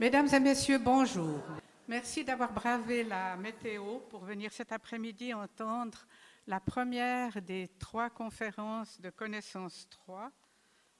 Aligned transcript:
Mesdames 0.00 0.28
et 0.32 0.38
messieurs, 0.38 0.78
bonjour. 0.78 1.42
Merci 1.88 2.24
d'avoir 2.24 2.52
bravé 2.52 3.02
la 3.02 3.36
météo 3.36 3.98
pour 4.10 4.24
venir 4.24 4.52
cet 4.52 4.70
après-midi 4.70 5.34
entendre 5.34 6.06
la 6.46 6.60
première 6.60 7.42
des 7.42 7.66
trois 7.80 8.08
conférences 8.08 9.00
de 9.00 9.10
connaissance 9.10 9.88
3 9.90 10.30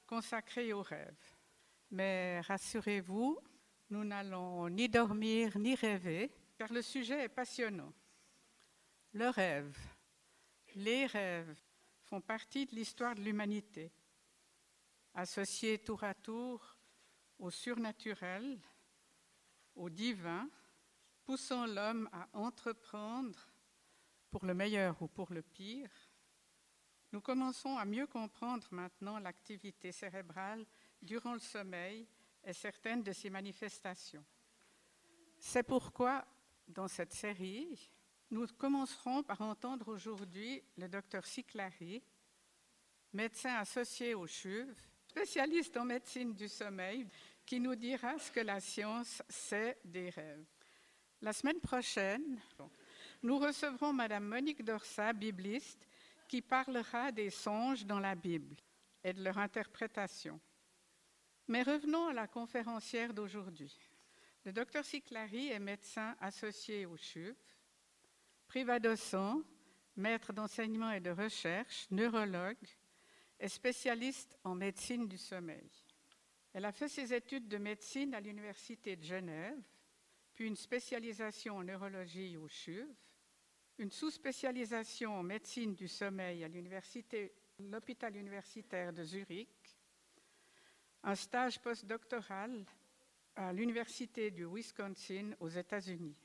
consacrées 0.04 0.72
aux 0.72 0.82
rêves. 0.82 1.36
Mais 1.92 2.40
rassurez-vous, 2.40 3.38
nous 3.90 4.02
n'allons 4.02 4.68
ni 4.68 4.88
dormir 4.88 5.56
ni 5.58 5.76
rêver, 5.76 6.32
car 6.58 6.72
le 6.72 6.82
sujet 6.82 7.22
est 7.22 7.28
passionnant. 7.28 7.92
Le 9.12 9.28
rêve, 9.28 9.78
les 10.74 11.06
rêves 11.06 11.56
font 12.02 12.20
partie 12.20 12.66
de 12.66 12.74
l'histoire 12.74 13.14
de 13.14 13.20
l'humanité, 13.20 13.92
associés 15.14 15.78
tour 15.78 16.02
à 16.02 16.14
tour 16.14 16.76
au 17.38 17.50
surnaturel, 17.50 18.58
au 19.78 19.88
divin, 19.88 20.48
poussant 21.24 21.66
l'homme 21.66 22.08
à 22.12 22.28
entreprendre, 22.32 23.38
pour 24.30 24.44
le 24.44 24.54
meilleur 24.54 25.00
ou 25.00 25.08
pour 25.08 25.32
le 25.32 25.42
pire. 25.42 25.90
Nous 27.12 27.20
commençons 27.20 27.78
à 27.78 27.84
mieux 27.84 28.06
comprendre 28.06 28.66
maintenant 28.70 29.18
l'activité 29.18 29.92
cérébrale 29.92 30.66
durant 31.00 31.32
le 31.32 31.40
sommeil 31.40 32.06
et 32.44 32.52
certaines 32.52 33.02
de 33.02 33.12
ses 33.12 33.30
manifestations. 33.30 34.24
C'est 35.38 35.62
pourquoi, 35.62 36.26
dans 36.66 36.88
cette 36.88 37.14
série, 37.14 37.90
nous 38.30 38.46
commencerons 38.46 39.22
par 39.22 39.40
entendre 39.40 39.88
aujourd'hui 39.88 40.62
le 40.76 40.88
docteur 40.88 41.24
Siclari, 41.24 42.02
médecin 43.12 43.54
associé 43.56 44.14
au 44.14 44.26
CHUV, 44.26 44.74
spécialiste 45.06 45.76
en 45.78 45.86
médecine 45.86 46.34
du 46.34 46.48
sommeil, 46.48 47.06
qui 47.48 47.60
nous 47.60 47.76
dira 47.76 48.18
ce 48.18 48.30
que 48.30 48.40
la 48.40 48.60
science 48.60 49.22
sait 49.26 49.78
des 49.82 50.10
rêves. 50.10 50.44
La 51.22 51.32
semaine 51.32 51.60
prochaine, 51.60 52.38
nous 53.22 53.38
recevrons 53.38 53.94
Madame 53.94 54.26
Monique 54.26 54.62
Dorsa, 54.62 55.14
bibliste, 55.14 55.88
qui 56.28 56.42
parlera 56.42 57.10
des 57.10 57.30
songes 57.30 57.86
dans 57.86 58.00
la 58.00 58.14
Bible 58.14 58.54
et 59.02 59.14
de 59.14 59.24
leur 59.24 59.38
interprétation. 59.38 60.38
Mais 61.46 61.62
revenons 61.62 62.08
à 62.08 62.12
la 62.12 62.26
conférencière 62.26 63.14
d'aujourd'hui. 63.14 63.74
Le 64.44 64.52
docteur 64.52 64.84
Siclari 64.84 65.48
est 65.48 65.58
médecin 65.58 66.14
associé 66.20 66.84
au 66.84 66.98
CHUV, 66.98 67.34
privadocent, 68.46 69.42
maître 69.96 70.34
d'enseignement 70.34 70.90
et 70.90 71.00
de 71.00 71.10
recherche, 71.10 71.86
neurologue 71.90 72.68
et 73.40 73.48
spécialiste 73.48 74.36
en 74.44 74.54
médecine 74.54 75.08
du 75.08 75.16
sommeil. 75.16 75.87
Elle 76.52 76.64
a 76.64 76.72
fait 76.72 76.88
ses 76.88 77.12
études 77.12 77.48
de 77.48 77.58
médecine 77.58 78.14
à 78.14 78.20
l'Université 78.20 78.96
de 78.96 79.04
Genève, 79.04 79.60
puis 80.34 80.46
une 80.46 80.56
spécialisation 80.56 81.56
en 81.56 81.64
neurologie 81.64 82.36
au 82.36 82.48
CHUV, 82.48 82.86
une 83.78 83.90
sous-spécialisation 83.90 85.14
en 85.14 85.22
médecine 85.22 85.74
du 85.74 85.88
sommeil 85.88 86.44
à 86.44 86.48
l'hôpital 87.58 88.16
universitaire 88.16 88.92
de 88.92 89.04
Zurich, 89.04 89.78
un 91.04 91.14
stage 91.14 91.60
postdoctoral 91.60 92.64
à 93.36 93.52
l'Université 93.52 94.30
du 94.30 94.44
Wisconsin 94.44 95.32
aux 95.38 95.48
États-Unis. 95.48 96.16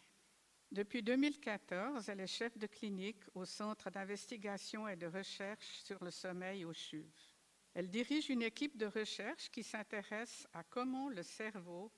Depuis 0.72 1.04
2014, 1.04 2.10
elle 2.10 2.22
est 2.22 2.28
chef 2.28 2.58
de 2.58 2.66
clinique 2.66 3.24
au 3.36 3.46
Centre 3.46 3.92
d'investigation 3.92 4.88
et 4.88 4.96
de 4.96 5.06
recherche 5.06 5.84
sur 5.84 6.04
le 6.04 6.10
sommeil 6.10 6.66
au 6.66 6.74
CHUV. 6.74 7.33
Elle 7.74 7.90
dirige 7.90 8.30
une 8.30 8.44
équipe 8.44 8.78
de 8.78 8.86
recherche 8.86 9.50
qui 9.50 9.64
s'intéresse 9.64 10.48
à 10.54 10.64
comment 10.64 11.10
le 11.10 11.24
cerveau 11.24 11.92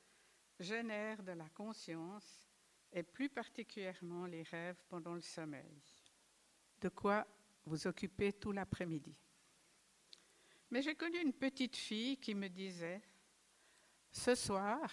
génère 0.60 1.22
de 1.22 1.34
la 1.34 1.50
conscience 1.50 2.48
et 2.94 3.04
plus 3.04 3.30
particulièrement 3.30 4.26
les 4.26 4.44
rêves 4.44 4.82
pendant 4.88 5.16
le 5.16 5.22
sommeil. 5.22 5.82
De 6.80 6.90
quoi 6.90 7.28
vous 7.66 7.88
occuper 7.88 8.32
tout 8.32 8.52
l'après-midi. 8.52 9.20
Mais 10.72 10.82
j'ai 10.82 10.96
connu 10.96 11.20
une 11.20 11.34
petite 11.34 11.76
fille 11.76 12.18
qui 12.18 12.36
me 12.36 12.48
disait, 12.48 13.02
ce 14.12 14.34
soir, 14.34 14.90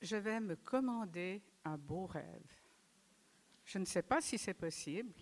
je 0.00 0.16
vais 0.16 0.40
me 0.40 0.56
commander 0.56 1.42
un 1.64 1.78
beau 1.78 2.06
rêve. 2.06 2.50
Je 3.64 3.78
ne 3.78 3.84
sais 3.84 4.02
pas 4.02 4.20
si 4.20 4.38
c'est 4.38 4.54
possible, 4.54 5.14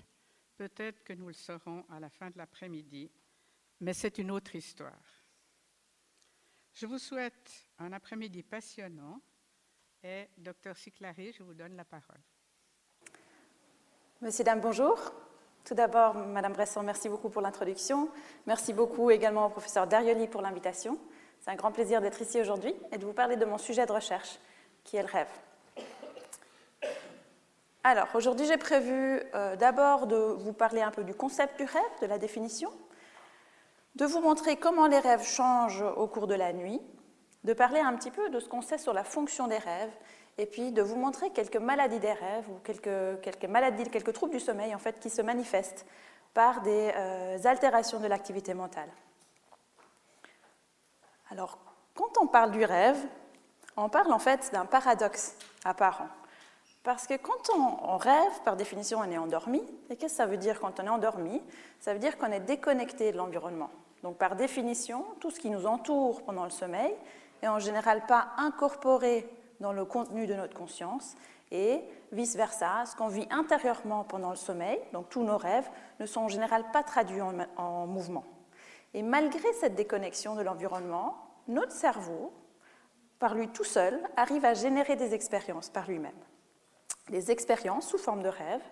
peut-être 0.56 1.05
que 1.05 1.12
nous 1.12 1.29
le 1.29 1.34
saurons 1.34 1.84
à 1.91 2.00
la 2.00 2.09
fin 2.09 2.31
de 2.31 2.39
l'après-midi, 2.39 3.11
mais 3.81 3.93
c'est 3.93 4.19
une 4.19 4.31
autre 4.31 4.55
histoire. 4.55 4.93
Je 6.75 6.87
vous 6.87 6.99
souhaite 6.99 7.67
un 7.79 7.93
après-midi 7.93 8.43
passionnant 8.43 9.21
et, 10.03 10.29
docteur 10.39 10.77
Siclari, 10.77 11.33
je 11.33 11.43
vous 11.43 11.55
donne 11.55 11.77
la 11.77 11.85
parole. 11.85 12.21
Monsieur, 14.21 14.45
dames, 14.45 14.61
bonjour. 14.61 14.99
Tout 15.65 15.75
d'abord, 15.75 16.15
Madame 16.15 16.53
Bresson, 16.53 16.83
merci 16.83 17.09
beaucoup 17.09 17.29
pour 17.29 17.43
l'introduction. 17.43 18.09
Merci 18.47 18.73
beaucoup 18.73 19.11
également 19.11 19.47
au 19.47 19.51
professeur 19.51 19.87
Darioli 19.87 20.27
pour 20.27 20.43
l'invitation. 20.43 20.99
C'est 21.41 21.51
un 21.51 21.55
grand 21.55 21.73
plaisir 21.73 22.01
d'être 22.01 22.21
ici 22.21 22.41
aujourd'hui 22.41 22.75
et 22.93 22.99
de 22.99 23.05
vous 23.05 23.12
parler 23.12 23.37
de 23.37 23.45
mon 23.45 23.59
sujet 23.59 23.87
de 23.87 23.93
recherche, 23.93 24.39
qui 24.85 24.97
est 24.97 25.03
le 25.03 25.09
rêve. 25.09 25.29
Alors, 27.83 28.09
aujourd'hui, 28.15 28.47
j'ai 28.47 28.59
prévu 28.59 29.23
euh, 29.35 29.57
d'abord 29.57 30.07
de 30.07 30.17
vous 30.17 30.53
parler 30.53 30.83
un 30.83 30.91
peu 30.91 31.03
du 31.03 31.15
concept 31.15 31.57
du 31.59 31.65
rêve, 31.65 32.01
de 32.03 32.07
la 32.07 32.19
définition, 32.19 32.71
de 33.95 34.05
vous 34.05 34.21
montrer 34.21 34.56
comment 34.56 34.87
les 34.87 34.99
rêves 34.99 35.25
changent 35.25 35.84
au 35.97 36.06
cours 36.06 36.27
de 36.27 36.34
la 36.34 36.53
nuit, 36.53 36.81
de 37.45 37.53
parler 37.53 37.81
un 37.81 37.95
petit 37.97 38.11
peu 38.11 38.31
de 38.31 38.41
ce 38.41 38.49
qu'on 38.49 38.62
sait 38.62 38.78
sur 38.78 38.93
la 38.93 39.05
fonction 39.05 39.49
des 39.49 39.59
rêves, 39.59 39.93
et 40.39 40.47
puis 40.47 40.73
de 40.73 40.83
vous 40.83 40.97
montrer 40.97 41.31
quelques 41.31 41.56
maladies 41.56 41.99
des 41.99 42.12
rêves 42.12 42.49
ou 42.49 42.59
quelques, 42.65 43.21
quelques 43.21 43.45
maladies, 43.45 43.84
quelques 43.91 44.12
troubles 44.12 44.33
du 44.33 44.41
sommeil 44.41 44.75
en 44.75 44.79
fait 44.79 44.99
qui 44.99 45.11
se 45.11 45.23
manifestent 45.23 45.84
par 46.33 46.62
des 46.62 46.93
euh, 46.95 47.39
altérations 47.45 48.00
de 48.00 48.06
l'activité 48.06 48.55
mentale. 48.55 48.89
Alors, 51.31 51.59
quand 51.95 52.19
on 52.21 52.27
parle 52.27 52.53
du 52.53 52.65
rêve, 52.65 52.99
on 53.77 53.89
parle 53.89 54.12
en 54.12 54.19
fait 54.19 54.50
d'un 54.53 54.67
paradoxe 54.67 55.37
apparent. 55.65 56.09
Parce 56.83 57.07
que 57.07 57.15
quand 57.15 57.51
on, 57.55 57.97
rêve, 57.99 58.43
par 58.45 58.57
définition, 58.57 59.01
on 59.01 59.11
est 59.11 59.19
endormi. 59.19 59.63
Et 59.91 59.97
qu'est-ce 59.97 60.15
que 60.15 60.17
ça 60.17 60.27
veut 60.27 60.39
dire 60.39 60.61
quand 60.61 60.81
on 60.81 60.87
est 60.87 60.89
endormi? 60.89 61.43
Ça 61.79 61.93
veut 61.93 61.99
dire 61.99 62.17
qu'on 62.17 62.33
est 62.33 62.41
déconnecté 62.41 63.13
de 63.13 63.19
l'environnement. 63.19 63.71
Donc, 64.03 64.17
par 64.17 64.35
définition, 64.35 65.05
tout 65.21 65.31
ce 65.31 65.39
qui 65.39 65.51
nous 65.51 65.67
entoure 65.67 66.23
pendant 66.23 66.45
le 66.45 66.51
sommeil 66.51 66.95
est 67.43 67.49
en 67.49 67.59
général 67.59 68.07
pas 68.07 68.29
incorporé 68.39 69.29
dans 69.61 69.73
le 69.73 69.85
contenu 69.85 70.27
de 70.27 70.35
notre 70.35 70.55
conscience 70.55 71.17
et 71.51 71.83
vice-versa, 72.13 72.85
ce 72.87 72.97
qu'on 72.97 73.09
vit 73.09 73.27
intérieurement 73.31 74.05
pendant 74.05 74.31
le 74.31 74.37
sommeil, 74.37 74.81
donc 74.93 75.09
tous 75.09 75.23
nos 75.23 75.37
rêves, 75.37 75.69
ne 75.99 76.07
sont 76.07 76.23
en 76.23 76.29
général 76.29 76.65
pas 76.73 76.83
traduits 76.83 77.21
en, 77.21 77.87
mouvement. 77.87 78.25
Et 78.95 79.03
malgré 79.03 79.53
cette 79.55 79.75
déconnexion 79.75 80.35
de 80.35 80.43
l'environnement, 80.43 81.17
notre 81.49 81.73
cerveau, 81.73 82.33
par 83.19 83.35
lui 83.35 83.49
tout 83.49 83.65
seul, 83.65 84.01
arrive 84.17 84.45
à 84.45 84.55
générer 84.55 84.97
des 84.97 85.12
expériences 85.12 85.69
par 85.69 85.89
lui-même. 85.89 86.12
Des 87.10 87.31
expériences 87.31 87.88
sous 87.88 87.98
forme 87.98 88.22
de 88.22 88.28
rêves, 88.28 88.62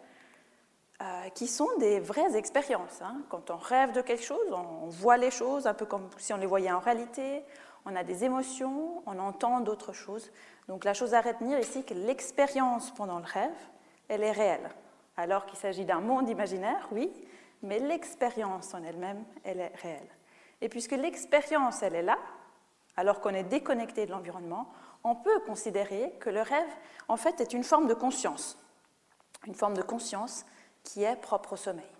euh, 1.00 1.28
qui 1.30 1.46
sont 1.46 1.68
des 1.78 2.00
vraies 2.00 2.36
expériences. 2.36 3.02
Hein. 3.02 3.22
Quand 3.28 3.50
on 3.50 3.56
rêve 3.56 3.92
de 3.92 4.00
quelque 4.00 4.24
chose, 4.24 4.50
on 4.50 4.88
voit 4.88 5.16
les 5.16 5.30
choses 5.30 5.68
un 5.68 5.74
peu 5.74 5.86
comme 5.86 6.10
si 6.18 6.32
on 6.32 6.38
les 6.38 6.46
voyait 6.46 6.72
en 6.72 6.80
réalité, 6.80 7.44
on 7.86 7.94
a 7.94 8.02
des 8.02 8.24
émotions, 8.24 9.02
on 9.06 9.18
entend 9.20 9.60
d'autres 9.60 9.92
choses. 9.92 10.30
Donc 10.66 10.84
la 10.84 10.94
chose 10.94 11.14
à 11.14 11.20
retenir 11.20 11.58
ici, 11.60 11.84
que 11.84 11.94
l'expérience 11.94 12.90
pendant 12.90 13.18
le 13.18 13.24
rêve, 13.24 13.54
elle 14.08 14.24
est 14.24 14.32
réelle. 14.32 14.68
Alors 15.16 15.46
qu'il 15.46 15.58
s'agit 15.58 15.84
d'un 15.84 16.00
monde 16.00 16.28
imaginaire, 16.28 16.88
oui, 16.90 17.12
mais 17.62 17.78
l'expérience 17.78 18.74
en 18.74 18.82
elle-même, 18.82 19.24
elle 19.44 19.60
est 19.60 19.72
réelle. 19.76 20.08
Et 20.60 20.68
puisque 20.68 20.92
l'expérience, 20.92 21.82
elle 21.82 21.94
est 21.94 22.02
là, 22.02 22.18
alors 22.96 23.20
qu'on 23.20 23.34
est 23.34 23.44
déconnecté 23.44 24.06
de 24.06 24.10
l'environnement, 24.10 24.68
on 25.08 25.14
peut 25.14 25.40
considérer 25.40 26.12
que 26.20 26.28
le 26.28 26.42
rêve, 26.42 26.68
en 27.08 27.16
fait, 27.16 27.40
est 27.40 27.54
une 27.54 27.64
forme 27.64 27.86
de 27.86 27.94
conscience. 27.94 28.58
Une 29.46 29.54
forme 29.54 29.74
de 29.74 29.82
conscience 29.82 30.44
qui 30.84 31.02
est 31.02 31.16
propre 31.16 31.54
au 31.54 31.56
sommeil. 31.56 31.90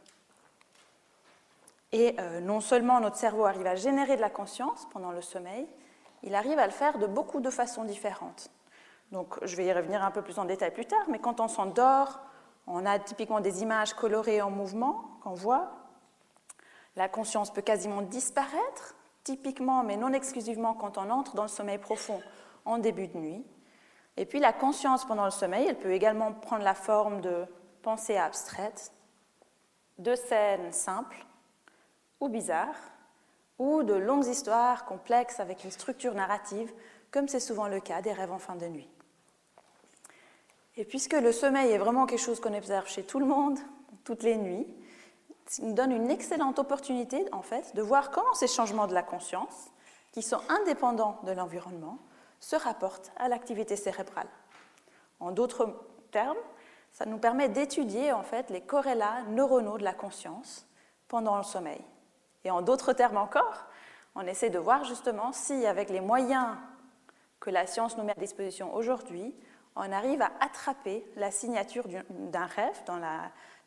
Et 1.92 2.16
euh, 2.18 2.40
non 2.40 2.60
seulement 2.60 3.00
notre 3.00 3.16
cerveau 3.16 3.46
arrive 3.46 3.66
à 3.66 3.76
générer 3.76 4.16
de 4.16 4.20
la 4.20 4.28
conscience 4.28 4.86
pendant 4.92 5.10
le 5.10 5.22
sommeil, 5.22 5.66
il 6.22 6.34
arrive 6.34 6.58
à 6.58 6.66
le 6.66 6.72
faire 6.72 6.98
de 6.98 7.06
beaucoup 7.06 7.40
de 7.40 7.48
façons 7.48 7.84
différentes. 7.84 8.50
Donc 9.10 9.38
je 9.42 9.56
vais 9.56 9.64
y 9.64 9.72
revenir 9.72 10.04
un 10.04 10.10
peu 10.10 10.20
plus 10.20 10.38
en 10.38 10.44
détail 10.44 10.72
plus 10.72 10.84
tard, 10.84 11.04
mais 11.08 11.18
quand 11.18 11.40
on 11.40 11.48
s'endort, 11.48 12.20
on 12.66 12.84
a 12.84 12.98
typiquement 12.98 13.40
des 13.40 13.62
images 13.62 13.94
colorées 13.94 14.42
en 14.42 14.50
mouvement 14.50 15.18
qu'on 15.22 15.32
voit. 15.32 15.70
La 16.96 17.08
conscience 17.08 17.50
peut 17.50 17.62
quasiment 17.62 18.02
disparaître, 18.02 18.96
typiquement, 19.24 19.82
mais 19.82 19.96
non 19.96 20.12
exclusivement 20.12 20.74
quand 20.74 20.98
on 20.98 21.08
entre 21.08 21.34
dans 21.36 21.44
le 21.44 21.48
sommeil 21.48 21.78
profond 21.78 22.20
en 22.68 22.78
début 22.78 23.08
de 23.08 23.16
nuit. 23.16 23.44
Et 24.16 24.26
puis 24.26 24.40
la 24.40 24.52
conscience 24.52 25.04
pendant 25.04 25.24
le 25.24 25.30
sommeil, 25.30 25.66
elle 25.66 25.78
peut 25.78 25.92
également 25.92 26.32
prendre 26.32 26.64
la 26.64 26.74
forme 26.74 27.20
de 27.20 27.46
pensées 27.82 28.16
abstraites, 28.16 28.92
de 29.98 30.14
scènes 30.14 30.72
simples 30.72 31.24
ou 32.20 32.28
bizarres, 32.28 32.78
ou 33.58 33.82
de 33.82 33.94
longues 33.94 34.26
histoires 34.26 34.84
complexes 34.84 35.40
avec 35.40 35.64
une 35.64 35.70
structure 35.70 36.14
narrative 36.14 36.72
comme 37.10 37.26
c'est 37.26 37.40
souvent 37.40 37.68
le 37.68 37.80
cas 37.80 38.02
des 38.02 38.12
rêves 38.12 38.32
en 38.32 38.38
fin 38.38 38.54
de 38.54 38.66
nuit. 38.66 38.88
Et 40.76 40.84
puisque 40.84 41.14
le 41.14 41.32
sommeil 41.32 41.72
est 41.72 41.78
vraiment 41.78 42.06
quelque 42.06 42.20
chose 42.20 42.38
qu'on 42.38 42.54
observe 42.54 42.86
chez 42.86 43.02
tout 43.02 43.18
le 43.18 43.26
monde, 43.26 43.58
toutes 44.04 44.22
les 44.22 44.36
nuits, 44.36 44.66
ça 45.46 45.62
nous 45.62 45.72
donne 45.72 45.90
une 45.90 46.10
excellente 46.10 46.58
opportunité, 46.58 47.24
en 47.32 47.42
fait, 47.42 47.74
de 47.74 47.82
voir 47.82 48.10
comment 48.10 48.34
ces 48.34 48.46
changements 48.46 48.86
de 48.86 48.94
la 48.94 49.02
conscience, 49.02 49.70
qui 50.12 50.22
sont 50.22 50.40
indépendants 50.48 51.18
de 51.24 51.32
l'environnement, 51.32 51.98
se 52.40 52.56
rapportent 52.56 53.12
à 53.16 53.28
l'activité 53.28 53.76
cérébrale. 53.76 54.28
En 55.20 55.30
d'autres 55.32 55.74
termes, 56.10 56.36
ça 56.92 57.06
nous 57.06 57.18
permet 57.18 57.48
d'étudier 57.48 58.12
en 58.12 58.22
fait 58.22 58.50
les 58.50 58.60
corrélats 58.60 59.22
neuronaux 59.28 59.78
de 59.78 59.84
la 59.84 59.92
conscience 59.92 60.66
pendant 61.08 61.36
le 61.36 61.42
sommeil. 61.42 61.80
Et 62.44 62.50
en 62.50 62.62
d'autres 62.62 62.92
termes 62.92 63.16
encore, 63.16 63.66
on 64.14 64.26
essaie 64.26 64.50
de 64.50 64.58
voir 64.58 64.84
justement 64.84 65.32
si, 65.32 65.66
avec 65.66 65.90
les 65.90 66.00
moyens 66.00 66.56
que 67.40 67.50
la 67.50 67.66
science 67.66 67.96
nous 67.96 68.04
met 68.04 68.12
à 68.16 68.20
disposition 68.20 68.74
aujourd'hui, 68.74 69.34
on 69.76 69.92
arrive 69.92 70.22
à 70.22 70.32
attraper 70.40 71.04
la 71.16 71.30
signature 71.30 71.86
d'un 72.10 72.46
rêve 72.46 72.82
dans 72.86 73.00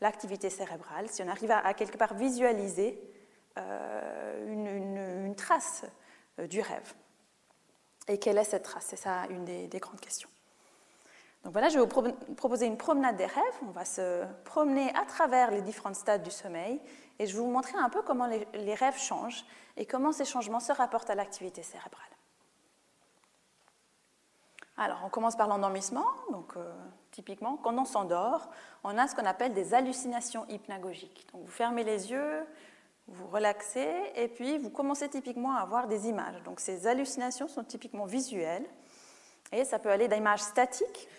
l'activité 0.01 0.49
cérébrale, 0.49 1.07
si 1.07 1.23
on 1.23 1.27
arrive 1.27 1.51
à, 1.51 1.73
quelque 1.73 1.97
part 1.97 2.13
visualiser 2.15 3.01
euh, 3.57 4.47
une, 4.51 5.35
trace 5.35 5.85
euh, 6.39 6.47
du 6.47 6.59
rêve. 6.59 6.93
Et 8.11 8.17
quelle 8.17 8.37
est 8.37 8.43
cette 8.43 8.63
trace 8.63 8.87
C'est 8.89 8.97
ça 8.97 9.25
une 9.29 9.45
des, 9.45 9.79
grandes 9.79 10.01
questions. 10.01 10.27
Donc 11.43 11.53
voilà, 11.53 11.69
je 11.69 11.79
vais 11.79 11.85
vous 11.85 12.35
proposer 12.35 12.65
une 12.65 12.77
promenade 12.77 13.15
des 13.15 13.25
rêves. 13.25 13.59
On 13.65 13.71
va 13.71 13.85
se 13.85 14.25
promener 14.43 14.93
à 14.95 15.05
travers 15.05 15.49
les 15.49 15.61
différents 15.61 15.93
stades 15.93 16.21
du 16.21 16.29
sommeil 16.29 16.81
et 17.19 17.25
je 17.25 17.33
vais 17.33 17.39
vous 17.41 17.49
montrer 17.49 17.77
un 17.77 17.89
peu 17.89 18.01
comment 18.01 18.27
les 18.27 18.75
rêves 18.75 18.97
changent 18.97 19.45
et 19.77 19.85
comment 19.85 20.11
ces 20.11 20.25
changements 20.25 20.59
se 20.59 20.73
rapportent 20.73 21.09
à 21.09 21.15
l'activité 21.15 21.63
cérébrale. 21.63 22.11
Alors, 24.77 25.01
on 25.05 25.09
commence 25.09 25.35
par 25.35 25.47
l'endormissement. 25.47 26.05
Donc, 26.31 26.53
euh, 26.57 26.73
typiquement, 27.11 27.55
quand 27.57 27.77
on 27.77 27.85
s'endort, 27.85 28.49
on 28.83 28.97
a 28.97 29.07
ce 29.07 29.15
qu'on 29.15 29.25
appelle 29.25 29.53
des 29.53 29.75
hallucinations 29.75 30.45
hypnagogiques. 30.49 31.27
Donc, 31.31 31.43
vous 31.43 31.51
fermez 31.51 31.83
les 31.83 32.09
yeux, 32.09 32.43
vous 33.07 33.27
relaxez, 33.27 33.89
et 34.15 34.27
puis 34.27 34.57
vous 34.57 34.69
commencez 34.69 35.09
typiquement 35.09 35.55
à 35.55 35.61
avoir 35.61 35.87
des 35.87 36.07
images. 36.07 36.41
Donc, 36.43 36.59
ces 36.59 36.87
hallucinations 36.87 37.47
sont 37.47 37.63
typiquement 37.63 38.05
visuelles, 38.05 38.65
et 39.51 39.65
ça 39.65 39.79
peut 39.79 39.89
aller 39.89 40.07
d'images 40.07 40.41
statiques 40.41 41.09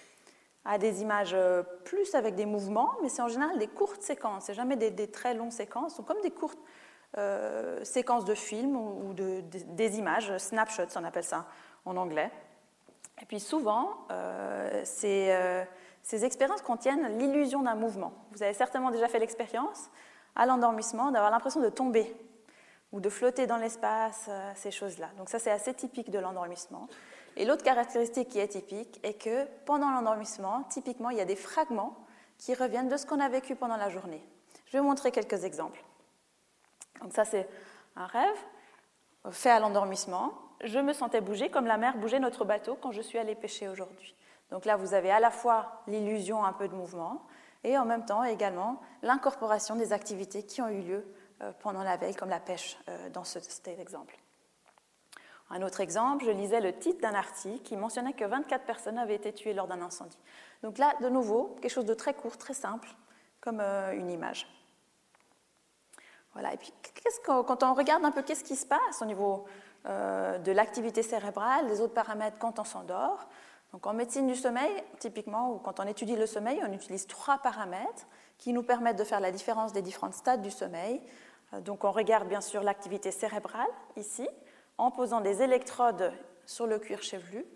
à 0.65 0.79
des 0.79 1.03
images 1.03 1.35
euh, 1.35 1.63
plus 1.85 2.15
avec 2.15 2.35
des 2.35 2.47
mouvements, 2.47 2.93
mais 3.03 3.09
c'est 3.09 3.23
en 3.23 3.29
général 3.29 3.59
des 3.59 3.67
courtes 3.67 4.03
séquences. 4.03 4.45
C'est 4.45 4.55
jamais 4.55 4.77
des, 4.77 5.11
très 5.11 5.35
longues 5.35 5.51
séquences, 5.51 5.97
sont 5.97 6.05
comme 6.05 6.21
des 6.23 6.31
courtes 6.31 6.59
euh, 7.19 7.85
séquences 7.85 8.25
de 8.25 8.35
films 8.35 8.77
ou, 8.77 9.13
des 9.13 9.99
images, 9.99 10.37
snapshots, 10.39 10.97
on 10.97 11.05
appelle 11.05 11.25
ça 11.25 11.47
en 11.85 11.97
anglais. 11.97 12.31
Et 13.23 13.25
puis 13.25 13.41
souvent, 13.41 14.07
euh, 14.11 14.85
euh, 15.05 15.65
ces, 16.03 16.25
expériences 16.25 16.63
contiennent 16.63 17.19
l'illusion 17.19 17.63
d'un 17.63 17.77
mouvement. 17.77 18.13
Vous 18.33 18.43
avez 18.43 18.53
certainement 18.53 18.91
déjà 18.91 19.09
fait 19.09 19.21
l'expérience, 19.21 19.91
à 20.37 20.47
l'endormissement, 20.47 21.11
d'avoir 21.11 21.31
l'impression 21.31 21.61
de 21.61 21.69
tomber 21.69 22.15
ou 22.93 23.01
de 23.01 23.09
flotter 23.09 23.47
dans 23.47 23.57
l'espace, 23.57 24.27
euh, 24.29 24.53
ces 24.55 24.71
choses-là. 24.71 25.09
Donc 25.19 25.29
ça, 25.29 25.39
c'est 25.39 25.51
assez 25.51 25.75
typique 25.75 26.11
de 26.11 26.19
l'endormissement. 26.19 26.89
Et 27.37 27.45
l'autre 27.45 27.65
caractéristique 27.65 28.29
qui 28.29 28.39
est 28.39 28.49
typique 28.49 29.01
est 29.03 29.15
que 29.15 29.47
pendant 29.65 29.91
l'endormissement, 29.91 30.65
typiquement, 30.69 31.11
il 31.11 31.17
y 31.17 31.23
a 31.23 31.25
des 31.25 31.37
fragments 31.37 31.97
qui 32.39 32.55
reviennent 32.55 32.89
de 32.89 32.97
ce 32.97 33.07
qu'on 33.07 33.21
a 33.21 33.29
vécu 33.29 33.57
pendant 33.57 33.77
la 33.77 33.89
journée. 33.89 34.23
Je 34.67 34.73
vais 34.73 34.81
vous 34.81 34.89
montrer 34.89 35.11
quelques 35.13 35.45
exemples. 35.45 35.83
Donc 37.01 37.13
ça, 37.13 37.25
c'est 37.25 37.49
un 37.97 38.07
rêve 38.07 38.37
fait 39.31 39.51
à 39.51 39.61
l'endormissement 39.61 40.33
je 40.63 40.79
me 40.79 40.93
sentais 40.93 41.21
bouger 41.21 41.51
comme 41.51 41.67
la 41.67 41.77
mer 41.77 41.97
bougeait 41.97 42.21
notre 42.21 42.45
bateau 42.45 42.77
quand 42.81 42.93
je 42.93 43.03
suis 43.03 43.19
allée 43.19 43.35
pêcher 43.35 43.69
aujourd'hui. 43.69 44.15
Donc 44.51 44.65
là, 44.65 44.77
vous 44.77 44.95
avez 44.95 45.11
à 45.11 45.21
la 45.21 45.31
fois 45.31 45.83
l'illusion 45.87 46.45
un 46.45 46.53
peu 46.53 46.69
de 46.69 46.75
mouvement 46.75 47.23
et 47.65 47.79
en 47.79 47.85
même 47.85 48.05
temps 48.05 48.25
également 48.25 48.81
l'incorporation 49.03 49.77
des 49.77 49.93
activités 49.93 50.43
qui 50.45 50.61
ont 50.63 50.69
eu 50.69 50.81
lieu 50.81 51.05
euh, 51.43 51.53
pendant 51.61 51.83
la 51.83 51.97
veille, 51.97 52.15
comme 52.15 52.29
la 52.29 52.41
pêche 52.41 52.79
euh, 52.89 53.11
dans 53.11 53.25
cet 53.25 53.69
exemple. 53.69 54.19
Un 55.51 55.63
autre 55.63 55.81
exemple, 55.81 56.25
je 56.25 56.31
lisais 56.31 56.61
le 56.61 56.79
titre 56.79 57.01
d'un 57.01 57.15
article 57.15 57.63
qui 57.63 57.77
mentionnait 57.77 58.15
que 58.15 58.25
24 58.25 58.65
personnes 58.65 58.99
avaient 58.99 59.17
été 59.17 59.33
tuées 59.33 59.53
lors 59.53 59.67
d'un 59.67 59.83
incendie. 59.83 60.19
Donc 60.63 60.79
là, 60.79 60.95
de 61.01 61.09
nouveau, 61.09 61.57
quelque 61.61 61.71
chose 61.71 61.85
de 61.85 61.95
très 61.95 62.15
court, 62.15 62.39
très 62.39 62.55
simple, 62.55 62.89
comme 63.41 63.61
euh, 63.61 63.93
une 63.93 64.11
image. 64.11 64.47
Voilà. 66.33 66.55
Et 66.55 66.57
puis, 66.57 66.73
quand 67.25 67.63
on 67.63 67.75
regarde 67.75 68.05
un 68.05 68.11
peu 68.11 68.23
qu'est-ce 68.23 68.45
qui 68.45 68.57
se 68.57 68.65
passe 68.65 69.03
au 69.03 69.05
niveau 69.05 69.45
de 69.85 70.53
l'activité 70.53 71.03
cérébrale, 71.03 71.67
des 71.67 71.81
autres 71.81 71.93
paramètres 71.93 72.39
quand 72.39 72.61
on 72.61 72.65
s'endort. 72.65 73.29
Donc 73.73 73.87
en 73.87 73.95
médecine 73.95 74.27
du 74.27 74.37
sommeil, 74.37 74.71
typiquement, 74.99 75.53
ou 75.53 75.59
quand 75.59 75.81
on 75.81 75.87
étudie 75.87 76.17
le 76.17 76.27
sommeil, 76.27 76.61
on 76.67 76.73
utilise 76.73 77.07
trois 77.07 77.39
paramètres 77.39 78.07
qui 78.37 78.53
nous 78.53 78.63
permettent 78.63 78.99
de 78.99 79.05
faire 79.05 79.21
la 79.21 79.31
différence 79.31 79.73
des 79.73 79.83
différents 79.83 80.13
stades 80.13 80.43
du 80.43 80.51
sommeil. 80.51 81.01
Euh, 81.55 81.61
donc 81.61 81.85
on 81.85 81.91
regarde 81.91 82.29
bien 82.29 82.41
sûr 82.41 82.63
l'activité 82.63 83.11
cérébrale 83.11 83.69
ici, 83.97 84.29
en 84.77 84.91
posant 84.91 85.21
des 85.21 85.43
électrodes 85.43 86.13
sur 86.45 86.67
le 86.67 86.79
cuir 86.79 87.03
chevelu. 87.03 87.47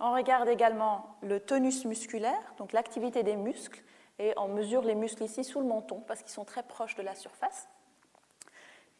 On 0.00 0.12
regarde 0.12 0.48
également 0.48 1.16
le 1.22 1.40
tonus 1.40 1.84
musculaire, 1.84 2.54
donc 2.58 2.72
l'activité 2.72 3.22
des 3.22 3.36
muscles, 3.36 3.82
et 4.18 4.32
on 4.36 4.48
mesure 4.48 4.82
les 4.82 4.94
muscles 4.94 5.22
ici 5.22 5.44
sous 5.44 5.60
le 5.60 5.66
menton 5.66 6.02
parce 6.06 6.22
qu'ils 6.22 6.32
sont 6.32 6.44
très 6.44 6.62
proches 6.62 6.96
de 6.96 7.02
la 7.02 7.14
surface. 7.14 7.68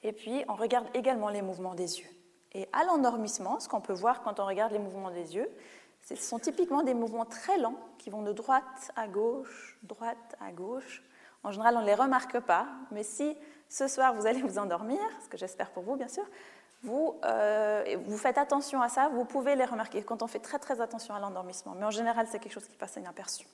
Et 0.02 0.12
puis 0.12 0.44
on 0.48 0.54
regarde 0.54 0.86
également 0.94 1.28
les 1.28 1.42
mouvements 1.42 1.74
des 1.74 2.00
yeux. 2.00 2.08
Et 2.52 2.68
à 2.72 2.84
l'endormissement, 2.84 3.60
ce 3.60 3.68
qu'on 3.68 3.80
peut 3.80 3.92
voir 3.92 4.22
quand 4.22 4.40
on 4.40 4.46
regarde 4.46 4.72
les 4.72 4.78
mouvements 4.78 5.10
des 5.10 5.34
yeux, 5.34 5.50
ce 6.14 6.14
sont 6.14 6.38
typiquement 6.38 6.82
des 6.82 6.94
mouvements 6.94 7.24
très 7.24 7.58
lents 7.58 7.78
qui 7.98 8.10
vont 8.10 8.22
de 8.22 8.32
droite 8.32 8.92
à 8.94 9.08
gauche, 9.08 9.76
droite 9.82 10.36
à 10.40 10.52
gauche. 10.52 11.02
En 11.42 11.50
général, 11.50 11.76
on 11.76 11.80
ne 11.80 11.86
les 11.86 11.94
remarque 11.94 12.40
pas, 12.40 12.66
mais 12.92 13.02
si 13.02 13.36
ce 13.68 13.88
soir 13.88 14.14
vous 14.14 14.26
allez 14.26 14.40
vous 14.40 14.58
endormir, 14.58 15.00
ce 15.24 15.28
que 15.28 15.36
j'espère 15.36 15.70
pour 15.70 15.82
vous 15.82 15.96
bien 15.96 16.08
sûr, 16.08 16.24
vous, 16.82 17.18
euh, 17.24 17.96
vous 18.04 18.18
faites 18.18 18.38
attention 18.38 18.80
à 18.82 18.88
ça, 18.88 19.08
vous 19.08 19.24
pouvez 19.24 19.56
les 19.56 19.64
remarquer 19.64 20.02
quand 20.02 20.22
on 20.22 20.28
fait 20.28 20.38
très 20.38 20.60
très 20.60 20.80
attention 20.80 21.14
à 21.14 21.18
l'endormissement. 21.18 21.74
Mais 21.76 21.84
en 21.84 21.90
général, 21.90 22.28
c'est 22.30 22.38
quelque 22.38 22.52
chose 22.52 22.68
qui 22.68 22.76
passe 22.76 22.96
inaperçu. 22.96 23.46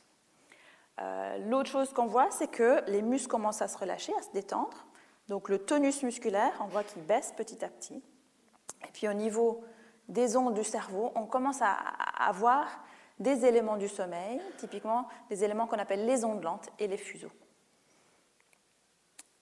Euh, 1.00 1.38
L'autre 1.48 1.70
chose 1.70 1.92
qu'on 1.94 2.06
voit, 2.06 2.30
c'est 2.30 2.48
que 2.48 2.82
les 2.88 3.00
muscles 3.00 3.30
commencent 3.30 3.62
à 3.62 3.68
se 3.68 3.78
relâcher, 3.78 4.12
à 4.18 4.22
se 4.22 4.30
détendre. 4.32 4.84
Donc 5.28 5.48
le 5.48 5.58
tonus 5.58 6.02
musculaire, 6.02 6.52
on 6.60 6.66
voit 6.66 6.84
qu'il 6.84 7.02
baisse 7.02 7.32
petit 7.34 7.64
à 7.64 7.68
petit. 7.68 8.02
Et 8.82 8.92
puis 8.92 9.08
au 9.08 9.14
niveau 9.14 9.64
des 10.12 10.36
ondes 10.36 10.54
du 10.54 10.64
cerveau, 10.64 11.10
on 11.14 11.26
commence 11.26 11.62
à 11.62 11.72
avoir 12.18 12.66
des 13.18 13.44
éléments 13.44 13.76
du 13.76 13.88
sommeil, 13.88 14.40
typiquement 14.58 15.08
des 15.28 15.44
éléments 15.44 15.66
qu'on 15.66 15.78
appelle 15.78 16.06
les 16.06 16.24
ondes 16.24 16.42
lentes 16.42 16.68
et 16.78 16.86
les 16.86 16.96
fuseaux. 16.96 17.32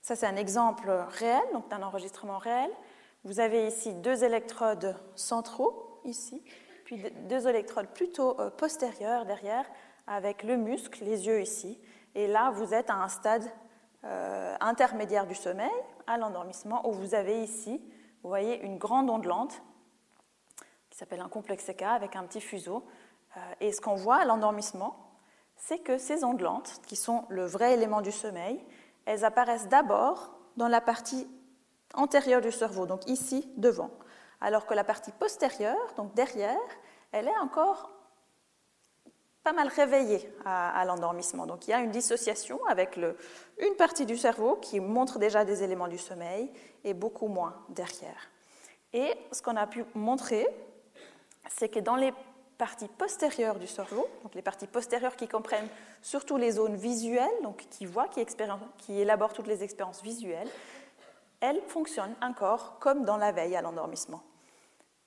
Ça, 0.01 0.17
c'est 0.17 0.27
un 0.27 0.37
exemple 0.37 0.91
réel, 0.91 1.43
donc 1.53 1.69
d'un 1.69 1.83
enregistrement 1.83 2.39
réel. 2.39 2.71
Vous 3.25 3.41
avez 3.41 3.67
ici 3.67 3.93
deux 3.95 4.25
électrodes 4.25 4.97
centraux, 5.15 6.01
ici, 6.05 6.43
puis 6.85 7.03
deux 7.29 7.47
électrodes 7.47 7.89
plutôt 7.89 8.41
euh, 8.41 8.51
postérieures 8.51 9.27
derrière, 9.27 9.67
avec 10.07 10.43
le 10.43 10.57
muscle, 10.57 11.05
les 11.05 11.27
yeux 11.27 11.41
ici. 11.41 11.79
Et 12.15 12.27
là, 12.27 12.51
vous 12.51 12.75
êtes 12.75 12.91
à 12.91 12.95
un 12.95 13.09
stade 13.09 13.45
euh, 14.05 14.57
intermédiaire 14.61 15.27
du 15.27 15.35
sommeil, 15.35 15.71
à 16.07 16.17
l'endormissement, 16.17 16.89
où 16.89 16.93
vous 16.93 17.15
avez 17.15 17.43
ici 17.43 17.81
vous 18.23 18.29
voyez 18.29 18.61
une 18.63 18.79
grande 18.79 19.09
onde 19.09 19.25
lente 19.25 19.63
s'appelle 21.01 21.21
un 21.21 21.29
complexe 21.29 21.71
K 21.77 21.83
avec 21.83 22.15
un 22.15 22.25
petit 22.25 22.43
fuseau. 22.43 22.85
Euh, 23.37 23.41
et 23.61 23.73
ce 23.73 23.81
qu'on 23.81 23.95
voit 23.95 24.17
à 24.17 24.25
l'endormissement, 24.27 24.97
c'est 25.57 25.79
que 25.79 25.99
ces 25.99 26.25
ondes 26.25 26.41
lentes, 26.41 26.81
qui 26.87 26.97
sont 26.97 27.25
le 27.31 27.47
vrai 27.47 27.73
élément 27.73 28.03
du 28.03 28.13
sommeil, 28.13 28.63
elles 29.07 29.25
apparaissent 29.25 29.69
d'abord 29.69 30.35
dans 30.57 30.69
la 30.69 30.81
partie 30.81 31.27
antérieure 31.95 32.43
du 32.43 32.53
cerveau, 32.53 32.87
donc 32.87 33.09
ici 33.09 33.51
devant, 33.57 33.91
alors 34.41 34.67
que 34.67 34.75
la 34.75 34.85
partie 34.85 35.11
postérieure, 35.13 35.95
donc 35.97 36.15
derrière, 36.15 36.59
elle 37.13 37.29
est 37.29 37.39
encore 37.39 37.91
pas 39.43 39.53
mal 39.53 39.69
réveillée 39.69 40.31
à, 40.45 40.85
l'endormissement. 40.85 41.47
Donc 41.47 41.67
il 41.67 41.71
y 41.71 41.75
a 41.75 41.81
une 41.81 41.91
dissociation 41.91 42.61
avec 42.67 42.97
le, 42.97 43.17
une 43.59 43.75
partie 43.75 44.05
du 44.05 44.19
cerveau 44.19 44.57
qui 44.57 44.81
montre 44.81 45.19
déjà 45.19 45.47
des 45.47 45.63
éléments 45.63 45.89
du 45.89 45.99
sommeil 45.99 46.53
et 46.85 46.93
beaucoup 46.93 47.29
moins 47.29 47.57
derrière. 47.71 48.31
Et 48.93 49.15
ce 49.33 49.41
qu'on 49.41 49.57
a 49.57 49.67
pu 49.67 49.85
montrer, 49.95 50.47
c'est 51.49 51.69
que 51.69 51.81
dans 51.81 51.97
les 51.97 52.13
parties 52.59 52.89
postérieures 52.89 53.59
du 53.59 53.67
cerveau, 53.67 54.07
donc 54.23 54.35
les 54.35 54.43
parties 54.43 54.67
postérieures 54.67 55.17
qui 55.17 55.29
comprennent 55.29 55.69
surtout 56.03 56.37
les 56.37 56.53
zones 56.53 56.77
visuelles, 56.77 57.29
donc 57.43 57.67
qui 57.71 57.87
voient, 57.87 58.09
qui, 58.09 58.25
qui 58.79 59.01
élaborent 59.01 59.33
toutes 59.33 59.47
les 59.47 59.63
expériences 59.63 60.03
visuelles, 60.03 60.49
elles 61.41 61.63
fonctionnent 61.69 62.15
encore 62.21 62.79
comme 62.79 63.05
dans 63.05 63.17
la 63.17 63.33
veille 63.33 63.57
à 63.57 63.63
l'endormissement. 63.63 64.23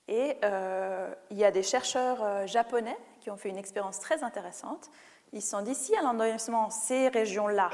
Et 0.08 0.36
euh, 0.44 1.14
il 1.30 1.38
y 1.38 1.44
a 1.44 1.50
des 1.50 1.62
chercheurs 1.62 2.22
euh, 2.22 2.46
japonais 2.46 2.96
qui 3.20 3.30
ont 3.30 3.36
fait 3.36 3.48
une 3.48 3.56
expérience 3.56 4.00
très 4.00 4.22
intéressante. 4.22 4.90
Ils 5.32 5.40
se 5.40 5.50
sont 5.50 5.62
dit, 5.62 5.74
si 5.74 5.96
à 5.96 6.02
l'endormissement, 6.02 6.70
ces 6.70 7.08
régions-là, 7.08 7.70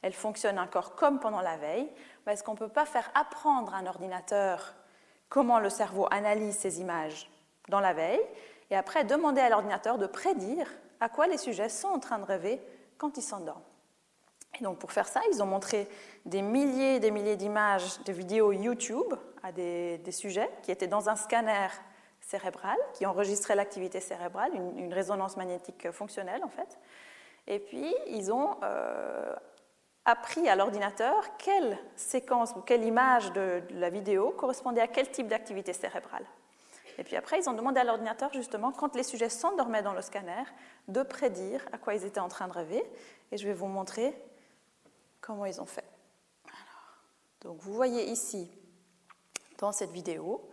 elles 0.00 0.14
fonctionnent 0.14 0.58
encore 0.58 0.94
comme 0.94 1.18
pendant 1.18 1.40
la 1.40 1.56
veille, 1.56 1.88
est-ce 2.28 2.44
qu'on 2.44 2.52
ne 2.52 2.58
peut 2.58 2.68
pas 2.68 2.86
faire 2.86 3.10
apprendre 3.14 3.74
à 3.74 3.78
un 3.78 3.86
ordinateur 3.86 4.74
comment 5.28 5.58
le 5.58 5.70
cerveau 5.70 6.06
analyse 6.10 6.56
ces 6.56 6.80
images 6.80 7.30
dans 7.68 7.80
la 7.80 7.92
veille 7.92 8.20
et 8.70 8.76
après 8.76 9.04
demander 9.04 9.40
à 9.40 9.48
l'ordinateur 9.48 9.98
de 9.98 10.06
prédire 10.06 10.68
à 11.00 11.08
quoi 11.08 11.26
les 11.26 11.38
sujets 11.38 11.68
sont 11.68 11.88
en 11.88 11.98
train 11.98 12.18
de 12.18 12.24
rêver 12.24 12.60
quand 12.96 13.16
ils 13.16 13.22
s'endorment. 13.22 13.62
Et 14.58 14.64
donc 14.64 14.78
pour 14.78 14.92
faire 14.92 15.06
ça, 15.06 15.20
ils 15.32 15.42
ont 15.42 15.46
montré 15.46 15.88
des 16.24 16.42
milliers 16.42 16.96
et 16.96 17.00
des 17.00 17.10
milliers 17.10 17.36
d'images, 17.36 18.02
de 18.04 18.12
vidéos 18.12 18.52
YouTube 18.52 19.14
à 19.42 19.52
des, 19.52 20.00
sujets 20.10 20.50
qui 20.62 20.70
étaient 20.70 20.86
dans 20.86 21.08
un 21.08 21.16
scanner 21.16 21.68
cérébral, 22.20 22.76
qui 22.94 23.06
enregistrait 23.06 23.54
l'activité 23.54 24.00
cérébrale, 24.00 24.52
une, 24.54 24.92
résonance 24.92 25.36
magnétique 25.36 25.90
fonctionnelle 25.92 26.42
en 26.44 26.48
fait. 26.48 26.78
Et 27.46 27.58
puis 27.58 27.94
ils 28.08 28.32
ont 28.32 28.56
euh, 28.62 29.34
appris 30.04 30.48
à 30.48 30.56
l'ordinateur 30.56 31.36
quelle 31.36 31.78
séquence 31.94 32.52
ou 32.56 32.60
quelle 32.60 32.84
image 32.84 33.32
de 33.32 33.62
la 33.70 33.90
vidéo 33.90 34.30
correspondait 34.30 34.80
à 34.80 34.88
quel 34.88 35.10
type 35.10 35.28
d'activité 35.28 35.72
cérébrale. 35.72 36.24
Et 36.98 37.04
puis 37.04 37.14
après, 37.14 37.38
ils 37.38 37.48
ont 37.48 37.54
demandé 37.54 37.80
à 37.80 37.84
l'ordinateur, 37.84 38.32
justement, 38.32 38.72
quand 38.72 38.96
les 38.96 39.04
sujets 39.04 39.28
s'endormaient 39.28 39.82
dans 39.82 39.94
le 39.94 40.02
scanner, 40.02 40.42
de 40.88 41.02
prédire 41.04 41.64
à 41.72 41.78
quoi 41.78 41.94
ils 41.94 42.04
étaient 42.04 42.20
en 42.20 42.28
train 42.28 42.48
de 42.48 42.52
rêver. 42.52 42.84
Et 43.30 43.38
je 43.38 43.46
vais 43.46 43.54
vous 43.54 43.68
montrer 43.68 44.20
comment 45.20 45.46
ils 45.46 45.60
ont 45.60 45.66
fait. 45.66 45.84
donc 47.42 47.60
vous 47.60 47.72
voyez 47.72 48.10
ici, 48.10 48.50
dans 49.58 49.70
cette 49.70 49.90
vidéo, 49.90 50.50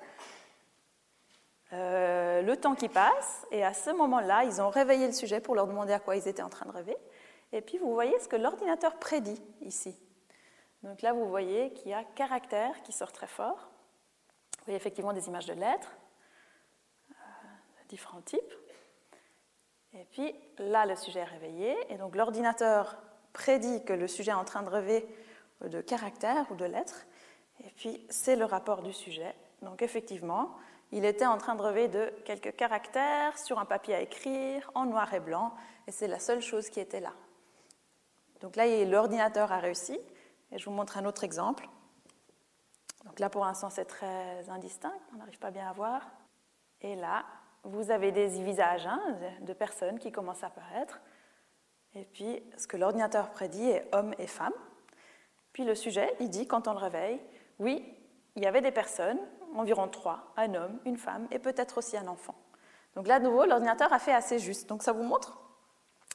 euh, 1.73 2.43
le 2.43 2.57
temps 2.57 2.75
qui 2.75 2.89
passe, 2.89 3.47
et 3.51 3.63
à 3.63 3.73
ce 3.73 3.89
moment-là, 3.89 4.43
ils 4.43 4.61
ont 4.61 4.69
réveillé 4.69 5.07
le 5.07 5.13
sujet 5.13 5.39
pour 5.39 5.55
leur 5.55 5.65
demander 5.65 5.93
à 5.93 5.99
quoi 5.99 6.15
ils 6.15 6.27
étaient 6.27 6.43
en 6.43 6.49
train 6.49 6.67
de 6.67 6.71
rêver. 6.71 6.97
Et 7.53 7.61
puis 7.61 7.79
vous 7.79 7.93
voyez 7.93 8.17
ce 8.19 8.27
que 8.27 8.35
l'ordinateur 8.35 8.97
prédit 8.97 9.41
ici. 9.61 9.95
Donc 10.83 11.01
là, 11.01 11.13
vous 11.13 11.27
voyez 11.27 11.73
qu'il 11.73 11.89
y 11.89 11.93
a 11.93 12.03
caractère 12.03 12.83
qui 12.83 12.91
sort 12.91 13.11
très 13.11 13.27
fort. 13.27 13.71
Vous 14.59 14.65
voyez 14.65 14.77
effectivement 14.77 15.13
des 15.13 15.27
images 15.27 15.47
de 15.47 15.53
lettres, 15.53 15.91
différents 17.87 18.21
types. 18.21 18.53
Et 19.93 20.05
puis 20.11 20.35
là, 20.57 20.85
le 20.85 20.95
sujet 20.95 21.19
est 21.19 21.23
réveillé, 21.23 21.75
et 21.89 21.97
donc 21.97 22.15
l'ordinateur 22.15 22.97
prédit 23.33 23.83
que 23.85 23.93
le 23.93 24.07
sujet 24.07 24.31
est 24.31 24.35
en 24.35 24.45
train 24.45 24.63
de 24.63 24.69
rêver 24.69 25.07
de 25.61 25.79
caractères 25.81 26.51
ou 26.51 26.55
de 26.55 26.65
lettres, 26.65 27.05
et 27.63 27.71
puis 27.71 28.05
c'est 28.09 28.35
le 28.35 28.45
rapport 28.45 28.81
du 28.81 28.91
sujet. 28.91 29.33
Donc 29.61 29.81
effectivement, 29.81 30.55
il 30.91 31.05
était 31.05 31.25
en 31.25 31.37
train 31.37 31.55
de 31.55 31.61
rêver 31.61 31.87
de 31.87 32.13
quelques 32.25 32.55
caractères 32.55 33.37
sur 33.37 33.57
un 33.57 33.65
papier 33.65 33.95
à 33.95 34.01
écrire 34.01 34.69
en 34.75 34.85
noir 34.85 35.13
et 35.13 35.21
blanc, 35.21 35.53
et 35.87 35.91
c'est 35.91 36.07
la 36.07 36.19
seule 36.19 36.41
chose 36.41 36.69
qui 36.69 36.79
était 36.79 36.99
là. 36.99 37.13
Donc 38.41 38.57
là, 38.57 38.67
l'ordinateur 38.85 39.51
a 39.51 39.59
réussi, 39.59 39.97
et 40.51 40.57
je 40.57 40.65
vous 40.65 40.75
montre 40.75 40.97
un 40.97 41.05
autre 41.05 41.23
exemple. 41.23 41.69
Donc 43.05 43.19
là, 43.19 43.29
pour 43.29 43.45
l'instant, 43.45 43.69
c'est 43.69 43.85
très 43.85 44.49
indistinct, 44.49 44.93
on 45.13 45.17
n'arrive 45.17 45.39
pas 45.39 45.51
bien 45.51 45.69
à 45.69 45.73
voir. 45.73 46.01
Et 46.81 46.95
là, 46.95 47.23
vous 47.65 47.91
avez 47.91 48.11
des 48.11 48.27
visages 48.27 48.87
hein, 48.87 49.01
de 49.41 49.53
personnes 49.53 49.99
qui 49.99 50.11
commencent 50.11 50.43
à 50.43 50.47
apparaître. 50.47 51.01
Et 51.95 52.05
puis, 52.05 52.43
ce 52.57 52.67
que 52.67 52.77
l'ordinateur 52.77 53.31
prédit 53.31 53.69
est 53.69 53.87
homme 53.93 54.13
et 54.19 54.27
femme. 54.27 54.53
Puis 55.53 55.63
le 55.63 55.75
sujet, 55.75 56.15
il 56.19 56.29
dit, 56.29 56.47
quand 56.47 56.67
on 56.67 56.73
le 56.73 56.79
réveille, 56.79 57.19
oui, 57.59 57.93
il 58.35 58.43
y 58.43 58.47
avait 58.47 58.61
des 58.61 58.71
personnes, 58.71 59.19
environ 59.55 59.87
trois, 59.87 60.33
un 60.37 60.53
homme, 60.53 60.79
une 60.85 60.97
femme 60.97 61.27
et 61.31 61.39
peut-être 61.39 61.77
aussi 61.77 61.97
un 61.97 62.07
enfant. 62.07 62.35
Donc 62.95 63.07
là, 63.07 63.19
de 63.19 63.25
nouveau, 63.25 63.45
l'ordinateur 63.45 63.91
a 63.93 63.99
fait 63.99 64.13
assez 64.13 64.39
juste. 64.39 64.67
Donc 64.67 64.83
ça 64.83 64.91
vous 64.91 65.03
montre 65.03 65.39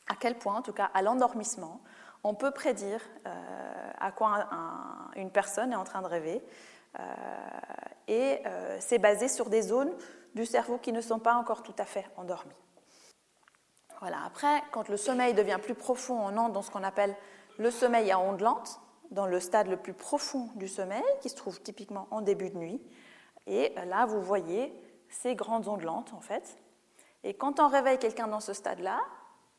à 0.09 0.15
quel 0.15 0.37
point, 0.37 0.57
en 0.57 0.63
tout 0.63 0.73
cas 0.73 0.91
à 0.93 1.03
l'endormissement, 1.03 1.81
on 2.23 2.35
peut 2.35 2.51
prédire 2.51 3.01
euh, 3.27 3.91
à 3.99 4.13
quoi 4.13 4.49
une 5.17 5.31
personne 5.31 5.73
est 5.73 5.77
en 5.77 5.85
train 5.85 6.03
de 6.03 6.07
rêver. 6.07 6.43
Euh, 6.99 7.03
et 8.09 8.43
euh, 8.47 8.77
c'est 8.81 8.99
basé 8.99 9.29
sur 9.29 9.49
des 9.49 9.63
zones 9.63 9.93
du 10.35 10.47
cerveau 10.47 10.79
qui 10.79 10.93
ne 10.93 11.01
sont 11.01 11.19
pas 11.19 11.35
encore 11.35 11.63
tout 11.63 11.75
à 11.79 11.85
fait 11.85 12.07
endormis. 12.17 12.55
Voilà. 14.01 14.19
Après, 14.25 14.63
quand 14.73 14.89
le 14.89 14.97
sommeil 14.97 15.35
devient 15.35 15.59
plus 15.63 15.75
profond, 15.75 16.19
on 16.19 16.37
entre 16.37 16.53
dans 16.53 16.63
ce 16.63 16.71
qu'on 16.71 16.83
appelle 16.83 17.15
le 17.59 17.71
sommeil 17.71 18.11
à 18.11 18.19
ondes 18.19 18.41
lentes, 18.41 18.81
dans 19.11 19.27
le 19.27 19.41
stade 19.41 19.69
le 19.69 19.77
plus 19.77 19.93
profond 19.93 20.49
du 20.55 20.69
sommeil, 20.69 21.03
qui 21.21 21.29
se 21.29 21.37
trouve 21.37 21.61
typiquement 21.61 22.09
en 22.11 22.23
début 22.23 22.51
de 22.51 22.57
nuit. 22.57 22.81
Et 23.47 23.75
là, 23.87 24.07
vous 24.07 24.23
voyez 24.23 24.73
ces 25.09 25.35
grandes 25.35 25.69
ondes 25.69 25.83
lentes, 25.83 26.13
en 26.15 26.21
fait. 26.21 26.57
Et 27.25 27.35
quand 27.35 27.61
on 27.61 27.69
réveille 27.69 27.99
quelqu'un 27.99 28.29
dans 28.29 28.41
ce 28.41 28.53
stade-là, 28.53 29.01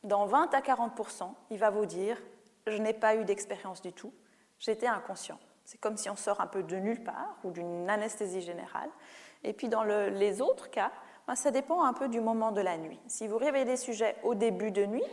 dans 0.03 0.25
20 0.25 0.53
à 0.53 0.61
40% 0.61 1.31
il 1.51 1.59
va 1.59 1.69
vous 1.69 1.85
dire 1.85 2.17
Je 2.65 2.77
n'ai 2.77 2.93
pas 2.93 3.15
eu 3.15 3.25
d'expérience 3.25 3.81
du 3.81 3.93
tout, 3.93 4.13
j'étais 4.59 4.87
inconscient. 4.87 5.39
C'est 5.63 5.79
comme 5.79 5.97
si 5.97 6.09
on 6.09 6.15
sort 6.15 6.41
un 6.41 6.47
peu 6.47 6.63
de 6.63 6.75
nulle 6.77 7.03
part 7.03 7.35
ou 7.43 7.51
d'une 7.51 7.89
anesthésie 7.89 8.41
générale. 8.41 8.89
Et 9.43 9.53
puis 9.53 9.69
dans 9.69 9.83
les 9.83 10.41
autres 10.41 10.69
cas, 10.69 10.91
ben, 11.27 11.35
ça 11.35 11.51
dépend 11.51 11.83
un 11.83 11.93
peu 11.93 12.07
du 12.07 12.19
moment 12.19 12.51
de 12.51 12.61
la 12.61 12.77
nuit. 12.77 12.99
Si 13.07 13.27
vous 13.27 13.37
réveillez 13.37 13.65
des 13.65 13.77
sujets 13.77 14.15
au 14.23 14.35
début 14.35 14.71
de 14.71 14.85
nuit, 14.85 15.03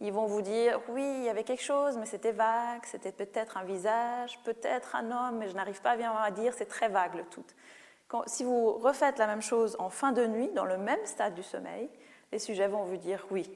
ils 0.00 0.12
vont 0.12 0.26
vous 0.26 0.42
dire 0.42 0.80
oui, 0.88 1.04
il 1.18 1.24
y 1.24 1.28
avait 1.28 1.44
quelque 1.44 1.62
chose, 1.62 1.96
mais 1.96 2.06
c'était 2.06 2.32
vague, 2.32 2.84
c'était 2.84 3.12
peut-être 3.12 3.56
un 3.56 3.64
visage, 3.64 4.38
peut-être 4.44 4.96
un 4.96 5.10
homme, 5.10 5.38
mais 5.38 5.48
je 5.48 5.54
n'arrive 5.54 5.80
pas 5.80 5.96
bien 5.96 6.12
à 6.12 6.30
dire, 6.30 6.52
c'est 6.54 6.66
très 6.66 6.88
vague 6.88 7.14
le 7.14 7.24
tout. 7.24 7.44
si 8.26 8.42
vous 8.42 8.72
refaites 8.72 9.18
la 9.18 9.26
même 9.26 9.42
chose 9.42 9.76
en 9.78 9.90
fin 9.90 10.12
de 10.12 10.26
nuit, 10.26 10.50
dans 10.54 10.64
le 10.64 10.76
même 10.76 11.04
stade 11.04 11.34
du 11.34 11.42
sommeil, 11.42 11.88
les 12.32 12.38
sujets 12.38 12.66
vont 12.66 12.84
vous 12.84 12.96
dire 12.96 13.26
oui. 13.30 13.48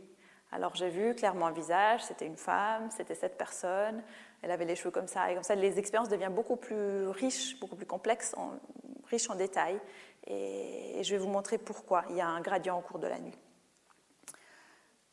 Alors 0.52 0.76
j'ai 0.76 0.88
vu 0.88 1.14
clairement 1.14 1.49
un 1.49 1.52
visage, 1.52 2.04
c'était 2.04 2.26
une 2.26 2.37
femme, 2.37 2.90
c'était 2.90 3.16
cette 3.16 3.37
personne, 3.37 4.02
elle 4.42 4.52
avait 4.52 4.64
les 4.64 4.76
cheveux 4.76 4.92
comme 4.92 5.09
ça, 5.09 5.30
et 5.30 5.35
comme 5.35 5.42
ça 5.42 5.56
les 5.56 5.78
expériences 5.80 6.09
deviennent 6.09 6.35
beaucoup 6.35 6.56
plus 6.56 7.09
riches, 7.09 7.59
beaucoup 7.59 7.75
plus 7.75 7.87
complexes, 7.87 8.37
riche 9.11 9.31
en 9.31 9.35
détails, 9.35 9.81
et, 10.27 11.03
je 11.03 11.11
vais 11.13 11.19
vous 11.19 11.29
montrer 11.29 11.59
pourquoi 11.59 12.05
il 12.11 12.17
y 12.17 12.21
a 12.21 12.27
un 12.27 12.41
gradient 12.41 12.79
au 12.79 12.83
cours 12.83 12.99
de 12.99 13.07
la 13.07 13.19
nuit. 13.19 13.37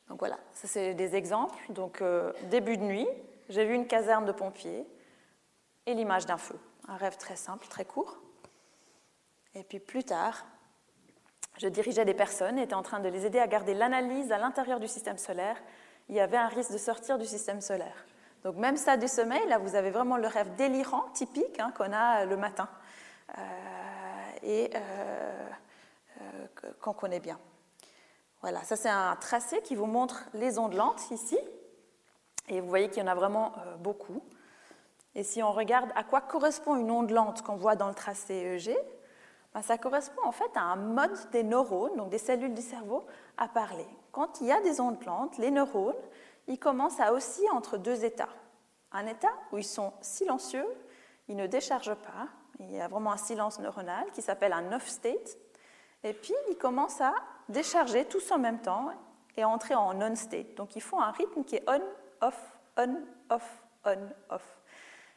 Donc 0.10 0.20
voilà, 0.20 0.38
ça 0.54 0.68
c'est 0.68 0.94
des 0.94 1.16
exemples. 1.16 1.58
Donc 1.70 2.02
euh, 2.02 2.34
début 2.50 2.78
de 2.78 2.84
nuit, 2.84 3.08
j'ai 3.50 3.66
vu 3.66 3.74
une 3.74 3.88
caserne 3.88 4.26
de 4.26 4.32
pompiers 4.32 4.86
et 5.86 5.94
l'image 5.94 6.26
d'un 6.26 6.38
feu. 6.38 6.60
Un 6.88 6.98
rêve 6.98 7.18
très 7.18 7.36
simple, 7.36 7.68
très 7.68 7.86
court. 7.86 8.18
Et 9.56 9.64
puis 9.64 9.80
plus 9.80 10.04
tard, 10.04 10.46
je 11.58 11.68
dirigeais 11.68 12.06
des 12.06 12.14
personnes, 12.14 12.58
étais 12.58 12.74
en 12.74 12.84
train 12.84 13.00
de 13.00 13.10
les 13.10 13.26
aider 13.26 13.40
à 13.40 13.48
garder 13.48 13.74
l'analyse 13.74 14.32
à 14.32 14.38
l'intérieur 14.38 14.80
du 14.80 14.88
système 14.88 15.18
solaire. 15.18 15.62
Il 16.10 16.16
y 16.16 16.20
avait 16.20 16.38
un 16.38 16.48
risque 16.48 16.72
de 16.72 16.78
sortir 16.78 17.18
du 17.18 17.26
système 17.26 17.62
solaire. 17.62 18.06
Donc 18.44 18.56
même 18.58 18.76
stade 18.76 19.00
du 19.00 19.08
sommeil, 19.08 19.48
là 19.48 19.58
vous 19.58 19.76
avez 19.76 19.92
vraiment 19.92 20.18
le 20.18 20.28
rêve 20.28 20.56
délirant, 20.56 21.06
typique, 21.14 21.60
hein, 21.60 21.72
qu'on 21.78 21.94
a 21.94 22.26
le 22.26 22.36
matin. 22.36 22.68
Euh, 23.38 23.42
et 24.44 24.70
euh, 24.76 25.50
euh, 26.22 26.72
qu'on 26.82 26.94
connaît 26.94 27.20
bien. 27.20 27.40
Voilà, 28.42 28.64
ça 28.64 28.76
c'est 28.76 28.90
un 28.90 29.16
tracé 29.16 29.62
qui 29.62 29.76
vous 29.76 29.86
montre 29.86 30.26
les 30.34 30.60
ondes 30.60 30.74
lentes 30.74 31.10
ici. 31.12 31.38
Et 32.50 32.60
vous 32.60 32.68
voyez 32.68 32.90
qu'il 32.90 33.02
y 33.02 33.06
en 33.06 33.10
a 33.10 33.16
vraiment 33.16 33.54
beaucoup. 33.80 34.22
Et 35.16 35.24
si 35.24 35.42
on 35.42 35.52
regarde 35.52 35.90
à 35.96 36.04
quoi 36.04 36.20
correspond 36.20 36.76
une 36.76 36.92
onde 36.92 37.12
lente 37.12 37.42
qu'on 37.42 37.56
voit 37.56 37.78
dans 37.78 37.88
le 37.88 37.94
tracé 37.94 38.34
EEG, 38.34 38.76
ben, 39.54 39.62
ça 39.62 39.78
correspond 39.78 40.24
en 40.26 40.32
fait 40.32 40.50
à 40.56 40.62
un 40.62 40.76
mode 40.76 41.18
des 41.32 41.44
neurones, 41.44 41.96
donc 41.96 42.10
des 42.10 42.18
cellules 42.18 42.54
du 42.54 42.62
cerveau, 42.62 43.06
à 43.38 43.48
parler. 43.48 43.88
Quand 44.12 44.42
il 44.42 44.48
y 44.48 44.52
a 44.52 44.60
des 44.62 44.82
ondes 44.82 45.04
lentes, 45.06 45.38
les 45.38 45.52
neurones, 45.52 45.96
ils 46.48 46.60
commencent 46.60 47.00
à 47.00 47.14
osciller 47.14 47.50
entre 47.52 47.78
deux 47.78 48.04
états. 48.04 48.30
Un 48.92 49.06
état 49.06 49.32
où 49.52 49.58
ils 49.58 49.64
sont 49.64 49.94
silencieux, 50.02 50.68
ils 51.28 51.36
ne 51.36 51.48
déchargent 51.48 51.96
pas, 51.96 52.28
il 52.60 52.72
y 52.72 52.80
a 52.80 52.88
vraiment 52.88 53.12
un 53.12 53.18
silence 53.18 53.60
neuronal 53.60 54.06
qui 54.12 54.22
s'appelle 54.22 54.54
un 54.54 54.72
off 54.74 54.88
state. 54.88 55.38
Et 56.04 56.14
puis, 56.14 56.34
ils 56.50 56.58
commencent 56.58 57.02
à 57.02 57.14
décharger 57.50 58.06
tous 58.06 58.32
en 58.32 58.38
même 58.38 58.60
temps 58.60 58.92
et 59.38 59.44
à 59.44 59.50
entrer 59.50 59.76
en 59.76 60.00
on 60.02 60.16
state. 60.16 60.56
Donc, 60.56 60.76
ils 60.76 60.82
font 60.82 61.02
un 61.02 61.12
rythme 61.12 61.44
qui 61.44 61.56
est 61.56 61.64
on, 61.68 61.82
off, 62.26 62.58
on, 62.78 62.98
off, 63.30 63.64
on, 63.86 63.98
off. 64.30 64.60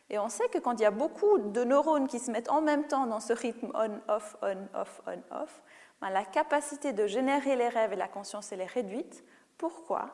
Et 0.09 0.19
on 0.19 0.29
sait 0.29 0.49
que 0.49 0.59
quand 0.59 0.75
il 0.75 0.83
y 0.83 0.87
a 0.87 0.93
beaucoup 0.93 1.39
de 1.39 1.65
neurones 1.65 2.07
qui 2.07 2.21
se 2.21 2.31
mettent 2.31 2.51
en 2.51 2.61
même 2.61 2.87
temps 2.87 3.07
dans 3.07 3.21
ce 3.21 3.33
rythme 3.33 3.71
on, 3.75 4.01
off, 4.09 4.37
on, 4.43 4.57
off, 4.79 5.03
on, 5.07 5.35
off, 5.35 5.63
ben, 6.01 6.11
la 6.11 6.25
capacité 6.25 6.93
de 6.93 7.07
générer 7.07 7.57
les 7.57 7.69
rêves 7.69 7.93
et 7.93 7.97
la 7.97 8.09
conscience, 8.09 8.53
elle 8.53 8.61
est 8.61 8.67
réduite. 8.67 9.25
Pourquoi? 9.59 10.11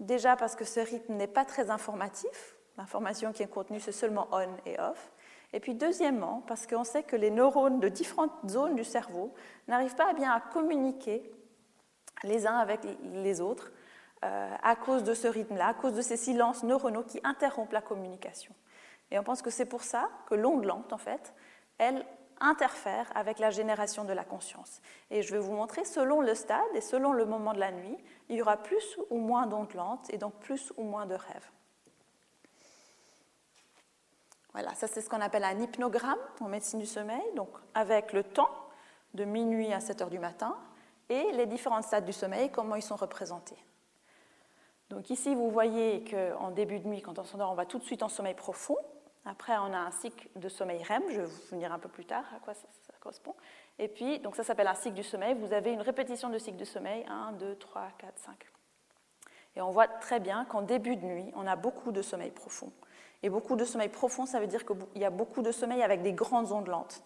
Déjà 0.00 0.36
parce 0.36 0.56
que 0.56 0.64
ce 0.64 0.80
rythme 0.80 1.14
n'est 1.14 1.26
pas 1.26 1.44
très 1.44 1.70
informatif. 1.70 2.56
L'information 2.78 3.32
qui 3.32 3.42
est 3.42 3.48
contenue, 3.48 3.80
c'est 3.80 3.92
seulement 3.92 4.28
on 4.32 4.48
et 4.64 4.78
off. 4.78 5.12
Et 5.56 5.60
puis 5.60 5.74
deuxièmement, 5.74 6.42
parce 6.46 6.66
qu'on 6.66 6.84
sait 6.84 7.02
que 7.02 7.16
les 7.16 7.30
neurones 7.30 7.80
de 7.80 7.88
différentes 7.88 8.30
zones 8.46 8.74
du 8.74 8.84
cerveau 8.84 9.32
n'arrivent 9.68 9.94
pas 9.94 10.12
bien 10.12 10.30
à 10.30 10.38
communiquer 10.38 11.32
les 12.24 12.46
uns 12.46 12.58
avec 12.58 12.80
les 13.02 13.40
autres 13.40 13.72
euh, 14.22 14.54
à 14.62 14.76
cause 14.76 15.02
de 15.02 15.14
ce 15.14 15.26
rythme-là, 15.26 15.68
à 15.68 15.72
cause 15.72 15.94
de 15.94 16.02
ces 16.02 16.18
silences 16.18 16.62
neuronaux 16.62 17.04
qui 17.04 17.20
interrompent 17.24 17.72
la 17.72 17.80
communication. 17.80 18.54
Et 19.10 19.18
on 19.18 19.22
pense 19.22 19.40
que 19.40 19.48
c'est 19.48 19.64
pour 19.64 19.82
ça 19.82 20.10
que 20.26 20.34
l'onde 20.34 20.66
lente, 20.66 20.92
en 20.92 20.98
fait, 20.98 21.32
elle 21.78 22.04
interfère 22.38 23.10
avec 23.14 23.38
la 23.38 23.48
génération 23.48 24.04
de 24.04 24.12
la 24.12 24.24
conscience. 24.24 24.82
Et 25.10 25.22
je 25.22 25.32
vais 25.32 25.40
vous 25.40 25.52
montrer, 25.52 25.86
selon 25.86 26.20
le 26.20 26.34
stade 26.34 26.60
et 26.74 26.82
selon 26.82 27.14
le 27.14 27.24
moment 27.24 27.54
de 27.54 27.60
la 27.60 27.72
nuit, 27.72 27.96
il 28.28 28.36
y 28.36 28.42
aura 28.42 28.58
plus 28.58 28.98
ou 29.08 29.16
moins 29.16 29.46
d'ondes 29.46 29.72
lentes 29.72 30.12
et 30.12 30.18
donc 30.18 30.34
plus 30.34 30.70
ou 30.76 30.82
moins 30.82 31.06
de 31.06 31.14
rêves. 31.14 31.50
Voilà, 34.56 34.74
ça 34.74 34.86
c'est 34.86 35.02
ce 35.02 35.10
qu'on 35.10 35.20
appelle 35.20 35.44
un 35.44 35.60
hypnogramme 35.60 36.18
en 36.40 36.48
médecine 36.48 36.78
du 36.78 36.86
sommeil, 36.86 37.20
donc 37.34 37.50
avec 37.74 38.14
le 38.14 38.22
temps 38.22 38.48
de 39.12 39.26
minuit 39.26 39.70
à 39.70 39.80
7 39.80 40.00
heures 40.00 40.08
du 40.08 40.18
matin 40.18 40.56
et 41.10 41.30
les 41.32 41.44
différents 41.44 41.82
stades 41.82 42.06
du 42.06 42.14
sommeil, 42.14 42.50
comment 42.50 42.74
ils 42.74 42.82
sont 42.82 42.96
représentés. 42.96 43.62
Donc 44.88 45.10
ici, 45.10 45.34
vous 45.34 45.50
voyez 45.50 46.04
qu'en 46.04 46.52
début 46.52 46.80
de 46.80 46.88
nuit, 46.88 47.02
quand 47.02 47.18
on 47.18 47.24
s'endort, 47.24 47.52
on 47.52 47.54
va 47.54 47.66
tout 47.66 47.78
de 47.78 47.84
suite 47.84 48.02
en 48.02 48.08
sommeil 48.08 48.32
profond. 48.32 48.78
Après, 49.26 49.58
on 49.58 49.74
a 49.74 49.78
un 49.78 49.90
cycle 49.90 50.26
de 50.36 50.48
sommeil 50.48 50.82
REM, 50.82 51.02
je 51.10 51.20
vais 51.20 51.28
vous 51.50 51.56
dire 51.58 51.70
un 51.70 51.78
peu 51.78 51.90
plus 51.90 52.06
tard 52.06 52.24
à 52.34 52.38
quoi 52.38 52.54
ça, 52.54 52.66
correspond. 52.98 53.34
Et 53.78 53.88
puis, 53.88 54.20
donc 54.20 54.36
ça 54.36 54.42
s'appelle 54.42 54.68
un 54.68 54.74
cycle 54.74 54.94
du 54.94 55.02
sommeil. 55.02 55.34
Vous 55.34 55.52
avez 55.52 55.74
une 55.74 55.82
répétition 55.82 56.30
de 56.30 56.38
cycle 56.38 56.56
de 56.56 56.64
sommeil, 56.64 57.04
1, 57.10 57.32
2, 57.32 57.56
3, 57.56 57.88
4, 57.98 58.18
5. 58.20 58.34
Et 59.56 59.60
on 59.60 59.70
voit 59.70 59.86
très 59.86 60.18
bien 60.18 60.46
qu'en 60.46 60.62
début 60.62 60.96
de 60.96 61.04
nuit, 61.04 61.30
on 61.36 61.46
a 61.46 61.56
beaucoup 61.56 61.92
de 61.92 62.00
sommeil 62.00 62.30
profond. 62.30 62.72
Et 63.26 63.28
beaucoup 63.28 63.56
de 63.56 63.64
sommeil 63.64 63.88
profond, 63.88 64.24
ça 64.24 64.38
veut 64.38 64.46
dire 64.46 64.64
qu'il 64.64 65.02
y 65.02 65.04
a 65.04 65.10
beaucoup 65.10 65.42
de 65.42 65.50
sommeil 65.50 65.82
avec 65.82 66.00
des 66.00 66.12
grandes 66.12 66.52
ondes 66.52 66.68
lentes. 66.68 67.02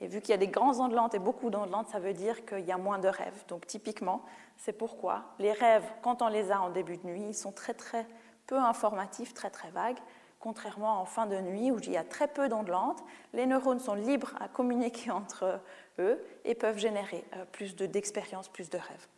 Et 0.00 0.06
vu 0.06 0.22
qu'il 0.22 0.30
y 0.30 0.32
a 0.32 0.38
des 0.38 0.48
grandes 0.48 0.80
ondes 0.80 0.94
lentes 0.94 1.12
et 1.12 1.18
beaucoup 1.18 1.50
d'ondes 1.50 1.70
lentes, 1.70 1.90
ça 1.90 1.98
veut 1.98 2.14
dire 2.14 2.46
qu'il 2.46 2.64
y 2.64 2.72
a 2.72 2.78
moins 2.78 2.98
de 2.98 3.08
rêves. 3.08 3.44
Donc 3.48 3.66
typiquement, 3.66 4.24
c'est 4.56 4.72
pourquoi 4.72 5.34
les 5.38 5.52
rêves, 5.52 5.84
quand 6.00 6.22
on 6.22 6.28
les 6.28 6.50
a 6.50 6.62
en 6.62 6.70
début 6.70 6.96
de 6.96 7.06
nuit, 7.06 7.26
ils 7.28 7.34
sont 7.34 7.52
très 7.52 7.74
très 7.74 8.06
peu 8.46 8.56
informatifs, 8.56 9.34
très 9.34 9.50
très 9.50 9.68
vagues, 9.68 9.98
contrairement 10.40 10.98
en 10.98 11.04
fin 11.04 11.26
de 11.26 11.36
nuit 11.36 11.70
où 11.70 11.78
il 11.80 11.92
y 11.92 11.98
a 11.98 12.04
très 12.04 12.28
peu 12.28 12.48
d'ondes 12.48 12.68
lentes. 12.68 13.04
Les 13.34 13.44
neurones 13.44 13.80
sont 13.80 13.92
libres 13.92 14.32
à 14.40 14.48
communiquer 14.48 15.10
entre 15.10 15.60
eux 15.98 16.24
et 16.46 16.54
peuvent 16.54 16.78
générer 16.78 17.22
euh, 17.36 17.44
plus 17.52 17.76
d'expériences, 17.76 18.48
plus 18.48 18.70
de 18.70 18.78
rêves. 18.78 19.08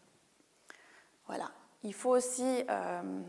Voilà. 1.28 1.52
Il 1.84 1.94
faut 1.94 2.10
aussi 2.10 2.64
euh, 2.68 3.22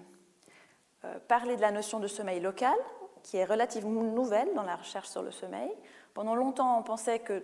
parler 1.28 1.56
de 1.56 1.62
la 1.62 1.72
notion 1.72 2.00
de 2.00 2.08
sommeil 2.08 2.40
local, 2.40 2.76
qui 3.24 3.38
est 3.38 3.46
relativement 3.46 4.04
nouvelle 4.04 4.54
dans 4.56 4.64
la 4.64 4.76
recherche 4.76 5.10
sur 5.10 5.22
le 5.22 5.32
sommeil. 5.32 5.72
Pendant 6.14 6.36
longtemps, 6.36 6.80
on 6.80 6.84
pensait 6.84 7.20
que 7.20 7.44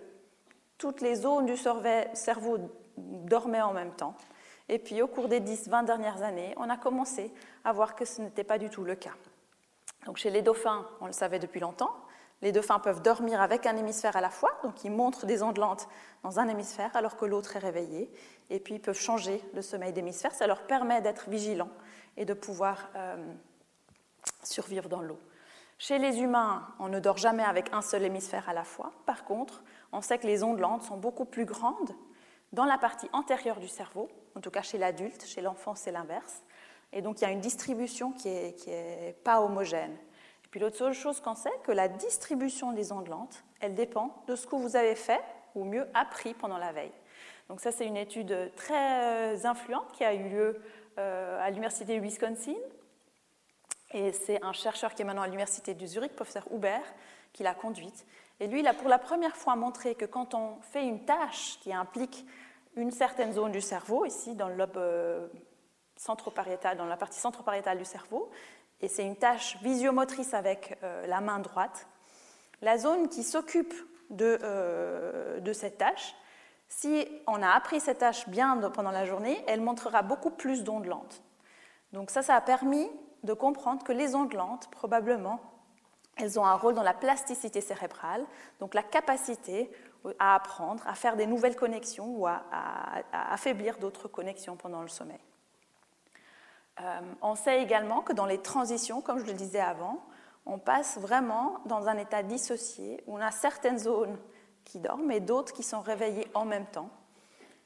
toutes 0.78 1.00
les 1.00 1.16
zones 1.16 1.46
du 1.46 1.56
cerveau 1.56 2.58
dormaient 2.96 3.62
en 3.62 3.72
même 3.72 3.92
temps. 3.92 4.14
Et 4.68 4.78
puis, 4.78 5.02
au 5.02 5.06
cours 5.06 5.28
des 5.28 5.40
10-20 5.40 5.84
dernières 5.84 6.22
années, 6.22 6.54
on 6.56 6.70
a 6.70 6.76
commencé 6.76 7.32
à 7.64 7.72
voir 7.72 7.94
que 7.94 8.04
ce 8.04 8.22
n'était 8.22 8.44
pas 8.44 8.58
du 8.58 8.70
tout 8.70 8.84
le 8.84 8.94
cas. 8.94 9.12
Donc, 10.06 10.16
chez 10.16 10.30
les 10.30 10.42
dauphins, 10.42 10.86
on 11.00 11.06
le 11.06 11.12
savait 11.12 11.38
depuis 11.38 11.60
longtemps, 11.60 11.94
les 12.42 12.52
dauphins 12.52 12.78
peuvent 12.78 13.00
dormir 13.00 13.40
avec 13.40 13.64
un 13.64 13.76
hémisphère 13.76 14.16
à 14.16 14.20
la 14.20 14.28
fois, 14.28 14.50
donc 14.62 14.84
ils 14.84 14.90
montrent 14.90 15.24
des 15.24 15.42
ondes 15.42 15.56
lentes 15.56 15.88
dans 16.22 16.40
un 16.40 16.48
hémisphère 16.48 16.94
alors 16.94 17.16
que 17.16 17.24
l'autre 17.24 17.56
est 17.56 17.60
réveillé, 17.60 18.10
et 18.50 18.60
puis 18.60 18.74
ils 18.74 18.80
peuvent 18.80 18.98
changer 18.98 19.42
le 19.54 19.62
sommeil 19.62 19.92
d'hémisphère, 19.92 20.32
ça 20.32 20.46
leur 20.46 20.66
permet 20.66 21.00
d'être 21.00 21.30
vigilants 21.30 21.70
et 22.18 22.26
de 22.26 22.34
pouvoir 22.34 22.90
euh, 22.96 23.16
survivre 24.46 24.88
dans 24.88 25.00
l'eau. 25.00 25.18
Chez 25.78 25.98
les 25.98 26.20
humains, 26.20 26.66
on 26.78 26.88
ne 26.88 27.00
dort 27.00 27.16
jamais 27.16 27.42
avec 27.42 27.72
un 27.72 27.82
seul 27.82 28.04
hémisphère 28.04 28.48
à 28.48 28.52
la 28.52 28.64
fois. 28.64 28.92
Par 29.06 29.24
contre, 29.24 29.62
on 29.92 30.00
sait 30.00 30.18
que 30.18 30.26
les 30.26 30.42
ondes 30.42 30.60
lentes 30.60 30.82
sont 30.82 30.96
beaucoup 30.96 31.24
plus 31.24 31.44
grandes 31.44 31.94
dans 32.52 32.64
la 32.64 32.78
partie 32.78 33.08
antérieure 33.12 33.58
du 33.58 33.68
cerveau, 33.68 34.08
en 34.36 34.40
tout 34.40 34.50
cas 34.50 34.62
chez 34.62 34.78
l'adulte, 34.78 35.24
chez 35.26 35.40
l'enfant 35.40 35.74
c'est 35.74 35.90
l'inverse. 35.90 36.42
Et 36.92 37.02
donc 37.02 37.20
il 37.20 37.24
y 37.24 37.26
a 37.26 37.30
une 37.30 37.40
distribution 37.40 38.12
qui 38.12 38.28
n'est 38.28 38.52
qui 38.54 38.70
est 38.70 39.16
pas 39.24 39.40
homogène. 39.40 39.92
Et 40.44 40.48
puis 40.50 40.60
l'autre 40.60 40.92
chose 40.92 41.20
qu'on 41.20 41.34
sait, 41.34 41.50
que 41.64 41.72
la 41.72 41.88
distribution 41.88 42.72
des 42.72 42.92
ondes 42.92 43.08
lentes, 43.08 43.44
elle 43.60 43.74
dépend 43.74 44.22
de 44.28 44.36
ce 44.36 44.46
que 44.46 44.54
vous 44.54 44.76
avez 44.76 44.94
fait, 44.94 45.20
ou 45.56 45.64
mieux 45.64 45.88
appris 45.94 46.34
pendant 46.34 46.58
la 46.58 46.72
veille. 46.72 46.92
Donc 47.48 47.60
ça 47.60 47.72
c'est 47.72 47.86
une 47.86 47.96
étude 47.96 48.52
très 48.54 49.44
influente 49.44 49.90
qui 49.92 50.04
a 50.04 50.14
eu 50.14 50.28
lieu 50.28 50.60
euh, 50.98 51.44
à 51.44 51.50
l'université 51.50 51.96
de 51.96 52.00
Wisconsin. 52.00 52.54
Et 53.94 54.12
c'est 54.12 54.42
un 54.42 54.52
chercheur 54.52 54.92
qui 54.92 55.02
est 55.02 55.04
maintenant 55.04 55.22
à 55.22 55.26
l'université 55.26 55.72
de 55.72 55.86
Zurich, 55.86 56.16
professeur 56.16 56.46
Hubert, 56.52 56.82
qui 57.32 57.44
l'a 57.44 57.54
conduite. 57.54 58.04
Et 58.40 58.48
lui, 58.48 58.58
il 58.58 58.66
a 58.66 58.74
pour 58.74 58.88
la 58.88 58.98
première 58.98 59.36
fois 59.36 59.54
montré 59.54 59.94
que 59.94 60.04
quand 60.04 60.34
on 60.34 60.60
fait 60.62 60.84
une 60.84 61.04
tâche 61.04 61.60
qui 61.60 61.72
implique 61.72 62.26
une 62.74 62.90
certaine 62.90 63.32
zone 63.32 63.52
du 63.52 63.60
cerveau, 63.60 64.04
ici 64.04 64.34
dans 64.34 64.48
le 64.48 64.56
lobe 64.56 64.76
euh, 64.76 65.28
centropariétal, 65.96 66.76
dans 66.76 66.86
la 66.86 66.96
partie 66.96 67.20
centropariétale 67.20 67.78
du 67.78 67.84
cerveau, 67.84 68.30
et 68.80 68.88
c'est 68.88 69.06
une 69.06 69.14
tâche 69.14 69.58
visiomotrice 69.62 70.34
avec 70.34 70.76
euh, 70.82 71.06
la 71.06 71.20
main 71.20 71.38
droite, 71.38 71.86
la 72.62 72.78
zone 72.78 73.08
qui 73.08 73.22
s'occupe 73.22 73.74
de, 74.10 74.40
euh, 74.42 75.38
de, 75.38 75.52
cette 75.52 75.78
tâche, 75.78 76.16
si 76.66 77.06
on 77.28 77.40
a 77.42 77.50
appris 77.50 77.78
cette 77.78 77.98
tâche 77.98 78.28
bien 78.28 78.56
pendant 78.70 78.90
la 78.90 79.04
journée, 79.04 79.40
elle 79.46 79.60
montrera 79.60 80.02
beaucoup 80.02 80.30
plus 80.30 80.64
d'ondes 80.64 80.86
lentes. 80.86 81.22
Donc 81.92 82.10
ça, 82.10 82.22
ça 82.22 82.34
a 82.34 82.40
permis 82.40 82.90
de 83.24 83.32
comprendre 83.32 83.82
que 83.82 83.92
les 83.92 84.14
ondes 84.14 84.34
probablement, 84.70 85.40
elles 86.16 86.38
ont 86.38 86.44
un 86.44 86.54
rôle 86.54 86.74
dans 86.74 86.82
la 86.82 86.94
plasticité 86.94 87.60
cérébrale, 87.60 88.24
donc 88.60 88.74
la 88.74 88.82
capacité 88.82 89.70
à 90.18 90.34
apprendre, 90.34 90.86
à 90.86 90.94
faire 90.94 91.16
des 91.16 91.26
nouvelles 91.26 91.56
connexions 91.56 92.14
ou 92.16 92.26
à, 92.26 92.42
affaiblir 93.12 93.78
d'autres 93.78 94.06
connexions 94.06 94.56
pendant 94.56 94.82
le 94.82 94.88
sommeil. 94.88 95.18
Euh, 96.80 97.00
on 97.22 97.34
sait 97.34 97.62
également 97.62 98.02
que 98.02 98.12
dans 98.12 98.26
les 98.26 98.38
transitions, 98.38 99.00
comme 99.00 99.18
je 99.18 99.26
le 99.26 99.32
disais 99.32 99.60
avant, 99.60 100.04
on 100.44 100.58
passe 100.58 100.98
vraiment 100.98 101.60
dans 101.64 101.88
un 101.88 101.96
état 101.96 102.22
dissocié 102.22 103.02
où 103.06 103.16
on 103.16 103.20
a 103.20 103.30
certaines 103.30 103.78
zones 103.78 104.18
qui 104.64 104.78
dorment 104.78 105.10
et 105.10 105.20
d'autres 105.20 105.52
qui 105.52 105.62
sont 105.62 105.80
réveillées 105.80 106.26
en 106.34 106.44
même 106.44 106.66
temps. 106.66 106.90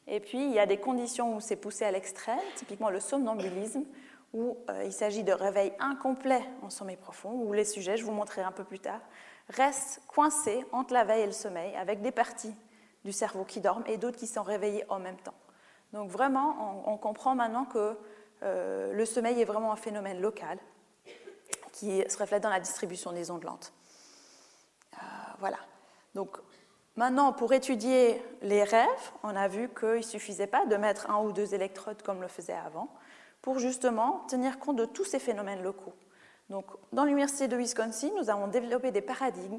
Et 0.06 0.20
puis, 0.20 0.42
il 0.42 0.52
y 0.52 0.58
a 0.58 0.66
des 0.66 0.78
conditions 0.78 1.36
où 1.36 1.40
c'est 1.40 1.56
poussé 1.56 1.84
à 1.84 1.90
l'extrême, 1.90 2.38
typiquement 2.56 2.90
le 2.90 3.00
somnambulisme, 3.00 3.84
où 4.32 4.58
euh, 4.68 4.84
il 4.84 4.92
s'agit 4.92 5.24
de 5.24 5.32
réveil 5.32 5.72
incomplet 5.78 6.42
en 6.62 6.70
sommeil 6.70 6.96
profond, 6.96 7.30
où 7.30 7.52
les 7.52 7.64
sujets, 7.64 7.96
je 7.96 8.04
vous 8.04 8.12
montrerai 8.12 8.42
un 8.42 8.52
peu 8.52 8.64
plus 8.64 8.80
tard, 8.80 9.00
restent 9.48 10.02
coincés 10.06 10.64
entre 10.72 10.92
la 10.92 11.04
veille 11.04 11.22
et 11.22 11.26
le 11.26 11.32
sommeil, 11.32 11.74
avec 11.76 12.02
des 12.02 12.12
parties 12.12 12.54
du 13.04 13.12
cerveau 13.12 13.44
qui 13.44 13.60
dorment 13.60 13.84
et 13.86 13.96
d'autres 13.96 14.18
qui 14.18 14.26
sont 14.26 14.42
réveillées 14.42 14.84
en 14.88 14.98
même 14.98 15.16
temps. 15.16 15.34
Donc 15.92 16.10
vraiment, 16.10 16.84
on, 16.86 16.98
comprend 16.98 17.34
maintenant 17.34 17.64
que 17.64 17.96
euh, 18.42 18.92
le 18.92 19.06
sommeil 19.06 19.40
est 19.40 19.46
vraiment 19.46 19.72
un 19.72 19.76
phénomène 19.76 20.20
local 20.20 20.58
qui 21.72 22.04
se 22.08 22.18
reflète 22.18 22.42
dans 22.42 22.50
la 22.50 22.60
distribution 22.60 23.12
des 23.12 23.30
ondes 23.30 23.44
lentes. 23.44 23.72
Euh, 24.94 25.06
voilà. 25.38 25.58
Donc 26.14 26.36
maintenant, 26.96 27.32
pour 27.32 27.52
étudier 27.54 28.22
les 28.42 28.64
rêves, 28.64 29.12
on 29.22 29.34
a 29.34 29.48
vu 29.48 29.70
qu'il 29.70 29.88
ne 29.88 30.02
suffisait 30.02 30.46
pas 30.46 30.66
de 30.66 30.76
mettre 30.76 31.10
un 31.10 31.22
ou 31.22 31.32
deux 31.32 31.54
électrodes 31.54 32.02
comme 32.02 32.20
le 32.20 32.28
faisait 32.28 32.52
avant, 32.52 32.88
pour 33.42 33.58
justement 33.58 34.24
tenir 34.28 34.58
compte 34.58 34.76
de 34.76 34.84
tous 34.84 35.04
ces 35.04 35.18
phénomènes 35.18 35.62
locaux. 35.62 35.94
Donc, 36.50 36.66
dans 36.92 37.04
l'Université 37.04 37.46
de 37.48 37.56
Wisconsin, 37.56 38.10
nous 38.16 38.30
avons 38.30 38.48
développé 38.48 38.90
des 38.90 39.02
paradigmes 39.02 39.58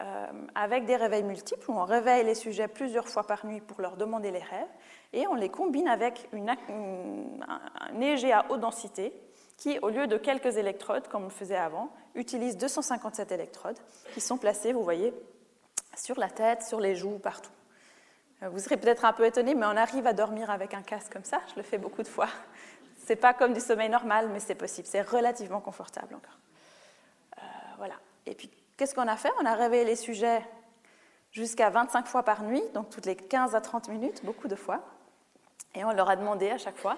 euh, 0.00 0.26
avec 0.54 0.84
des 0.84 0.96
réveils 0.96 1.22
multiples, 1.22 1.70
où 1.70 1.74
on 1.74 1.84
réveille 1.84 2.24
les 2.24 2.34
sujets 2.34 2.68
plusieurs 2.68 3.08
fois 3.08 3.24
par 3.24 3.46
nuit 3.46 3.60
pour 3.60 3.80
leur 3.80 3.96
demander 3.96 4.30
les 4.30 4.40
rêves, 4.40 4.68
et 5.12 5.26
on 5.28 5.34
les 5.34 5.48
combine 5.48 5.88
avec 5.88 6.28
une, 6.32 6.50
un 6.50 8.00
EEG 8.00 8.32
à 8.32 8.44
haute 8.50 8.60
densité, 8.60 9.12
qui, 9.56 9.78
au 9.80 9.88
lieu 9.88 10.06
de 10.06 10.18
quelques 10.18 10.56
électrodes, 10.56 11.08
comme 11.08 11.22
on 11.22 11.28
le 11.28 11.30
faisait 11.30 11.56
avant, 11.56 11.90
utilise 12.14 12.58
257 12.58 13.32
électrodes, 13.32 13.78
qui 14.12 14.20
sont 14.20 14.36
placées, 14.36 14.72
vous 14.72 14.82
voyez, 14.82 15.14
sur 15.96 16.18
la 16.18 16.28
tête, 16.28 16.62
sur 16.62 16.80
les 16.80 16.94
joues, 16.94 17.18
partout. 17.18 17.50
Euh, 18.42 18.48
vous 18.50 18.58
serez 18.58 18.76
peut-être 18.76 19.04
un 19.04 19.12
peu 19.12 19.24
étonné, 19.24 19.54
mais 19.54 19.66
on 19.66 19.76
arrive 19.76 20.06
à 20.06 20.12
dormir 20.12 20.50
avec 20.50 20.74
un 20.74 20.82
casque 20.82 21.12
comme 21.12 21.24
ça, 21.24 21.40
je 21.48 21.56
le 21.56 21.62
fais 21.62 21.78
beaucoup 21.78 22.02
de 22.02 22.08
fois. 22.08 22.28
C'est 23.06 23.16
pas 23.16 23.34
comme 23.34 23.52
du 23.52 23.60
sommeil 23.60 23.88
normal, 23.88 24.28
mais 24.32 24.40
c'est 24.40 24.56
possible. 24.56 24.88
C'est 24.88 25.02
relativement 25.02 25.60
confortable 25.60 26.16
encore. 26.16 26.38
Euh, 27.38 27.40
voilà. 27.78 27.94
Et 28.26 28.34
puis, 28.34 28.50
qu'est-ce 28.76 28.96
qu'on 28.96 29.06
a 29.06 29.16
fait? 29.16 29.30
On 29.40 29.46
a 29.46 29.54
réveillé 29.54 29.84
les 29.84 29.94
sujets 29.94 30.44
jusqu'à 31.30 31.70
25 31.70 32.08
fois 32.08 32.24
par 32.24 32.42
nuit, 32.42 32.62
donc 32.74 32.90
toutes 32.90 33.06
les 33.06 33.14
15 33.14 33.54
à 33.54 33.60
30 33.60 33.90
minutes, 33.90 34.24
beaucoup 34.24 34.48
de 34.48 34.56
fois. 34.56 34.80
Et 35.76 35.84
on 35.84 35.92
leur 35.92 36.10
a 36.10 36.16
demandé 36.16 36.50
à 36.50 36.58
chaque 36.58 36.76
fois 36.76 36.96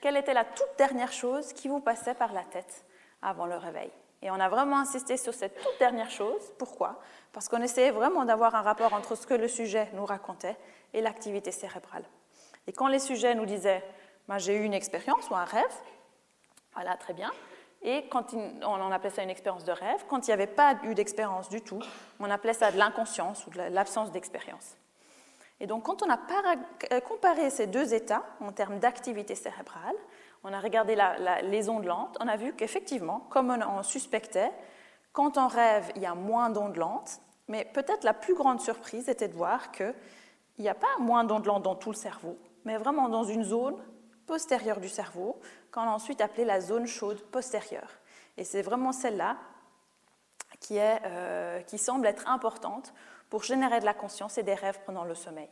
quelle 0.00 0.16
était 0.16 0.32
la 0.32 0.44
toute 0.44 0.78
dernière 0.78 1.10
chose 1.10 1.52
qui 1.52 1.66
vous 1.66 1.80
passait 1.80 2.14
par 2.14 2.32
la 2.32 2.44
tête 2.44 2.84
avant 3.20 3.46
le 3.46 3.56
réveil. 3.56 3.90
Et 4.22 4.30
on 4.30 4.38
a 4.38 4.48
vraiment 4.48 4.78
insisté 4.78 5.16
sur 5.16 5.34
cette 5.34 5.60
toute 5.60 5.78
dernière 5.80 6.10
chose. 6.10 6.52
Pourquoi? 6.56 7.00
Parce 7.32 7.48
qu'on 7.48 7.62
essayait 7.62 7.90
vraiment 7.90 8.24
d'avoir 8.24 8.54
un 8.54 8.62
rapport 8.62 8.92
entre 8.92 9.16
ce 9.16 9.26
que 9.26 9.34
le 9.34 9.48
sujet 9.48 9.88
nous 9.94 10.06
racontait 10.06 10.56
et 10.94 11.00
l'activité 11.00 11.50
cérébrale. 11.50 12.04
Et 12.68 12.72
quand 12.72 12.86
les 12.86 13.00
sujets 13.00 13.34
nous 13.34 13.46
disaient 13.46 13.82
j'ai 14.36 14.56
eu 14.56 14.64
une 14.64 14.74
expérience 14.74 15.30
ou 15.30 15.34
un 15.34 15.44
rêve. 15.44 15.64
Voilà, 16.74 16.96
très 16.96 17.14
bien. 17.14 17.30
Et 17.82 18.08
quand 18.08 18.34
on 18.34 18.66
en 18.66 18.90
appelait 18.92 19.10
ça 19.10 19.22
une 19.22 19.30
expérience 19.30 19.64
de 19.64 19.72
rêve, 19.72 20.04
quand 20.08 20.26
il 20.26 20.30
n'y 20.30 20.34
avait 20.34 20.46
pas 20.46 20.76
eu 20.82 20.94
d'expérience 20.94 21.48
du 21.48 21.62
tout, 21.62 21.80
on 22.20 22.30
appelait 22.30 22.52
ça 22.52 22.70
de 22.72 22.76
l'inconscience 22.76 23.46
ou 23.46 23.50
de 23.50 23.58
l'absence 23.58 24.10
d'expérience. 24.10 24.76
Et 25.60 25.66
donc, 25.66 25.84
quand 25.84 26.02
on 26.02 26.10
a 26.10 27.00
comparé 27.00 27.50
ces 27.50 27.66
deux 27.66 27.94
états 27.94 28.24
en 28.40 28.52
termes 28.52 28.78
d'activité 28.78 29.34
cérébrale, 29.34 29.96
on 30.44 30.52
a 30.52 30.60
regardé 30.60 30.96
les 31.42 31.68
ondes 31.68 31.84
lentes, 31.84 32.16
on 32.20 32.28
a 32.28 32.36
vu 32.36 32.52
qu'effectivement, 32.52 33.26
comme 33.30 33.50
on, 33.50 33.82
suspectait, 33.82 34.52
quand 35.12 35.36
on 35.36 35.48
rêve, 35.48 35.90
il 35.96 36.02
y 36.02 36.06
a 36.06 36.14
moins 36.14 36.50
d'ondes 36.50 36.76
lentes, 36.76 37.20
mais 37.48 37.64
peut-être 37.64 38.04
la 38.04 38.14
plus 38.14 38.34
grande 38.34 38.60
surprise 38.60 39.08
était 39.08 39.26
de 39.26 39.34
voir 39.34 39.72
qu'il 39.72 39.94
n'y 40.58 40.68
a 40.68 40.74
pas 40.74 40.86
moins 41.00 41.24
d'ondes 41.24 41.46
lentes 41.46 41.64
dans 41.64 41.74
tout 41.74 41.90
le 41.90 41.96
cerveau, 41.96 42.38
mais 42.64 42.76
vraiment 42.76 43.08
dans 43.08 43.24
une 43.24 43.42
zone 43.42 43.76
postérieure 44.28 44.78
du 44.78 44.88
cerveau, 44.88 45.40
qu'on 45.72 45.80
a 45.80 45.90
ensuite 45.90 46.20
appelée 46.20 46.44
la 46.44 46.60
zone 46.60 46.86
chaude 46.86 47.20
postérieure. 47.32 47.90
Et 48.36 48.44
c'est 48.44 48.62
vraiment 48.62 48.92
celle-là 48.92 49.36
qui, 50.60 50.76
euh, 50.78 51.60
qui 51.62 51.78
semble 51.78 52.06
être 52.06 52.28
importante 52.28 52.94
pour 53.30 53.42
générer 53.42 53.80
de 53.80 53.84
la 53.84 53.94
conscience 53.94 54.38
et 54.38 54.44
des 54.44 54.54
rêves 54.54 54.78
pendant 54.86 55.04
le 55.04 55.14
sommeil. 55.14 55.48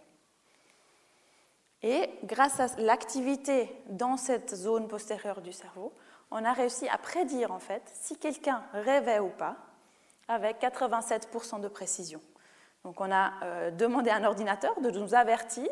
Et 1.82 2.10
grâce 2.24 2.60
à 2.60 2.66
l'activité 2.78 3.74
dans 3.88 4.16
cette 4.16 4.54
zone 4.54 4.88
postérieure 4.88 5.40
du 5.40 5.52
cerveau, 5.52 5.92
on 6.30 6.44
a 6.44 6.52
réussi 6.52 6.88
à 6.88 6.98
prédire 6.98 7.52
en 7.52 7.58
fait 7.58 7.82
si 7.94 8.16
quelqu'un 8.16 8.62
rêvait 8.72 9.20
ou 9.20 9.28
pas 9.28 9.56
avec 10.28 10.60
87% 10.60 11.60
de 11.60 11.68
précision. 11.68 12.20
Donc 12.84 13.00
on 13.00 13.10
a 13.12 13.32
euh, 13.42 13.70
demandé 13.70 14.10
à 14.10 14.16
un 14.16 14.24
ordinateur 14.24 14.80
de 14.80 14.90
nous 14.90 15.14
avertir 15.14 15.68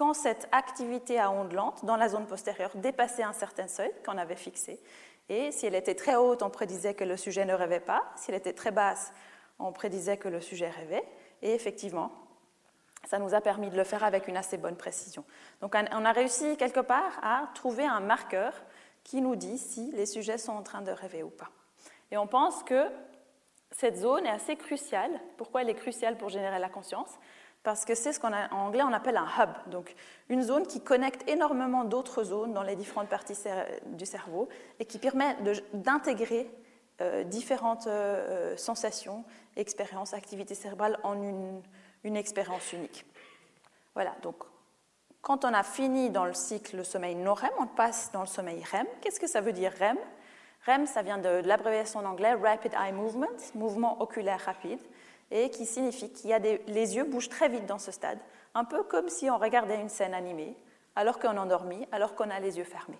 quand 0.00 0.14
cette 0.14 0.48
activité 0.50 1.18
à 1.18 1.30
ondes 1.30 1.52
lentes 1.52 1.84
dans 1.84 1.96
la 1.96 2.08
zone 2.08 2.26
postérieure 2.26 2.70
dépassait 2.74 3.22
un 3.22 3.34
certain 3.34 3.68
seuil 3.68 3.92
qu'on 4.02 4.16
avait 4.16 4.34
fixé. 4.34 4.80
Et 5.28 5.52
si 5.52 5.66
elle 5.66 5.74
était 5.74 5.94
très 5.94 6.16
haute, 6.16 6.42
on 6.42 6.48
prédisait 6.48 6.94
que 6.94 7.04
le 7.04 7.18
sujet 7.18 7.44
ne 7.44 7.52
rêvait 7.52 7.80
pas. 7.80 8.10
Si 8.16 8.30
elle 8.30 8.38
était 8.38 8.54
très 8.54 8.70
basse, 8.70 9.12
on 9.58 9.72
prédisait 9.72 10.16
que 10.16 10.28
le 10.28 10.40
sujet 10.40 10.70
rêvait. 10.70 11.04
Et 11.42 11.52
effectivement, 11.52 12.12
ça 13.04 13.18
nous 13.18 13.34
a 13.34 13.42
permis 13.42 13.68
de 13.68 13.76
le 13.76 13.84
faire 13.84 14.02
avec 14.02 14.26
une 14.26 14.38
assez 14.38 14.56
bonne 14.56 14.74
précision. 14.74 15.22
Donc 15.60 15.76
on 15.92 16.04
a 16.06 16.12
réussi 16.12 16.56
quelque 16.56 16.80
part 16.80 17.20
à 17.22 17.50
trouver 17.54 17.84
un 17.84 18.00
marqueur 18.00 18.54
qui 19.04 19.20
nous 19.20 19.36
dit 19.36 19.58
si 19.58 19.92
les 19.92 20.06
sujets 20.06 20.38
sont 20.38 20.52
en 20.52 20.62
train 20.62 20.80
de 20.80 20.92
rêver 20.92 21.22
ou 21.22 21.28
pas. 21.28 21.50
Et 22.10 22.16
on 22.16 22.26
pense 22.26 22.62
que 22.62 22.86
cette 23.70 23.98
zone 23.98 24.24
est 24.24 24.30
assez 24.30 24.56
cruciale. 24.56 25.20
Pourquoi 25.36 25.60
elle 25.60 25.68
est 25.68 25.74
cruciale 25.74 26.16
pour 26.16 26.30
générer 26.30 26.58
la 26.58 26.70
conscience? 26.70 27.18
Parce 27.62 27.84
que 27.84 27.94
c'est 27.94 28.12
ce 28.12 28.20
qu'en 28.20 28.32
anglais 28.52 28.82
on 28.82 28.92
appelle 28.92 29.18
un 29.18 29.26
hub, 29.38 29.50
donc 29.70 29.94
une 30.28 30.42
zone 30.42 30.66
qui 30.66 30.80
connecte 30.80 31.28
énormément 31.28 31.84
d'autres 31.84 32.24
zones 32.24 32.54
dans 32.54 32.62
les 32.62 32.74
différentes 32.74 33.08
parties 33.08 33.36
du 33.86 34.06
cerveau 34.06 34.48
et 34.78 34.86
qui 34.86 34.98
permet 34.98 35.36
d'intégrer 35.74 36.50
euh, 37.02 37.24
différentes 37.24 37.86
euh, 37.86 38.56
sensations, 38.58 39.24
expériences, 39.56 40.12
activités 40.12 40.54
cérébrales 40.54 40.98
en 41.02 41.14
une, 41.22 42.16
expérience 42.16 42.74
unique. 42.74 43.06
Voilà, 43.94 44.14
donc 44.22 44.36
quand 45.22 45.46
on 45.46 45.54
a 45.54 45.62
fini 45.62 46.10
dans 46.10 46.26
le 46.26 46.34
cycle 46.34 46.84
sommeil 46.84 47.14
non-REM, 47.14 47.50
on 47.58 47.66
passe 47.66 48.10
dans 48.12 48.20
le 48.20 48.26
sommeil 48.26 48.62
REM. 48.70 48.86
Qu'est-ce 49.00 49.18
que 49.18 49.26
ça 49.26 49.40
veut 49.40 49.52
dire 49.52 49.72
REM? 49.78 49.96
REM, 50.66 50.86
ça 50.86 51.00
vient 51.00 51.16
de, 51.16 51.40
l'abréviation 51.46 52.00
en 52.00 52.04
anglais 52.04 52.34
Rapid 52.34 52.74
Eye 52.74 52.92
Movement, 52.92 53.54
mouvement 53.54 54.02
oculaire 54.02 54.40
rapide, 54.44 54.80
et 55.30 55.50
qui 55.50 55.66
signifie 55.66 56.10
qu'il 56.10 56.30
y 56.30 56.32
a 56.32 56.38
les 56.38 56.96
yeux 56.96 57.04
bougent 57.04 57.28
très 57.28 57.48
vite 57.48 57.66
dans 57.66 57.78
ce 57.78 57.92
stade, 57.92 58.18
un 58.54 58.64
peu 58.64 58.82
comme 58.82 59.08
si 59.08 59.30
on 59.30 59.38
regardait 59.38 59.80
une 59.80 59.88
scène 59.88 60.14
animée, 60.14 60.56
alors 60.96 61.18
qu'on 61.18 61.32
est 61.32 61.38
endormi, 61.38 61.86
alors 61.92 62.14
qu'on 62.14 62.30
a 62.30 62.40
les 62.40 62.58
yeux 62.58 62.64
fermés. 62.64 62.98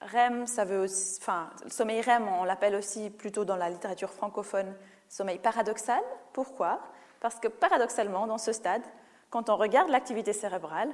REM, 0.00 0.46
ça 0.46 0.64
veut 0.64 0.86
enfin, 1.20 1.50
le 1.64 1.70
sommeil 1.70 2.00
REM, 2.00 2.26
on 2.28 2.44
l'appelle 2.44 2.74
aussi 2.74 3.10
plutôt 3.10 3.44
dans 3.44 3.56
la 3.56 3.68
littérature 3.68 4.10
francophone 4.10 4.74
sommeil 5.08 5.38
paradoxal. 5.38 6.00
Pourquoi? 6.32 6.80
Parce 7.20 7.36
que 7.36 7.48
paradoxalement, 7.48 8.26
dans 8.26 8.38
ce 8.38 8.52
stade, 8.52 8.82
quand 9.28 9.50
on 9.50 9.56
regarde 9.56 9.90
l'activité 9.90 10.32
cérébrale, 10.32 10.90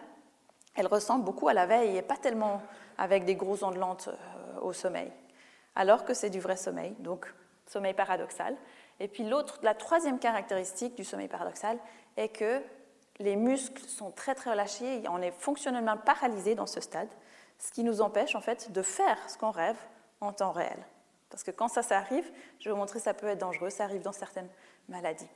elle 0.74 0.88
ressemble 0.88 1.24
beaucoup 1.24 1.48
à 1.48 1.54
la 1.54 1.66
veille 1.66 1.96
et 1.96 2.02
pas 2.02 2.16
tellement 2.16 2.62
avec 2.98 3.24
des 3.24 3.36
gros 3.36 3.62
ondes 3.64 3.76
lentes 3.76 4.08
euh, 4.08 4.60
au 4.60 4.72
sommeil, 4.72 5.12
alors 5.74 6.04
que 6.04 6.12
c'est 6.12 6.30
du 6.30 6.40
vrai 6.40 6.56
sommeil, 6.56 6.94
donc 6.98 7.32
sommeil 7.66 7.94
paradoxal. 7.94 8.56
Et 9.00 9.09
puis 9.09 9.24
l'autre, 9.24 9.59
la 9.62 9.74
troisième 9.74 10.18
caractéristique 10.18 10.94
du 10.94 11.04
sommeil 11.04 11.28
paradoxal 11.28 11.78
est 12.16 12.28
que 12.28 12.62
les 13.18 13.37
muscles 13.37 13.82
sont 13.87 14.11
très 14.11 14.35
très 14.35 14.50
relâchés, 14.50 15.02
on 15.09 15.22
est 15.22 15.32
fonctionnellement 15.32 15.96
paralysé 15.96 16.54
dans 16.54 16.66
ce 16.66 16.80
stade, 16.80 17.09
ce 17.59 17.70
qui 17.72 17.85
nous 17.85 18.00
empêche 18.00 18.35
en 18.35 18.40
fait 18.40 18.72
de 18.72 18.82
faire 18.82 19.18
ce 19.28 19.38
qu'on 19.38 19.50
rêve 19.50 19.78
en 20.20 20.32
temps 20.32 20.52
réel. 20.52 20.78
Parce 21.30 21.42
que 21.42 21.50
quand 21.50 21.68
ça, 21.68 21.82
ça 21.82 21.98
arrive, 21.98 22.30
je 22.61 22.68
vais 22.68 22.70
vous 22.70 22.76
montrer, 22.78 23.00
ça 23.00 23.14
peut 23.14 23.26
être 23.26 23.38
dangereux, 23.38 23.70
ça 23.70 23.85
arrive 23.85 24.02
dans 24.02 24.12
certaines 24.12 24.48
maladies. 24.88 25.28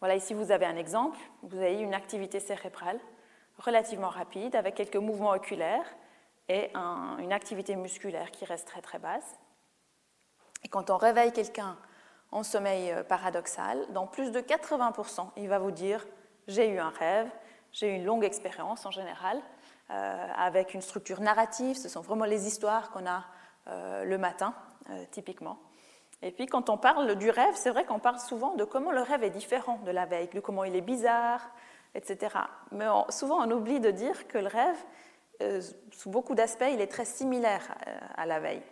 Voilà, 0.00 0.16
ici 0.16 0.34
vous 0.34 0.50
avez 0.50 0.66
un 0.66 0.76
exemple. 0.76 1.18
Vous 1.42 1.58
avez 1.58 1.80
une 1.80 1.94
activité 1.94 2.40
cérébrale 2.40 2.98
relativement 3.58 4.08
rapide 4.08 4.56
avec 4.56 4.74
quelques 4.74 4.96
mouvements 4.96 5.30
oculaires 5.30 5.84
et 6.48 6.70
une 6.74 7.32
activité 7.32 7.76
musculaire 7.76 8.30
qui 8.30 8.44
reste 8.44 8.66
très 8.66 8.80
très 8.80 8.98
basse. 8.98 9.38
Et 10.62 10.68
quand 10.68 10.90
on 10.90 10.96
réveille 10.96 11.32
quelqu'un 11.32 11.76
en 12.32 12.42
sommeil 12.42 12.92
euh, 12.92 13.02
paradoxal, 13.02 13.86
dans 13.90 14.06
plus 14.06 14.30
de 14.30 14.40
80%, 14.40 15.30
il 15.36 15.48
va 15.48 15.58
vous 15.58 15.70
dire 15.70 16.06
j'ai 16.46 16.68
eu 16.68 16.78
un 16.78 16.90
rêve, 16.90 17.28
j'ai 17.72 17.92
eu 17.92 17.96
une 17.96 18.04
longue 18.04 18.24
expérience 18.24 18.86
en 18.86 18.90
général, 18.90 19.40
euh, 19.90 20.26
avec 20.36 20.74
une 20.74 20.82
structure 20.82 21.20
narrative, 21.20 21.76
ce 21.76 21.88
sont 21.88 22.00
vraiment 22.00 22.24
les 22.24 22.46
histoires 22.46 22.90
qu'on 22.90 23.06
a 23.06 23.24
euh, 23.68 24.04
le 24.04 24.18
matin, 24.18 24.54
typiquement. 25.10 25.58
Et 26.22 26.32
puis 26.32 26.46
quand 26.46 26.68
on 26.68 26.76
parle 26.76 27.14
du 27.16 27.30
rêve, 27.30 27.54
c'est 27.54 27.70
vrai 27.70 27.84
qu'on 27.84 27.98
parle 28.00 28.18
souvent 28.18 28.54
de 28.54 28.64
comment 28.64 28.90
le 28.90 29.02
rêve 29.02 29.22
est 29.22 29.30
différent 29.30 29.78
de 29.84 29.90
la 29.90 30.06
veille, 30.06 30.28
de 30.28 30.40
comment 30.40 30.64
il 30.64 30.74
est 30.74 30.80
bizarre, 30.80 31.40
etc. 31.94 32.34
Mais 32.72 32.86
souvent 33.10 33.46
on 33.46 33.50
oublie 33.50 33.78
de 33.78 33.90
dire 33.90 34.26
que 34.26 34.38
le 34.38 34.48
rêve, 34.48 35.68
sous 35.92 36.10
beaucoup 36.10 36.34
d'aspects, 36.34 36.68
il 36.72 36.80
est 36.80 36.90
très 36.90 37.04
similaire 37.04 37.62
à, 38.16 38.26
la 38.26 38.40
veille. 38.40 38.62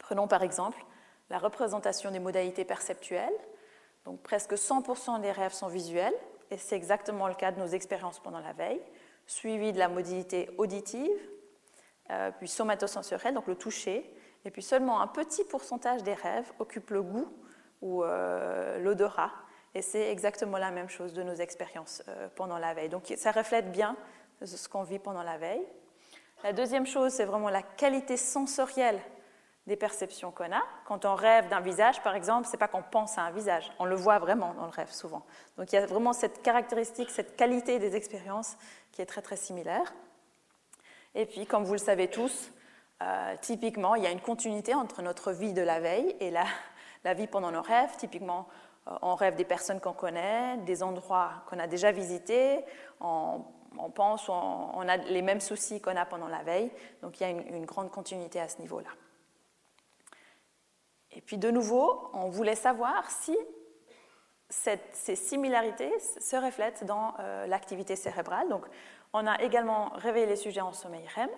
Prenons 0.00 0.28
par 0.28 0.42
exemple 0.42 0.84
la 1.30 1.38
représentation 1.38 2.10
des 2.10 2.18
modalités 2.18 2.64
perceptuelles. 2.64 3.32
Donc 4.04 4.20
presque 4.22 4.54
100% 4.54 5.20
des 5.20 5.32
rêves 5.32 5.52
sont 5.52 5.68
visuels, 5.68 6.14
et 6.50 6.58
c'est 6.58 6.76
exactement 6.76 7.28
le 7.28 7.34
cas 7.34 7.52
de 7.52 7.60
nos 7.60 7.68
expériences 7.68 8.18
pendant 8.18 8.40
la 8.40 8.52
veille, 8.52 8.80
suivi 9.26 9.72
de 9.72 9.78
la 9.78 9.88
modalité 9.88 10.50
auditive, 10.58 11.10
euh, 12.10 12.30
puis 12.36 12.48
somatosensorielle, 12.48 13.34
donc 13.34 13.46
le 13.46 13.54
toucher, 13.54 14.12
et 14.44 14.50
puis 14.50 14.62
seulement 14.62 15.00
un 15.00 15.06
petit 15.06 15.44
pourcentage 15.44 16.02
des 16.02 16.14
rêves 16.14 16.50
occupe 16.58 16.90
le 16.90 17.02
goût 17.02 17.28
ou 17.82 18.02
euh, 18.02 18.78
l'odorat. 18.78 19.30
Et 19.74 19.82
c'est 19.82 20.10
exactement 20.10 20.58
la 20.58 20.72
même 20.72 20.88
chose 20.88 21.12
de 21.12 21.22
nos 21.22 21.34
expériences 21.34 22.02
euh, 22.08 22.28
pendant 22.34 22.58
la 22.58 22.74
veille. 22.74 22.88
Donc 22.88 23.12
ça 23.16 23.30
reflète 23.30 23.70
bien 23.70 23.96
ce 24.42 24.68
qu'on 24.68 24.82
vit 24.82 24.98
pendant 24.98 25.22
la 25.22 25.38
veille. 25.38 25.64
La 26.42 26.52
deuxième 26.52 26.86
chose, 26.86 27.12
c'est 27.12 27.26
vraiment 27.26 27.50
la 27.50 27.62
qualité 27.62 28.16
sensorielle 28.16 29.00
des 29.66 29.76
perceptions 29.76 30.30
qu'on 30.30 30.52
a. 30.52 30.62
Quand 30.86 31.04
on 31.04 31.14
rêve 31.14 31.48
d'un 31.48 31.60
visage, 31.60 32.02
par 32.02 32.14
exemple, 32.14 32.48
c'est 32.50 32.56
pas 32.56 32.68
qu'on 32.68 32.82
pense 32.82 33.18
à 33.18 33.22
un 33.22 33.30
visage, 33.30 33.70
on 33.78 33.84
le 33.84 33.94
voit 33.94 34.18
vraiment 34.18 34.54
dans 34.54 34.64
le 34.64 34.70
rêve 34.70 34.90
souvent. 34.90 35.22
Donc 35.56 35.72
il 35.72 35.76
y 35.76 35.78
a 35.78 35.86
vraiment 35.86 36.12
cette 36.12 36.42
caractéristique, 36.42 37.10
cette 37.10 37.36
qualité 37.36 37.78
des 37.78 37.94
expériences 37.94 38.56
qui 38.92 39.02
est 39.02 39.06
très 39.06 39.22
très 39.22 39.36
similaire. 39.36 39.92
Et 41.14 41.26
puis, 41.26 41.46
comme 41.46 41.64
vous 41.64 41.72
le 41.72 41.78
savez 41.78 42.08
tous, 42.08 42.52
euh, 43.02 43.34
typiquement, 43.40 43.94
il 43.94 44.04
y 44.04 44.06
a 44.06 44.10
une 44.10 44.20
continuité 44.20 44.74
entre 44.74 45.02
notre 45.02 45.32
vie 45.32 45.52
de 45.52 45.62
la 45.62 45.80
veille 45.80 46.14
et 46.20 46.30
la, 46.30 46.44
vie 47.14 47.26
pendant 47.26 47.50
nos 47.50 47.62
rêves. 47.62 47.96
Typiquement, 47.96 48.46
euh, 48.88 48.92
on 49.02 49.14
rêve 49.14 49.36
des 49.36 49.44
personnes 49.44 49.80
qu'on 49.80 49.92
connaît, 49.92 50.56
des 50.58 50.82
endroits 50.82 51.32
qu'on 51.48 51.58
a 51.58 51.66
déjà 51.66 51.90
visités, 51.92 52.64
on, 53.00 53.42
pense, 53.94 54.28
on, 54.28 54.88
a 54.88 54.96
les 54.96 55.22
mêmes 55.22 55.40
soucis 55.40 55.80
qu'on 55.80 55.96
a 55.96 56.04
pendant 56.04 56.28
la 56.28 56.42
veille. 56.42 56.70
Donc 57.02 57.20
il 57.20 57.22
y 57.22 57.26
a 57.26 57.30
une, 57.30 57.64
grande 57.64 57.90
continuité 57.90 58.40
à 58.40 58.48
ce 58.48 58.58
niveau-là. 58.58 58.90
Et 61.12 61.20
puis 61.20 61.38
de 61.38 61.50
nouveau, 61.50 62.10
on 62.12 62.28
voulait 62.28 62.54
savoir 62.54 63.10
si 63.10 63.36
ces 64.48 65.16
similarités 65.16 65.92
se 65.98 66.36
reflètent 66.36 66.84
dans 66.84 67.14
euh, 67.20 67.46
l'activité 67.46 67.96
cérébrale. 67.96 68.48
Donc 68.48 68.64
on 69.12 69.26
a 69.26 69.40
également 69.42 69.90
réveillé 69.94 70.26
les 70.26 70.36
sujets 70.36 70.60
en 70.60 70.72
sommeil 70.72 71.06
REM. 71.14 71.30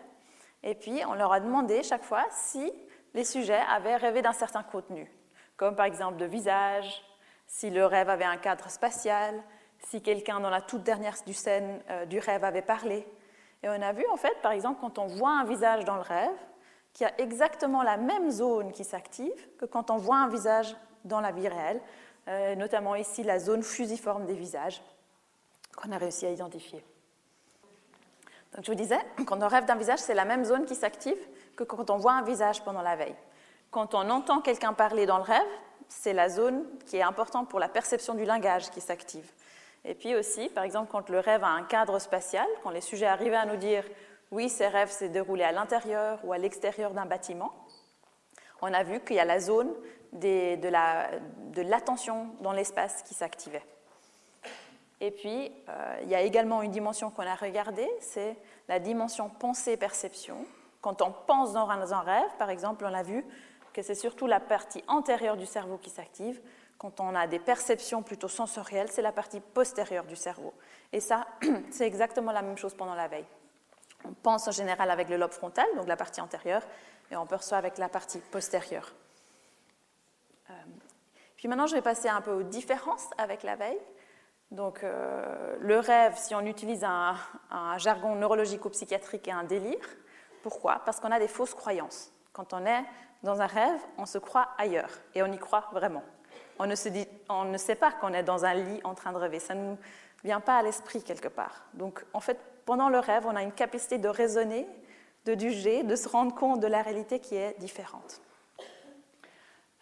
Et 0.63 0.75
puis, 0.75 1.03
on 1.09 1.15
leur 1.15 1.33
a 1.33 1.41
demandé 1.41 1.83
chaque 1.83 2.05
fois 2.05 2.25
si 2.31 2.73
les 3.15 3.25
sujets 3.25 3.61
avaient 3.69 3.97
rêvé 3.97 4.23
d'un 4.23 4.33
certain 4.33 4.63
contenu, 4.63 5.11
comme 5.57 5.75
par 5.75 5.87
exemple 5.87 6.17
de 6.17 6.25
visage, 6.25 7.05
si 7.47 7.71
le 7.71 7.85
rêve 7.85 8.09
avait 8.09 8.25
un 8.25 8.37
cadre 8.37 8.71
spatial, 8.71 9.43
si 9.79 10.03
quelqu'un 10.03 10.41
dans 10.41 10.51
la 10.51 10.61
toute 10.61 10.83
dernière 10.85 11.17
scène 11.17 11.83
euh, 11.91 12.07
du 12.07 12.19
rêve 12.19 12.45
avait 12.45 12.63
parlé. 12.63 13.07
Et 13.63 13.69
on 13.69 13.83
a 13.83 13.93
vu, 13.93 14.05
en 14.13 14.17
fait, 14.17 14.41
par 14.41 14.53
exemple, 14.53 14.81
quand 14.81 14.99
on 14.99 15.07
voit 15.07 15.31
un 15.31 15.45
visage 15.45 15.85
dans 15.85 15.97
le 15.97 16.03
rêve, 16.03 16.31
qu'il 16.93 17.07
y 17.07 17.11
a 17.11 17.21
exactement 17.21 17.83
la 17.83 17.97
même 17.97 18.31
zone 18.31 18.73
qui 18.73 18.85
s'active 18.85 19.57
que 19.59 19.65
quand 19.65 19.91
on 19.91 19.97
voit 19.97 20.17
un 20.17 20.29
visage 20.29 20.77
dans 21.05 21.21
la 21.21 21.33
vie 21.33 21.49
réelle, 21.49 21.81
euh, 22.29 22.55
notamment 22.55 22.95
ici 22.95 23.23
la 23.23 23.39
zone 23.39 23.63
fusiforme 23.63 24.27
des 24.27 24.35
visages 24.35 24.83
qu'on 25.77 25.91
a 25.93 25.99
réussi 25.99 26.27
à 26.27 26.31
identifier. 26.31 26.85
Donc 28.55 28.65
je 28.65 28.71
vous 28.71 28.77
disais, 28.77 28.99
quand 29.27 29.43
on 29.43 29.49
rêve 29.49 29.65
d'un 29.65 29.77
visage, 29.77 29.99
c'est 29.99 30.15
la 30.15 30.25
même 30.25 30.45
zone 30.45 30.67
qui 30.67 30.75
s'active 30.75 31.19
que 31.57 31.65
quand 31.65 31.91
on 31.91 31.97
voit 31.97 32.13
un 32.13 32.23
visage 32.23 32.63
pendant 32.63 32.83
la 32.83 32.97
veille. 32.97 33.17
Quand 33.71 33.95
on 33.95 34.11
entend 34.11 34.41
quelqu'un 34.41 34.75
parler 34.75 35.07
dans 35.07 35.17
le 35.17 35.23
rêve, 35.23 35.41
c'est 35.89 36.13
la 36.13 36.29
zone 36.29 36.65
qui 36.87 36.99
est 36.99 37.03
importante 37.03 37.49
pour 37.49 37.59
la 37.59 37.69
perception 37.69 38.15
du 38.15 38.25
langage 38.25 38.71
qui 38.71 38.81
s'active. 38.81 39.31
Et 39.85 39.95
puis 39.95 40.15
aussi, 40.15 40.49
par 40.51 40.65
exemple, 40.65 40.91
quand 40.93 41.09
le 41.09 41.19
rêve 41.19 41.43
a 41.43 41.49
un 41.49 41.65
cadre 41.65 41.99
spatial, 41.99 42.47
quand 42.63 42.71
les 42.71 42.81
sujets 42.81 43.07
arrivaient 43.07 43.37
à 43.37 43.47
nous 43.47 43.57
dire 43.57 43.85
oui, 44.33 44.49
ces 44.49 44.67
rêves 44.67 44.91
s'est 44.91 45.11
déroulé 45.11 45.45
à 45.45 45.53
l'intérieur 45.53 46.19
ou 46.25 46.33
à 46.33 46.39
l'extérieur 46.39 46.93
d'un 46.93 47.07
bâtiment, 47.07 47.53
on 48.63 48.73
a 48.73 48.83
vu 48.83 49.01
qu'il 49.01 49.17
y 49.17 49.21
a 49.21 49.25
la 49.25 49.41
zone 49.41 49.73
de 50.13 51.61
l'attention 51.63 52.29
dans 52.41 52.53
l'espace 52.53 53.03
qui 53.03 53.15
s'activait. 53.15 53.65
Et 55.01 55.11
puis, 55.11 55.53
euh, 55.69 55.99
il 56.03 56.09
y 56.09 56.15
a 56.15 56.21
également 56.21 56.63
une 56.63 56.71
dimension 56.71 57.11
qu'on 57.11 57.27
a 57.27 57.35
regardée, 57.35 57.91
c'est 58.01 58.37
la 58.69 58.79
dimension 58.79 59.29
pensée-perception. 59.29 60.47
Quand 60.81 61.03
on 61.03 61.13
pense 61.27 61.53
dans 61.53 61.69
un 61.69 62.01
rêve, 62.01 62.31
par 62.39 62.51
exemple, 62.51 62.85
on 62.89 62.95
a 62.95 63.03
vu 63.03 63.25
que 63.73 63.83
c'est 63.83 63.97
surtout 63.97 64.27
la 64.27 64.39
partie 64.39 64.85
antérieure 64.87 65.37
du 65.37 65.47
cerveau 65.47 65.77
qui 65.77 65.91
s'active. 65.91 66.41
quand 66.79 66.99
on 67.01 67.15
a 67.15 67.29
des 67.29 67.39
perceptions 67.39 68.03
plutôt 68.03 68.29
sensorielles, 68.29 68.89
c'est 68.91 69.03
la 69.03 69.13
partie 69.13 69.41
postérieure 69.41 70.05
du 70.05 70.17
cerveau. 70.17 70.53
Et 70.93 70.99
ça, 70.99 71.27
c'est 71.71 71.87
exactement 71.87 72.33
la 72.33 72.43
même 72.43 72.57
chose 72.57 72.75
pendant 72.75 72.95
la 72.97 73.07
veille. 73.07 73.27
On 74.05 74.13
pense 74.13 74.49
en 74.49 74.51
général 74.51 74.91
avec 74.91 75.09
le 75.09 75.17
lobe 75.17 75.33
frontal, 75.33 75.67
donc 75.77 75.87
la 75.87 75.97
partie 75.97 76.21
antérieure, 76.21 76.63
et 77.11 77.17
on 77.17 77.27
perçoit 77.27 77.59
avec 77.59 77.79
la 77.79 77.89
partie 77.89 78.19
postérieure. 78.19 78.93
Euh, 80.51 80.55
puis 81.37 81.49
maintenant, 81.49 81.67
je 81.67 81.75
vais 81.75 81.83
passer 81.83 82.09
un 82.09 82.21
peu 82.21 82.33
aux 82.33 82.43
différences 82.43 83.09
avec 83.19 83.43
la 83.43 83.57
veille. 83.57 83.81
Donc, 84.51 84.85
euh, 84.85 85.57
le 85.61 85.79
rêve, 85.79 86.17
si 86.17 86.35
on 86.35 86.41
utilise 86.41 86.85
un, 86.85 87.17
un 87.51 87.79
jargon 87.79 88.15
neurologico-psychiatrique, 88.15 89.29
est 89.29 89.33
un 89.33 89.45
délire. 89.45 89.89
Pourquoi? 90.43 90.83
Parce 90.85 91.01
qu'on 91.01 91.11
a 91.11 91.19
des 91.19 91.29
fausses 91.29 91.55
croyances. 91.55 92.13
Quand 92.33 92.53
on 92.53 92.67
est 92.67 92.85
dans 93.23 93.41
un 93.41 93.47
rêve, 93.47 93.81
on 93.99 94.07
se 94.07 94.19
croit 94.19 94.49
ailleurs 94.59 94.91
et 95.15 95.23
on 95.23 95.27
y 95.27 95.39
croit 95.39 95.69
vraiment. 95.73 96.03
On 96.59 96.67
ne, 96.67 96.75
se 96.75 96.89
dit, 96.89 97.07
on 97.29 97.45
ne 97.45 97.59
sait 97.59 97.75
pas 97.75 97.93
qu'on 97.93 98.13
est 98.13 98.23
dans 98.23 98.45
un 98.45 98.55
lit 98.55 98.81
en 98.85 98.95
train 98.95 99.13
de 99.13 99.17
rêver. 99.17 99.39
Ça 99.39 99.55
ne 99.55 99.71
nous 99.71 99.79
vient 100.25 100.41
pas 100.41 100.59
à 100.59 100.63
l'esprit 100.63 101.03
quelque 101.03 101.29
part. 101.29 101.65
Donc, 101.75 102.05
en 102.13 102.21
fait, 102.21 102.39
pendant 102.65 102.89
le 102.89 102.99
rêve, 102.99 103.27
on 103.27 103.37
a 103.37 103.43
une 103.43 103.53
capacité 103.53 103.99
de 103.99 104.09
raisonner, 104.09 104.67
de 105.25 105.39
juger, 105.39 105.83
de 105.83 105.97
se 105.97 106.09
rendre 106.09 106.35
compte 106.35 106.61
de 106.61 106.67
la 106.67 106.83
réalité 106.83 107.21
qui 107.21 107.37
est 107.37 107.59
différente. 107.59 108.21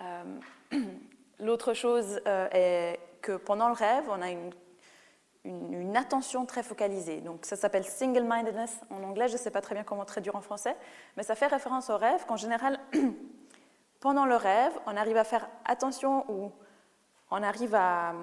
Euh, 0.01 0.41
l'autre 1.41 1.75
chose 1.75 2.21
euh, 2.27 2.49
est 2.53 3.01
que 3.23 3.37
pendant 3.37 3.69
le 3.69 3.75
rêve, 3.75 4.05
on 4.09 4.23
a 4.23 4.31
une, 4.31 4.51
une, 5.45 5.97
attention 5.97 6.47
très 6.47 6.63
focalisée. 6.63 7.21
Donc 7.21 7.45
ça 7.45 7.57
s'appelle 7.57 7.85
single-mindedness 7.85 8.81
en 8.91 9.03
anglais, 9.03 9.29
je 9.29 9.35
ne 9.35 9.39
sais 9.39 9.51
pas 9.51 9.61
très 9.61 9.75
bien 9.75 9.85
comment 9.85 10.05
traduire 10.05 10.37
en 10.37 10.41
français, 10.41 10.77
mais 11.17 11.23
ça 11.23 11.35
fait 11.35 11.47
référence 11.47 11.91
au 11.91 11.97
rêve 11.97 12.25
qu'en 12.27 12.37
général, 12.37 12.79
pendant 14.01 14.25
le 14.25 14.37
rêve, 14.37 14.73
on 14.87 14.97
arrive 14.97 15.17
à 15.17 15.25
faire 15.25 15.49
attention 15.65 16.25
ou 16.31 16.53
on 17.31 17.43
arrive 17.43 17.75
à, 17.75 18.15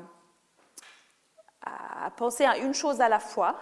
à 1.61 2.09
penser 2.11 2.45
à 2.45 2.57
une 2.57 2.73
chose 2.73 3.01
à 3.01 3.09
la 3.09 3.19
fois 3.19 3.55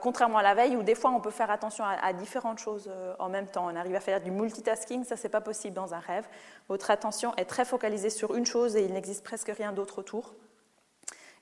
contrairement 0.00 0.38
à 0.38 0.42
la 0.42 0.54
veille 0.54 0.76
où 0.76 0.82
des 0.82 0.94
fois 0.94 1.10
on 1.10 1.20
peut 1.20 1.30
faire 1.30 1.50
attention 1.50 1.84
à, 1.84 2.12
différentes 2.14 2.58
choses 2.58 2.88
euh, 2.88 3.14
en 3.18 3.28
même 3.28 3.46
temps. 3.46 3.66
On 3.70 3.76
arrive 3.76 3.94
à 3.94 4.00
faire 4.00 4.20
du 4.22 4.30
multitasking, 4.30 5.04
ça 5.04 5.16
c'est 5.16 5.28
pas 5.28 5.42
possible 5.42 5.74
dans 5.74 5.92
un 5.92 5.98
rêve. 5.98 6.26
Votre 6.68 6.90
attention 6.90 7.34
est 7.36 7.44
très 7.44 7.64
focalisée 7.66 8.10
sur 8.10 8.34
une 8.34 8.46
chose 8.46 8.74
et 8.76 8.84
il 8.84 8.92
n'existe 8.94 9.22
presque 9.22 9.52
rien 9.54 9.72
d'autre 9.72 9.98
autour. 9.98 10.34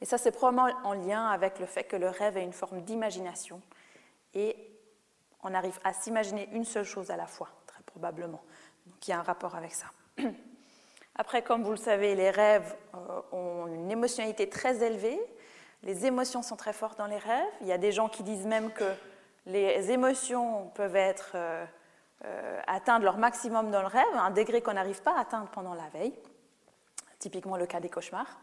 Et 0.01 0.05
ça 0.05 0.19
c'est 0.19 0.33
probablement 0.33 0.69
en 0.83 0.95
lien 0.95 1.27
avec 1.27 1.61
le 1.61 1.67
fait 1.67 1.85
que 1.85 1.97
le 1.97 2.09
rêve 2.09 2.37
est 2.37 2.43
une 2.43 2.53
forme 2.53 2.81
d'imagination 2.81 3.63
et 4.35 4.57
on 5.45 5.55
arrive 5.55 5.79
à 5.85 5.93
s'imaginer 5.93 6.49
une 6.53 6.65
seule 6.65 6.85
chose 6.85 7.11
à 7.11 7.17
la 7.17 7.27
fois, 7.27 7.51
très 7.67 7.83
probablement. 7.85 8.43
Donc 8.87 9.07
il 9.07 9.11
y 9.11 9.15
a 9.15 9.21
un 9.21 9.23
rapport 9.23 9.55
avec 9.55 9.73
ça. 9.73 9.87
Après, 11.17 11.43
comme 11.43 11.63
vous 11.63 11.71
le 11.71 11.77
savez, 11.77 12.17
les 12.17 12.31
rêves 12.31 12.75
euh, 12.95 13.21
ont 13.31 13.69
une 13.69 13.93
émotionnalité 13.93 14.49
très 14.49 14.83
élevée 14.83 15.21
les 15.85 16.07
émotions 16.07 16.43
sont 16.43 16.57
très 16.57 16.73
fortes 16.73 16.99
dans 16.99 17.07
les 17.07 17.19
rêves. 17.19 17.53
Il 17.61 17.67
y 17.67 17.73
a 17.73 17.79
des 17.79 17.93
gens 17.93 18.09
qui 18.09 18.23
disent 18.23 18.47
même 18.47 18.73
que 18.73 18.91
les 19.47 19.91
émotions 19.91 20.71
peuvent 20.75 20.97
être 20.97 21.33
euh, 21.35 21.65
euh, 22.25 22.61
atteindre 22.67 23.05
leur 23.05 23.19
maximum 23.19 23.71
dans 23.71 23.83
le 23.83 23.89
rêve, 23.89 24.05
un 24.15 24.31
degré 24.31 24.63
qu'on 24.63 24.73
n'arrive 24.73 25.03
pas 25.03 25.17
à 25.17 25.21
atteindre 25.21 25.49
pendant 25.51 25.75
la 25.75 25.89
veille. 25.93 26.15
Typiquement 27.19 27.57
le 27.57 27.67
cas 27.67 27.81
des 27.81 27.91
cauchemars. 27.91 28.41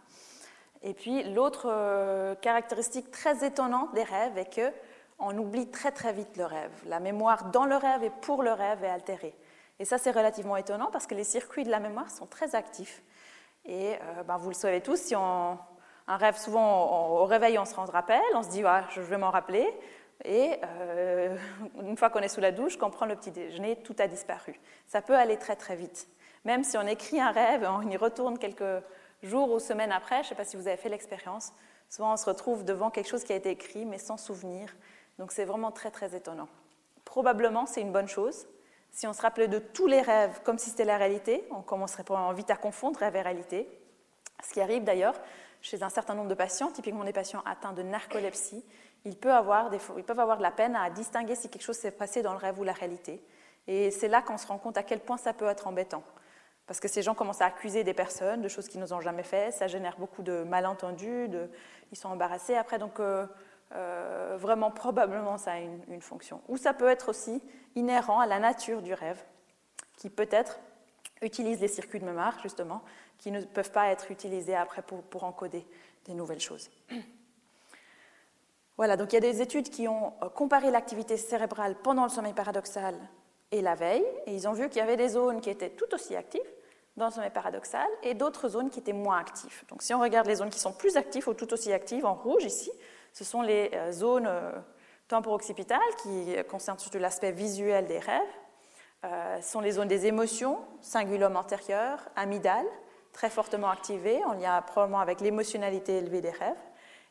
Et 0.84 0.94
puis 0.94 1.24
l'autre 1.34 1.68
euh, 1.70 2.36
caractéristique 2.36 3.12
très 3.12 3.46
étonnante 3.46 3.94
des 3.94 4.04
rêves 4.04 4.38
est 4.38 4.54
que 4.54 4.72
on 5.20 5.38
oublie 5.38 5.70
très 5.70 5.92
très 5.92 6.14
vite 6.14 6.38
le 6.38 6.46
rêve. 6.46 6.72
La 6.86 7.00
mémoire 7.00 7.52
dans 7.52 7.66
le 7.66 7.76
rêve 7.76 8.04
et 8.04 8.10
pour 8.10 8.42
le 8.42 8.54
rêve 8.54 8.84
est 8.84 8.90
altérée. 8.90 9.36
Et 9.80 9.86
ça 9.86 9.98
c'est 9.98 10.12
relativement 10.12 10.58
étonnant 10.58 10.90
parce 10.92 11.06
que 11.06 11.14
les 11.14 11.24
circuits 11.24 11.64
de 11.64 11.70
la 11.70 11.80
mémoire 11.80 12.10
sont 12.10 12.26
très 12.26 12.56
actifs. 12.56 13.04
Et 13.66 14.00
ben, 14.26 14.38
vous 14.38 14.50
le 14.50 14.56
savez 14.56 14.82
tous, 14.82 14.98
si 14.98 15.16
on, 15.16 15.60
un 16.08 16.18
rêve, 16.18 16.38
souvent, 16.38 17.22
au 17.22 17.26
réveil, 17.26 17.58
on 17.58 17.66
se 17.66 17.76
rend 17.76 17.86
rappel, 17.86 18.22
on 18.34 18.44
se 18.44 18.50
dit, 18.50 18.64
ah, 18.66 18.86
je 18.90 19.02
vais 19.02 19.18
m'en 19.18 19.32
rappeler. 19.32 19.68
Et 20.24 20.56
euh, 20.64 21.36
une 21.82 21.98
fois 21.98 22.10
qu'on 22.10 22.20
est 22.20 22.28
sous 22.28 22.42
la 22.42 22.52
douche, 22.52 22.78
qu'on 22.78 22.92
prend 22.92 23.06
le 23.06 23.16
petit 23.16 23.32
déjeuner, 23.32 23.78
tout 23.78 23.96
a 24.00 24.08
disparu. 24.08 24.60
Ça 24.88 25.02
peut 25.02 25.16
aller 25.16 25.38
très 25.38 25.56
très 25.56 25.76
vite. 25.76 26.08
Même 26.46 26.64
si 26.64 26.78
on 26.78 26.88
écrit 26.88 27.20
un 27.20 27.32
rêve, 27.32 27.68
on 27.70 27.88
y 27.90 27.98
retourne 27.98 28.38
quelques 28.38 28.84
jours 29.24 29.52
ou 29.52 29.60
semaines 29.60 29.92
après, 29.92 30.18
je 30.18 30.22
ne 30.22 30.26
sais 30.30 30.36
pas 30.36 30.46
si 30.46 30.58
vous 30.58 30.68
avez 30.68 30.78
fait 30.78 30.90
l'expérience, 30.90 31.54
souvent 31.90 32.14
on 32.14 32.18
se 32.18 32.26
retrouve 32.26 32.66
devant 32.66 32.90
quelque 32.90 33.08
chose 33.08 33.24
qui 33.24 33.34
a 33.34 33.36
été 33.36 33.50
écrit 33.50 33.86
mais 33.86 34.00
sans 34.00 34.18
souvenir. 34.18 34.76
Donc 35.20 35.32
c'est 35.32 35.46
vraiment 35.46 35.72
très 35.72 35.92
très 35.92 36.16
étonnant. 36.16 36.48
Probablement 37.06 37.66
c'est 37.66 37.82
une 37.82 37.92
bonne 37.92 38.08
chose. 38.08 38.48
Si 38.92 39.08
on 39.08 39.14
se 39.14 39.22
rappelait 39.22 39.48
de 39.48 39.60
tous 39.60 39.88
les 39.88 40.02
rêves 40.02 40.42
comme 40.44 40.58
si 40.58 40.70
c'était 40.72 40.86
la 40.86 40.98
réalité, 40.98 41.48
on 41.52 41.62
commencerait 41.62 42.04
probablement 42.04 42.34
vite 42.34 42.50
à 42.50 42.56
confondre 42.56 43.00
rêve 43.00 43.16
et 43.16 43.22
réalité. 43.22 43.70
Ce 44.44 44.54
qui 44.54 44.62
arrive 44.62 44.84
d'ailleurs, 44.84 45.16
chez 45.62 45.84
un 45.84 45.90
certain 45.90 46.16
nombre 46.16 46.30
de 46.30 46.36
patients, 46.36 46.72
typiquement 46.72 47.04
des 47.04 47.14
patients 47.14 47.44
atteints 47.46 47.74
de 47.74 47.84
narcolepsie, 47.84 48.64
ils 49.06 49.16
peuvent 49.16 49.32
avoir, 49.32 49.70
de 49.70 50.42
la 50.42 50.52
peine 50.52 50.76
à 50.76 50.90
distinguer 50.90 51.36
si 51.36 51.50
quelque 51.50 51.64
chose 51.64 51.78
s'est 51.78 51.92
passé 51.92 52.22
dans 52.22 52.34
le 52.34 52.38
rêve 52.38 52.60
ou 52.60 52.64
la 52.64 52.74
réalité. 52.74 53.24
Et 53.68 53.92
c'est 53.92 54.08
là 54.08 54.22
qu'on 54.22 54.38
se 54.38 54.48
rend 54.48 54.58
compte 54.58 54.78
à 54.78 54.84
quel 54.84 55.00
point 55.00 55.18
ça 55.18 55.34
peut 55.34 55.46
être 55.46 55.68
embêtant. 55.68 56.04
Parce 56.68 56.80
que 56.80 56.88
ces 56.88 57.02
gens 57.02 57.16
commencent 57.16 57.42
à 57.42 57.48
accuser 57.48 57.84
des 57.84 57.94
personnes 57.94 58.42
de 58.42 58.48
choses 58.48 58.68
qu'ils 58.68 58.80
n'ont 58.80 59.02
jamais 59.02 59.24
fait, 59.24 59.52
ça 59.52 59.68
génère 59.68 59.98
beaucoup 59.98 60.22
de 60.22 60.44
malentendus, 60.44 61.28
de, 61.28 61.50
ils 61.92 61.98
sont 61.98 62.10
embarrassés 62.10 62.56
après, 62.56 62.80
donc 62.80 63.00
euh, 63.00 63.26
euh, 63.74 64.38
vraiment 64.40 64.72
probablement 64.72 65.38
ça 65.38 65.54
a 65.54 65.60
une, 65.60 65.82
une, 65.90 66.02
fonction. 66.02 66.42
Ou 66.48 66.58
ça 66.58 66.74
peut 66.74 66.88
être 66.88 67.10
aussi 67.10 67.42
inhérent 67.76 68.20
à 68.20 68.26
la 68.26 68.40
nature 68.40 68.82
du 68.82 68.94
rêve, 68.94 69.22
qui 69.98 70.10
peut-être 70.10 70.60
utilise 71.22 71.60
les 71.62 71.68
circuits 71.68 72.00
de 72.00 72.06
mémoire, 72.06 72.40
justement, 72.42 72.82
qui 73.18 73.32
ne 73.32 73.42
peuvent 73.42 73.72
pas 73.72 73.88
être 73.90 74.12
utilisés 74.12 74.56
après 74.56 74.82
pour, 74.82 75.24
encoder 75.24 75.66
des 76.06 76.14
nouvelles 76.14 76.42
choses. 76.42 76.70
Voilà, 78.78 78.98
donc 78.98 79.12
il 79.12 79.16
y 79.16 79.18
a 79.18 79.22
des 79.32 79.44
études 79.44 79.70
qui 79.70 79.88
ont 79.88 80.14
euh, 80.24 80.30
comparé 80.30 80.72
l'activité 80.72 81.16
cérébrale 81.16 81.76
pendant 81.84 82.02
le 82.04 82.10
sommeil 82.10 82.34
paradoxal 82.34 82.96
et 83.52 83.62
la 83.62 83.76
veille, 83.76 84.06
et 84.26 84.34
ils 84.34 84.48
ont 84.48 84.54
vu 84.54 84.70
qu'il 84.70 84.80
y 84.80 84.82
avait 84.82 84.98
des 84.98 85.10
zones 85.10 85.40
qui 85.40 85.52
étaient 85.52 85.70
tout 85.70 85.94
aussi 85.94 86.16
actives 86.16 86.42
dans 86.98 87.08
le 87.08 87.12
sommeil 87.12 87.30
paradoxal 87.30 87.88
et 88.02 88.16
d'autres 88.16 88.50
zones 88.50 88.72
qui 88.72 88.80
étaient 88.80 88.94
moins 88.94 89.20
actives. 89.20 89.66
Donc 89.70 89.84
si 89.84 89.94
on 89.94 90.00
regarde 90.00 90.26
les 90.26 90.36
zones 90.36 90.50
qui 90.50 90.60
sont 90.60 90.74
plus 90.74 90.98
actives 90.98 91.28
ou 91.28 91.36
tout 91.36 91.54
aussi 91.54 91.72
actives, 91.72 92.08
en 92.08 92.16
rouge 92.16 92.44
ici, 92.44 92.72
ce 93.14 93.24
sont 93.24 93.44
les 93.44 93.70
euh, 93.74 93.92
zones 93.92 94.26
euh, 94.26 94.52
temporo-occipitales 95.10 95.80
qui 96.02 96.34
concernent 96.50 96.80
surtout 96.80 96.98
l'aspect 96.98 97.34
visuel 97.34 97.86
des 97.86 98.00
rêves. 98.00 98.22
Ce 99.04 99.42
sont 99.42 99.62
les 99.62 99.72
zones 99.72 99.88
des 99.88 100.06
émotions, 100.06 100.60
cingulum 100.82 101.36
antérieur, 101.36 102.00
amygdale, 102.16 102.68
très 103.14 103.30
fortement 103.30 103.70
activées, 103.70 104.24
en 104.26 104.34
lien 104.34 104.62
probablement 104.62 105.00
avec 105.00 105.22
l'émotionnalité 105.22 105.98
élevée 105.98 106.22
des 106.22 106.30
rêves. 106.30 106.56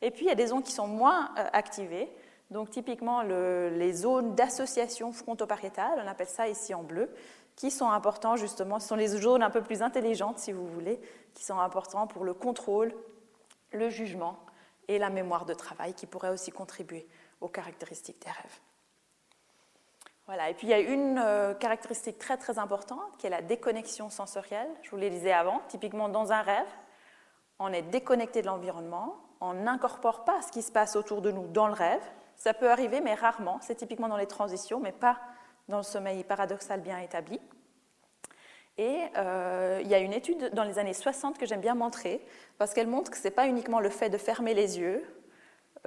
Et 0.02 0.10
puis 0.10 0.26
il 0.26 0.28
y 0.28 0.32
a 0.32 0.36
des 0.36 0.46
zones 0.46 0.62
qui 0.62 0.72
sont 0.72 0.86
moins 0.86 1.30
euh, 1.38 1.44
activées, 1.52 2.10
donc 2.50 2.70
typiquement 2.70 3.22
les 3.22 3.92
zones 3.92 4.34
d'association 4.34 5.12
frontopariétale, 5.12 6.02
on 6.04 6.08
appelle 6.08 6.26
ça 6.26 6.48
ici 6.48 6.74
en 6.74 6.82
bleu, 6.82 7.10
qui 7.54 7.70
sont 7.70 7.90
importantes 7.90 8.38
justement, 8.38 8.80
ce 8.80 8.88
sont 8.88 8.96
les 8.96 9.08
zones 9.08 9.42
un 9.42 9.50
peu 9.50 9.62
plus 9.62 9.82
intelligentes 9.82 10.38
si 10.38 10.50
vous 10.50 10.66
voulez, 10.66 11.00
qui 11.34 11.44
sont 11.44 11.60
importantes 11.60 12.12
pour 12.12 12.24
le 12.24 12.34
contrôle, 12.34 12.92
le 13.72 13.88
jugement 13.88 14.38
et 14.88 14.98
la 14.98 15.10
mémoire 15.10 15.44
de 15.44 15.54
travail, 15.54 15.94
qui 15.94 16.06
pourraient 16.06 16.30
aussi 16.30 16.50
contribuer 16.50 17.06
aux 17.40 17.48
caractéristiques 17.48 18.20
des 18.20 18.30
rêves. 18.30 18.60
Et 20.32 20.54
puis 20.54 20.68
il 20.68 20.70
y 20.70 20.74
a 20.74 20.78
une 20.78 21.18
euh, 21.18 21.54
caractéristique 21.54 22.18
très 22.18 22.36
très 22.36 22.58
importante 22.58 23.16
qui 23.18 23.26
est 23.26 23.30
la 23.30 23.42
déconnexion 23.42 24.10
sensorielle. 24.10 24.68
Je 24.82 24.90
vous 24.90 24.96
le 24.96 25.10
disais 25.10 25.32
avant, 25.32 25.60
typiquement 25.68 26.08
dans 26.08 26.32
un 26.32 26.42
rêve, 26.42 26.68
on 27.58 27.72
est 27.72 27.82
déconnecté 27.82 28.40
de 28.40 28.46
l'environnement, 28.46 29.16
on 29.40 29.54
n'incorpore 29.54 30.24
pas 30.24 30.40
ce 30.42 30.52
qui 30.52 30.62
se 30.62 30.70
passe 30.70 30.96
autour 30.96 31.20
de 31.20 31.30
nous 31.30 31.46
dans 31.48 31.66
le 31.66 31.72
rêve. 31.72 32.02
Ça 32.36 32.54
peut 32.54 32.70
arriver, 32.70 33.00
mais 33.00 33.14
rarement. 33.14 33.58
C'est 33.60 33.74
typiquement 33.74 34.08
dans 34.08 34.16
les 34.16 34.26
transitions, 34.26 34.80
mais 34.80 34.92
pas 34.92 35.18
dans 35.68 35.78
le 35.78 35.82
sommeil 35.82 36.24
paradoxal 36.24 36.80
bien 36.80 36.98
établi. 36.98 37.40
Et 38.78 38.98
euh, 39.16 39.80
il 39.82 39.88
y 39.88 39.94
a 39.94 39.98
une 39.98 40.12
étude 40.12 40.54
dans 40.54 40.64
les 40.64 40.78
années 40.78 40.94
60 40.94 41.38
que 41.38 41.44
j'aime 41.44 41.60
bien 41.60 41.74
montrer, 41.74 42.24
parce 42.56 42.72
qu'elle 42.72 42.86
montre 42.86 43.10
que 43.10 43.16
ce 43.18 43.24
n'est 43.24 43.30
pas 43.30 43.46
uniquement 43.46 43.80
le 43.80 43.90
fait 43.90 44.08
de 44.08 44.16
fermer 44.16 44.54
les 44.54 44.78
yeux, 44.78 45.04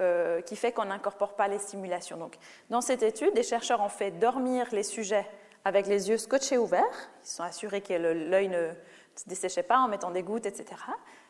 euh, 0.00 0.40
qui 0.40 0.56
fait 0.56 0.72
qu'on 0.72 0.86
n'incorpore 0.86 1.34
pas 1.34 1.48
les 1.48 1.58
stimulations. 1.58 2.16
Donc, 2.16 2.36
dans 2.70 2.80
cette 2.80 3.02
étude, 3.02 3.32
des 3.34 3.42
chercheurs 3.42 3.80
ont 3.80 3.88
fait 3.88 4.10
dormir 4.10 4.66
les 4.72 4.82
sujets 4.82 5.26
avec 5.64 5.86
les 5.86 6.08
yeux 6.08 6.18
scotchés 6.18 6.58
ouverts. 6.58 7.10
Ils 7.22 7.28
sont 7.28 7.42
assurés 7.42 7.80
que 7.80 7.94
l'œil 7.94 8.48
ne 8.48 8.70
se 9.14 9.28
desséchait 9.28 9.62
pas 9.62 9.78
en 9.78 9.88
mettant 9.88 10.10
des 10.10 10.22
gouttes, 10.22 10.46
etc. 10.46 10.80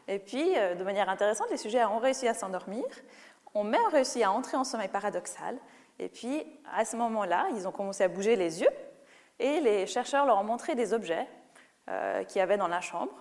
Et 0.08 0.18
puis, 0.18 0.56
euh, 0.56 0.74
de 0.74 0.84
manière 0.84 1.08
intéressante, 1.08 1.50
les 1.50 1.56
sujets 1.56 1.84
ont 1.84 1.98
réussi 1.98 2.26
à 2.26 2.34
s'endormir, 2.34 2.84
ont 3.54 3.64
même 3.64 3.86
réussi 3.92 4.22
à 4.22 4.32
entrer 4.32 4.56
en 4.56 4.64
sommeil 4.64 4.88
paradoxal. 4.88 5.56
Et 5.98 6.08
puis, 6.08 6.44
à 6.74 6.84
ce 6.84 6.96
moment-là, 6.96 7.46
ils 7.54 7.68
ont 7.68 7.72
commencé 7.72 8.02
à 8.02 8.08
bouger 8.08 8.36
les 8.36 8.60
yeux 8.62 8.70
et 9.38 9.60
les 9.60 9.86
chercheurs 9.86 10.26
leur 10.26 10.38
ont 10.38 10.44
montré 10.44 10.74
des 10.74 10.92
objets 10.92 11.26
euh, 11.88 12.24
qu'il 12.24 12.38
y 12.38 12.42
avait 12.42 12.56
dans 12.56 12.68
la 12.68 12.80
chambre. 12.80 13.12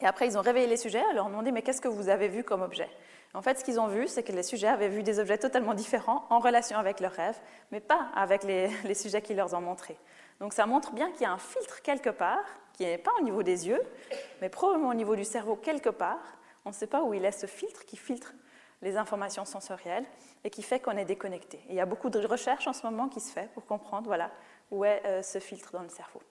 Et 0.00 0.06
après, 0.06 0.26
ils 0.26 0.36
ont 0.36 0.42
réveillé 0.42 0.66
les 0.66 0.76
sujets, 0.76 1.02
et 1.10 1.14
leur 1.14 1.26
ont 1.26 1.30
demandé 1.30 1.52
Mais 1.52 1.62
qu'est-ce 1.62 1.80
que 1.80 1.88
vous 1.88 2.08
avez 2.08 2.28
vu 2.28 2.44
comme 2.44 2.62
objet? 2.62 2.90
En 3.34 3.42
fait, 3.42 3.58
ce 3.58 3.64
qu'ils 3.64 3.80
ont 3.80 3.88
vu, 3.88 4.06
c'est 4.06 4.22
que 4.22 4.30
les 4.30 4.44
sujets 4.44 4.68
avaient 4.68 4.88
vu 4.88 5.02
des 5.02 5.18
objets 5.18 5.38
totalement 5.38 5.74
différents 5.74 6.24
en 6.30 6.38
relation 6.38 6.78
avec 6.78 7.00
leurs 7.00 7.12
rêves, 7.12 7.38
mais 7.72 7.80
pas 7.80 8.08
avec 8.14 8.44
les, 8.44 8.70
sujets 8.94 9.22
qui 9.22 9.34
leur 9.34 9.52
ont 9.54 9.60
montré. 9.60 9.98
Donc 10.40 10.52
ça 10.52 10.66
montre 10.66 10.92
bien 10.92 11.10
qu'il 11.10 11.22
y 11.22 11.26
a 11.26 11.32
un 11.32 11.38
filtre 11.38 11.82
quelque 11.82 12.10
part, 12.10 12.44
qui 12.74 12.84
n'est 12.84 12.98
pas 12.98 13.10
au 13.18 13.22
niveau 13.22 13.42
des 13.42 13.66
yeux, 13.66 13.82
mais 14.40 14.48
probablement 14.48 14.90
au 14.90 14.94
niveau 14.94 15.16
du 15.16 15.24
cerveau 15.24 15.56
quelque 15.56 15.90
part. 15.90 16.38
On 16.64 16.70
ne 16.70 16.74
sait 16.74 16.86
pas 16.86 17.02
où 17.02 17.12
il 17.12 17.24
est 17.24 17.32
ce 17.32 17.46
filtre 17.46 17.84
qui 17.84 17.96
filtre 17.96 18.34
les 18.82 18.96
informations 18.96 19.44
sensorielles 19.44 20.04
et 20.44 20.50
qui 20.50 20.62
fait 20.62 20.78
qu'on 20.78 20.96
est 20.96 21.04
déconnecté. 21.04 21.60
il 21.68 21.74
y 21.74 21.80
a 21.80 21.86
beaucoup 21.86 22.10
de 22.10 22.24
recherches 22.24 22.66
en 22.66 22.72
ce 22.72 22.86
moment 22.86 23.08
qui 23.08 23.20
se 23.20 23.32
fait 23.32 23.50
pour 23.54 23.66
comprendre 23.66 24.06
voilà, 24.06 24.30
où 24.70 24.84
est 24.84 25.02
euh, 25.06 25.22
ce 25.22 25.38
filtre 25.40 25.72
dans 25.72 25.82
le 25.82 25.88
cerveau. 25.88 26.22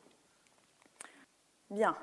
Bien. 1.69 1.95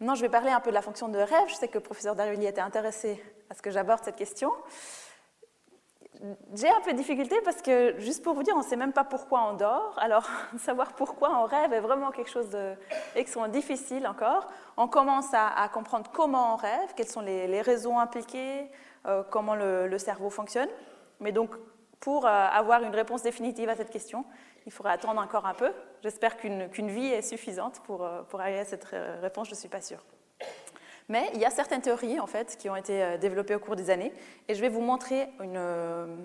Maintenant, 0.00 0.14
je 0.14 0.22
vais 0.22 0.28
parler 0.28 0.50
un 0.50 0.60
peu 0.60 0.70
de 0.70 0.74
la 0.74 0.82
fonction 0.82 1.08
de 1.08 1.18
rêve. 1.18 1.48
Je 1.48 1.54
sais 1.54 1.68
que 1.68 1.74
le 1.74 1.82
professeur 1.82 2.16
Daruli 2.16 2.46
était 2.46 2.60
intéressé 2.60 3.22
à 3.50 3.54
ce 3.54 3.62
que 3.62 3.70
j'aborde 3.70 4.00
cette 4.04 4.16
question. 4.16 4.52
J'ai 6.54 6.68
un 6.68 6.80
peu 6.80 6.92
de 6.92 6.96
difficulté 6.96 7.36
parce 7.44 7.60
que, 7.60 7.96
juste 7.98 8.22
pour 8.22 8.34
vous 8.34 8.42
dire, 8.42 8.54
on 8.54 8.60
ne 8.60 8.64
sait 8.64 8.76
même 8.76 8.92
pas 8.92 9.04
pourquoi 9.04 9.50
on 9.50 9.54
dort. 9.54 9.94
Alors, 9.98 10.28
savoir 10.58 10.94
pourquoi 10.94 11.38
on 11.40 11.44
rêve 11.44 11.72
est 11.72 11.80
vraiment 11.80 12.10
quelque 12.10 12.30
chose 12.30 12.48
d'extrêmement 13.14 13.48
difficile 13.48 14.06
encore. 14.06 14.48
On 14.76 14.88
commence 14.88 15.32
à, 15.32 15.68
comprendre 15.72 16.10
comment 16.12 16.54
on 16.54 16.56
rêve, 16.56 16.94
quelles 16.96 17.08
sont 17.08 17.20
les, 17.20 17.60
raisons 17.60 17.98
impliquées, 17.98 18.70
euh, 19.06 19.22
comment 19.30 19.54
le, 19.54 19.98
cerveau 19.98 20.30
fonctionne. 20.30 20.68
Mais 21.20 21.32
donc, 21.32 21.50
pour 22.00 22.26
euh, 22.26 22.30
avoir 22.30 22.82
une 22.82 22.94
réponse 22.94 23.22
définitive 23.22 23.68
à 23.68 23.76
cette 23.76 23.90
question, 23.90 24.24
il 24.66 24.72
faudra 24.72 24.92
attendre 24.92 25.20
encore 25.20 25.46
un 25.46 25.54
peu. 25.54 25.72
J'espère 26.02 26.36
qu'une 26.36 26.88
vie 26.88 27.06
est 27.06 27.22
suffisante 27.22 27.80
pour, 27.84 28.04
euh, 28.04 28.22
pour 28.22 28.40
arriver 28.40 28.60
à 28.60 28.64
cette 28.64 28.84
réponse, 28.84 29.48
je 29.48 29.54
ne 29.54 29.58
suis 29.58 29.68
pas 29.68 29.80
sûre. 29.80 30.04
Mais 31.08 31.30
il 31.34 31.40
y 31.40 31.44
a 31.44 31.50
certaines 31.50 31.82
théories 31.82 32.18
en 32.18 32.26
fait 32.26 32.56
qui 32.56 32.70
ont 32.70 32.76
été 32.76 33.02
euh, 33.02 33.18
développées 33.18 33.54
au 33.54 33.58
cours 33.58 33.76
des 33.76 33.90
années 33.90 34.12
et 34.48 34.54
je 34.54 34.60
vais 34.60 34.70
vous 34.70 34.80
montrer 34.80 35.28
euh, 35.40 36.16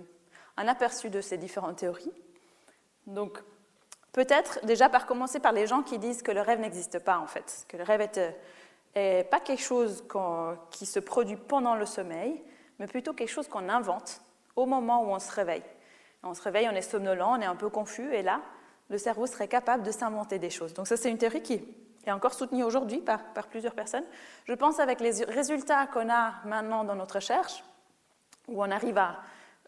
un 0.55 0.67
aperçu 0.67 1.09
de 1.09 1.19
ces 1.19 1.37
différentes 1.37 1.77
théories. 1.77 2.11
Donc 3.05 3.43
peut-être 4.13 4.65
déjà 4.65 4.87
par 4.87 5.05
commencer 5.05 5.39
par 5.39 5.51
les 5.51 5.67
gens 5.67 5.83
qui 5.83 5.99
disent 5.99 6.21
que 6.21 6.31
le 6.31 6.41
rêve 6.41 6.59
n'existe 6.59 6.99
pas 6.99 7.19
en 7.19 7.27
fait, 7.27 7.65
que 7.67 7.75
le 7.75 7.83
rêve 7.83 8.07
est 8.95 9.29
pas 9.29 9.39
quelque 9.41 9.61
chose 9.61 10.05
qui 10.71 10.85
se 10.85 10.99
produit 10.99 11.35
pendant 11.35 11.75
le 11.75 11.85
sommeil, 11.85 12.41
mais 12.79 12.87
plutôt 12.87 13.13
quelque 13.13 13.29
chose 13.29 13.49
qu'on 13.49 13.67
invente 13.67 14.21
au 14.55 14.65
moment 14.65 15.03
où 15.03 15.07
on 15.07 15.19
se 15.19 15.31
réveille. 15.31 15.63
On 16.23 16.33
se 16.33 16.41
réveille, 16.41 16.67
on 16.69 16.75
est 16.75 16.81
somnolent, 16.81 17.37
on 17.37 17.41
est 17.41 17.45
un 17.45 17.55
peu 17.55 17.69
confus 17.69 18.13
et 18.13 18.21
là, 18.21 18.41
le 18.89 18.97
cerveau 18.97 19.25
serait 19.25 19.47
capable 19.47 19.83
de 19.83 19.91
s'inventer 19.91 20.39
des 20.39 20.49
choses. 20.49 20.73
Donc 20.73 20.87
ça 20.87 20.97
c'est 20.97 21.09
une 21.09 21.17
théorie 21.17 21.41
qui 21.41 21.61
est 22.05 22.11
encore 22.11 22.33
soutenu 22.33 22.63
aujourd'hui 22.63 22.99
par, 22.99 23.47
plusieurs 23.49 23.73
personnes. 23.73 24.03
Je 24.45 24.53
pense 24.53 24.79
avec 24.79 24.99
les 24.99 25.23
résultats 25.25 25.87
qu'on 25.87 26.09
a 26.09 26.33
maintenant 26.45 26.83
dans 26.83 26.95
notre 26.95 27.15
recherche, 27.15 27.63
où 28.47 28.61
on 28.61 28.71
arrive 28.71 28.97
à 28.97 29.19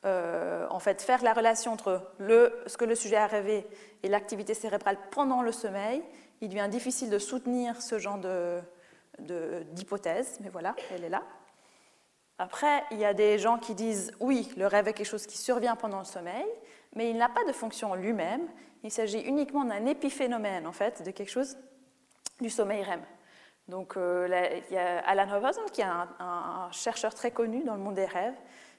euh, 0.04 0.66
en 0.72 0.80
fait, 0.80 1.02
faire 1.02 1.22
la 1.24 1.34
relation 1.34 1.74
entre 1.74 2.02
ce 2.20 2.76
que 2.76 2.86
le 2.86 2.96
sujet 2.96 3.18
a 3.18 3.28
rêvé 3.28 3.68
et 4.02 4.10
l'activité 4.10 4.56
cérébrale 4.56 4.98
pendant 5.12 5.44
le 5.44 5.52
sommeil, 5.52 6.02
il 6.42 6.50
devient 6.50 6.68
difficile 6.70 7.12
de 7.12 7.20
soutenir 7.20 7.80
ce 7.82 8.00
genre 8.00 8.20
d'hypothèse, 9.20 10.40
mais 10.42 10.50
voilà, 10.50 10.76
elle 10.92 11.04
est 11.04 11.10
là. 11.10 11.22
Après, 12.41 12.84
il 12.89 12.97
y 12.97 13.06
a 13.06 13.13
des 13.13 13.38
gens 13.38 13.60
qui 13.60 13.75
disent 13.75 14.12
oui, 14.19 14.51
le 14.58 14.65
rêve 14.65 14.88
est 14.88 14.93
quelque 14.93 15.06
chose 15.06 15.27
qui 15.27 15.38
survient 15.38 15.75
pendant 15.75 15.99
le 15.99 16.06
sommeil, 16.06 16.47
mais 16.95 17.12
il 17.12 17.17
n'a 17.17 17.30
pas 17.30 17.43
de 17.43 17.51
fonction 17.51 17.93
lui-même. 17.93 18.41
Il 18.84 18.89
s'agit 18.89 19.19
uniquement 19.19 19.63
d'un 19.63 19.86
épiphénomène, 19.86 20.65
en 20.65 20.71
fait, 20.71 21.04
de 21.04 21.12
quelque 21.12 21.30
chose 21.30 21.56
du 22.39 22.49
sommeil 22.49 22.82
REM. 22.82 23.01
Donc, 23.67 23.95
euh, 23.95 24.25
il 24.71 24.73
y 24.73 24.77
a 24.80 25.08
Alan 25.08 25.32
Hoverson, 25.32 25.62
qui 25.71 25.82
est 25.82 25.84
un, 25.84 26.67
chercheur 26.71 27.13
très 27.13 27.30
connu 27.30 27.63
dans 27.63 27.75
le 27.75 27.80
monde 27.80 27.93
des 27.93 28.06
rêves, 28.06 28.34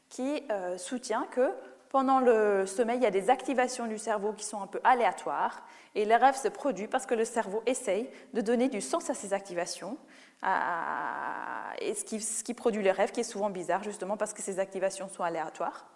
qui 0.08 0.42
euh, 0.50 0.76
soutient 0.76 1.28
que 1.30 1.52
pendant 1.88 2.18
le 2.18 2.66
sommeil, 2.66 2.96
il 2.96 3.04
y 3.04 3.06
a 3.06 3.12
des 3.12 3.30
activations 3.30 3.86
du 3.86 3.98
cerveau 3.98 4.32
qui 4.32 4.44
sont 4.44 4.60
un 4.60 4.66
peu 4.66 4.80
aléatoires, 4.82 5.64
et 5.94 6.04
le 6.04 6.16
rêve 6.16 6.34
se 6.34 6.48
produit 6.48 6.88
parce 6.88 7.06
que 7.06 7.14
le 7.14 7.24
cerveau 7.24 7.62
essaye 7.66 8.10
de 8.32 8.40
donner 8.40 8.68
du 8.68 8.80
sens 8.80 9.08
à 9.08 9.14
ces 9.14 9.32
activations, 9.32 9.98
et 10.42 11.94
ce 11.94 12.42
qui, 12.44 12.54
produit 12.54 12.82
le 12.82 12.90
rêve, 12.90 13.12
qui 13.12 13.20
est 13.20 13.24
souvent 13.24 13.50
bizarre, 13.50 13.82
justement 13.82 14.16
parce 14.16 14.32
que 14.32 14.42
ces 14.42 14.58
activations 14.58 15.08
sont 15.08 15.22
aléatoires. 15.22 15.86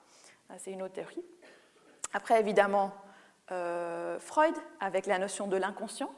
C'est 0.59 0.73
une 0.73 0.83
autre 0.83 0.95
théorie. 0.95 1.25
Après, 2.13 2.39
évidemment, 2.39 2.93
euh, 3.51 4.19
Freud, 4.21 4.55
avec 4.81 5.07
la 5.07 5.19
notion 5.19 5.49
de 5.49 5.57
l'inconscient, 5.57 6.11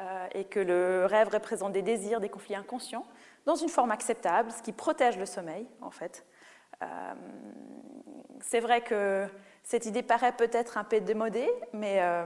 euh, 0.00 0.26
et 0.34 0.44
que 0.44 0.58
le 0.58 1.06
rêve 1.06 1.28
représente 1.28 1.72
des 1.72 1.82
désirs, 1.82 2.20
des 2.20 2.28
conflits 2.28 2.56
inconscients, 2.56 3.06
dans 3.46 3.54
une 3.54 3.68
forme 3.68 3.92
acceptable, 3.92 4.50
ce 4.50 4.62
qui 4.62 4.72
protège 4.72 5.16
le 5.18 5.26
sommeil, 5.26 5.68
en 5.80 5.90
fait. 5.90 6.24
Euh, 6.82 7.14
c'est 8.40 8.60
vrai 8.60 8.80
que 8.80 9.28
cette 9.62 9.86
idée 9.86 10.02
paraît 10.02 10.32
peut-être 10.32 10.78
un 10.78 10.84
peu 10.84 11.00
démodée, 11.00 11.50
mais 11.72 12.02
euh, 12.02 12.24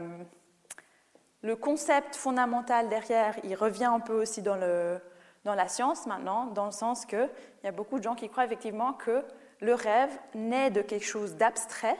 le 1.42 1.56
concept 1.56 2.16
fondamental 2.16 2.88
derrière, 2.88 3.36
il 3.44 3.54
revient 3.54 3.84
un 3.84 4.00
peu 4.00 4.14
aussi 4.14 4.40
dans, 4.40 4.56
le, 4.56 4.98
dans 5.44 5.54
la 5.54 5.68
science 5.68 6.06
maintenant, 6.06 6.46
dans 6.46 6.66
le 6.66 6.72
sens 6.72 7.06
qu'il 7.06 7.28
y 7.64 7.66
a 7.66 7.72
beaucoup 7.72 7.98
de 7.98 8.04
gens 8.04 8.14
qui 8.14 8.28
croient 8.28 8.44
effectivement 8.44 8.92
que 8.92 9.24
le 9.60 9.74
rêve 9.74 10.16
naît 10.34 10.70
de 10.70 10.82
quelque 10.82 11.04
chose 11.04 11.36
d'abstrait 11.36 11.96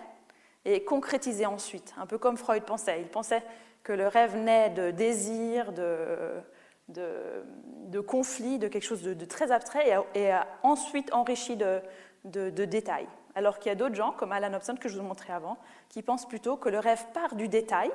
et 0.65 0.85
concrétisé 0.85 1.47
ensuite, 1.47 1.95
un 1.97 2.07
peu 2.07 2.19
comme 2.19 2.37
Freud 2.37 2.65
pensait. 2.65 3.01
Il 3.01 3.09
pensait 3.09 3.43
que 3.83 3.93
le 3.93 4.07
rêve 4.07 4.37
naît 4.37 4.71
de 4.71 4.91
désir, 4.91 5.73
de, 5.73 6.43
de, 6.89 8.01
conflit, 8.01 8.59
de 8.59 8.69
quelque 8.69 8.85
chose 8.85 9.03
de, 9.03 9.25
très 9.25 9.51
abstrait 9.51 10.05
et, 10.15 10.33
ensuite 10.63 11.13
enrichi 11.13 11.57
de, 11.57 11.81
détails. 12.25 13.09
Alors 13.35 13.59
qu'il 13.59 13.71
y 13.71 13.73
a 13.73 13.77
d'autres 13.77 13.95
gens, 13.95 14.13
comme 14.13 14.33
Alan 14.33 14.53
Hobson, 14.55 14.75
que 14.77 14.89
je 14.89 14.99
vous 14.99 15.05
montrais 15.05 15.33
avant, 15.33 15.59
qui 15.89 16.03
pensent 16.03 16.27
plutôt 16.27 16.57
que 16.57 16.69
le 16.69 16.79
rêve 16.79 17.05
part 17.15 17.35
du 17.35 17.49
détail 17.49 17.91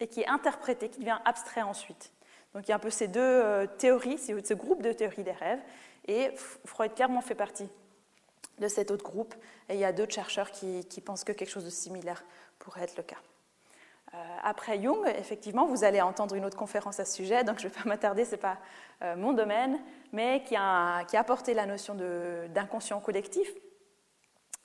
et 0.00 0.08
qui 0.08 0.22
est 0.22 0.28
interprété, 0.28 0.88
qui 0.88 1.00
devient 1.00 1.18
abstrait 1.24 1.62
ensuite. 1.62 2.12
Donc 2.54 2.66
il 2.66 2.70
y 2.70 2.72
a 2.72 2.76
un 2.76 2.80
peu 2.80 2.90
ces 2.90 3.08
deux 3.08 3.20
euh, 3.20 3.66
théories, 3.66 4.18
ce 4.18 4.54
groupe 4.54 4.82
de 4.82 4.92
théories 4.92 5.24
des 5.24 5.32
rêves, 5.32 5.60
et 6.06 6.30
Freud 6.64 6.94
clairement 6.94 7.20
fait 7.20 7.34
partie 7.34 7.68
de 8.58 8.68
cet 8.68 8.90
autre 8.90 9.04
groupe, 9.04 9.34
et 9.68 9.74
il 9.74 9.80
y 9.80 9.84
a 9.84 9.92
d'autres 9.92 10.12
chercheurs 10.12 10.50
qui 10.50 11.00
pensent 11.04 11.24
que 11.24 11.32
quelque 11.32 11.50
chose 11.50 11.64
de 11.64 11.70
similaire 11.70 12.24
pourrait 12.58 12.82
être 12.82 12.96
le 12.96 13.02
cas. 13.02 13.16
Euh, 14.12 14.16
après 14.42 14.82
Jung, 14.82 15.06
effectivement, 15.06 15.66
vous 15.66 15.84
allez 15.84 16.00
entendre 16.00 16.34
une 16.34 16.44
autre 16.44 16.56
conférence 16.56 16.98
à 16.98 17.04
ce 17.04 17.14
sujet, 17.14 17.44
donc 17.44 17.58
je 17.60 17.68
ne 17.68 17.72
vais 17.72 17.78
pas 17.80 17.84
m'attarder, 17.88 18.24
ce 18.24 18.32
n'est 18.32 18.38
pas 18.38 18.58
euh, 19.02 19.14
mon 19.16 19.32
domaine, 19.32 19.78
mais 20.12 20.42
qui 20.44 20.56
a, 20.56 21.04
qui 21.04 21.16
apporté 21.16 21.54
la 21.54 21.66
notion 21.66 21.94
d'inconscient 22.48 23.00
collectif 23.00 23.48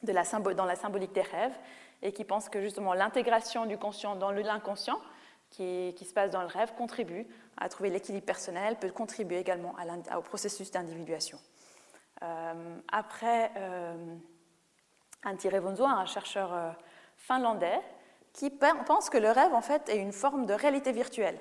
dans 0.01 0.65
la 0.65 0.75
symbolique 0.75 1.13
des 1.13 1.21
rêves, 1.21 1.55
et 2.01 2.11
qui 2.11 2.23
pense 2.23 2.49
que 2.49 2.61
justement 2.61 2.93
l'intégration 2.93 3.65
du 3.65 3.77
conscient 3.77 4.15
dans 4.15 4.31
l'inconscient, 4.31 4.99
qui, 5.49 5.95
se 6.05 6.13
passe 6.13 6.31
dans 6.31 6.41
le 6.41 6.47
rêve, 6.47 6.73
contribue 6.77 7.25
à 7.57 7.69
trouver 7.69 7.89
l'équilibre 7.89 8.25
personnel, 8.25 8.77
peut 8.77 8.91
contribuer 8.91 9.39
également 9.39 9.75
au 10.17 10.21
processus 10.21 10.71
d'individuation. 10.71 11.39
Euh, 12.23 12.77
après, 12.91 13.51
euh, 13.57 14.15
Antti 15.23 15.49
Revonzo, 15.49 15.85
un 15.85 16.05
chercheur 16.05 16.75
finlandais, 17.15 17.79
qui 18.33 18.49
pense 18.49 19.09
que 19.09 19.17
le 19.17 19.31
rêve, 19.31 19.53
en 19.53 19.61
fait, 19.61 19.87
est 19.89 19.97
une 19.97 20.11
forme 20.11 20.45
de 20.45 20.53
réalité 20.53 20.91
virtuelle 20.91 21.39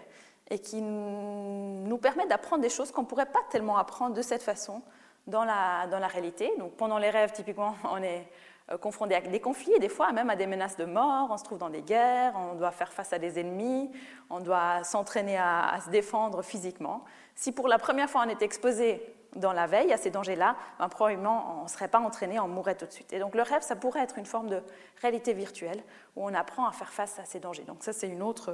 et 0.50 0.58
qui 0.58 0.80
nous 0.80 1.98
permet 1.98 2.26
d'apprendre 2.26 2.62
des 2.62 2.68
choses 2.68 2.92
qu'on 2.92 3.02
ne 3.02 3.06
pourrait 3.06 3.26
pas 3.26 3.42
tellement 3.50 3.78
apprendre 3.78 4.14
de 4.14 4.22
cette 4.22 4.42
façon 4.42 4.82
dans 5.26 5.44
la, 5.44 5.86
dans 5.88 5.98
la 5.98 6.06
réalité. 6.06 6.52
Donc, 6.58 6.76
pendant 6.76 6.98
les 6.98 7.10
rêves, 7.10 7.32
typiquement, 7.32 7.74
on 7.84 8.02
est 8.02 8.28
euh, 8.70 8.78
confronté 8.78 9.14
à 9.14 9.20
des 9.20 9.40
conflits 9.40 9.72
et 9.74 9.78
des 9.78 9.88
fois 9.88 10.12
même 10.12 10.30
à 10.30 10.36
des 10.36 10.46
menaces 10.46 10.76
de 10.76 10.84
mort. 10.84 11.28
On 11.30 11.36
se 11.36 11.44
trouve 11.44 11.58
dans 11.58 11.70
des 11.70 11.82
guerres, 11.82 12.34
on 12.36 12.54
doit 12.54 12.70
faire 12.70 12.92
face 12.92 13.12
à 13.12 13.18
des 13.18 13.38
ennemis, 13.38 13.90
on 14.30 14.40
doit 14.40 14.84
s'entraîner 14.84 15.36
à, 15.36 15.68
à, 15.68 15.80
se 15.80 15.90
défendre 15.90 16.42
physiquement. 16.42 17.04
Si 17.34 17.52
pour 17.52 17.68
la 17.68 17.78
première 17.78 18.08
fois 18.08 18.24
on 18.26 18.28
est 18.28 18.42
exposé 18.42 19.02
dans 19.36 19.52
la 19.52 19.66
veille 19.66 19.92
à 19.92 19.96
ces 19.96 20.10
dangers-là, 20.10 20.56
ben, 20.78 20.88
probablement 20.88 21.60
on 21.60 21.64
ne 21.64 21.68
serait 21.68 21.88
pas 21.88 22.00
entraîné, 22.00 22.38
on 22.38 22.48
mourrait 22.48 22.76
tout 22.76 22.86
de 22.86 22.92
suite. 22.92 23.12
Et 23.12 23.18
donc 23.18 23.34
le 23.34 23.42
rêve, 23.42 23.62
ça 23.62 23.76
pourrait 23.76 24.02
être 24.02 24.18
une 24.18 24.26
forme 24.26 24.48
de 24.48 24.62
réalité 25.00 25.32
virtuelle 25.32 25.82
où 26.16 26.24
on 26.24 26.34
apprend 26.34 26.66
à 26.66 26.72
faire 26.72 26.92
face 26.92 27.18
à 27.18 27.24
ces 27.24 27.40
dangers. 27.40 27.64
Donc 27.64 27.82
ça, 27.82 27.92
c'est 27.92 28.08
une 28.08 28.22
autre 28.22 28.52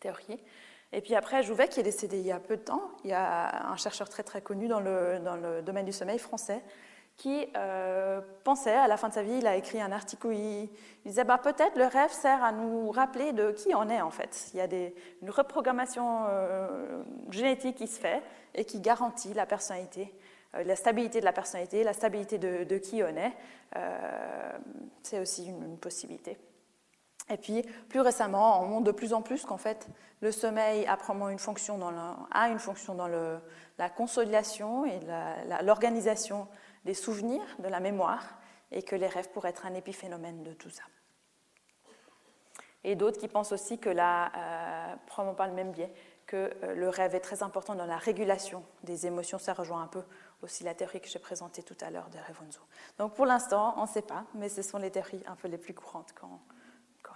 théorie. 0.00 0.42
Et 0.92 1.00
puis 1.00 1.14
après, 1.14 1.42
Jouvet, 1.42 1.68
qui 1.68 1.80
est 1.80 1.84
décédé 1.84 2.18
il 2.18 2.26
y 2.26 2.32
a 2.32 2.38
peu 2.38 2.56
de 2.56 2.62
temps, 2.62 2.90
il 3.04 3.10
y 3.10 3.14
a 3.14 3.66
un 3.70 3.76
chercheur 3.76 4.08
très 4.08 4.22
très 4.22 4.42
connu 4.42 4.68
dans 4.68 4.80
le, 4.80 5.18
dans 5.20 5.36
le 5.36 5.62
domaine 5.62 5.86
du 5.86 5.92
sommeil 5.92 6.18
français, 6.18 6.62
qui 7.22 7.46
euh, 7.56 8.20
pensait, 8.42 8.74
à 8.74 8.88
la 8.88 8.96
fin 8.96 9.08
de 9.08 9.14
sa 9.14 9.22
vie, 9.22 9.34
il 9.38 9.46
a 9.46 9.54
écrit 9.54 9.80
un 9.80 9.92
article 9.92 10.26
où 10.26 10.32
il, 10.32 10.68
disait 11.06 11.22
bah, 11.22 11.38
peut-être 11.38 11.76
le 11.76 11.86
rêve 11.86 12.10
sert 12.10 12.42
à 12.42 12.50
nous 12.50 12.90
rappeler 12.90 13.32
de 13.32 13.52
qui 13.52 13.72
on 13.76 13.88
est 13.88 14.00
en 14.00 14.10
fait. 14.10 14.50
Il 14.52 14.56
y 14.56 14.60
a 14.60 14.66
une 14.66 15.30
reprogrammation 15.30 16.24
euh, 16.28 17.00
génétique 17.30 17.76
qui 17.76 17.86
se 17.86 18.00
fait 18.00 18.20
et 18.56 18.64
qui 18.64 18.80
garantit 18.80 19.34
la 19.34 19.46
personnalité, 19.46 20.12
euh, 20.56 20.64
la 20.64 20.74
stabilité 20.74 21.20
de 21.20 21.24
la 21.24 21.32
personnalité, 21.32 21.84
la 21.84 21.92
stabilité 21.92 22.38
de, 22.38 22.78
qui 22.78 23.04
on 23.04 23.16
est. 23.16 23.32
C'est 25.04 25.20
aussi 25.20 25.46
une, 25.46 25.78
possibilité. 25.78 26.36
Et 27.30 27.36
puis, 27.36 27.62
plus 27.88 28.00
récemment, 28.00 28.60
on 28.62 28.66
montre 28.66 28.84
de 28.84 28.90
plus 28.90 29.12
en 29.12 29.22
plus 29.22 29.44
qu'en 29.44 29.58
fait, 29.58 29.86
le 30.22 30.32
sommeil 30.32 30.86
a 30.86 30.98
une 31.30 31.38
fonction 31.38 31.78
dans, 31.78 31.92
la 33.78 33.90
consolidation 33.90 34.84
et 34.86 34.98
l'organisation 35.62 36.48
des 36.84 36.94
souvenirs, 36.94 37.44
de 37.58 37.68
la 37.68 37.80
mémoire, 37.80 38.38
et 38.70 38.82
que 38.82 38.96
les 38.96 39.06
rêves 39.06 39.30
pourraient 39.30 39.50
être 39.50 39.66
un 39.66 39.74
épiphénomène 39.74 40.42
de 40.42 40.52
tout 40.52 40.70
ça. 40.70 40.82
Et 42.84 42.96
d'autres 42.96 43.18
qui 43.18 43.28
pensent 43.28 43.52
aussi 43.52 43.78
que 43.78 43.90
la 43.90 44.32
euh, 44.36 44.96
probablement 45.06 45.36
pas 45.36 45.46
le 45.46 45.52
même 45.52 45.70
biais, 45.70 45.92
que 46.26 46.50
euh, 46.62 46.74
le 46.74 46.88
rêve 46.88 47.14
est 47.14 47.20
très 47.20 47.42
important 47.42 47.74
dans 47.74 47.86
la 47.86 47.96
régulation 47.96 48.64
des 48.82 49.06
émotions. 49.06 49.38
Ça 49.38 49.52
rejoint 49.52 49.82
un 49.82 49.86
peu 49.86 50.02
aussi 50.42 50.64
la 50.64 50.74
théorie 50.74 51.00
que 51.00 51.08
j'ai 51.08 51.20
présentée 51.20 51.62
tout 51.62 51.76
à 51.80 51.90
l'heure 51.90 52.08
de 52.10 52.18
Revonzo. 52.18 52.60
Donc 52.98 53.14
pour 53.14 53.26
l'instant, 53.26 53.74
on 53.76 53.82
ne 53.82 53.86
sait 53.86 54.02
pas, 54.02 54.24
mais 54.34 54.48
ce 54.48 54.62
sont 54.62 54.78
les 54.78 54.90
théories 54.90 55.22
un 55.26 55.36
peu 55.36 55.46
les 55.46 55.58
plus 55.58 55.74
courantes 55.74 56.12
qu'on 56.14 56.26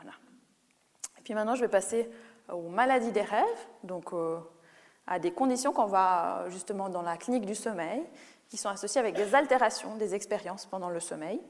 a. 0.09 0.15
Et 1.19 1.23
puis 1.23 1.35
maintenant, 1.35 1.57
je 1.57 1.63
vais 1.63 1.69
passer 1.69 2.09
aux 2.49 2.69
maladies 2.69 3.11
des 3.11 3.23
rêves, 3.23 3.67
donc 3.83 4.13
euh, 4.13 4.39
à 5.09 5.19
des 5.19 5.33
conditions 5.33 5.73
qu'on 5.73 5.87
va 5.87 6.45
justement 6.49 6.89
dans 6.89 7.03
la 7.03 7.17
clinique 7.17 7.47
du 7.47 7.57
sommeil, 7.57 8.05
qui 8.49 8.57
sont 8.57 8.69
associées 8.69 9.01
avec 9.01 9.15
des 9.15 9.35
altérations 9.35 9.97
des 9.97 10.15
expériences 10.15 10.67
pendant 10.67 10.89
le 10.89 11.01
sommeil. 11.01 11.41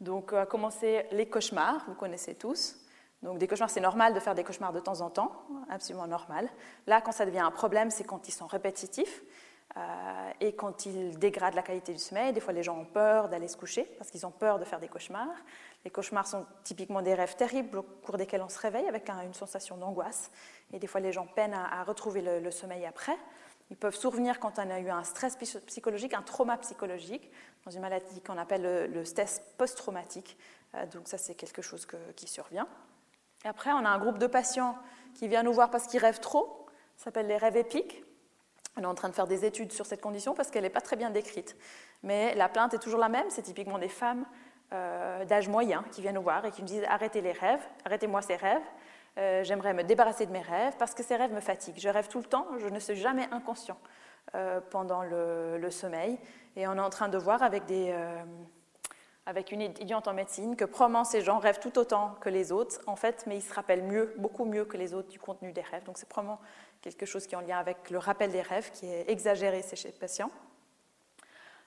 Donc, 0.00 0.32
à 0.32 0.46
commencer 0.46 1.06
les 1.12 1.28
cauchemars, 1.28 1.84
vous 1.88 1.94
connaissez 1.94 2.34
tous. 2.34 2.76
Donc, 3.22 3.38
des 3.38 3.46
cauchemars, 3.46 3.70
c'est 3.70 3.80
normal 3.80 4.12
de 4.14 4.20
faire 4.20 4.34
des 4.34 4.44
cauchemars 4.44 4.72
de 4.72 4.80
temps 4.80 5.00
en 5.00 5.10
temps, 5.10 5.32
absolument 5.70 6.06
normal. 6.06 6.48
Là, 6.86 7.00
quand 7.00 7.12
ça 7.12 7.24
devient 7.24 7.40
un 7.40 7.50
problème, 7.50 7.90
c'est 7.90 8.04
quand 8.04 8.28
ils 8.28 8.32
sont 8.32 8.46
répétitifs 8.46 9.22
euh, 9.76 10.30
et 10.40 10.54
quand 10.54 10.86
ils 10.86 11.18
dégradent 11.18 11.54
la 11.54 11.62
qualité 11.62 11.92
du 11.92 11.98
sommeil. 11.98 12.32
Des 12.32 12.40
fois, 12.40 12.52
les 12.52 12.62
gens 12.62 12.78
ont 12.78 12.84
peur 12.84 13.28
d'aller 13.28 13.48
se 13.48 13.56
coucher 13.56 13.84
parce 13.98 14.10
qu'ils 14.10 14.26
ont 14.26 14.30
peur 14.30 14.58
de 14.58 14.64
faire 14.64 14.80
des 14.80 14.88
cauchemars. 14.88 15.34
Les 15.84 15.90
cauchemars 15.90 16.26
sont 16.26 16.46
typiquement 16.64 17.02
des 17.02 17.14
rêves 17.14 17.36
terribles 17.36 17.78
au 17.78 17.82
cours 17.82 18.16
desquels 18.16 18.42
on 18.42 18.48
se 18.48 18.58
réveille 18.58 18.88
avec 18.88 19.08
une 19.08 19.34
sensation 19.34 19.76
d'angoisse. 19.76 20.30
Et 20.72 20.78
des 20.78 20.86
fois, 20.86 21.00
les 21.00 21.12
gens 21.12 21.26
peinent 21.26 21.54
à, 21.54 21.84
retrouver 21.84 22.22
le, 22.22 22.50
sommeil 22.50 22.84
après. 22.86 23.16
Ils 23.70 23.76
peuvent 23.76 23.96
survenir 23.96 24.38
quand 24.38 24.58
on 24.58 24.70
a 24.70 24.78
eu 24.78 24.90
un 24.90 25.02
stress 25.02 25.36
psychologique, 25.66 26.14
un 26.14 26.22
trauma 26.22 26.56
psychologique, 26.58 27.30
dans 27.64 27.70
une 27.70 27.80
maladie 27.80 28.20
qu'on 28.20 28.38
appelle 28.38 28.92
le, 28.92 29.04
stress 29.04 29.42
post-traumatique. 29.58 30.38
Euh, 30.74 30.86
donc 30.86 31.08
ça, 31.08 31.18
c'est 31.18 31.34
quelque 31.34 31.62
chose 31.62 31.86
qui 32.14 32.28
survient. 32.28 32.68
Et 33.44 33.48
après, 33.48 33.72
on 33.72 33.84
a 33.84 33.88
un 33.88 33.98
groupe 33.98 34.18
de 34.18 34.26
patients 34.26 34.76
qui 35.14 35.28
vient 35.28 35.42
nous 35.42 35.52
voir 35.52 35.70
parce 35.70 35.86
qu'ils 35.86 36.00
rêvent 36.00 36.20
trop. 36.20 36.66
Ça 36.96 37.06
s'appelle 37.06 37.26
les 37.26 37.36
rêves 37.36 37.56
épiques. 37.56 38.04
On 38.76 38.82
est 38.82 38.86
en 38.86 38.94
train 38.94 39.08
de 39.08 39.14
faire 39.14 39.26
des 39.26 39.44
études 39.44 39.72
sur 39.72 39.86
cette 39.86 40.00
condition 40.00 40.34
parce 40.34 40.50
qu'elle 40.50 40.62
n'est 40.62 40.70
pas 40.70 40.80
très 40.80 40.96
bien 40.96 41.10
décrite. 41.10 41.56
Mais 42.02 42.34
la 42.34 42.48
plainte 42.48 42.74
est 42.74 42.78
toujours 42.78 43.00
la 43.00 43.08
même. 43.08 43.26
C'est 43.30 43.42
typiquement 43.42 43.78
des 43.78 43.88
femmes 43.88 44.26
euh, 44.72 45.24
d'âge 45.24 45.48
moyen 45.48 45.84
qui 45.92 46.02
viennent 46.02 46.16
nous 46.16 46.22
voir 46.22 46.44
et 46.44 46.50
qui 46.50 46.60
nous 46.60 46.68
disent 46.68 46.84
arrêtez 46.88 47.20
les 47.20 47.32
rêves, 47.32 47.64
arrêtez-moi 47.84 48.20
ces 48.22 48.36
rêves. 48.36 48.62
Euh, 49.18 49.44
j'aimerais 49.44 49.72
me 49.72 49.82
débarrasser 49.82 50.26
de 50.26 50.32
mes 50.32 50.42
rêves 50.42 50.74
parce 50.78 50.94
que 50.94 51.02
ces 51.02 51.16
rêves 51.16 51.32
me 51.32 51.40
fatiguent. 51.40 51.78
Je 51.78 51.88
rêve 51.88 52.08
tout 52.08 52.18
le 52.18 52.24
temps, 52.24 52.46
je 52.58 52.68
ne 52.68 52.78
suis 52.78 52.96
jamais 52.96 53.26
inconscient 53.30 53.78
euh, 54.34 54.60
pendant 54.70 55.02
le, 55.02 55.70
sommeil. 55.70 56.18
Et 56.56 56.66
on 56.68 56.74
est 56.74 56.80
en 56.80 56.90
train 56.90 57.08
de 57.08 57.18
voir 57.18 57.42
avec, 57.42 57.64
des, 57.66 57.94
avec 59.26 59.52
une 59.52 59.60
étudiante 59.60 60.08
en 60.08 60.14
médecine 60.14 60.56
que 60.56 60.64
probablement 60.64 61.04
ces 61.04 61.20
gens 61.20 61.38
rêvent 61.38 61.60
tout 61.60 61.78
autant 61.78 62.14
que 62.20 62.28
les 62.28 62.52
autres, 62.52 62.80
en 62.86 62.96
fait, 62.96 63.24
mais 63.26 63.36
ils 63.36 63.42
se 63.42 63.52
rappellent 63.52 63.84
mieux, 63.84 64.14
beaucoup 64.18 64.44
mieux 64.44 64.64
que 64.64 64.76
les 64.76 64.94
autres 64.94 65.08
du 65.08 65.18
contenu 65.18 65.52
des 65.52 65.62
rêves. 65.62 65.84
Donc 65.84 65.98
c'est 65.98 66.08
probablement 66.08 66.40
quelque 66.80 67.06
chose 67.06 67.26
qui 67.26 67.34
est 67.34 67.38
en 67.38 67.42
lien 67.42 67.58
avec 67.58 67.90
le 67.90 67.98
rappel 67.98 68.30
des 68.30 68.42
rêves 68.42 68.70
qui 68.70 68.86
est 68.86 69.10
exagéré 69.10 69.62
chez 69.62 69.88
les 69.88 69.94
patients. 69.98 70.30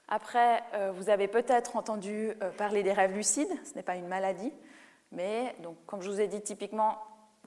Après, 0.08 0.64
euh, 0.74 0.92
vous 0.92 1.10
avez 1.10 1.28
peut-être 1.28 1.76
entendu 1.76 2.34
euh, 2.42 2.50
parler 2.52 2.82
des 2.82 2.94
rêves 2.94 3.14
lucides, 3.14 3.52
ce 3.64 3.76
n'est 3.76 3.84
pas 3.84 3.96
une 3.96 4.08
maladie, 4.08 4.52
mais 5.12 5.56
donc, 5.60 5.78
comme 5.86 6.02
je 6.02 6.10
vous 6.10 6.20
ai 6.20 6.28
dit, 6.28 6.42
typiquement, 6.42 6.98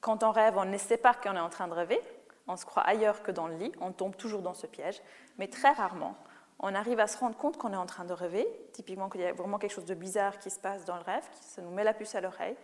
quand 0.02 0.22
on 0.22 0.30
rêve, 0.30 0.58
on 0.58 0.66
ne 0.66 0.76
sait 0.76 0.98
pas 0.98 1.14
qu'on 1.14 1.34
est 1.36 1.40
en 1.40 1.48
train 1.48 1.68
de 1.68 1.72
rêver, 1.72 1.98
on 2.46 2.56
se 2.58 2.66
croit 2.66 2.82
ailleurs 2.82 3.22
que 3.22 3.30
dans 3.30 3.46
le 3.46 3.56
lit, 3.56 3.72
on 3.80 3.92
tombe 3.92 4.14
toujours 4.16 4.42
dans 4.42 4.52
ce 4.52 4.66
piège, 4.66 5.00
mais 5.38 5.48
très 5.48 5.70
rarement, 5.70 6.14
on 6.58 6.74
arrive 6.74 7.00
à 7.00 7.06
se 7.06 7.16
rendre 7.16 7.36
compte 7.36 7.56
qu'on 7.56 7.72
est 7.72 7.76
en 7.76 7.86
train 7.86 8.04
de 8.04 8.12
rêver, 8.12 8.46
typiquement 8.72 9.08
qu'il 9.08 9.22
y 9.22 9.24
a 9.24 9.32
vraiment 9.32 9.58
quelque 9.58 9.72
chose 9.72 9.86
de 9.86 9.94
bizarre 9.94 10.38
qui 10.38 10.50
se 10.50 10.58
passe 10.58 10.84
dans 10.84 10.96
le 10.96 11.02
rêve, 11.02 11.24
qui 11.30 11.44
ça 11.44 11.62
nous 11.62 11.70
met 11.70 11.84
la 11.84 11.94
puce 11.94 12.14
à 12.14 12.20
l'oreille, 12.20 12.56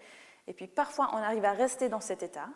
et 0.47 0.53
puis 0.53 0.67
parfois 0.67 1.09
on 1.15 1.17
arrive 1.17 1.45
à 1.45 1.53
rester 1.53 1.89
dans 1.89 2.01
cet 2.01 2.23
état, 2.23 2.49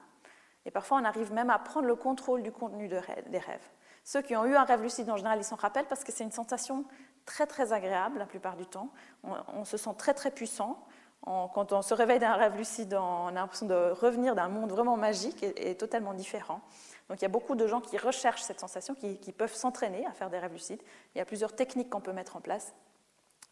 et 0.66 0.70
parfois 0.70 0.99
on 0.99 1.05
arrive 1.05 1.33
même 1.33 1.49
à 1.49 1.59
prendre 1.59 1.87
le 1.87 1.97
contrôle 1.97 2.43
du 2.43 2.53
contenu 2.53 2.89
des 2.89 2.99
rêves. 3.39 3.68
Ceux 4.05 4.22
qui 4.22 4.35
ont 4.37 4.45
eu 4.45 4.57
un 4.57 4.64
rêve 4.64 4.83
lucide, 4.83 5.09
en 5.11 5.16
général, 5.16 5.39
ils 5.39 5.45
s'en 5.45 5.57
rappellent 5.57 5.87
parce 5.87 6.03
que 6.03 6.11
c'est 6.11 6.24
une 6.24 6.33
sensation 6.33 6.85
très 7.24 7.47
très 7.47 7.72
agréable 7.72 8.18
la 8.18 8.26
plupart 8.26 8.57
du 8.57 8.66
temps. 8.66 8.91
On, 9.22 9.64
se 9.64 9.76
sent 9.76 9.95
très 9.97 10.12
très 10.12 10.33
puissant. 10.33 10.85
Quand 11.25 11.73
on 11.73 11.83
se 11.83 11.95
réveille 11.95 12.18
d'un 12.18 12.35
rêve 12.35 12.57
lucide, 12.57 12.95
on 12.95 13.29
a 13.29 13.33
l'impression 13.33 13.66
de 13.66 13.93
revenir 13.93 14.35
d'un 14.35 14.49
monde 14.49 14.70
vraiment 14.70 14.97
magique 14.97 15.43
et, 15.43 15.75
totalement 15.77 16.14
différent. 16.14 16.61
Donc 17.09 17.20
il 17.20 17.23
y 17.23 17.27
a 17.27 17.29
beaucoup 17.29 17.55
de 17.55 17.66
gens 17.66 17.81
qui 17.81 17.97
recherchent 17.97 18.43
cette 18.43 18.61
sensation, 18.61 18.95
qui, 18.95 19.33
peuvent 19.33 19.55
s'entraîner 19.55 20.05
à 20.07 20.12
faire 20.12 20.31
des 20.31 20.39
rêves 20.39 20.53
lucides. 20.53 20.83
Il 21.14 21.18
y 21.18 21.20
a 21.20 21.25
plusieurs 21.25 21.55
techniques 21.55 21.91
qu'on 21.91 22.01
peut 22.01 22.12
mettre 22.12 22.37
en 22.37 22.41
place 22.41 22.75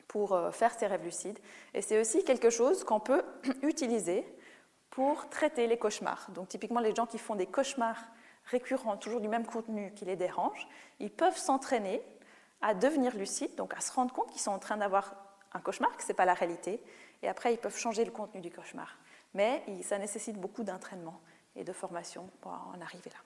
pour 0.08 0.32
euh, 0.32 0.50
faire 0.50 0.72
ces 0.76 0.88
rêves 0.88 1.04
lucides. 1.04 1.38
Et 1.74 1.82
c'est 1.82 2.00
aussi 2.00 2.24
quelque 2.24 2.50
chose 2.50 2.82
qu'on 2.82 2.98
peut 2.98 3.22
utiliser 3.62 4.26
pour 4.90 5.28
traiter 5.28 5.68
les 5.68 5.78
cauchemars. 5.78 6.28
Donc 6.34 6.48
typiquement 6.48 6.80
les 6.80 6.94
gens 6.94 7.06
qui 7.06 7.18
font 7.18 7.36
des 7.36 7.46
cauchemars 7.46 8.02
récurrents, 8.46 8.96
toujours 8.96 9.20
du 9.20 9.28
même 9.28 9.46
contenu 9.46 9.92
qui 9.94 10.04
les 10.04 10.16
dérange, 10.16 10.66
ils 10.98 11.12
peuvent 11.12 11.36
s'entraîner 11.36 12.02
à 12.62 12.74
devenir 12.74 13.16
lucides, 13.16 13.54
donc 13.54 13.74
à 13.74 13.80
se 13.80 13.92
rendre 13.92 14.12
compte 14.12 14.30
qu'ils 14.30 14.40
sont 14.40 14.50
en 14.50 14.58
train 14.58 14.76
d'avoir 14.76 15.14
un 15.52 15.60
cauchemar, 15.60 15.96
que 15.96 16.02
ce 16.02 16.08
n'est 16.08 16.14
pas 16.14 16.24
la 16.24 16.34
réalité, 16.34 16.82
et 17.22 17.28
après 17.28 17.52
ils 17.54 17.58
peuvent 17.58 17.76
changer 17.76 18.04
le 18.04 18.10
contenu 18.10 18.40
du 18.40 18.50
cauchemar. 18.50 18.98
Mais 19.34 19.62
ça 19.82 19.98
nécessite 19.98 20.36
beaucoup 20.36 20.64
d'entraînement 20.64 21.20
et 21.56 21.64
de 21.64 21.72
formation 21.72 22.28
pour 22.40 22.52
en 22.52 22.80
arriver 22.80 23.10
là. 23.10 23.20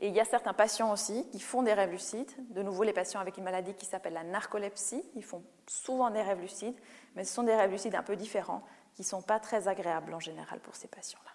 Et 0.00 0.08
il 0.08 0.14
y 0.14 0.20
a 0.20 0.24
certains 0.24 0.54
patients 0.54 0.92
aussi 0.92 1.28
qui 1.30 1.38
font 1.38 1.62
des 1.62 1.72
rêves 1.72 1.92
lucides. 1.92 2.32
De 2.52 2.62
nouveau, 2.62 2.82
les 2.82 2.92
patients 2.92 3.20
avec 3.20 3.38
une 3.38 3.44
maladie 3.44 3.74
qui 3.74 3.86
s'appelle 3.86 4.14
la 4.14 4.24
narcolepsie, 4.24 5.04
ils 5.14 5.22
font 5.22 5.44
souvent 5.68 6.10
des 6.10 6.22
rêves 6.22 6.40
lucides, 6.40 6.76
mais 7.14 7.24
ce 7.24 7.32
sont 7.32 7.44
des 7.44 7.54
rêves 7.54 7.70
lucides 7.70 7.94
un 7.94 8.02
peu 8.02 8.16
différents 8.16 8.64
qui 8.94 9.02
ne 9.02 9.06
sont 9.06 9.22
pas 9.22 9.38
très 9.38 9.68
agréables 9.68 10.12
en 10.12 10.20
général 10.20 10.58
pour 10.60 10.74
ces 10.74 10.88
patients-là. 10.88 11.30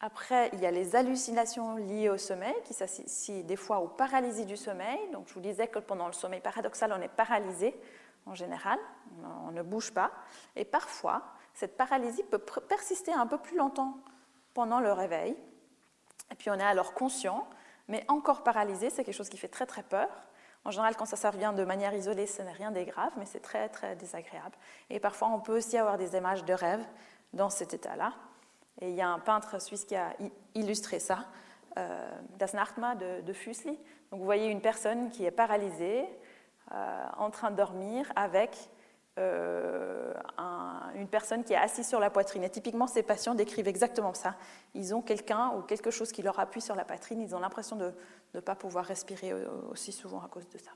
Après, 0.00 0.48
il 0.52 0.60
y 0.60 0.66
a 0.66 0.70
les 0.70 0.94
hallucinations 0.94 1.76
liées 1.76 2.08
au 2.08 2.18
sommeil, 2.18 2.54
qui 2.64 2.72
s'associent 2.72 3.42
des 3.42 3.56
fois 3.56 3.80
aux 3.80 3.88
paralysies 3.88 4.46
du 4.46 4.56
sommeil. 4.56 4.98
Donc, 5.12 5.28
je 5.28 5.34
vous 5.34 5.40
disais 5.40 5.66
que 5.66 5.80
pendant 5.80 6.06
le 6.06 6.12
sommeil 6.12 6.40
paradoxal, 6.40 6.92
on 6.92 7.02
est 7.02 7.08
paralysé 7.08 7.74
en 8.28 8.34
général, 8.34 8.78
on 9.46 9.50
ne 9.50 9.62
bouge 9.62 9.92
pas. 9.92 10.10
Et 10.56 10.64
parfois, 10.64 11.22
cette 11.54 11.76
paralysie 11.76 12.22
peut 12.24 12.38
persister 12.38 13.12
un 13.12 13.26
peu 13.26 13.38
plus 13.38 13.56
longtemps 13.56 13.98
pendant 14.54 14.80
le 14.80 14.92
réveil. 14.92 15.36
Et 16.30 16.34
puis, 16.34 16.50
on 16.50 16.54
est 16.54 16.62
alors 16.62 16.92
conscient, 16.94 17.48
mais 17.88 18.04
encore 18.08 18.42
paralysé, 18.42 18.90
c'est 18.90 19.04
quelque 19.04 19.14
chose 19.14 19.30
qui 19.30 19.38
fait 19.38 19.48
très 19.48 19.66
très 19.66 19.82
peur. 19.82 20.08
En 20.64 20.70
général, 20.70 20.96
quand 20.96 21.06
ça 21.06 21.16
survient 21.16 21.52
de 21.52 21.64
manière 21.64 21.94
isolée, 21.94 22.26
ce 22.26 22.42
n'est 22.42 22.52
rien 22.52 22.70
de 22.70 22.82
grave, 22.82 23.12
mais 23.16 23.24
c'est 23.24 23.40
très 23.40 23.68
très 23.68 23.96
désagréable. 23.96 24.56
Et 24.90 25.00
parfois, 25.00 25.28
on 25.28 25.40
peut 25.40 25.56
aussi 25.56 25.78
avoir 25.78 25.96
des 25.96 26.16
images 26.16 26.44
de 26.44 26.52
rêve 26.52 26.84
dans 27.32 27.48
cet 27.48 27.74
état-là. 27.74 28.12
Et 28.80 28.90
il 28.90 28.94
y 28.94 29.00
a 29.00 29.08
un 29.08 29.18
peintre 29.18 29.60
suisse 29.60 29.84
qui 29.84 29.96
a 29.96 30.14
illustré 30.54 30.98
ça, 30.98 31.26
euh, 31.78 32.10
Das 32.36 32.54
Nachtma 32.54 32.94
de, 32.94 33.22
de. 33.22 33.32
Donc 34.10 34.20
vous 34.20 34.24
voyez 34.24 34.48
une 34.48 34.60
personne 34.60 35.10
qui 35.10 35.24
est 35.24 35.30
paralysée, 35.30 36.04
en 36.70 37.30
train 37.30 37.50
de 37.50 37.56
dormir, 37.56 38.12
avec 38.16 38.70
euh, 39.18 40.12
une 40.94 41.08
personne 41.08 41.42
qui 41.44 41.52
est 41.52 41.56
assise 41.56 41.88
sur 41.88 42.00
la 42.00 42.10
poitrine. 42.10 42.44
Et 42.44 42.50
typiquement, 42.50 42.86
ces 42.86 43.02
patients 43.02 43.34
décrivent 43.34 43.68
exactement 43.68 44.14
ça. 44.14 44.36
Ils 44.74 44.94
ont 44.94 45.02
quelqu'un 45.02 45.52
ou 45.56 45.62
quelque 45.62 45.90
chose 45.90 46.12
qui 46.12 46.22
leur 46.22 46.38
appuie 46.38 46.60
sur 46.60 46.74
la 46.74 46.84
poitrine. 46.84 47.20
Ils 47.20 47.34
ont 47.34 47.40
l'impression 47.40 47.76
de 47.76 47.92
ne 48.34 48.40
pas 48.40 48.54
pouvoir 48.54 48.84
respirer 48.84 49.32
aussi 49.70 49.92
souvent 49.92 50.20
à 50.22 50.28
cause 50.28 50.48
de 50.48 50.58
ça. 50.58 50.70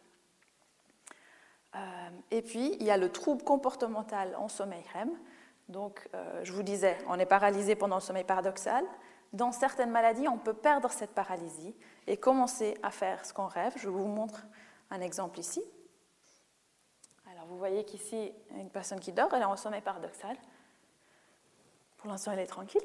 et 2.30 2.42
puis, 2.42 2.76
il 2.80 2.86
y 2.86 2.90
a 2.90 2.96
le 2.96 3.10
trouble 3.10 3.42
comportemental 3.42 4.34
en 4.36 4.48
sommeil 4.48 4.84
REM. 4.92 5.10
Donc, 5.68 6.08
euh, 6.14 6.40
je 6.44 6.52
vous 6.52 6.62
disais, 6.62 6.98
on 7.08 7.18
est 7.18 7.26
paralysé 7.26 7.74
pendant 7.74 7.96
le 7.96 8.02
sommeil 8.02 8.24
paradoxal. 8.24 8.84
Dans 9.32 9.52
certaines 9.52 9.90
maladies, 9.90 10.28
on 10.28 10.38
peut 10.38 10.52
perdre 10.52 10.90
cette 10.90 11.12
paralysie 11.12 11.74
et 12.06 12.16
commencer 12.16 12.76
à 12.82 12.90
faire 12.90 13.24
ce 13.24 13.32
qu'on 13.32 13.46
rêve. 13.46 13.72
Je 13.76 13.88
vous 13.88 14.06
montre 14.06 14.44
un 14.90 15.00
exemple 15.00 15.38
ici. 15.38 15.62
Vous 17.48 17.58
voyez 17.58 17.84
qu'ici, 17.84 18.32
une 18.50 18.70
personne 18.70 19.00
qui 19.00 19.12
dort, 19.12 19.32
elle 19.34 19.42
est 19.42 19.46
en 19.46 19.56
sommeil 19.56 19.80
paradoxal. 19.80 20.36
Pour 21.96 22.08
l'instant, 22.08 22.32
elle 22.32 22.40
est 22.40 22.46
tranquille. 22.46 22.82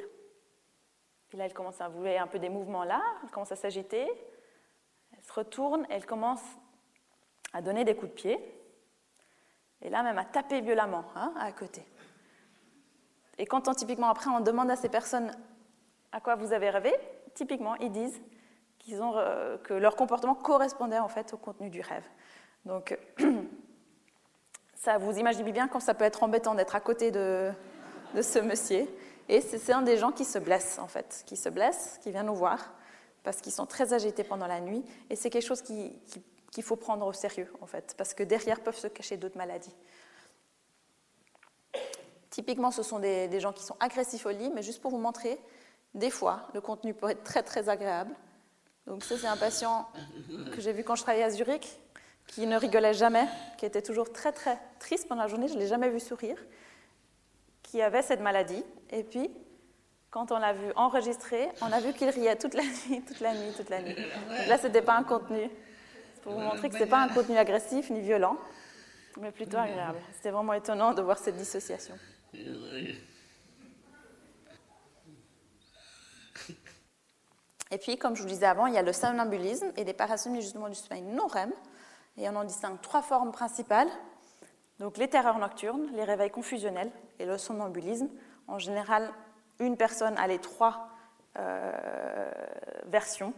Et 1.34 1.38
là, 1.38 1.46
elle 1.46 1.54
commence 1.54 1.82
à 1.82 1.90
vouloir 1.90 2.22
un 2.22 2.28
peu 2.28 2.40
des 2.40 2.50
mouvements 2.50 2.84
là, 2.84 3.02
elle 3.24 3.30
commence 3.30 3.52
à 3.52 3.58
s'agiter, 3.58 4.08
elle 5.16 5.24
se 5.24 5.34
retourne, 5.34 5.86
elle 5.90 6.06
commence 6.06 6.42
à 7.54 7.62
donner 7.62 7.84
des 7.84 7.96
coups 7.96 8.12
de 8.12 8.16
pied, 8.16 8.58
et 9.82 9.90
là 9.90 10.04
même 10.04 10.18
à 10.18 10.26
taper 10.26 10.62
violemment 10.62 11.04
hein, 11.16 11.34
à 11.38 11.52
côté. 11.52 11.86
Et 13.38 13.46
quand 13.46 13.68
on, 13.68 13.74
typiquement 13.74 14.10
après 14.10 14.30
on 14.30 14.40
demande 14.40 14.72
à 14.72 14.76
ces 14.76 14.90
personnes 14.90 15.32
à 16.12 16.22
quoi 16.22 16.36
vous 16.36 16.54
avez 16.54 16.70
rêvé, 16.70 16.94
typiquement 17.36 17.76
ils 17.76 17.92
disent 17.92 18.22
qu'ils 18.80 19.02
ont, 19.02 19.18
euh, 19.18 19.58
que 19.58 19.74
leur 19.74 19.96
comportement 19.96 20.36
correspondait 20.36 21.00
en 21.00 21.10
fait 21.10 21.34
au 21.34 21.38
contenu 21.38 21.70
du 21.70 21.82
rêve. 21.82 22.08
Donc 22.66 22.98
ça 24.78 24.98
vous 24.98 25.18
imaginez 25.18 25.52
bien 25.52 25.68
quand 25.68 25.80
ça 25.80 25.94
peut 25.94 26.06
être 26.06 26.24
embêtant 26.24 26.56
d'être 26.56 26.76
à 26.76 26.80
côté 26.80 27.12
de, 27.12 27.52
ce 28.22 28.40
monsieur. 28.40 28.88
Et 29.30 29.42
c'est 29.42 29.74
un 29.74 29.82
des 29.82 29.98
gens 29.98 30.12
qui 30.12 30.24
se 30.24 30.40
blesse 30.40 30.80
en 30.80 30.88
fait, 30.88 31.24
qui 31.26 31.36
se 31.36 31.50
blesse, 31.50 32.00
qui 32.02 32.12
vient 32.12 32.24
nous 32.24 32.36
voir 32.36 32.74
parce 33.24 33.42
qu'ils 33.42 33.52
sont 33.52 33.66
très 33.66 33.92
agités 33.92 34.24
pendant 34.24 34.48
la 34.48 34.62
nuit. 34.62 34.86
Et 35.10 35.18
c'est 35.18 35.30
quelque 35.30 35.46
chose 35.46 35.62
qu'il 35.62 36.64
faut 36.64 36.78
prendre 36.78 37.06
au 37.06 37.12
sérieux 37.12 37.52
en 37.60 37.66
fait, 37.66 37.94
parce 37.98 38.14
que 38.14 38.24
derrière 38.24 38.62
peuvent 38.62 38.78
se 38.78 38.88
cacher 38.88 39.18
d'autres 39.18 39.38
maladies. 39.38 39.76
Typiquement, 42.30 42.72
ce 42.72 42.84
sont 42.84 43.00
des, 43.00 43.28
des 43.28 43.40
gens 43.40 43.52
qui 43.52 43.64
sont 43.64 43.76
agressifs 43.80 44.26
au 44.26 44.30
lit, 44.30 44.52
mais 44.54 44.62
juste 44.62 44.82
pour 44.82 44.92
vous 44.92 45.00
montrer, 45.00 45.40
des 45.94 46.12
fois, 46.12 46.48
le 46.54 46.62
contenu 46.62 46.94
peut 46.94 47.10
être 47.10 47.24
très 47.24 47.42
très 47.42 47.68
agréable. 47.68 48.14
Donc 48.86 49.04
ça, 49.04 49.18
c'est 49.18 49.28
un 49.28 49.36
patient 49.36 49.90
que 50.54 50.62
j'ai 50.62 50.72
vu 50.72 50.84
quand 50.84 50.96
je 50.96 51.04
travaillais 51.04 51.26
à 51.26 51.30
Zurich, 51.30 51.80
qui 52.28 52.46
ne 52.46 52.58
rigolait 52.58 52.94
jamais, 52.94 53.26
qui 53.58 53.66
était 53.66 53.82
toujours 53.82 54.12
très 54.12 54.32
très 54.32 54.60
triste 54.80 55.08
pendant 55.08 55.24
la 55.24 55.28
journée, 55.28 55.48
je 55.48 55.56
ne 55.56 55.60
l'ai 55.60 55.68
jamais 55.68 55.90
vu 55.90 56.00
sourire, 56.00 56.38
qui 57.64 57.82
avait 57.82 58.02
cette 58.02 58.22
maladie. 58.22 58.64
Et 58.92 59.04
puis, 59.04 59.32
quand 60.12 60.32
on 60.32 60.38
l'a 60.38 60.54
vu 60.54 60.72
enregistrer, 60.76 61.50
on 61.62 61.72
a 61.72 61.80
vu 61.80 61.94
qu'il 61.94 62.10
riait 62.10 62.36
toute 62.36 62.54
la 62.54 62.64
nuit, 62.64 63.02
toute 63.08 63.20
la 63.20 63.34
nuit, 63.34 63.52
toute 63.56 63.70
la 63.70 63.82
nuit. 63.82 63.96
Donc 63.96 64.48
là, 64.48 64.58
ce 64.58 64.68
n'était 64.68 64.82
pas 64.82 64.96
un 64.96 65.04
contenu. 65.04 65.50
pour 66.22 66.34
vous 66.34 66.40
montrer 66.40 66.70
que 66.70 66.76
ce 66.76 66.84
n'est 66.84 66.90
pas 66.90 67.02
un 67.02 67.10
contenu 67.10 67.38
agressif 67.38 67.90
ni 67.90 68.02
violent, 68.02 68.38
mais 69.20 69.32
plutôt 69.32 69.58
agréable. 69.58 70.00
C'était 70.14 70.32
vraiment 70.32 70.54
étonnant 70.54 70.94
de 70.94 71.02
voir 71.02 71.18
cette 71.18 71.38
dissociation. 71.38 71.96
Et 77.70 77.78
puis, 77.78 77.98
comme 77.98 78.16
je 78.16 78.22
vous 78.22 78.28
disais 78.30 78.46
avant, 78.46 78.68
il 78.68 78.74
y 78.74 78.78
a 78.78 78.82
le 78.82 78.94
somnambulisme 78.94 79.72
et 79.76 79.84
des 79.84 79.94
parasomnies 79.94 80.42
justement 80.42 80.70
du 80.70 80.76
sommeil 80.76 81.02
non 81.02 81.28
REM. 81.28 81.52
Et 82.18 82.28
on 82.30 82.36
en 82.36 82.44
distingue 82.44 82.82
trois 82.82 83.02
formes 83.02 83.32
principales. 83.32 83.90
Donc 84.80 84.98
les 84.98 85.08
terreurs 85.08 85.40
nocturnes, 85.40 85.88
les 85.94 86.04
réveils 86.04 86.32
confusionnels 86.32 86.92
et 87.20 87.26
le 87.26 87.38
somnambulisme. 87.38 88.10
En 88.48 88.60
général, 88.60 89.12
une 89.60 89.78
personne 89.78 90.18
a 90.18 90.28
les 90.28 90.40
trois 90.40 90.90
euh, 91.38 91.72
versions. 92.86 93.34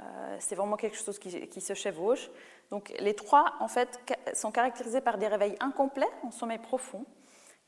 Euh, 0.00 0.36
c'est 0.40 0.54
vraiment 0.54 0.76
quelque 0.76 0.96
chose 0.96 1.18
qui, 1.18 1.48
qui, 1.48 1.60
se 1.60 1.74
chevauche. 1.74 2.30
Donc 2.70 2.92
les 2.98 3.14
trois, 3.14 3.54
en 3.60 3.68
fait, 3.68 4.00
sont 4.34 4.50
caractérisés 4.50 5.00
par 5.00 5.18
des 5.18 5.28
réveils 5.28 5.56
incomplets 5.60 6.08
en 6.22 6.30
sommeil 6.30 6.58
profond. 6.58 7.04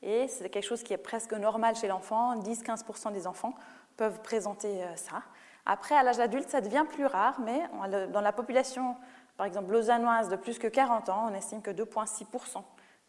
Et 0.01 0.27
c'est 0.27 0.49
quelque 0.49 0.65
chose 0.65 0.83
qui 0.83 0.93
est 0.93 0.97
presque 0.97 1.33
normal 1.33 1.75
chez 1.75 1.87
l'enfant. 1.87 2.35
10-15% 2.39 3.11
des 3.11 3.27
enfants 3.27 3.53
peuvent 3.97 4.21
présenter 4.21 4.83
euh, 4.83 4.95
ça. 4.95 5.23
Après, 5.65 5.95
à 5.95 6.03
l'âge 6.03 6.19
adulte, 6.19 6.49
ça 6.49 6.61
devient 6.61 6.85
plus 6.89 7.05
rare, 7.05 7.39
mais 7.41 7.61
dans 8.07 8.21
la 8.21 8.31
population, 8.31 8.95
par 9.39 9.45
exemple, 9.45 9.71
lausannoise 9.71 10.27
de 10.27 10.35
plus 10.35 10.59
que 10.59 10.67
40 10.67 11.07
ans, 11.07 11.29
on 11.31 11.33
estime 11.33 11.61
que 11.61 11.71
2,6% 11.71 12.61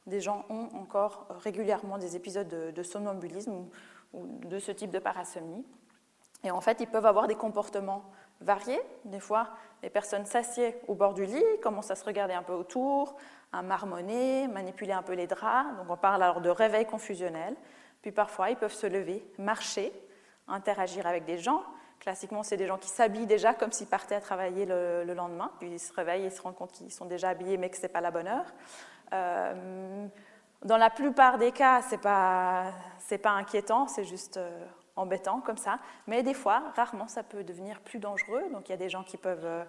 des 0.07 0.20
gens 0.20 0.45
ont 0.49 0.68
encore 0.76 1.26
régulièrement 1.43 1.99
des 1.99 2.14
épisodes 2.14 2.47
de, 2.47 2.83
somnambulisme 2.85 3.66
ou, 4.12 4.26
de 4.47 4.61
ce 4.61 4.70
type 4.70 4.93
de 4.93 5.01
parasomnie. 5.01 5.66
Et 6.45 6.53
en 6.53 6.61
fait, 6.61 6.78
ils 6.78 6.87
peuvent 6.87 7.05
avoir 7.05 7.26
des 7.26 7.35
comportements 7.35 8.05
variés. 8.41 8.81
Des 9.05 9.18
fois, 9.18 9.49
les 9.83 9.91
personnes 9.91 10.24
s'assiedent 10.24 10.78
au 10.87 10.95
bord 10.95 11.14
du 11.14 11.26
lit, 11.26 11.43
commencent 11.64 11.91
à 11.91 11.97
se 11.97 12.05
regarder 12.05 12.35
un 12.35 12.45
peu 12.45 12.53
autour, 12.53 13.16
à 13.53 13.62
marmonner, 13.62 14.47
manipuler 14.47 14.93
un 14.93 15.03
peu 15.03 15.14
les 15.14 15.26
draps. 15.26 15.76
Donc 15.78 15.91
on 15.91 15.97
parle 15.97 16.22
alors 16.22 16.41
de 16.41 16.51
réveil 16.51 16.87
confusionnel. 16.87 17.57
Puis 18.03 18.12
parfois, 18.12 18.51
ils 18.51 18.57
peuvent 18.57 18.72
se 18.72 18.87
lever, 18.87 19.28
marcher, 19.37 19.93
interagir 20.47 21.09
avec 21.09 21.24
des 21.24 21.39
gens, 21.39 21.64
Classiquement, 22.01 22.43
c'est 22.43 22.57
des 22.57 22.67
gens 22.67 22.79
qui 22.79 22.89
s'habillent 22.89 23.27
déjà 23.27 23.53
comme 23.53 23.73
s'ils 23.73 23.87
partaient 23.87 24.15
à 24.15 24.23
travailler 24.23 24.65
le, 24.65 25.13
lendemain, 25.13 25.53
puis 25.59 25.69
ils 25.71 25.79
se 25.79 25.93
réveillent 25.93 26.25
et 26.25 26.31
se 26.31 26.41
rendent 26.41 26.57
compte 26.57 26.73
qu'ils 26.73 26.91
sont 26.91 27.05
déjà 27.05 27.29
habillés 27.29 27.59
mais 27.59 27.69
que 27.69 27.77
ce 27.77 27.83
n'est 27.83 27.89
pas 27.89 28.01
la 28.01 28.11
bonne 28.11 28.27
heure. 28.27 28.47
Euh, 29.13 30.07
dans 30.65 30.79
la 30.79 30.89
plupart 30.89 31.37
des 31.37 31.53
cas, 31.53 31.83
ce 31.83 31.93
n'est 31.93 32.01
pas, 32.01 32.73
pas 33.23 33.31
inquiétant, 33.31 33.87
c'est 33.87 34.05
juste 34.05 34.39
euh, 34.39 34.65
embêtant 34.97 35.43
comme 35.43 35.59
ça. 35.59 35.79
Mais 36.07 36.23
des 36.23 36.33
fois, 36.33 36.63
rarement, 36.75 37.07
ça 37.07 37.23
peut 37.23 37.45
devenir 37.45 37.81
plus 37.81 37.99
dangereux. 37.99 38.45
Donc 38.51 38.71
il 38.71 38.73
y 38.73 38.75
a 38.75 38.79
des 38.79 38.89
gens 38.89 39.03
qui 39.03 39.19
peuvent, 39.19 39.45
euh, 39.45 39.65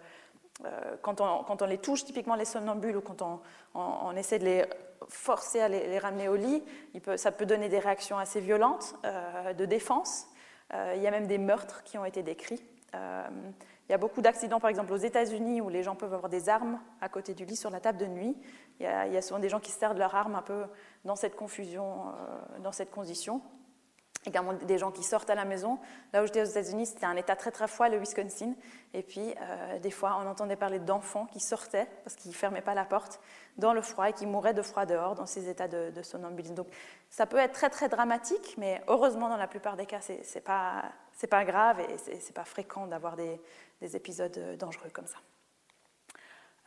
quand, 1.01 1.19
on, 1.19 1.43
quand, 1.43 1.61
on, 1.61 1.65
les 1.65 1.79
touche, 1.79 2.05
typiquement 2.05 2.35
les 2.35 2.45
somnambules, 2.45 2.95
ou 2.95 3.01
quand 3.01 3.21
on, 3.21 3.41
on, 3.73 4.15
essaie 4.15 4.39
de 4.39 4.45
les 4.45 4.65
forcer 5.09 5.59
à 5.59 5.67
les, 5.67 5.99
ramener 5.99 6.29
au 6.29 6.37
lit, 6.37 6.63
ça 7.17 7.33
peut 7.33 7.45
donner 7.45 7.67
des 7.67 7.79
réactions 7.79 8.17
assez 8.17 8.39
violentes 8.39 8.95
de 9.03 9.65
défense. 9.65 10.27
Euh, 10.73 10.93
il 10.95 11.01
y 11.01 11.07
a 11.07 11.11
même 11.11 11.27
des 11.27 11.37
meurtres 11.37 11.83
qui 11.83 11.97
ont 11.97 12.05
été 12.05 12.23
décrits. 12.23 12.63
Euh, 12.95 13.27
il 13.87 13.91
y 13.91 13.95
a 13.95 13.97
beaucoup 13.97 14.21
d'accidents, 14.21 14.59
par 14.59 14.69
exemple 14.69 14.93
aux 14.93 14.97
États-Unis, 14.97 15.59
où 15.59 15.69
les 15.69 15.83
gens 15.83 15.95
peuvent 15.95 16.13
avoir 16.13 16.29
des 16.29 16.47
armes 16.47 16.79
à 17.01 17.09
côté 17.09 17.33
du 17.33 17.45
lit 17.45 17.57
sur 17.57 17.69
la 17.69 17.79
table 17.79 17.97
de 17.97 18.05
nuit. 18.05 18.37
Il 18.79 18.85
y 18.85 18.87
a, 18.87 19.21
souvent 19.21 19.39
des 19.39 19.49
gens 19.49 19.59
qui 19.59 19.71
se 19.71 19.77
servent 19.77 19.95
de 19.95 19.99
leurs 19.99 20.15
armes 20.15 20.35
un 20.35 20.41
peu 20.41 20.63
dans 21.03 21.15
cette 21.15 21.35
confusion, 21.35 22.07
euh, 22.07 22.59
dans 22.59 22.71
cette 22.71 22.89
condition 22.89 23.41
également 24.25 24.53
des 24.53 24.77
gens 24.77 24.91
qui 24.91 25.03
sortent 25.03 25.29
à 25.29 25.35
la 25.35 25.45
maison. 25.45 25.79
Là 26.13 26.21
où 26.21 26.25
j'étais 26.25 26.41
aux 26.41 26.45
États-Unis, 26.45 26.85
c'était 26.85 27.05
un 27.05 27.15
état 27.15 27.35
très 27.35 27.51
très 27.51 27.67
froid, 27.67 27.89
le 27.89 27.97
Wisconsin. 27.97 28.53
Et 28.93 29.03
puis, 29.03 29.33
euh, 29.41 29.79
des 29.79 29.91
fois, 29.91 30.19
on 30.21 30.27
entendait 30.27 30.55
parler 30.55 30.79
d'enfants 30.79 31.25
qui 31.25 31.39
sortaient 31.39 31.87
parce 32.03 32.15
qu'ils 32.15 32.31
ne 32.31 32.35
fermaient 32.35 32.61
pas 32.61 32.75
la 32.75 32.85
porte 32.85 33.19
dans 33.57 33.73
le 33.73 33.81
froid 33.81 34.09
et 34.09 34.13
qui 34.13 34.25
mouraient 34.25 34.53
de 34.53 34.61
froid 34.61 34.85
dehors 34.85 35.15
dans 35.15 35.25
ces 35.25 35.49
états 35.49 35.67
de, 35.67 35.91
de 35.91 36.01
somnambulisme. 36.01 36.55
Donc, 36.55 36.67
ça 37.09 37.25
peut 37.25 37.37
être 37.37 37.53
très 37.53 37.69
très 37.69 37.89
dramatique, 37.89 38.55
mais 38.57 38.81
heureusement, 38.87 39.29
dans 39.29 39.37
la 39.37 39.47
plupart 39.47 39.75
des 39.75 39.85
cas, 39.85 40.01
ce 40.01 40.13
n'est 40.13 40.41
pas, 40.41 40.83
pas 41.29 41.45
grave 41.45 41.79
et 41.79 41.97
ce 41.97 42.11
n'est 42.11 42.33
pas 42.33 42.45
fréquent 42.45 42.87
d'avoir 42.87 43.15
des, 43.15 43.41
des, 43.81 43.95
épisodes 43.95 44.57
dangereux 44.57 44.89
comme 44.93 45.07
ça. 45.07 45.17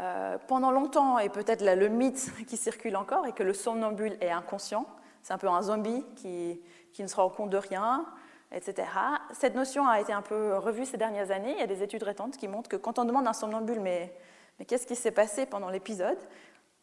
Euh, 0.00 0.38
pendant 0.48 0.72
longtemps, 0.72 1.20
et 1.20 1.28
peut-être 1.28 1.64
le 1.64 1.88
mythe 1.88 2.32
qui 2.48 2.56
circule 2.56 2.96
encore, 2.96 3.26
est 3.26 3.32
que 3.32 3.44
le 3.44 3.54
somnambule 3.54 4.16
est 4.20 4.30
inconscient. 4.30 4.86
C'est 5.22 5.32
un 5.32 5.38
peu 5.38 5.48
un 5.48 5.62
zombie 5.62 6.04
qui, 6.16 6.60
qui 6.94 7.02
ne 7.02 7.08
se 7.08 7.16
rend 7.16 7.28
compte 7.28 7.50
de 7.50 7.58
rien, 7.58 8.06
etc. 8.52 8.88
Cette 9.32 9.54
notion 9.54 9.86
a 9.86 10.00
été 10.00 10.12
un 10.12 10.22
peu 10.22 10.56
revue 10.56 10.86
ces 10.86 10.96
dernières 10.96 11.30
années. 11.30 11.52
Il 11.52 11.58
y 11.58 11.62
a 11.62 11.66
des 11.66 11.82
études 11.82 12.04
récentes 12.04 12.38
qui 12.38 12.48
montrent 12.48 12.70
que 12.70 12.76
quand 12.76 12.98
on 12.98 13.04
demande 13.04 13.26
à 13.26 13.30
un 13.30 13.34
somnambule, 13.34 13.80
mais, 13.80 14.14
mais 14.58 14.64
qu'est-ce 14.64 14.86
qui 14.86 14.96
s'est 14.96 15.10
passé 15.10 15.44
pendant 15.44 15.68
l'épisode 15.68 16.18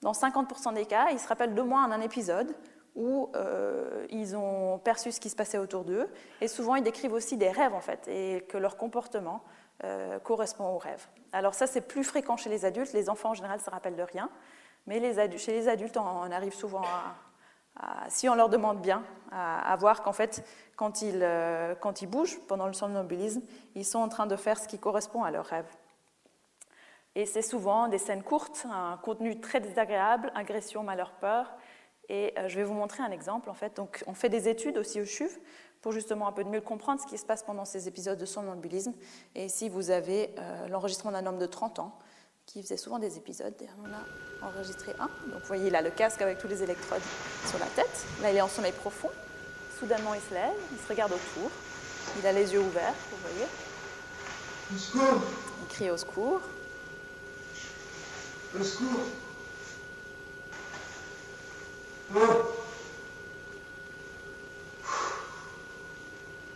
Dans 0.01 0.11
50% 0.11 0.75
des 0.75 0.85
cas, 0.85 1.07
ils 1.11 1.19
se 1.19 1.27
rappellent 1.27 1.55
de 1.55 1.61
moins 1.61 1.89
un 1.89 2.01
épisode 2.01 2.53
où 2.93 3.29
euh, 3.35 4.05
ils 4.09 4.35
ont 4.35 4.77
perçu 4.79 5.13
ce 5.13 5.21
qui 5.21 5.29
se 5.29 5.35
passait 5.35 5.57
autour 5.57 5.85
d'eux. 5.85 6.09
Et 6.41 6.49
souvent, 6.49 6.75
ils 6.75 6.83
décrivent 6.83 7.13
aussi 7.13 7.37
des 7.37 7.49
rêves, 7.49 7.73
en 7.73 7.79
fait, 7.79 8.05
et 8.09 8.45
que 8.49 8.57
leur 8.57 8.75
comportement 8.75 9.41
euh, 9.85 10.19
correspond 10.19 10.67
aux 10.67 10.77
rêves. 10.77 11.07
Alors 11.31 11.53
ça, 11.53 11.67
c'est 11.67 11.81
plus 11.81 12.03
fréquent 12.03 12.35
chez 12.35 12.49
les 12.49 12.65
adultes. 12.65 12.91
Les 12.91 13.09
enfants, 13.09 13.29
en 13.29 13.33
général, 13.33 13.59
ne 13.59 13.63
se 13.63 13.69
rappellent 13.69 13.95
de 13.95 14.03
rien. 14.03 14.29
Mais 14.87 14.99
chez 15.37 15.53
les 15.53 15.69
adultes, 15.69 15.95
on 15.95 16.31
arrive 16.31 16.53
souvent 16.53 16.81
à, 16.81 17.15
si 18.09 18.29
on 18.29 18.35
leur 18.35 18.49
demande 18.49 18.81
bien, 18.81 19.03
à, 19.31 19.75
voir 19.77 20.03
qu'en 20.03 20.13
fait, 20.13 20.45
quand 20.75 21.01
ils, 21.01 21.21
euh, 21.23 21.73
quand 21.75 22.01
ils 22.01 22.07
bougent 22.07 22.39
pendant 22.47 22.67
le 22.67 22.73
somnambulisme, 22.73 23.41
ils 23.75 23.85
sont 23.85 23.99
en 23.99 24.09
train 24.09 24.27
de 24.27 24.35
faire 24.35 24.59
ce 24.59 24.67
qui 24.67 24.77
correspond 24.77 25.23
à 25.23 25.31
leur 25.31 25.45
rêve. 25.45 25.67
Et 27.15 27.25
c'est 27.25 27.41
souvent 27.41 27.87
des 27.87 27.97
scènes 27.97 28.23
courtes, 28.23 28.65
un 28.71 28.97
contenu 28.97 29.39
très 29.39 29.59
désagréable, 29.59 30.31
agression, 30.35 30.83
malheur, 30.83 31.11
peur. 31.13 31.53
Et 32.09 32.33
euh, 32.37 32.47
je 32.47 32.57
vais 32.57 32.63
vous 32.63 32.73
montrer 32.73 33.03
un 33.03 33.11
exemple. 33.11 33.49
En 33.49 33.53
fait. 33.53 33.75
Donc, 33.75 34.03
on 34.07 34.13
fait 34.13 34.29
des 34.29 34.47
études 34.49 34.77
aussi 34.77 35.01
au 35.01 35.05
CHUV 35.05 35.29
pour 35.81 35.91
justement 35.91 36.27
un 36.27 36.31
peu 36.31 36.43
mieux 36.43 36.61
comprendre 36.61 37.01
ce 37.01 37.07
qui 37.07 37.17
se 37.17 37.25
passe 37.25 37.43
pendant 37.43 37.65
ces 37.65 37.87
épisodes 37.87 38.17
de 38.17 38.25
somnambulisme. 38.25 38.93
Et 39.35 39.45
ici, 39.45 39.67
vous 39.67 39.91
avez 39.91 40.33
euh, 40.37 40.67
l'enregistrement 40.67 41.11
d'un 41.11 41.25
homme 41.25 41.39
de 41.39 41.45
30 41.45 41.79
ans 41.79 41.97
qui 42.45 42.61
faisait 42.61 42.77
souvent 42.77 42.99
des 42.99 43.17
épisodes. 43.17 43.53
On 43.79 44.45
a 44.45 44.47
enregistré 44.47 44.93
un. 44.99 45.09
Donc 45.31 45.41
vous 45.41 45.47
voyez, 45.47 45.67
il 45.67 45.75
a 45.75 45.81
le 45.81 45.91
casque 45.91 46.21
avec 46.21 46.39
tous 46.39 46.47
les 46.47 46.63
électrodes 46.63 47.01
sur 47.47 47.59
la 47.59 47.67
tête. 47.67 48.05
Là, 48.21 48.31
il 48.31 48.37
est 48.37 48.41
en 48.41 48.49
sommeil 48.49 48.73
profond. 48.73 49.09
Soudainement, 49.79 50.13
il 50.13 50.21
se 50.21 50.33
lève, 50.33 50.53
il 50.71 50.79
se 50.79 50.87
regarde 50.87 51.11
autour. 51.11 51.49
Il 52.19 52.27
a 52.27 52.31
les 52.31 52.53
yeux 52.53 52.59
ouverts, 52.59 52.93
vous 53.11 53.17
voyez. 53.29 53.47
Au 54.73 54.77
secours 54.77 55.21
Il 55.61 55.67
crie 55.67 55.89
au 55.91 55.97
secours. 55.97 56.41
Au 58.59 58.63
secours 58.63 59.05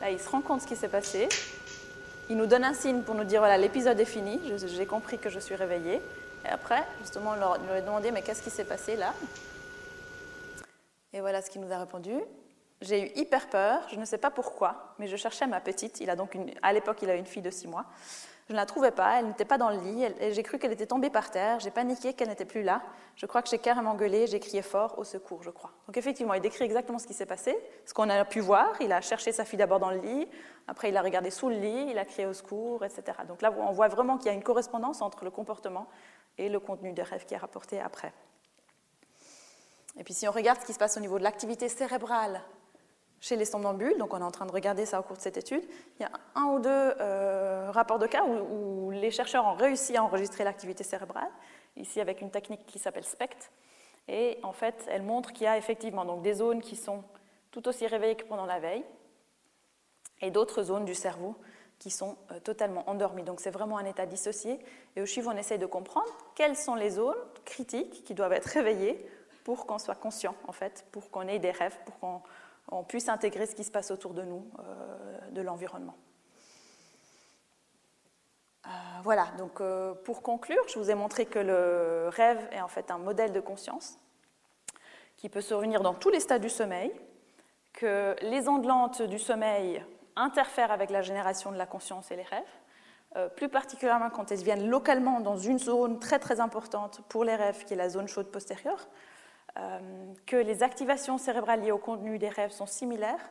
Là, 0.02 0.12
il 0.12 0.20
se 0.20 0.30
rend 0.30 0.42
compte 0.42 0.58
de 0.58 0.64
ce 0.64 0.68
qui 0.68 0.76
s'est 0.76 0.90
passé. 0.90 1.30
Il 2.30 2.38
nous 2.38 2.48
donne 2.48 2.64
un 2.64 2.74
signe 2.74 3.02
pour 3.04 3.14
nous 3.14 3.24
dire 3.24 3.40
voilà, 3.40 3.58
l'épisode 3.58 4.00
est 4.00 4.06
fini, 4.06 4.40
j'ai 4.58 4.86
compris 4.88 5.20
que 5.20 5.30
je 5.30 5.40
suis 5.40 5.54
réveillée. 5.56 6.02
Et 6.44 6.50
après, 6.50 6.84
justement, 7.02 7.32
on 7.32 7.36
leur, 7.36 7.58
lui 7.60 7.70
a 7.72 7.82
demandé 7.82 8.12
mais 8.12 8.22
qu'est-ce 8.24 8.42
qui 8.42 8.50
s'est 8.50 8.66
passé 8.66 8.96
là? 8.96 9.14
Et 11.14 11.22
voilà 11.22 11.42
ce 11.42 11.50
qu'il 11.50 11.62
nous 11.62 11.72
a 11.72 11.78
répondu. 11.78 12.14
J'ai 12.82 13.04
eu 13.04 13.12
hyper 13.16 13.48
peur, 13.48 13.88
je 13.92 14.00
ne 14.00 14.06
sais 14.06 14.18
pas 14.18 14.32
pourquoi, 14.32 14.96
mais 15.00 15.08
je 15.08 15.16
cherchais 15.16 15.48
ma 15.48 15.62
petite. 15.62 16.02
Il 16.02 16.10
a 16.10 16.16
donc 16.16 16.38
à 16.62 16.74
l'époque, 16.74 16.98
il 17.04 17.10
a 17.10 17.16
une 17.16 17.26
fille 17.26 17.42
de 17.42 17.52
six 17.52 17.68
mois. 17.68 17.86
Je 18.48 18.54
ne 18.54 18.58
la 18.58 18.68
trouvais 18.68 18.92
pas, 18.92 19.20
elle 19.20 19.28
n'était 19.28 19.46
pas 19.46 19.58
dans 19.58 19.72
le 19.72 19.78
lit, 19.78 20.06
j'ai 20.32 20.44
cru 20.44 20.60
qu'elle 20.60 20.72
était 20.72 20.86
tombée 20.86 21.10
par 21.10 21.32
terre, 21.32 21.60
j'ai 21.60 21.72
paniqué 21.72 22.14
qu'elle 22.14 22.28
n'était 22.28 22.46
plus 22.46 22.62
là. 22.62 22.84
Je 23.16 23.26
crois 23.26 23.42
que 23.42 23.50
j'ai 23.50 23.58
carrément 23.58 23.96
gueulé, 23.96 24.28
j'ai 24.28 24.40
crié 24.40 24.62
fort 24.62 25.00
au 25.00 25.04
secours, 25.04 25.42
je 25.42 25.50
crois. 25.50 25.72
Donc 25.88 25.98
effectivement, 25.98 26.36
il 26.36 26.42
décrit 26.42 26.64
exactement 26.64 27.00
ce 27.00 27.08
qui 27.08 27.16
s'est 27.16 27.26
passé, 27.26 27.58
ce 27.86 27.94
qu'on 27.96 28.08
a 28.08 28.24
pu 28.24 28.42
voir. 28.42 28.80
Il 28.82 28.92
a 28.92 29.02
cherché 29.02 29.32
sa 29.32 29.46
fille 29.46 29.58
d'abord 29.58 29.80
dans 29.80 29.90
le 29.90 29.98
lit, 29.98 30.28
après 30.68 30.90
il 30.90 30.98
a 30.98 31.02
regardé 31.02 31.32
sous 31.32 31.50
le 31.50 31.56
lit, 31.56 31.88
il 31.90 31.98
a 31.98 32.06
crié 32.06 32.28
au 32.28 32.34
secours, 32.34 32.86
etc. 32.86 33.18
Donc 33.28 33.42
là, 33.42 33.52
on 33.58 33.72
voit 33.72 33.88
vraiment 33.88 34.18
qu'il 34.18 34.28
y 34.28 34.30
a 34.30 34.34
une 34.34 34.44
correspondance 34.44 35.02
entre 35.02 35.24
le 35.24 35.32
comportement 35.32 35.88
et 36.38 36.48
le 36.48 36.60
contenu 36.60 36.94
des 36.94 37.02
rêves 37.02 37.26
qui 37.26 37.34
est 37.34 37.38
rapporté 37.38 37.80
après. 37.80 38.14
Et 39.98 40.04
puis 40.04 40.14
si 40.14 40.28
on 40.28 40.32
regarde 40.32 40.60
ce 40.62 40.66
qui 40.66 40.74
se 40.74 40.80
passe 40.80 40.98
au 40.98 41.00
niveau 41.00 41.18
de 41.18 41.24
l'activité 41.24 41.68
cérébrale 41.68 42.42
chez 43.20 43.36
les 43.36 43.46
somnambules, 43.46 43.98
donc 43.98 44.14
on 44.14 44.20
est 44.20 44.24
en 44.24 44.32
train 44.32 44.46
de 44.46 44.52
regarder 44.52 44.86
ça 44.86 45.00
au 45.00 45.04
cours 45.04 45.18
de 45.18 45.22
cette 45.22 45.38
étude, 45.38 45.64
il 46.00 46.04
y 46.04 46.06
a 46.06 46.12
un 46.36 46.46
ou 46.46 46.60
deux 46.60 46.70
euh, 46.70 47.70
rapports 47.72 48.00
de 48.00 48.08
cas 48.08 48.24
où, 48.26 48.92
les 48.92 49.12
chercheurs 49.12 49.46
ont 49.46 49.56
réussi 49.56 49.98
à 49.98 50.04
enregistrer 50.04 50.44
l'activité 50.44 50.84
cérébrale, 50.84 51.30
ici 51.76 52.00
avec 52.00 52.22
une 52.22 52.32
technique 52.32 52.66
qui 52.66 52.80
s'appelle 52.80 53.04
SPECT, 53.04 53.52
et 54.08 54.40
en 54.44 54.54
fait 54.54 54.86
elle 54.88 55.04
montre 55.04 55.34
qu'il 55.34 55.44
y 55.44 55.48
a 55.48 55.58
effectivement 55.58 56.06
donc, 56.06 56.22
des 56.22 56.36
zones 56.36 56.62
qui 56.62 56.76
sont 56.76 57.04
tout 57.52 57.68
aussi 57.68 57.88
réveillées 57.88 58.16
que 58.16 58.26
pendant 58.26 58.46
la 58.46 58.60
veille, 58.60 58.86
et 60.22 60.32
d'autres 60.32 60.64
zones 60.64 60.86
du 60.86 60.96
cerveau 60.96 61.36
qui 61.80 61.90
sont 61.90 62.18
euh, 62.32 62.40
totalement 62.40 62.90
endormies. 62.90 63.24
Donc 63.24 63.40
c'est 63.40 63.52
vraiment 63.52 63.78
un 63.78 63.86
état 63.86 64.06
dissocié. 64.06 64.60
Et 64.96 65.02
au 65.02 65.06
chiffre, 65.06 65.30
on 65.32 65.38
essaye 65.38 65.58
de 65.58 65.66
comprendre 65.66 66.12
quelles 66.34 66.56
sont 66.56 66.76
les 66.76 66.92
zones 66.92 67.16
critiques 67.44 68.04
qui 68.04 68.14
doivent 68.14 68.34
être 68.34 68.46
réveillées 68.46 69.06
pour 69.44 69.66
qu'on 69.66 69.78
soit 69.78 69.96
conscient, 69.96 70.36
en 70.48 70.52
fait, 70.52 70.86
pour 70.92 71.12
qu'on 71.12 71.28
ait 71.28 71.40
des 71.40 71.52
rêves, 71.52 71.78
pour 71.86 72.00
qu'on 72.00 72.22
puisse 72.88 73.10
intégrer 73.10 73.46
ce 73.46 73.56
qui 73.56 73.64
se 73.64 73.72
passe 73.72 73.92
autour 73.92 74.14
de 74.14 74.24
nous, 74.24 74.46
euh, 74.60 75.32
de 75.32 75.42
l'environnement. 75.42 75.96
Euh, 78.66 78.70
voilà, 79.04 79.28
donc 79.38 79.62
pour 80.04 80.24
conclure, 80.24 80.64
je 80.68 80.80
vous 80.80 80.90
ai 80.90 80.96
montré 80.96 81.26
que 81.26 81.40
le 81.40 82.10
rêve 82.10 82.48
est 82.52 82.62
en 82.62 82.68
fait 82.68 82.90
un 82.90 82.98
modèle 82.98 83.32
de 83.32 83.40
conscience 83.40 84.00
qui 85.18 85.30
peut 85.30 85.42
survenir 85.42 85.82
dans 85.82 85.94
tous 85.94 86.10
les 86.10 86.20
stades 86.20 86.42
du 86.42 86.50
sommeil, 86.50 86.92
que 87.74 88.16
les 88.22 88.48
ondes 88.48 88.66
du 89.08 89.20
sommeil 89.20 89.84
interfèrent 90.16 90.72
avec 90.72 90.90
la 90.90 91.02
génération 91.02 91.52
de 91.52 91.58
la 91.58 91.66
conscience 91.66 92.12
et 92.12 92.16
les 92.16 92.24
rêves, 92.24 92.44
euh, 93.18 93.30
plus 93.30 93.48
particulièrement 93.48 94.10
quand 94.10 94.32
elles 94.32 94.44
viennent 94.44 94.68
localement 94.68 95.22
dans 95.22 95.38
une 95.38 95.60
zone 95.60 96.00
très 96.00 96.20
très 96.20 96.40
importante 96.42 97.02
pour 97.08 97.24
les 97.24 97.36
rêves, 97.36 97.64
qui 97.64 97.74
est 97.74 97.78
la 97.78 97.90
zone 97.90 98.08
chaude 98.08 98.28
postérieure, 98.28 98.80
euh, 98.80 99.15
que 100.26 100.36
les 100.36 100.64
activations 100.64 101.18
cérébrales 101.18 101.62
liées 101.62 101.72
au 101.72 101.78
contenu 101.78 102.18
des 102.18 102.30
rêves 102.30 102.52
sont 102.52 102.66
similaires 102.66 103.30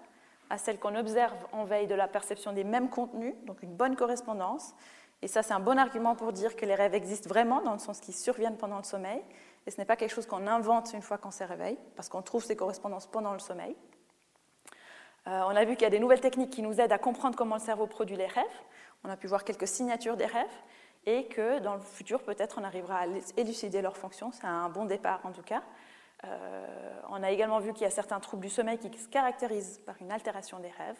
à 0.51 0.59
celles 0.59 0.79
qu'on 0.79 0.95
observe 0.95 1.37
en 1.53 1.65
veille 1.65 1.87
de 1.87 1.95
la 1.95 2.09
perception 2.09 2.53
des 2.53 2.65
mêmes 2.65 2.89
contenus, 2.89 3.35
donc 3.45 3.63
une 3.63 3.75
bonne 3.75 3.97
correspondance. 3.97 4.75
Et 5.23 5.29
ça, 5.29 5.43
c'est 5.43 5.55
un 5.55 5.61
bon 5.61 5.79
argument 5.79 6.15
pour 6.15 6.33
dire 6.33 6.55
que 6.57 6.67
les 6.67 6.75
rêves 6.75 6.95
existent 6.95 7.29
vraiment, 7.29 7.63
dans 7.63 7.73
le 7.73 7.79
sens 7.79 8.01
qu'ils 8.01 8.15
surviennent 8.15 8.57
pendant 8.57 8.77
le 8.77 8.85
sommeil, 8.85 9.23
et 9.67 9.71
ce 9.71 9.79
n'est 9.79 9.87
pas 9.87 9.97
quelque 9.97 10.13
chose 10.13 10.27
qu'on 10.27 10.47
invente 10.47 10.93
une 10.93 11.03
fois 11.03 11.17
qu'on 11.17 11.31
s'est 11.31 11.47
réveillé, 11.47 11.79
parce 11.97 12.09
qu'on 12.09 12.23
trouve 12.23 12.45
ces 12.45 12.57
correspondances 12.57 13.07
pendant 13.07 13.33
le 13.33 13.39
sommeil. 13.39 13.75
Euh, 15.27 15.41
on 15.47 15.57
a 15.57 15.65
vu 15.65 15.77
qu'il 15.77 15.85
y 15.85 15.87
a 15.87 15.91
des 15.91 16.01
nouvelles 16.01 16.21
techniques 16.21 16.51
qui 16.51 16.61
nous 16.61 16.81
aident 16.81 16.93
à 16.93 16.99
comprendre 16.99 17.37
comment 17.37 17.55
le 17.55 17.61
cerveau 17.61 17.87
produit 17.87 18.17
les 18.17 18.27
rêves. 18.27 18.45
On 19.05 19.09
a 19.09 19.17
pu 19.17 19.27
voir 19.27 19.45
quelques 19.45 19.67
signatures 19.67 20.17
des 20.17 20.27
rêves 20.27 20.45
et 21.07 21.27
que 21.27 21.61
dans 21.61 21.75
le 21.75 21.81
futur, 21.81 22.23
peut-être, 22.23 22.59
on 22.61 22.65
arrivera 22.65 23.01
à 23.01 23.07
élucider 23.39 23.81
leurs 23.81 23.97
fonctions. 23.97 24.33
C'est 24.33 24.47
un 24.47 24.69
bon 24.69 24.85
départ 24.85 25.21
en 25.25 25.33
tout 25.33 25.43
cas. 25.43 25.63
Euh, 26.25 27.01
on 27.11 27.23
a 27.23 27.31
également 27.31 27.59
vu 27.59 27.73
qu'il 27.73 27.83
y 27.83 27.87
a 27.87 27.91
certains 27.91 28.21
troubles 28.21 28.45
du 28.45 28.51
sommeil 28.51 28.79
qui 28.79 28.97
se 28.99 29.09
caractérisent 29.09 29.81
par 29.85 29.97
une 30.01 30.13
altération 30.13 30.59
des 30.61 30.71
rêves. 30.71 30.99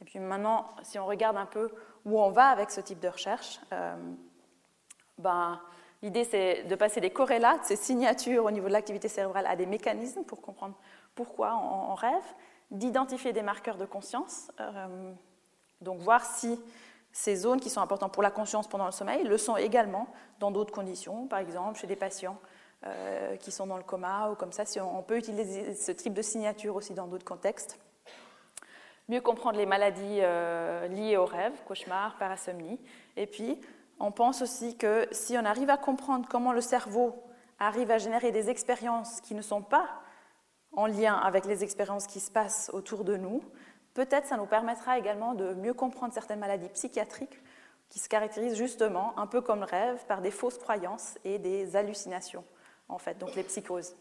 Et 0.00 0.04
puis 0.04 0.18
maintenant, 0.18 0.66
si 0.82 0.98
on 0.98 1.06
regarde 1.06 1.36
un 1.36 1.46
peu 1.46 1.70
où 2.04 2.20
on 2.20 2.30
va 2.30 2.48
avec 2.48 2.70
ce 2.70 2.80
type 2.80 3.00
de 3.00 3.08
recherche, 3.08 3.60
euh, 3.72 3.94
ben, 5.18 5.60
l'idée 6.02 6.24
c'est 6.24 6.64
de 6.64 6.74
passer 6.74 7.00
des 7.00 7.10
corrélats, 7.10 7.58
ces 7.62 7.76
signatures 7.76 8.44
au 8.44 8.50
niveau 8.50 8.68
de 8.68 8.72
l'activité 8.72 9.08
cérébrale 9.08 9.46
à 9.46 9.56
des 9.56 9.66
mécanismes 9.66 10.24
pour 10.24 10.40
comprendre 10.40 10.74
pourquoi 11.14 11.54
on 11.56 11.94
rêve 11.94 12.24
d'identifier 12.70 13.32
des 13.32 13.42
marqueurs 13.42 13.76
de 13.76 13.84
conscience, 13.84 14.50
euh, 14.60 15.12
donc 15.80 16.00
voir 16.00 16.24
si 16.24 16.60
ces 17.12 17.36
zones 17.36 17.60
qui 17.60 17.70
sont 17.70 17.80
importantes 17.80 18.12
pour 18.12 18.22
la 18.22 18.30
conscience 18.30 18.66
pendant 18.66 18.86
le 18.86 18.92
sommeil 18.92 19.22
le 19.24 19.38
sont 19.38 19.56
également 19.56 20.08
dans 20.40 20.50
d'autres 20.50 20.72
conditions, 20.72 21.26
par 21.28 21.38
exemple 21.38 21.78
chez 21.78 21.86
des 21.86 21.96
patients 21.96 22.38
euh, 22.86 23.36
qui 23.36 23.50
sont 23.50 23.66
dans 23.66 23.76
le 23.76 23.82
coma 23.82 24.30
ou 24.30 24.34
comme 24.34 24.52
ça, 24.52 24.64
si 24.64 24.80
on, 24.80 25.02
peut 25.02 25.16
utiliser 25.16 25.74
ce 25.74 25.92
type 25.92 26.14
de 26.14 26.22
signature 26.22 26.76
aussi 26.76 26.94
dans 26.94 27.06
d'autres 27.06 27.24
contextes. 27.24 27.78
Mieux 29.08 29.20
comprendre 29.20 29.58
les 29.58 29.66
maladies 29.66 30.20
euh, 30.20 30.86
liées 30.88 31.16
aux 31.16 31.26
rêves, 31.26 31.54
cauchemars, 31.66 32.16
parasomnie. 32.18 32.80
Et 33.16 33.26
puis, 33.26 33.60
on 34.00 34.10
pense 34.10 34.42
aussi 34.42 34.76
que 34.76 35.06
si 35.12 35.36
on 35.38 35.44
arrive 35.44 35.70
à 35.70 35.76
comprendre 35.76 36.26
comment 36.28 36.52
le 36.52 36.60
cerveau 36.60 37.14
arrive 37.58 37.90
à 37.90 37.98
générer 37.98 38.32
des 38.32 38.50
expériences 38.50 39.20
qui 39.20 39.34
ne 39.34 39.42
sont 39.42 39.62
pas 39.62 39.88
en 40.72 40.86
lien 40.86 41.14
avec 41.14 41.44
les 41.46 41.62
expériences 41.62 42.06
qui 42.06 42.20
se 42.20 42.30
passent 42.30 42.70
autour 42.72 43.04
de 43.04 43.16
nous, 43.16 43.42
peut-être 43.94 44.26
ça 44.26 44.36
nous 44.36 44.46
permettra 44.46 44.98
également 44.98 45.34
de 45.34 45.54
mieux 45.54 45.74
comprendre 45.74 46.12
certaines 46.12 46.40
maladies 46.40 46.68
psychiatriques 46.70 47.38
qui 47.88 47.98
se 47.98 48.08
caractérisent 48.08 48.56
justement, 48.56 49.16
un 49.18 49.26
peu 49.26 49.40
comme 49.40 49.60
le 49.60 49.66
rêve, 49.66 50.04
par 50.06 50.20
des 50.20 50.32
fausses 50.32 50.58
croyances 50.58 51.16
et 51.24 51.38
des 51.38 51.76
hallucinations, 51.76 52.44
en 52.88 52.98
fait, 52.98 53.18
donc 53.18 53.34
les 53.34 53.42
psychoses. 53.44 53.94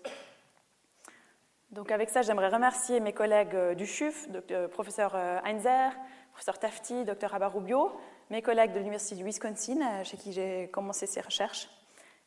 Donc 1.72 1.92
avec 1.92 2.10
ça, 2.10 2.22
j'aimerais 2.22 2.50
remercier 2.50 3.00
mes 3.00 3.14
collègues 3.14 3.56
euh, 3.56 3.74
du 3.74 3.88
CHUF, 3.88 4.28
le 4.50 4.68
professeur 4.68 5.14
euh, 5.16 5.40
Heinzer, 5.44 5.92
professeur 6.32 6.60
Tafti, 6.60 7.04
docteur 7.04 7.34
Abarubio, 7.34 7.92
mes 8.30 8.42
collègues 8.42 8.74
de 8.74 8.78
l'Université 8.78 9.16
du 9.16 9.24
Wisconsin, 9.24 9.82
euh, 9.82 10.04
chez 10.04 10.18
qui 10.18 10.34
j'ai 10.34 10.70
commencé 10.72 11.08
ces 11.08 11.22
recherches, 11.22 11.68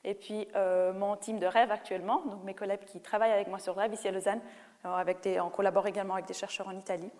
et 0.06 0.14
puis 0.14 0.46
euh, 0.54 0.92
mon 0.92 1.16
team 1.16 1.40
de 1.40 1.46
rêve 1.46 1.72
actuellement, 1.72 2.22
donc 2.26 2.44
mes 2.44 2.54
collègues 2.54 2.84
qui 2.86 3.00
travaillent 3.00 3.32
avec 3.32 3.48
moi 3.48 3.58
sur 3.58 3.74
le 3.74 3.80
rêve 3.80 3.92
ici 3.92 4.06
à 4.06 4.12
Lausanne, 4.12 4.40
euh, 4.84 4.94
avec 4.94 5.28
collabore 5.52 5.88
également 5.88 6.14
avec 6.14 6.26
des 6.26 6.34
chercheurs 6.34 6.68
en 6.68 6.78
Italie. 6.78 7.10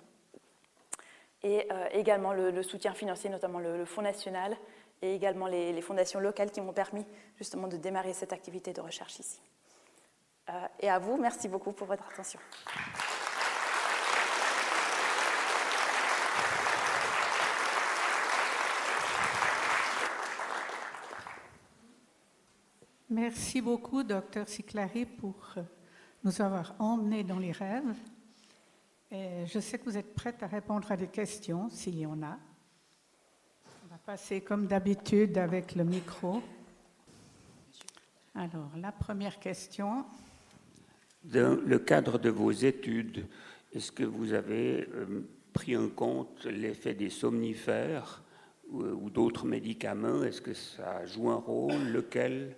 Et 1.43 1.67
euh, 1.73 1.89
également 1.91 2.33
le, 2.33 2.63
soutien 2.63 2.95
financier, 2.95 3.29
notamment 3.29 3.59
le, 3.59 3.85
Fonds 3.85 4.03
national, 4.03 4.57
et 5.03 5.15
également 5.15 5.47
les, 5.47 5.81
fondations 5.83 6.21
locales 6.21 6.51
qui 6.51 6.61
m'ont 6.61 6.73
permis 6.73 7.05
justement 7.37 7.69
de 7.69 7.77
démarrer 7.77 8.13
cette 8.13 8.33
activité 8.33 8.73
de 8.73 8.81
recherche 8.81 9.19
ici. 9.19 9.41
et 10.81 10.89
à 10.89 10.99
vous, 10.99 11.17
merci 11.17 11.49
beaucoup 11.49 11.73
pour 11.73 11.87
votre 11.87 12.07
attention. 12.09 12.41
Merci 23.09 23.63
beaucoup, 23.63 24.03
docteur 24.03 24.49
Siclari, 24.49 25.07
pour 25.07 25.55
euh, 25.57 25.63
nous 26.23 26.43
avoir 26.43 26.75
emmenés 26.79 27.25
dans 27.25 27.39
les 27.39 27.53
rêves. 27.53 27.95
Je 29.11 29.61
sais 29.61 29.79
que 29.79 29.85
vous 29.85 29.97
êtes 29.97 30.15
prête 30.15 30.43
à 30.43 30.47
répondre 30.47 30.91
à 30.91 30.97
des 30.97 31.07
questions, 31.07 31.71
s'il 31.71 31.99
y 31.99 32.05
en 32.05 32.21
a. 32.23 32.37
Passer 34.07 34.41
comme 34.41 34.69
d'habitude 34.69 35.37
avec 35.37 35.75
le 35.75 35.83
micro. 35.83 36.41
Alors, 38.37 38.71
la 38.81 38.93
première 38.93 39.41
question. 39.41 40.05
Dans 41.25 41.61
le 41.67 41.81
cadre 41.81 42.17
de 42.17 42.31
vos 42.31 42.53
études, 42.53 43.27
est-ce 43.75 43.91
que 43.91 44.05
vous 44.05 44.33
avez 44.33 44.87
euh, 44.95 45.27
pris 45.53 45.77
en 45.77 45.89
compte 45.89 46.45
l'effet 46.45 46.95
des 46.95 47.11
somnifères 47.11 48.23
ou 48.71 49.11
d'autres 49.11 49.45
médicaments? 49.45 50.23
Est-ce 50.23 50.41
que 50.41 50.55
ça 50.55 51.05
joue 51.07 51.29
un 51.29 51.41
rôle? 51.41 51.89
Lequel 51.89 52.55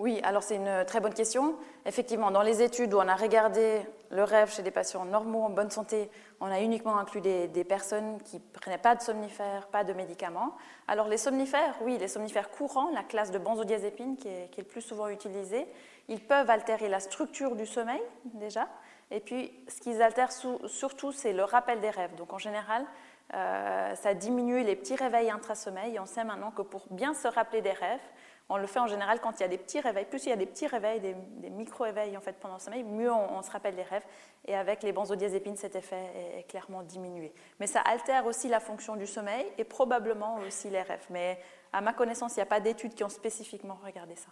oui, 0.00 0.20
alors 0.24 0.42
c'est 0.42 0.56
une 0.56 0.84
très 0.86 0.98
bonne 1.00 1.14
question. 1.14 1.54
Effectivement, 1.86 2.32
dans 2.32 2.42
les 2.42 2.62
études 2.62 2.92
où 2.94 2.98
on 2.98 3.08
a 3.08 3.14
regardé 3.14 3.80
le 4.10 4.24
rêve 4.24 4.52
chez 4.52 4.62
des 4.62 4.72
patients 4.72 5.04
normaux 5.04 5.42
en 5.42 5.50
bonne 5.50 5.70
santé, 5.70 6.10
on 6.40 6.46
a 6.46 6.60
uniquement 6.60 6.98
inclus 6.98 7.20
des, 7.20 7.64
personnes 7.64 8.20
qui 8.22 8.36
ne 8.36 8.58
prenaient 8.60 8.78
pas 8.78 8.96
de 8.96 9.02
somnifères, 9.02 9.68
pas 9.68 9.84
de 9.84 9.92
médicaments. 9.92 10.56
Alors 10.88 11.06
les 11.06 11.16
somnifères, 11.16 11.76
oui, 11.82 11.96
les 11.98 12.08
somnifères 12.08 12.50
courants, 12.50 12.90
la 12.92 13.04
classe 13.04 13.30
de 13.30 13.38
benzodiazépine 13.38 14.16
qui 14.16 14.28
est, 14.28 14.50
qui 14.50 14.60
est 14.60 14.64
le 14.64 14.68
plus 14.68 14.82
souvent 14.82 15.08
utilisée, 15.08 15.66
ils 16.08 16.20
peuvent 16.20 16.50
altérer 16.50 16.88
la 16.88 17.00
structure 17.00 17.54
du 17.54 17.64
sommeil 17.64 18.02
déjà. 18.24 18.68
Et 19.10 19.20
puis 19.20 19.52
ce 19.68 19.80
qu'ils 19.80 20.02
altèrent 20.02 20.32
surtout, 20.66 21.12
c'est 21.12 21.32
le 21.32 21.44
rappel 21.44 21.80
des 21.80 21.90
rêves. 21.90 22.14
Donc 22.16 22.32
en 22.32 22.38
général, 22.38 22.84
euh, 23.32 23.94
ça 23.94 24.14
diminue 24.14 24.62
les 24.62 24.76
petits 24.76 24.96
réveils 24.96 25.30
intrasommeil. 25.30 25.94
Et 25.94 26.00
on 26.00 26.06
sait 26.06 26.24
maintenant 26.24 26.50
que 26.50 26.62
pour 26.62 26.86
bien 26.90 27.14
se 27.14 27.28
rappeler 27.28 27.62
des 27.62 27.72
rêves, 27.72 28.00
on 28.48 28.58
le 28.58 28.66
fait 28.66 28.78
en 28.78 28.86
général 28.86 29.20
quand 29.20 29.38
il 29.38 29.40
y 29.40 29.44
a 29.46 29.48
des 29.48 29.58
petits 29.58 29.80
réveils. 29.80 30.04
Plus 30.04 30.26
il 30.26 30.28
y 30.28 30.32
a 30.32 30.36
des 30.36 30.46
petits 30.46 30.66
réveils, 30.66 31.00
des, 31.00 31.14
micro-éveils 31.50 32.16
en 32.16 32.20
fait, 32.20 32.34
pendant 32.34 32.54
le 32.54 32.60
sommeil, 32.60 32.82
mieux 32.82 33.10
on, 33.10 33.42
se 33.42 33.50
rappelle 33.50 33.74
les 33.74 33.82
rêves. 33.82 34.04
Et 34.46 34.54
avec 34.54 34.82
les 34.82 34.92
benzodiazépines, 34.92 35.56
cet 35.56 35.76
effet 35.76 36.38
est, 36.38 36.42
clairement 36.44 36.82
diminué. 36.82 37.32
Mais 37.58 37.66
ça 37.66 37.80
altère 37.80 38.26
aussi 38.26 38.48
la 38.48 38.60
fonction 38.60 38.96
du 38.96 39.06
sommeil 39.06 39.46
et 39.56 39.64
probablement 39.64 40.36
aussi 40.46 40.68
les 40.68 40.82
rêves. 40.82 41.06
Mais 41.08 41.40
à 41.72 41.80
ma 41.80 41.94
connaissance, 41.94 42.36
il 42.36 42.40
n'y 42.40 42.42
a 42.42 42.46
pas 42.46 42.60
d'études 42.60 42.94
qui 42.94 43.02
ont 43.02 43.08
spécifiquement 43.08 43.78
regardé 43.82 44.14
ça. 44.14 44.28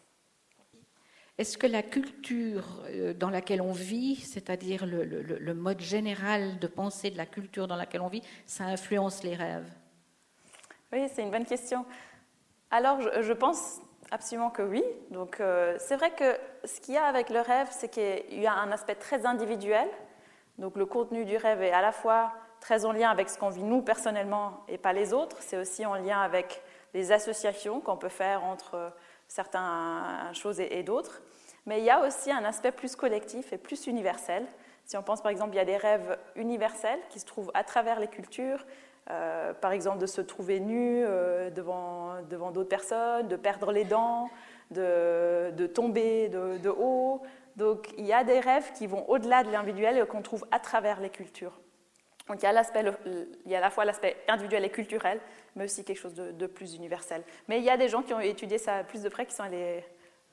Est-ce 1.39 1.57
que 1.57 1.67
la 1.67 1.83
culture 1.83 2.83
euh, 2.85 3.15
dans 3.15 3.31
laquelle 3.31 3.63
on 3.63 3.73
vit, 3.73 4.17
c'est-à-dire 4.17 4.85
le, 4.85 5.55
mode 5.55 5.81
général 5.81 6.59
de 6.59 6.67
pensée 6.67 7.11
de 7.11 7.17
la 7.17 7.25
culture 7.25 7.67
dans 7.67 7.77
laquelle 7.77 8.03
on 8.03 8.09
vit, 8.09 8.23
ça 8.45 8.65
influence 8.65 9.23
les 9.23 9.35
rêves? 9.35 9.71
Oui, 10.93 11.09
c'est 11.11 11.23
une 11.23 11.31
bonne 11.31 11.47
question. 11.47 11.87
Alors, 12.71 13.01
je 13.23 13.33
pense 13.33 13.81
Absolument 14.13 14.51
que 14.51 14.61
oui. 14.61 14.85
Donc, 15.11 15.41
euh, 15.41 15.75
c'est 15.79 15.97
vrai 15.97 16.11
que 16.11 16.37
ce 16.67 16.81
qu'il 16.83 16.93
y 16.93 16.99
a 16.99 17.07
avec 17.07 17.31
le 17.31 17.41
rêve, 17.41 17.69
c'est 17.71 17.89
qu'il 17.89 18.43
y 18.43 18.47
a 18.47 18.53
un 18.53 18.71
aspect 18.71 18.95
très 18.95 19.25
individuel. 19.25 19.89
Donc, 20.59 20.77
le 20.77 20.85
contenu 20.85 21.25
du 21.25 21.39
rêve 21.39 21.63
est 21.63 21.73
à 21.73 21.81
la 21.81 21.93
fois 21.93 22.31
très 22.61 22.85
en 22.85 22.93
lien 22.93 23.09
avec 23.09 23.31
ce 23.31 23.39
qu'on 23.39 23.49
vit 23.49 23.63
nous 23.63 23.81
personnellement 23.81 24.65
et 24.69 24.77
pas 24.77 24.93
les 24.93 25.15
autres. 25.15 25.39
C'est 25.41 25.57
aussi 25.57 25.87
en 25.87 25.95
lien 25.95 26.21
avec 26.21 26.63
les 26.93 27.11
associations 27.11 27.81
qu'on 27.81 27.97
peut 27.97 28.11
faire 28.11 28.45
entre 28.45 28.93
certaines 29.29 30.35
choses 30.35 30.61
et, 30.61 30.83
d'autres. 30.83 31.23
Mais 31.65 31.79
il 31.79 31.85
y 31.85 31.91
a 31.91 32.07
aussi 32.07 32.31
un 32.31 32.45
aspect 32.45 32.71
plus 32.71 32.95
collectif 32.95 33.55
et 33.55 33.57
plus 33.57 33.87
universel. 33.87 34.47
Si 34.85 34.95
on 34.99 35.03
pense 35.03 35.23
par 35.23 35.33
exemple, 35.33 35.55
il 35.55 35.57
y 35.57 35.61
a 35.61 35.65
des 35.65 35.79
rêves 35.79 36.19
universels 36.37 37.01
qui 37.09 37.19
se 37.19 37.25
trouvent 37.25 37.51
à 37.55 37.65
travers 37.65 37.99
les 37.99 38.09
cultures, 38.09 38.67
euh, 39.11 39.53
par 39.55 39.73
exemple, 39.73 39.99
de 39.99 40.07
se 40.07 40.21
trouver 40.21 40.61
nu 40.61 41.05
euh, 41.05 41.51
devant, 41.51 42.23
devant 42.31 42.51
d'autres 42.51 42.69
personnes, 42.69 43.29
de 43.29 43.37
perdre 43.37 43.73
les 43.73 43.85
dents, 43.85 44.31
de, 44.71 45.51
de 45.51 45.67
tomber 45.67 46.29
de, 46.29 46.69
haut, 46.69 47.23
Donc 47.57 47.89
il 47.99 48.07
y 48.07 48.13
a 48.13 48.25
des 48.25 48.41
rêves 48.41 48.73
qui 48.73 48.87
vont 48.87 49.09
au-delà 49.09 49.43
de 49.43 49.51
l'individuel 49.51 49.99
et 49.99 50.07
qu'on 50.07 50.23
trouve 50.23 50.47
à 50.51 50.61
travers 50.61 51.01
les 51.01 51.11
cultures. 51.11 51.59
Donc 52.29 52.43
il 52.43 52.45
y 52.45 52.49
a, 52.49 52.63
il 53.45 53.51
y 53.51 53.55
a 53.55 53.59
à 53.59 53.61
la 53.61 53.71
fois 53.71 53.85
l'aspect 53.85 54.17
individuel 54.29 54.65
et 54.65 54.71
culturel, 54.71 55.21
mais 55.57 55.65
aussi 55.65 55.85
quelque 55.85 55.99
chose 55.99 56.15
de, 56.15 56.47
plus 56.47 56.75
universel. 56.75 57.25
Mais 57.49 57.59
il 57.59 57.65
y 57.65 57.71
a 57.71 57.77
des 57.77 57.89
gens 57.89 58.03
qui 58.03 58.15
ont 58.15 58.21
étudié 58.21 58.59
ça 58.59 58.85
plus 58.85 59.03
de 59.03 59.09
près, 59.09 59.27
qui 59.27 59.35
sont 59.35 59.43
allés 59.43 59.85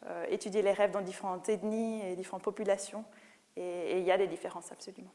euh, 0.05 0.25
étudier 0.29 0.61
les 0.61 0.71
rêves 0.71 0.91
dans 0.91 1.01
différentes 1.01 1.49
ethnies 1.49 2.01
et 2.05 2.15
différentes 2.15 2.43
populations, 2.43 3.03
et, 3.57 3.97
il 3.99 4.05
y 4.05 4.11
a 4.11 4.17
des 4.17 4.27
différences 4.27 4.71
absolument. 4.71 5.11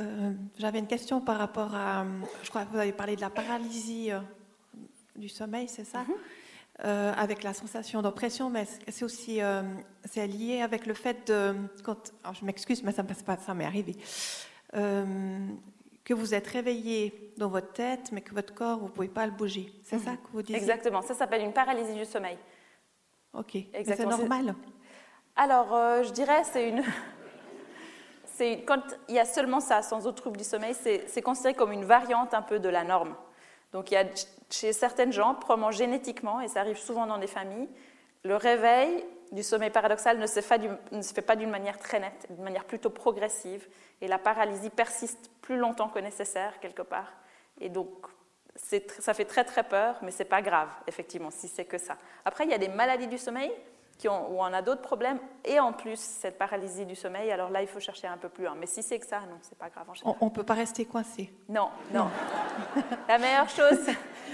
Euh, 0.00 0.32
j'avais 0.58 0.80
une 0.80 0.86
question 0.86 1.20
par 1.20 1.38
rapport 1.38 1.74
à, 1.74 2.04
je 2.42 2.50
crois 2.50 2.64
que 2.64 2.70
vous 2.70 2.78
avez 2.78 2.92
parlé 2.92 3.14
de 3.16 3.20
la 3.20 3.30
paralysie 3.30 4.10
euh, 4.10 4.20
du 5.16 5.28
sommeil, 5.28 5.68
c'est 5.68 5.84
ça? 5.84 6.00
Mhm. 6.00 6.14
avec 7.16 7.44
la 7.44 7.54
sensation 7.54 8.02
d'oppression, 8.02 8.50
mais 8.50 8.66
c'est 8.88 9.04
aussi 9.04 9.38
c'est 10.04 10.26
lié 10.26 10.60
avec 10.60 10.86
le 10.86 10.94
fait 10.94 11.28
de, 11.28 11.54
quand, 11.84 12.12
je 12.32 12.44
m'excuse, 12.44 12.82
mais 12.82 12.90
ça, 12.90 13.04
pas, 13.04 13.36
ça 13.36 13.54
m'est 13.54 13.64
arrivé, 13.64 13.96
que 14.72 16.12
vous 16.12 16.34
êtes 16.34 16.48
réveillé 16.48 17.32
dans 17.38 17.48
votre 17.48 17.72
tête, 17.72 18.10
mais 18.10 18.22
que 18.22 18.34
votre 18.34 18.52
corps, 18.52 18.78
vous 18.78 18.86
ne 18.86 18.90
pouvez 18.90 19.08
pas 19.08 19.24
le 19.24 19.32
bouger. 19.32 19.72
C'est 19.84 20.00
ça 20.00 20.16
que 20.16 20.32
vous 20.32 20.42
dites 20.42 20.56
Exactement, 20.56 21.00
ça 21.00 21.14
s'appelle 21.14 21.42
une 21.42 21.52
paralysie 21.52 21.94
du 21.94 22.04
sommeil. 22.04 22.38
Ok, 23.32 23.56
c'est 23.84 24.06
normal. 24.06 24.54
Alors, 25.36 25.74
euh, 25.74 26.02
je 26.04 26.12
dirais, 26.12 26.44
c'est 26.44 26.68
une... 26.68 26.82
Quand 28.66 28.82
il 29.08 29.14
y 29.14 29.18
a 29.18 29.24
seulement 29.24 29.60
ça, 29.60 29.82
sans 29.82 30.06
autre 30.06 30.22
trouble 30.22 30.36
du 30.36 30.44
sommeil, 30.44 30.74
c'est 30.74 31.22
considéré 31.22 31.54
comme 31.54 31.72
une 31.72 31.84
variante 31.84 32.34
un 32.34 32.42
peu 32.42 32.58
de 32.58 32.68
la 32.68 32.84
norme. 32.84 33.14
Donc, 33.72 33.90
il 33.90 33.94
y 33.94 33.96
a 33.96 34.04
chez 34.50 34.72
certaines 34.72 35.12
gens, 35.12 35.34
probablement 35.34 35.70
génétiquement, 35.70 36.40
et 36.40 36.48
ça 36.48 36.60
arrive 36.60 36.78
souvent 36.78 37.06
dans 37.06 37.18
des 37.18 37.26
familles, 37.26 37.68
le 38.22 38.36
réveil 38.36 39.04
du 39.32 39.42
sommeil 39.42 39.70
paradoxal 39.70 40.18
ne 40.18 40.26
se 40.26 40.40
fait 40.40 41.22
pas 41.22 41.36
d'une 41.36 41.50
manière 41.50 41.78
très 41.78 41.98
nette, 41.98 42.26
d'une 42.30 42.44
manière 42.44 42.64
plutôt 42.64 42.90
progressive, 42.90 43.66
et 44.00 44.08
la 44.08 44.18
paralysie 44.18 44.70
persiste 44.70 45.30
plus 45.40 45.56
longtemps 45.56 45.88
que 45.88 45.98
nécessaire 45.98 46.60
quelque 46.60 46.82
part. 46.82 47.12
Et 47.60 47.68
donc, 47.68 47.88
ça 48.54 49.14
fait 49.14 49.24
très 49.24 49.44
très 49.44 49.64
peur, 49.64 49.98
mais 50.02 50.12
c'est 50.12 50.24
pas 50.24 50.40
grave, 50.40 50.68
effectivement, 50.86 51.30
si 51.30 51.48
c'est 51.48 51.64
que 51.64 51.78
ça. 51.78 51.96
Après, 52.24 52.44
il 52.44 52.50
y 52.50 52.54
a 52.54 52.58
des 52.58 52.68
maladies 52.68 53.08
du 53.08 53.18
sommeil 53.18 53.52
qui 53.98 54.08
ont, 54.08 54.30
où 54.30 54.40
on 54.40 54.52
a 54.52 54.62
d'autres 54.62 54.82
problèmes, 54.82 55.18
et 55.44 55.60
en 55.60 55.72
plus 55.72 55.98
cette 55.98 56.38
paralysie 56.38 56.86
du 56.86 56.94
sommeil. 56.94 57.30
Alors 57.30 57.50
là, 57.50 57.62
il 57.62 57.68
faut 57.68 57.80
chercher 57.80 58.06
un 58.06 58.16
peu 58.16 58.28
plus 58.28 58.44
loin. 58.44 58.54
Mais 58.58 58.66
si 58.66 58.82
c'est 58.82 58.98
que 58.98 59.06
ça, 59.06 59.20
non, 59.20 59.38
c'est 59.42 59.58
pas 59.58 59.70
grave. 59.70 59.88
En 60.04 60.16
on, 60.20 60.26
ne 60.26 60.30
peut 60.30 60.42
pas 60.42 60.54
rester 60.54 60.84
coincé. 60.84 61.32
Non, 61.48 61.68
non. 61.92 62.08
La 63.08 63.18
meilleure 63.18 63.48
chose, 63.48 63.78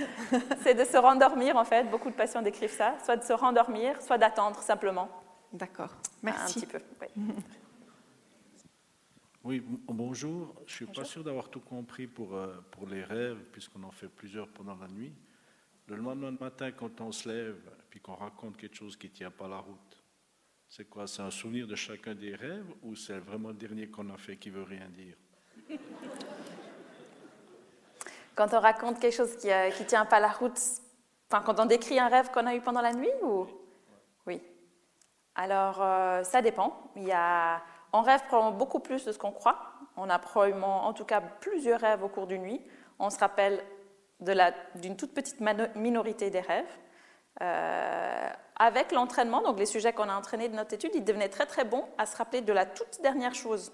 c'est 0.62 0.74
de 0.74 0.84
se 0.84 0.96
rendormir. 0.96 1.56
En 1.56 1.64
fait, 1.64 1.84
beaucoup 1.84 2.10
de 2.10 2.14
patients 2.14 2.42
décrivent 2.42 2.76
ça, 2.76 2.94
soit 3.04 3.16
de 3.16 3.24
se 3.24 3.32
rendormir, 3.32 4.00
soit 4.02 4.18
d'attendre 4.18 4.60
simplement. 4.60 5.08
D'accord. 5.52 5.90
Merci. 6.22 6.58
Un 6.58 6.60
petit 6.60 6.66
peu. 6.66 6.80
Oui, 9.44 9.62
bonjour. 9.88 10.54
Je 10.66 10.72
ne 10.72 10.76
suis 10.76 10.86
pas 10.86 11.04
sûr 11.04 11.24
d'avoir 11.24 11.48
tout 11.48 11.60
compris 11.60 12.06
pour, 12.06 12.34
euh, 12.34 12.54
pour 12.70 12.86
les 12.86 13.02
rêves, 13.02 13.42
puisqu'on 13.52 13.82
en 13.82 13.90
fait 13.90 14.08
plusieurs 14.08 14.48
pendant 14.48 14.76
la 14.76 14.88
nuit. 14.88 15.12
Le 15.90 15.96
lendemain 15.96 16.30
matin, 16.38 16.70
quand 16.70 17.00
on 17.00 17.10
se 17.10 17.28
lève, 17.28 17.60
puis 17.90 17.98
qu'on 17.98 18.14
raconte 18.14 18.56
quelque 18.56 18.76
chose 18.76 18.96
qui 18.96 19.08
ne 19.08 19.12
tient 19.12 19.30
pas 19.32 19.48
la 19.48 19.58
route, 19.58 20.02
c'est 20.68 20.84
quoi? 20.88 21.08
C'est 21.08 21.22
un 21.22 21.32
souvenir 21.32 21.66
de 21.66 21.74
chacun 21.74 22.14
des 22.14 22.32
rêves 22.32 22.72
ou 22.84 22.94
c'est 22.94 23.18
vraiment 23.18 23.48
le 23.48 23.54
dernier 23.54 23.88
qu'on 23.88 24.08
a 24.10 24.16
fait 24.16 24.36
qui 24.36 24.50
veut 24.50 24.62
rien 24.62 24.88
dire? 24.88 25.16
Quand 28.36 28.54
on 28.54 28.60
raconte 28.60 29.00
quelque 29.00 29.16
chose 29.16 29.36
qui 29.36 29.48
ne 29.48 29.52
euh, 29.52 29.84
tient 29.84 30.04
pas 30.04 30.20
la 30.20 30.30
route, 30.30 30.58
enfin, 31.28 31.42
quand 31.44 31.58
on 31.58 31.66
décrit 31.66 31.98
un 31.98 32.08
rêve 32.08 32.30
qu'on 32.30 32.46
a 32.46 32.54
eu 32.54 32.60
pendant 32.60 32.80
la 32.80 32.94
nuit 32.94 33.10
ou? 33.22 33.48
Oui. 34.26 34.40
Alors, 35.34 35.82
euh, 35.82 36.22
ça 36.22 36.40
dépend. 36.40 36.92
Il 36.94 37.02
y 37.02 37.12
a 37.12 37.60
on 37.92 38.02
rêve 38.02 38.24
probablement 38.26 38.56
beaucoup 38.56 38.78
plus 38.78 39.04
de 39.04 39.10
ce 39.10 39.18
qu'on 39.18 39.32
croit. 39.32 39.58
On 39.96 40.08
a 40.08 40.20
probablement, 40.20 40.86
en 40.86 40.92
tout 40.92 41.04
cas, 41.04 41.20
plusieurs 41.20 41.80
rêves 41.80 42.04
au 42.04 42.08
cours 42.08 42.28
d'une 42.28 42.42
nuit. 42.42 42.60
On 43.00 43.10
se 43.10 43.18
rappelle 43.18 43.64
d'une 44.20 44.96
toute 44.96 45.12
petite 45.14 45.40
minorité 45.74 46.30
des 46.30 46.40
rêves. 46.40 46.78
Euh, 47.42 48.28
avec 48.56 48.92
l'entraînement, 48.92 49.40
donc 49.42 49.58
les 49.58 49.66
sujets 49.66 49.92
qu'on 49.92 50.08
a 50.08 50.14
entraînés 50.14 50.48
de 50.48 50.54
notre 50.54 50.74
étude, 50.74 50.90
ils 50.94 51.04
devenaient 51.04 51.30
très 51.30 51.46
très 51.46 51.64
bons 51.64 51.84
à 51.96 52.04
se 52.04 52.16
rappeler 52.16 52.42
de 52.42 52.52
la 52.52 52.66
toute 52.66 53.00
dernière 53.02 53.34
chose 53.34 53.72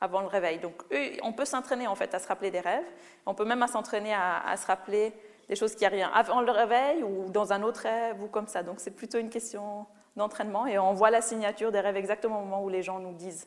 avant 0.00 0.20
le 0.20 0.26
réveil. 0.26 0.58
Donc 0.58 0.82
on 1.22 1.32
peut 1.32 1.46
s'entraîner 1.46 1.86
en 1.86 1.94
fait 1.94 2.14
à 2.14 2.18
se 2.18 2.28
rappeler 2.28 2.50
des 2.50 2.60
rêves. 2.60 2.84
On 3.24 3.34
peut 3.34 3.46
même 3.46 3.66
s'entraîner 3.66 4.14
à, 4.14 4.54
se 4.56 4.66
rappeler 4.66 5.14
des 5.48 5.56
choses 5.56 5.74
qui 5.74 5.86
arrivent 5.86 6.10
avant 6.12 6.42
le 6.42 6.50
réveil 6.50 7.02
ou 7.02 7.30
dans 7.30 7.52
un 7.52 7.62
autre 7.62 7.82
rêve 7.82 8.22
ou 8.22 8.26
comme 8.26 8.46
ça. 8.46 8.62
Donc 8.62 8.80
c'est 8.80 8.90
plutôt 8.90 9.18
une 9.18 9.30
question 9.30 9.86
d'entraînement 10.16 10.66
et 10.66 10.78
on 10.78 10.92
voit 10.92 11.10
la 11.10 11.22
signature 11.22 11.72
des 11.72 11.80
rêves 11.80 11.96
exactement 11.96 12.42
au 12.42 12.44
moment 12.44 12.62
où 12.62 12.68
les 12.68 12.82
gens 12.82 12.98
nous 12.98 13.14
disent 13.14 13.46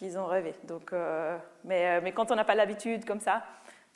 qu'ils 0.00 0.18
ont 0.18 0.26
rêvé. 0.26 0.54
Donc, 0.64 0.92
euh, 0.92 1.36
euh, 1.70 2.00
mais, 2.02 2.12
quand 2.12 2.30
on 2.30 2.34
n'a 2.34 2.44
pas 2.44 2.54
l'habitude 2.54 3.04
comme 3.04 3.20
ça, 3.20 3.42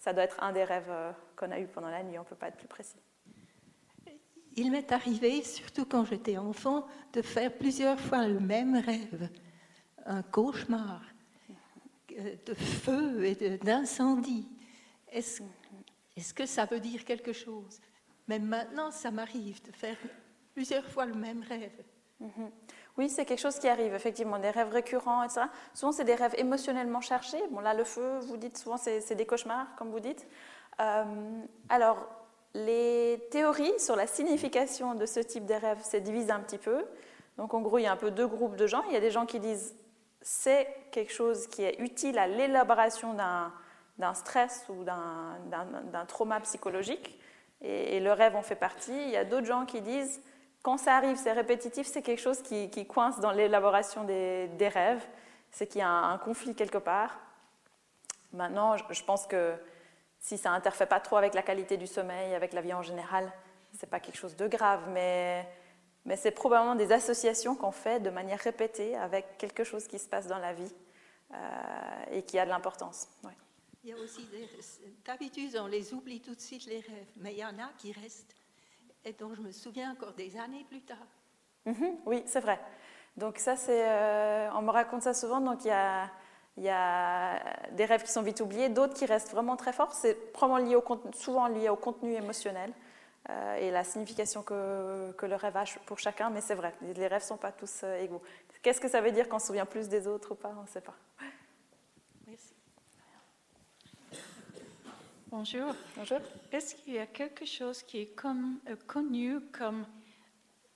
ça 0.05 0.13
doit 0.13 0.25
être 0.25 0.43
un 0.43 0.53
des 0.53 0.65
rêves 0.65 0.91
euh, 0.91 1.13
qu'on 1.35 1.51
a 1.51 1.59
eu 1.59 1.67
pendant 1.67 1.89
la 1.89 2.03
nuit, 2.03 2.19
on 2.19 2.25
ne 2.25 2.27
peut 2.27 2.37
pas 2.37 2.49
être 2.49 2.59
plus 2.59 2.69
précis. 2.69 3.01
Il 4.55 4.71
m'est 4.71 4.93
arrivé, 4.93 5.43
surtout 5.43 5.87
quand 5.87 6.05
j'étais 6.05 6.37
enfant, 6.37 6.87
de 7.15 7.23
faire 7.23 7.51
plusieurs 7.57 7.99
fois 7.99 8.29
le 8.29 8.39
même 8.39 8.77
rêve, 8.77 9.31
un 10.05 10.23
cauchemar 10.23 11.01
de 12.11 12.55
feu 12.55 13.25
et 13.25 13.57
d'incendie. 13.57 14.47
Est-ce 15.09 15.43
est 16.15 16.33
que 16.35 16.45
ça 16.45 16.67
veut 16.67 16.81
dire 16.81 17.03
quelque 17.07 17.33
chose? 17.33 17.81
Même 18.29 18.45
maintenant, 18.45 18.91
ça 18.91 19.11
m'arrive 19.11 19.63
de 19.63 19.73
faire 19.73 19.97
plusieurs 20.53 20.85
fois 20.85 21.07
le 21.07 21.15
même 21.15 21.43
rêve. 21.43 21.83
Mhm. 22.21 22.51
Oui, 22.97 23.09
c'est 23.09 23.25
quelque 23.25 23.41
chose 23.41 23.59
qui 23.59 23.69
arrive, 23.69 23.93
effectivement, 23.95 24.39
des 24.39 24.51
rêves 24.51 24.71
récurrents, 24.71 25.25
etc. 25.25 25.43
Souvent, 25.75 25.91
c'est 25.91 26.05
des 26.05 26.15
rêves 26.15 26.35
émotionnellement 26.39 27.01
chargés. 27.01 27.43
Bon, 27.51 27.61
là, 27.61 27.75
le 27.75 27.83
feu, 27.83 28.21
vous 28.21 28.37
dites 28.37 28.57
souvent, 28.57 28.77
c'est 28.77 29.15
des 29.15 29.27
cauchemars, 29.27 29.67
comme 29.77 29.91
vous 29.91 30.01
dites. 30.01 30.27
Euh, 30.81 31.05
alors, 31.69 32.07
les 32.55 33.27
théories 33.33 33.79
sur 33.81 33.97
la 33.97 34.07
signification 34.07 34.95
de 34.95 35.07
ce 35.07 35.19
type 35.19 35.45
de 35.45 35.55
rêves 35.55 35.83
se 35.83 35.97
divisent 35.97 36.31
un 36.31 36.39
petit 36.39 36.59
peu. 36.59 36.85
Donc, 37.37 37.53
en 37.53 37.61
gros, 37.61 37.79
il 37.79 37.83
y 37.83 37.87
a 37.87 37.93
un 37.93 37.97
peu 37.97 38.13
deux 38.13 38.29
groupes 38.29 38.55
de 38.55 38.69
gens. 38.69 38.85
Il 38.89 38.93
y 38.93 38.97
a 38.97 39.01
des 39.01 39.11
gens 39.11 39.27
qui 39.27 39.41
disent 39.41 39.75
c'est 40.23 40.69
quelque 40.93 41.13
chose 41.13 41.49
qui 41.49 41.65
est 41.65 41.81
utile 41.81 42.17
à 42.19 42.29
l'élaboration 42.29 43.13
d'un 43.15 44.15
stress 44.15 44.67
ou 44.69 44.85
d'un 44.85 46.07
trauma 46.07 46.41
psychologique, 46.41 47.21
et, 47.61 47.97
et, 47.97 48.01
le 48.01 48.13
rêve 48.13 48.37
en 48.37 48.43
fait 48.43 48.57
partie. 48.57 48.93
Il 48.93 49.11
y 49.11 49.17
a 49.17 49.25
d'autres 49.25 49.47
gens 49.47 49.65
qui 49.65 49.81
disent 49.81 50.21
quand 50.65 50.79
ça 50.79 50.97
arrive, 50.97 51.19
c'est 51.19 51.33
répétitif, 51.33 51.87
c'est 51.87 52.01
quelque 52.01 52.23
chose 52.23 52.41
qui, 52.41 52.87
coince 52.87 53.21
dans 53.21 53.33
l'élaboration 53.33 54.03
des, 54.03 54.69
rêves, 54.73 55.07
c'est 55.51 55.67
qu'il 55.67 55.81
y 55.81 55.83
a 55.83 55.91
un, 55.91 56.17
conflit 56.17 56.55
quelque 56.55 56.79
part. 56.79 57.21
Maintenant, 58.33 58.75
je, 58.79 59.05
pense 59.05 59.27
que 59.27 59.55
si 60.19 60.39
ça 60.39 60.51
n'interfère 60.53 60.89
pas 60.89 61.01
trop 61.01 61.19
avec 61.19 61.35
la 61.35 61.43
qualité 61.43 61.77
du 61.77 61.87
sommeil, 61.87 62.35
avec 62.35 62.55
la 62.55 62.63
vie 62.63 62.73
en 62.73 62.81
général, 62.81 63.31
ce 63.79 63.85
n'est 63.85 63.91
pas 63.91 64.01
quelque 64.01 64.17
chose 64.17 64.37
de 64.37 64.49
grave, 64.49 64.89
mais, 64.89 65.47
mais 66.07 66.17
c'est 66.17 66.31
probablement 66.31 66.77
des 66.77 66.93
associations 66.93 67.57
qu'on 67.57 67.71
fait 67.71 68.01
de 68.01 68.09
manière 68.09 68.41
répétée 68.41 68.97
avec 68.97 69.37
quelque 69.37 69.65
chose 69.65 69.87
qui 69.87 69.99
se 69.99 70.09
passe 70.09 70.29
dans 70.29 70.39
la 70.39 70.55
vie 70.55 70.73
euh, 71.35 71.37
et 72.11 72.23
qui 72.23 72.39
a 72.39 72.47
de 72.47 72.51
l'importance. 72.51 73.09
Il 73.83 73.91
y 73.91 73.93
a 73.93 73.97
aussi 73.99 74.27
d'habitude, 75.05 75.59
on 75.61 75.67
les 75.67 75.93
oublie 75.93 76.23
tout 76.23 76.35
de 76.35 76.41
suite 76.41 76.65
les 76.65 76.81
rêves, 76.81 77.13
mais 77.19 77.35
il 77.35 77.39
y 77.39 77.45
en 77.45 77.59
a 77.59 77.71
qui 77.77 77.93
restent 77.93 78.35
et 79.05 79.13
dont 79.13 79.35
je 79.35 79.41
me 79.41 79.53
souviens 79.53 79.93
encore 79.93 80.13
des 80.13 80.37
années 80.37 80.65
plus 80.69 80.83
tard. 80.83 81.07
Mhm, 81.67 81.99
oui, 82.07 82.23
c'est 82.27 82.41
vrai. 82.41 82.59
Donc 83.17 83.39
ça, 83.39 83.57
c'est, 83.57 83.89
euh, 83.89 84.51
on 84.55 84.63
me 84.63 84.71
raconte 84.71 85.03
ça 85.03 85.15
souvent. 85.15 85.41
Donc 85.41 85.65
il 85.65 85.69
y 85.69 85.71
a, 85.71 86.11
y 86.57 86.69
a 86.69 87.41
des 87.73 87.85
rêves 87.85 88.03
qui 88.03 88.13
sont 88.13 88.23
vite 88.23 88.41
oubliés, 88.41 88.69
d'autres 88.69 88.95
qui 88.95 89.07
restent 89.07 89.31
vraiment 89.31 89.57
très 89.57 89.73
forts. 89.73 89.93
C'est 89.93 90.33
lié 90.57 90.77
souvent 91.15 91.47
lié 91.49 91.69
au 91.69 91.77
contenu 91.77 92.15
émotionnel 92.15 92.73
euh, 93.31 93.57
et 93.57 93.71
la 93.71 93.85
signification 93.85 94.43
que, 94.43 95.13
que, 95.13 95.27
le 95.27 95.37
rêve 95.37 95.57
a 95.57 95.65
pour 95.87 95.99
chacun. 95.99 96.31
Mais 96.31 96.41
c'est 96.41 96.55
vrai, 96.55 96.75
les 96.83 97.07
rêves 97.07 97.23
ne 97.23 97.27
sont 97.27 97.37
pas 97.37 97.53
tous 97.53 97.83
euh, 97.85 98.03
égaux. 98.03 98.23
Qu'est-ce 98.63 98.81
que 98.81 98.89
ça 98.89 99.01
veut 99.01 99.13
dire 99.13 99.29
qu'on 99.29 99.39
se 99.39 99.47
souvient 99.47 99.67
plus 99.67 99.89
des 99.89 100.07
autres 100.07 100.33
ou 100.33 100.35
pas? 100.35 100.53
On 100.59 100.63
ne 100.63 100.69
sait 100.69 100.81
pas. 100.81 100.95
Bonjour. 105.37 105.75
Bonjour. 105.97 106.21
Est-ce 106.53 106.77
qu'il 106.77 106.95
y 106.95 106.99
a 107.01 107.07
quelque 107.07 107.45
chose 107.45 107.83
qui 107.83 107.99
est 107.99 108.15
comme, 108.15 108.61
euh, 108.69 108.77
connu 108.87 109.41
comme 109.51 109.85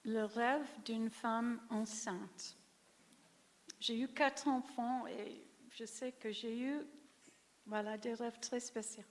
le 0.05 0.25
rêve 0.25 0.67
d'une 0.85 1.11
femme 1.11 1.61
enceinte? 1.71 2.57
J'ai 3.79 3.97
eu 3.97 4.09
quatre 4.09 4.49
enfants 4.49 5.07
et 5.07 5.45
je 5.71 5.85
sais 5.85 6.11
que 6.11 6.33
j'ai 6.33 6.59
eu 6.59 6.81
voilà, 7.67 7.97
des 7.99 8.15
rêves 8.15 8.41
très 8.41 8.59
spéciaux. 8.59 9.05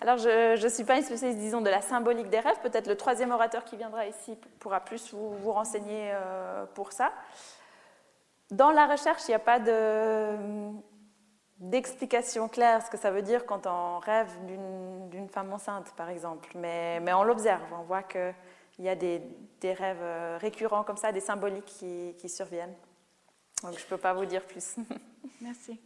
Alors, 0.00 0.16
je 0.16 0.62
ne 0.62 0.68
suis 0.68 0.84
pas 0.84 0.96
une 0.96 1.02
spécialiste, 1.02 1.40
disons, 1.40 1.60
de 1.60 1.68
la 1.68 1.82
symbolique 1.82 2.30
des 2.30 2.38
rêves. 2.38 2.60
Peut-être 2.62 2.86
le 2.86 2.96
troisième 2.96 3.32
orateur 3.32 3.64
qui 3.64 3.76
viendra 3.76 4.06
ici 4.06 4.36
pourra 4.60 4.78
plus 4.78 5.12
vous, 5.12 5.36
vous 5.38 5.52
renseigner 5.52 6.12
euh, 6.12 6.66
pour 6.66 6.92
ça. 6.92 7.12
Dans 8.52 8.70
la 8.70 8.86
recherche, 8.86 9.22
il 9.26 9.32
n'y 9.32 9.34
a 9.34 9.40
pas 9.40 9.58
de 9.58 10.70
d'explication 11.62 12.48
claire 12.48 12.84
ce 12.84 12.90
que 12.90 12.98
ça 12.98 13.10
veut 13.10 13.22
dire 13.22 13.46
quand 13.46 13.66
on 13.66 13.98
rêve 13.98 14.30
d'une 14.46 15.28
femme 15.28 15.52
enceinte, 15.52 15.92
par 15.96 16.10
exemple. 16.10 16.50
Mais, 16.56 17.00
mais 17.00 17.14
on 17.14 17.22
l'observe, 17.22 17.62
on 17.72 17.84
voit 17.84 18.02
que 18.02 18.32
il 18.78 18.84
y 18.86 18.88
a 18.88 18.96
des, 18.96 19.22
rêves 19.62 20.40
récurrents 20.40 20.82
comme 20.82 20.96
ça, 20.96 21.12
des 21.12 21.20
symboliques 21.20 21.66
qui, 21.66 22.14
qui 22.18 22.28
surviennent. 22.28 22.74
Donc 23.62 23.78
je 23.78 23.84
ne 23.84 23.88
peux 23.88 23.96
pas 23.96 24.12
vous 24.12 24.24
dire 24.24 24.44
plus. 24.44 24.76
Merci. 25.40 25.78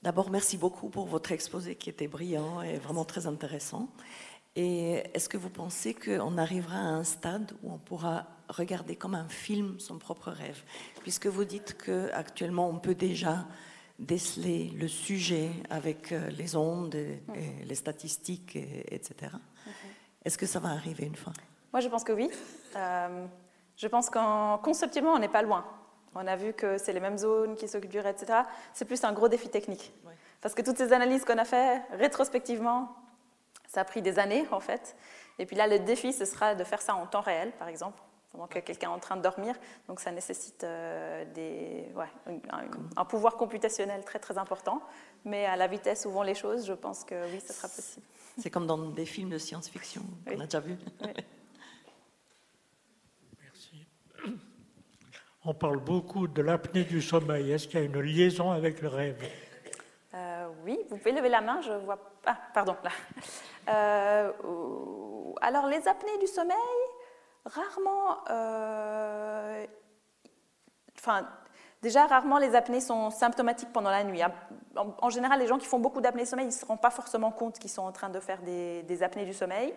D'abord, 0.00 0.30
merci 0.30 0.56
beaucoup 0.56 0.90
pour 0.90 1.06
votre 1.06 1.32
exposé 1.32 1.74
qui 1.74 1.90
était 1.90 2.06
brillant 2.06 2.62
et 2.62 2.76
vraiment 2.76 3.04
très 3.04 3.26
intéressant. 3.26 3.88
Et 4.54 5.02
est-ce 5.12 5.28
que 5.28 5.36
vous 5.36 5.50
pensez 5.50 5.92
qu'on 5.92 6.38
arrivera 6.38 6.76
à 6.76 6.82
un 6.82 7.02
stade 7.02 7.52
où 7.62 7.72
on 7.72 7.78
pourra 7.78 8.26
regarder 8.48 8.94
comme 8.94 9.16
un 9.16 9.28
film 9.28 9.80
son 9.80 9.98
propre 9.98 10.30
rêve? 10.30 10.62
Puisque 11.02 11.26
vous 11.26 11.44
dites 11.44 11.76
qu'actuellement, 11.76 12.68
on 12.68 12.78
peut 12.78 12.94
déjà 12.94 13.44
déceler 13.98 14.72
le 14.76 14.88
sujet 14.88 15.50
avec 15.70 16.12
euh, 16.12 16.28
les 16.30 16.56
ondes, 16.56 16.94
et, 16.94 17.20
les 17.64 17.74
statistiques, 17.74 18.56
etc. 18.56 19.32
Est-ce 20.24 20.38
que 20.38 20.46
ça 20.46 20.60
va 20.60 20.70
arriver 20.70 21.06
une 21.06 21.16
fois? 21.16 21.32
Moi, 21.72 21.80
je 21.80 21.88
pense 21.88 22.04
que 22.04 22.12
oui. 22.12 22.30
Euh, 22.76 23.26
je 23.76 23.86
pense 23.86 24.10
qu'en 24.10 24.58
conceptuellement, 24.58 25.12
on 25.12 25.18
n'est 25.18 25.28
pas 25.28 25.42
loin. 25.42 25.64
On 26.14 26.26
a 26.26 26.36
vu 26.36 26.52
que 26.52 26.78
c'est 26.78 26.92
les 26.92 27.00
mêmes 27.00 27.18
zones 27.18 27.54
qui 27.56 27.68
s'occupent 27.68 27.90
du 27.90 27.98
etc. 27.98 28.40
C'est 28.72 28.84
plus 28.84 29.02
un 29.04 29.12
gros 29.12 29.28
défi 29.28 29.48
technique. 29.48 29.92
Parce 30.40 30.54
que 30.54 30.62
toutes 30.62 30.76
ces 30.76 30.92
analyses 30.92 31.24
qu'on 31.24 31.38
a 31.38 31.44
faites 31.44 31.82
rétrospectivement, 31.92 32.94
ça 33.66 33.82
a 33.82 33.84
pris 33.84 34.02
des 34.02 34.18
années 34.18 34.46
en 34.50 34.60
fait. 34.60 34.96
Et 35.38 35.46
puis 35.46 35.56
là, 35.56 35.66
le 35.66 35.78
défi, 35.78 36.12
ce 36.12 36.24
sera 36.24 36.54
de 36.54 36.64
faire 36.64 36.82
ça 36.82 36.94
en 36.94 37.06
temps 37.06 37.20
réel, 37.20 37.52
par 37.52 37.68
exemple, 37.68 38.00
pendant 38.30 38.46
que 38.46 38.58
quelqu'un 38.58 38.90
est 38.90 38.94
en 38.94 38.98
train 38.98 39.16
de 39.16 39.22
dormir. 39.22 39.54
Donc 39.88 40.00
ça 40.00 40.10
nécessite 40.10 40.64
euh, 40.64 41.24
des, 41.34 41.88
un, 42.96 43.04
pouvoir 43.04 43.36
computationnel 43.36 44.04
très 44.04 44.18
très 44.18 44.38
important. 44.38 44.82
Mais 45.24 45.46
à 45.46 45.56
la 45.56 45.66
vitesse 45.66 46.06
où 46.06 46.10
vont 46.10 46.22
les 46.22 46.34
choses, 46.34 46.66
je 46.66 46.74
pense 46.74 47.04
que 47.04 47.30
oui, 47.32 47.40
ce 47.40 47.52
sera 47.52 47.68
possible. 47.68 48.06
C'est 48.38 48.50
comme 48.50 48.66
dans 48.66 48.78
des 48.78 49.06
films 49.06 49.30
de 49.30 49.38
science-fiction 49.38 50.02
qu'on 50.26 50.40
a 50.40 50.44
déjà 50.44 50.60
vu. 50.60 50.76
On 55.44 55.54
parle 55.54 55.78
beaucoup 55.78 56.26
de 56.28 56.42
l'apnée 56.42 56.84
du 56.84 57.00
sommeil. 57.00 57.52
Est-ce 57.52 57.68
qu'il 57.68 57.80
y 57.80 57.82
a 57.82 57.86
une 57.86 58.00
liaison 58.00 58.50
avec 58.50 58.82
le 58.82 58.88
rêve? 58.88 59.16
Euh, 60.12 60.48
Oui, 60.64 60.78
vous 60.90 60.98
pouvez 60.98 61.12
lever 61.12 61.30
la 61.30 61.40
main, 61.40 61.62
je 61.62 61.72
vois. 61.72 61.98
Ah, 62.26 62.36
pardon, 62.52 62.76
là. 62.84 62.90
Euh, 63.70 64.32
alors, 65.40 65.66
les 65.68 65.88
apnées 65.88 66.18
du 66.20 66.26
sommeil, 66.26 66.56
rarement. 67.44 68.18
Euh, 68.30 69.66
déjà, 71.82 72.06
rarement 72.06 72.38
les 72.38 72.54
apnées 72.54 72.80
sont 72.80 73.10
symptomatiques 73.10 73.72
pendant 73.72 73.90
la 73.90 74.04
nuit. 74.04 74.20
En, 74.76 75.10
général, 75.10 75.40
les 75.40 75.46
gens 75.46 75.58
qui 75.58 75.66
font 75.66 75.78
beaucoup 75.78 76.00
d'apnées 76.00 76.24
sommeil, 76.24 76.46
ils 76.46 76.50
ne 76.50 76.52
se 76.52 76.64
rendent 76.64 76.80
pas 76.80 76.90
forcément 76.90 77.30
compte 77.30 77.58
qu'ils 77.58 77.70
sont 77.70 77.82
en 77.82 77.92
train 77.92 78.10
de 78.10 78.20
faire 78.20 78.42
des 78.42 79.02
apnées 79.02 79.24
du 79.24 79.34
sommeil. 79.34 79.74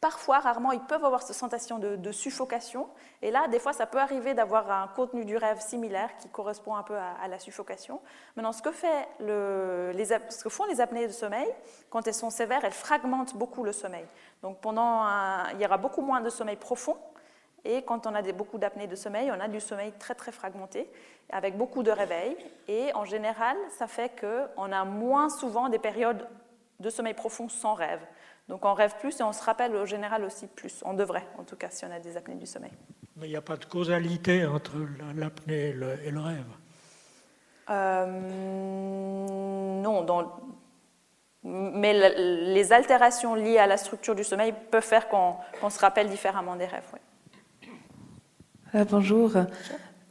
Parfois, 0.00 0.40
rarement, 0.40 0.72
ils 0.72 0.80
peuvent 0.80 1.04
avoir 1.04 1.22
cette 1.22 1.36
sensation 1.36 1.78
de, 1.78 2.12
suffocation. 2.12 2.86
Et 3.22 3.30
là, 3.30 3.48
des 3.48 3.58
fois, 3.58 3.72
ça 3.72 3.86
peut 3.86 3.98
arriver 3.98 4.34
d'avoir 4.34 4.70
un 4.70 4.88
contenu 4.88 5.24
du 5.24 5.38
rêve 5.38 5.58
similaire 5.60 6.10
qui 6.18 6.28
correspond 6.28 6.76
un 6.76 6.82
peu 6.82 6.96
à, 6.96 7.26
la 7.28 7.38
suffocation. 7.38 8.00
Maintenant, 8.36 8.52
ce 8.52 8.60
que, 8.60 8.70
ce 8.72 10.44
que, 10.44 10.48
font 10.50 10.66
les 10.66 10.82
apnées 10.82 11.06
de 11.06 11.12
sommeil, 11.12 11.48
quand 11.88 12.06
elles 12.06 12.14
sont 12.14 12.28
sévères, 12.28 12.62
elles 12.64 12.72
fragmentent 12.72 13.36
beaucoup 13.36 13.64
le 13.64 13.72
sommeil. 13.72 14.06
Donc, 14.42 14.60
pendant 14.60 15.06
il 15.54 15.60
y 15.60 15.64
aura 15.64 15.78
beaucoup 15.78 16.02
moins 16.02 16.20
de 16.20 16.30
sommeil 16.30 16.56
profond. 16.56 16.98
Et 17.64 17.82
quand 17.82 18.06
on 18.06 18.14
a 18.14 18.22
beaucoup 18.32 18.58
d'apnées 18.58 18.86
de 18.86 18.94
sommeil, 18.94 19.32
on 19.32 19.40
a 19.40 19.48
du 19.48 19.60
sommeil 19.60 19.92
très 19.98 20.14
très 20.14 20.30
fragmenté, 20.30 20.88
avec 21.30 21.56
beaucoup 21.56 21.82
de 21.82 21.90
réveils. 21.90 22.36
Et 22.68 22.92
en 22.94 23.06
général, 23.06 23.56
ça 23.70 23.86
fait 23.86 24.12
qu'on 24.20 24.72
a 24.72 24.84
moins 24.84 25.30
souvent 25.30 25.68
des 25.70 25.78
périodes 25.78 26.28
de 26.78 26.90
sommeil 26.90 27.14
profond 27.14 27.48
sans 27.48 27.74
rêve. 27.74 28.00
Donc 28.48 28.64
on 28.64 28.74
rêve 28.74 28.94
plus 29.00 29.18
et 29.18 29.22
on 29.24 29.32
se 29.32 29.42
rappelle 29.42 29.74
au 29.74 29.86
général 29.86 30.24
aussi 30.24 30.46
plus. 30.46 30.82
On 30.84 30.94
devrait, 30.94 31.26
en 31.38 31.42
tout 31.42 31.56
cas, 31.56 31.68
si 31.70 31.84
on 31.84 31.90
a 31.90 31.98
des 31.98 32.16
apnées 32.16 32.36
du 32.36 32.46
sommeil. 32.46 32.70
Mais 33.16 33.26
il 33.26 33.30
n'y 33.30 33.36
a 33.36 33.40
pas 33.40 33.56
de 33.56 33.64
causalité 33.64 34.46
entre 34.46 34.74
l'apnée 35.16 35.70
et, 35.70 35.72
le, 35.72 36.20
rêve 36.20 36.44
euh, 37.70 38.06
Non, 39.82 40.06
mais 41.42 41.92
les 42.52 42.72
altérations 42.72 43.34
liées 43.34 43.58
à 43.58 43.66
la 43.66 43.76
structure 43.76 44.14
du 44.14 44.22
sommeil 44.22 44.54
peuvent 44.70 44.82
faire 44.82 45.08
qu'on 45.08 45.70
se 45.70 45.78
rappelle 45.80 46.08
différemment 46.08 46.56
des 46.56 46.66
rêves. 46.66 46.84
Euh, 48.74 48.84
bonjour. 48.90 49.32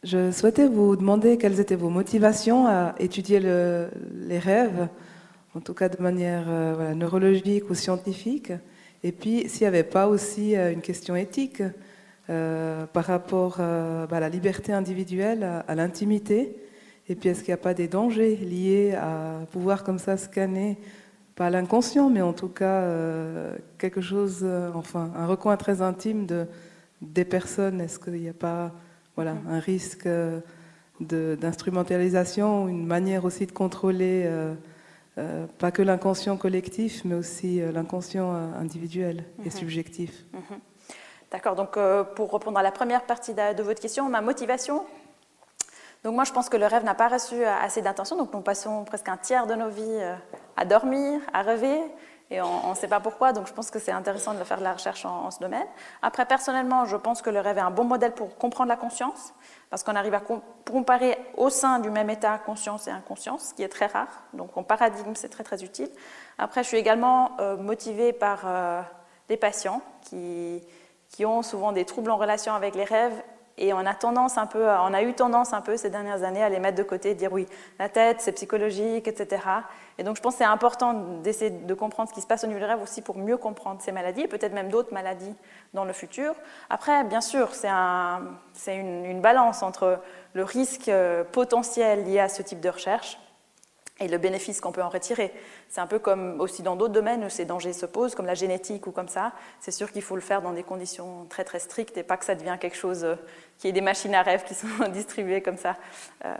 Je 0.04 0.32
souhaitais 0.32 0.68
vous 0.68 0.96
demander 0.96 1.38
quelles 1.38 1.60
étaient 1.60 1.76
vos 1.76 1.90
motivations 1.90 2.68
à 2.68 2.96
étudier 3.00 3.40
les 3.40 4.40
rêves 4.40 4.88
en 5.56 5.62
tout 5.62 5.74
cas 5.74 5.90
de 5.90 6.02
manière 6.02 6.46
euh, 6.48 6.94
neurologique 6.94 7.70
ou 7.70 7.76
scientifique. 7.76 8.52
Et 9.04 9.12
puis, 9.12 9.48
s'il 9.48 9.62
n'y 9.62 9.68
avait 9.68 9.84
pas 9.84 10.08
aussi 10.08 10.56
euh, 10.56 10.74
une 10.74 10.82
question 10.82 11.16
éthique 11.16 11.64
euh, 12.30 12.86
par 12.88 13.06
rapport 13.06 13.58
bah, 13.58 14.08
à 14.10 14.20
la 14.20 14.30
liberté 14.30 14.74
individuelle, 14.74 15.44
à, 15.68 15.76
l'intimité, 15.76 16.56
et 17.08 17.16
puis 17.16 17.30
est-ce 17.30 17.40
qu'il 17.40 17.50
n'y 17.52 17.60
a 17.60 17.64
pas 17.64 17.76
des 17.76 17.88
dangers 17.88 18.36
liés 18.36 18.96
à 18.96 19.46
pouvoir 19.52 19.84
comme 19.84 20.00
ça 20.00 20.18
scanner, 20.18 20.78
pas 21.36 21.52
l'inconscient, 21.52 22.10
mais 22.10 22.22
en 22.22 22.34
tout 22.34 22.48
cas 22.48 22.84
quelque 23.78 24.02
chose, 24.02 24.44
enfin, 24.74 25.12
un 25.16 25.28
recoin 25.28 25.56
très 25.56 25.84
intime 25.84 26.26
de, 26.26 26.48
des 27.04 27.26
personnes? 27.26 27.80
Est-ce 27.80 28.00
qu'il 28.00 28.14
n'y 28.14 28.30
a 28.30 28.34
pas 28.34 28.72
voilà, 29.16 29.36
un 29.48 29.60
risque 29.60 30.08
d'instrumentalisation, 31.00 32.68
une 32.68 32.86
manière 32.86 33.26
aussi 33.26 33.46
de 33.46 33.52
contrôler 33.52 34.24
euh, 34.26 34.54
pas 35.58 35.72
que 35.72 35.82
l'inconscient 35.82 36.38
collectif, 36.38 37.04
mais 37.06 37.16
aussi 37.16 37.62
euh, 37.62 37.72
l'inconscient 37.72 38.34
euh, 38.34 38.60
individuel 38.60 39.24
et 39.42 39.46
mhm. 39.46 39.52
subjectif. 39.52 40.26
Mhm. 40.34 40.60
D'accord, 41.32 41.56
donc 41.56 41.78
pour 42.16 42.32
répondre 42.32 42.58
à 42.58 42.64
la 42.64 42.72
première 42.72 43.06
partie 43.06 43.34
de, 43.34 43.62
votre 43.62 43.82
question, 43.82 44.08
ma 44.08 44.22
motivation, 44.22 44.86
donc 46.04 46.14
moi 46.14 46.24
je 46.24 46.32
pense 46.32 46.48
que 46.48 46.56
le 46.56 46.66
rêve 46.66 46.86
n'a 46.86 46.94
pas 46.94 47.10
reçu 47.10 47.44
assez 47.44 47.82
d'attention, 47.82 48.16
donc 48.16 48.32
nous 48.32 48.42
passons 48.42 48.86
presque 48.86 49.10
un 49.10 49.18
tiers 49.18 49.46
de 49.46 49.56
nos 49.56 49.68
vies 49.68 50.00
à 50.56 50.64
dormir, 50.64 51.20
à 51.34 51.42
rêver, 51.42 51.82
et 52.32 52.42
on 52.42 52.72
ne 52.72 52.76
sait 52.76 52.88
pas 52.88 53.00
pourquoi, 53.00 53.34
donc 53.34 53.48
je 53.48 53.54
pense 53.54 53.70
que 53.70 53.78
c'est 53.78 53.92
intéressant 53.92 54.34
de 54.34 54.44
faire 54.44 54.58
de 54.58 54.64
la 54.64 54.74
recherche 54.74 55.06
en, 55.06 55.30
ce 55.30 55.40
domaine. 55.40 55.68
Après, 56.02 56.26
personnellement, 56.26 56.86
je 56.86 56.98
pense 56.98 57.22
que 57.22 57.30
le 57.30 57.40
rêve 57.40 57.60
est 57.60 57.62
un 57.62 57.70
bon 57.70 57.84
modèle 57.84 58.14
pour 58.14 58.36
comprendre 58.38 58.70
la 58.70 58.78
conscience, 58.78 59.34
parce 59.70 59.84
qu'on 59.84 59.96
arrive 59.96 60.16
à 60.16 60.22
comparer 60.66 61.20
au 61.38 61.52
sein 61.52 61.78
du 61.80 61.92
même 61.92 62.10
état 62.10 62.40
conscience 62.40 62.88
et 62.88 62.92
inconscience, 62.92 63.50
ce 63.50 63.54
qui 63.54 63.62
est 63.62 63.70
très 63.70 63.86
rare. 63.86 64.24
Donc 64.34 64.58
en 64.58 64.64
paradigme, 64.64 65.14
c'est 65.14 65.30
très 65.30 65.44
très 65.44 65.64
utile. 65.64 65.90
Après, 66.40 66.64
je 66.64 66.70
suis 66.70 66.78
également 66.78 67.38
euh, 67.40 67.58
motivée 67.58 68.12
par 68.12 68.42
euh, 68.46 68.82
les 69.30 69.38
patients 69.38 69.82
qui, 70.02 70.64
qui 71.10 71.26
ont 71.26 71.44
souvent 71.44 71.74
des 71.74 71.86
troubles 71.86 72.10
en 72.10 72.18
relation 72.18 72.56
avec 72.56 72.74
les 72.74 72.86
rêves 72.86 73.22
et 73.58 73.74
on 73.74 73.80
a 73.80 73.94
tendance 73.94 74.38
un 74.38 74.48
peu, 74.48 74.66
on 74.68 74.94
a 74.94 75.02
eu 75.02 75.14
tendance 75.14 75.54
un 75.54 75.62
peu 75.62 75.78
ces 75.78 75.90
dernières 75.90 76.24
années 76.24 76.44
à 76.44 76.50
les 76.50 76.60
mettre 76.60 76.78
de 76.78 76.84
côté, 76.84 77.16
dire 77.16 77.32
oui, 77.32 77.48
la 77.80 77.88
tête, 77.88 78.18
c'est 78.20 78.34
psychologique, 78.34 79.08
etc. 79.08 79.42
Et 79.98 80.04
donc 80.04 80.18
je 80.18 80.22
pense 80.22 80.34
que 80.34 80.40
c'est 80.40 80.44
important 80.44 80.94
d'essayer 81.24 81.52
de 81.52 81.74
comprendre 81.74 82.10
ce 82.10 82.14
qui 82.14 82.22
se 82.22 82.28
passe 82.28 82.44
au 82.44 82.48
niveau 82.48 82.60
du 82.60 82.66
rêve 82.66 82.82
aussi 82.82 83.02
pour 83.02 83.18
mieux 83.18 83.38
comprendre 83.38 83.82
ces 83.82 83.94
maladies 83.94 84.22
et 84.22 84.28
peut-être 84.28 84.54
même 84.54 84.70
d'autres 84.70 84.94
maladies 84.94 85.34
dans 85.74 85.86
le 85.86 85.94
futur. 85.94 86.36
Après, 86.70 87.04
bien 87.06 87.22
sûr, 87.22 87.54
c'est 87.54 87.70
un, 87.70 88.24
une, 88.68 89.06
une 89.06 89.22
balance 89.22 89.64
entre 89.64 90.00
le 90.34 90.44
risque 90.44 90.90
euh, 90.90 91.24
potentiel 91.24 92.04
lié 92.04 92.20
à 92.20 92.30
ce 92.30 92.42
type 92.42 92.60
de 92.60 92.70
recherche 92.70 93.18
et 94.00 94.08
le 94.08 94.18
bénéfice 94.18 94.60
qu'on 94.60 94.72
peut 94.72 94.84
en 94.84 94.90
retirer. 94.90 95.34
C'est 95.70 95.80
un 95.80 95.88
peu 95.88 96.00
comme 96.00 96.42
aussi 96.42 96.64
dans 96.64 96.76
d'autres 96.76 96.94
domaines 96.94 97.24
où 97.24 97.30
ces 97.30 97.46
dangers 97.46 97.72
se 97.72 97.86
posent, 97.86 98.14
comme 98.14 98.26
la 98.26 98.34
génétique 98.34 98.88
ou 98.88 98.92
comme 98.92 99.08
ça. 99.08 99.32
C'est 99.62 99.72
sûr 99.72 99.92
qu'il 99.92 100.02
faut 100.02 100.16
le 100.16 100.22
faire 100.22 100.42
dans 100.42 100.52
des 100.52 100.64
conditions 100.64 101.26
très 101.30 101.46
très 101.46 101.60
strictes 101.60 101.98
et 101.98 102.04
pas 102.04 102.18
que 102.18 102.26
ça 102.26 102.36
devienne 102.36 102.58
quelque 102.58 102.76
chose 102.76 103.06
euh, 103.06 103.16
qui 103.58 103.70
est 103.70 103.72
des 103.72 103.82
machines 103.82 104.14
à 104.14 104.22
rêve 104.22 104.44
qui 104.44 104.54
sont 104.54 104.68
distribuées 104.92 105.42
comme 105.42 105.58
ça 105.58 105.78
euh, 106.26 106.36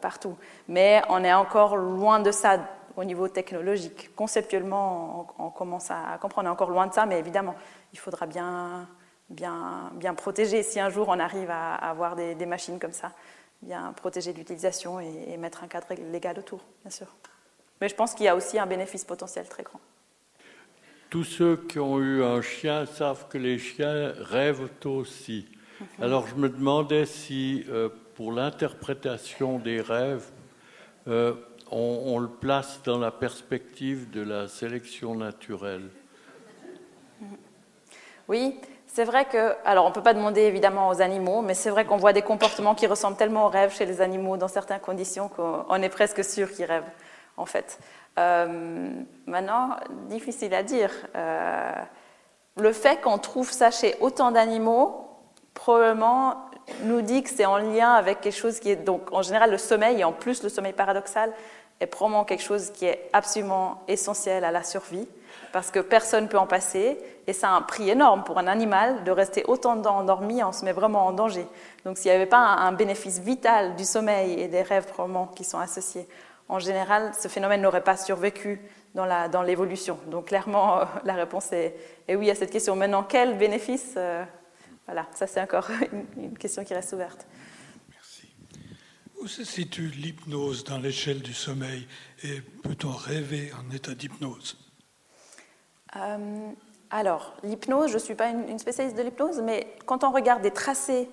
partout. 0.00 0.36
Mais 0.68 1.02
on 1.08 1.24
est 1.24 1.32
encore 1.32 1.76
loin 1.76 2.20
de 2.20 2.30
ça 2.30 2.58
au 2.96 3.04
niveau 3.04 3.28
technologique. 3.28 4.10
Conceptuellement, 4.14 5.28
on, 5.38 5.50
commence 5.50 5.90
à 5.90 6.18
comprendre, 6.20 6.48
on 6.48 6.50
est 6.50 6.52
encore 6.52 6.70
loin 6.70 6.88
de 6.88 6.92
ça, 6.92 7.06
mais 7.06 7.18
évidemment, 7.18 7.54
il 7.92 7.98
faudra 7.98 8.26
bien, 8.26 8.88
bien, 9.30 9.92
bien 9.94 10.14
protéger 10.14 10.64
si 10.64 10.80
un 10.80 10.90
jour 10.90 11.08
on 11.08 11.18
arrive 11.20 11.48
à, 11.48 11.74
avoir 11.76 12.16
des 12.16 12.46
machines 12.46 12.80
comme 12.80 12.92
ça 12.92 13.12
bien 13.62 13.92
protéger 13.92 14.32
l'utilisation 14.32 15.00
et, 15.00 15.36
mettre 15.36 15.64
un 15.64 15.68
cadre 15.68 15.86
légal 16.10 16.38
autour, 16.38 16.64
bien 16.82 16.90
sûr. 16.90 17.06
Mais 17.80 17.88
je 17.88 17.94
pense 17.94 18.14
qu'il 18.14 18.26
y 18.26 18.28
a 18.28 18.36
aussi 18.36 18.58
un 18.58 18.66
bénéfice 18.66 19.04
potentiel 19.04 19.48
très 19.48 19.62
grand. 19.62 19.80
Tous 21.10 21.24
ceux 21.24 21.56
qui 21.56 21.78
ont 21.78 21.98
eu 22.00 22.22
un 22.22 22.42
chien 22.42 22.86
savent 22.86 23.28
que 23.28 23.38
les 23.38 23.58
chiens 23.58 24.12
rêvent 24.18 24.68
aussi. 24.84 25.48
Mhm. 25.80 25.86
Alors 26.04 26.26
je 26.26 26.34
me 26.34 26.48
demandais 26.48 27.06
si 27.06 27.64
euh, 27.68 27.88
pour 28.14 28.32
l'interprétation 28.32 29.58
des 29.58 29.80
rêves, 29.80 30.30
euh, 31.06 31.34
on, 31.70 32.02
on, 32.06 32.18
le 32.18 32.28
place 32.28 32.80
dans 32.84 32.98
la 32.98 33.10
perspective 33.10 34.10
de 34.10 34.20
la 34.20 34.48
sélection 34.48 35.14
naturelle. 35.14 35.88
Oui, 38.28 38.60
c'est 38.98 39.04
vrai 39.04 39.26
que, 39.26 39.54
alors 39.64 39.84
on 39.84 39.90
ne 39.90 39.94
peut 39.94 40.02
pas 40.02 40.12
demander 40.12 40.40
évidemment 40.40 40.88
aux 40.88 41.00
animaux, 41.00 41.40
mais 41.40 41.54
c'est 41.54 41.70
vrai 41.70 41.84
qu'on 41.84 41.98
voit 41.98 42.12
des 42.12 42.22
comportements 42.22 42.74
qui 42.74 42.88
ressemblent 42.88 43.16
tellement 43.16 43.46
au 43.46 43.48
rêve 43.48 43.72
chez 43.72 43.86
les 43.86 44.00
animaux 44.00 44.36
dans 44.36 44.48
certaines 44.48 44.80
conditions 44.80 45.28
qu'on 45.28 45.80
est 45.80 45.88
presque 45.88 46.24
sûr 46.24 46.50
qu'ils 46.50 46.64
rêvent, 46.64 46.90
en 47.36 47.46
fait. 47.46 47.78
Euh, 48.18 48.90
maintenant, 49.26 49.76
difficile 50.08 50.52
à 50.52 50.64
dire. 50.64 50.90
Euh, 51.14 51.72
le 52.56 52.72
fait 52.72 53.00
qu'on 53.00 53.18
trouve 53.18 53.52
ça 53.52 53.70
chez 53.70 53.94
autant 54.00 54.32
d'animaux, 54.32 55.06
probablement 55.54 56.48
nous 56.82 57.00
dit 57.00 57.22
que 57.22 57.30
c'est 57.30 57.46
en 57.46 57.58
lien 57.58 57.92
avec 57.92 58.20
quelque 58.20 58.36
chose 58.36 58.58
qui 58.58 58.72
est 58.72 58.84
donc 58.84 59.12
en 59.12 59.22
général 59.22 59.52
le 59.52 59.58
sommeil 59.58 60.00
et 60.00 60.04
en 60.04 60.12
plus 60.12 60.42
le 60.42 60.48
sommeil 60.48 60.72
paradoxal 60.72 61.32
est 61.78 61.86
probablement 61.86 62.24
quelque 62.24 62.42
chose 62.42 62.72
qui 62.72 62.86
est 62.86 63.08
absolument 63.12 63.80
essentiel 63.86 64.42
à 64.42 64.50
la 64.50 64.64
survie 64.64 65.06
parce 65.52 65.70
que 65.70 65.80
personne 65.80 66.24
ne 66.24 66.28
peut 66.28 66.38
en 66.38 66.46
passer 66.46 66.98
et 67.26 67.32
ça 67.32 67.50
a 67.50 67.52
un 67.52 67.62
prix 67.62 67.90
énorme 67.90 68.24
pour 68.24 68.38
un 68.38 68.46
animal 68.46 69.04
de 69.04 69.10
rester 69.10 69.44
autant 69.46 69.76
de 69.76 69.86
endormi, 69.86 70.42
on 70.42 70.52
se 70.52 70.64
met 70.64 70.72
vraiment 70.72 71.06
en 71.06 71.12
danger. 71.12 71.46
Donc 71.84 71.98
s'il 71.98 72.10
n'y 72.10 72.16
avait 72.16 72.26
pas 72.26 72.38
un, 72.38 72.72
bénéfice 72.72 73.18
vital 73.18 73.76
du 73.76 73.84
sommeil 73.84 74.40
et 74.40 74.48
des 74.48 74.62
rêves 74.62 74.86
probablement 74.86 75.26
qui 75.26 75.44
sont 75.44 75.58
associés, 75.58 76.06
en 76.48 76.58
général 76.58 77.12
ce 77.18 77.28
phénomène 77.28 77.62
n'aurait 77.62 77.84
pas 77.84 77.96
survécu 77.96 78.60
dans 78.94 79.42
l'évolution. 79.42 79.98
Donc 80.06 80.26
clairement 80.26 80.80
la 81.04 81.14
réponse 81.14 81.52
est, 81.52 81.74
oui 82.08 82.30
à 82.30 82.34
cette 82.34 82.50
question. 82.50 82.76
Maintenant 82.76 83.02
quel 83.02 83.36
bénéfice 83.36 83.94
euh, 83.96 84.24
voilà, 84.88 85.06
ça 85.14 85.26
c'est 85.26 85.42
encore 85.42 85.68
une, 86.16 86.36
question 86.38 86.64
qui 86.64 86.72
reste 86.72 86.94
ouverte. 86.94 87.26
Merci. 87.90 88.28
Où 89.20 89.26
se 89.26 89.44
situe 89.44 89.88
l'hypnose 89.88 90.64
dans 90.64 90.78
l'échelle 90.78 91.20
du 91.20 91.34
sommeil? 91.34 91.86
Et 92.22 92.40
peut-on 92.40 92.92
rêver 92.92 93.52
en 93.52 93.70
état 93.74 93.94
d'hypnose? 93.94 94.56
Euh, 95.96 96.50
Alors, 96.90 97.34
l'hypnose, 97.42 97.88
je 97.88 97.94
ne 97.94 97.98
suis 97.98 98.14
pas 98.14 98.30
une, 98.30 98.58
spécialiste 98.58 98.96
de 98.96 99.02
l'hypnose, 99.02 99.40
mais 99.42 99.66
quand 99.86 100.04
on 100.04 100.10
regarde 100.10 100.42
des 100.42 100.50
tracés 100.50 101.08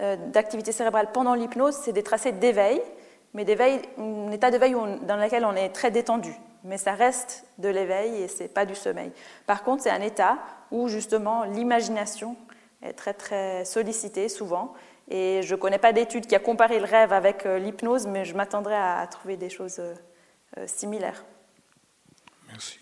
euh, 0.00 0.16
d'activité 0.16 0.72
cérébrale 0.72 1.10
pendant 1.12 1.34
l'hypnose, 1.34 1.74
c'est 1.74 1.92
des 1.92 2.02
tracés 2.02 2.32
d'éveil, 2.32 2.80
mais 3.34 3.44
d'éveil, 3.44 3.80
un 3.98 4.30
état 4.30 4.50
d'éveil 4.50 4.72
dans 4.72 5.16
lequel 5.16 5.44
on 5.44 5.54
est 5.54 5.70
très 5.70 5.90
détendu. 5.90 6.32
Mais 6.64 6.76
ça 6.76 6.92
reste 6.92 7.46
de 7.58 7.68
l'éveil 7.68 8.22
et 8.22 8.28
ce 8.28 8.42
n'est 8.42 8.48
pas 8.48 8.66
du 8.66 8.74
sommeil. 8.74 9.12
Par 9.46 9.62
contre, 9.62 9.82
c'est 9.82 9.90
un 9.90 10.02
état 10.02 10.38
où 10.70 10.88
justement 10.88 11.44
l'imagination 11.44 12.36
est 12.82 12.92
très 12.92 13.14
très 13.14 13.64
sollicité 13.64 14.28
souvent. 14.28 14.74
Et 15.08 15.40
je 15.42 15.54
ne 15.54 15.60
connais 15.60 15.78
pas 15.78 15.92
d'études 15.92 16.26
qui 16.26 16.34
a 16.34 16.38
comparé 16.38 16.78
le 16.78 16.84
rêve 16.84 17.12
avec 17.12 17.46
euh, 17.46 17.58
l'hypnose, 17.58 18.06
mais 18.06 18.24
je 18.24 18.34
m'attendrais 18.36 18.76
à, 18.76 19.06
trouver 19.10 19.36
des 19.36 19.48
choses 19.48 19.80
similaires. 20.66 21.24
Merci. 22.48 22.80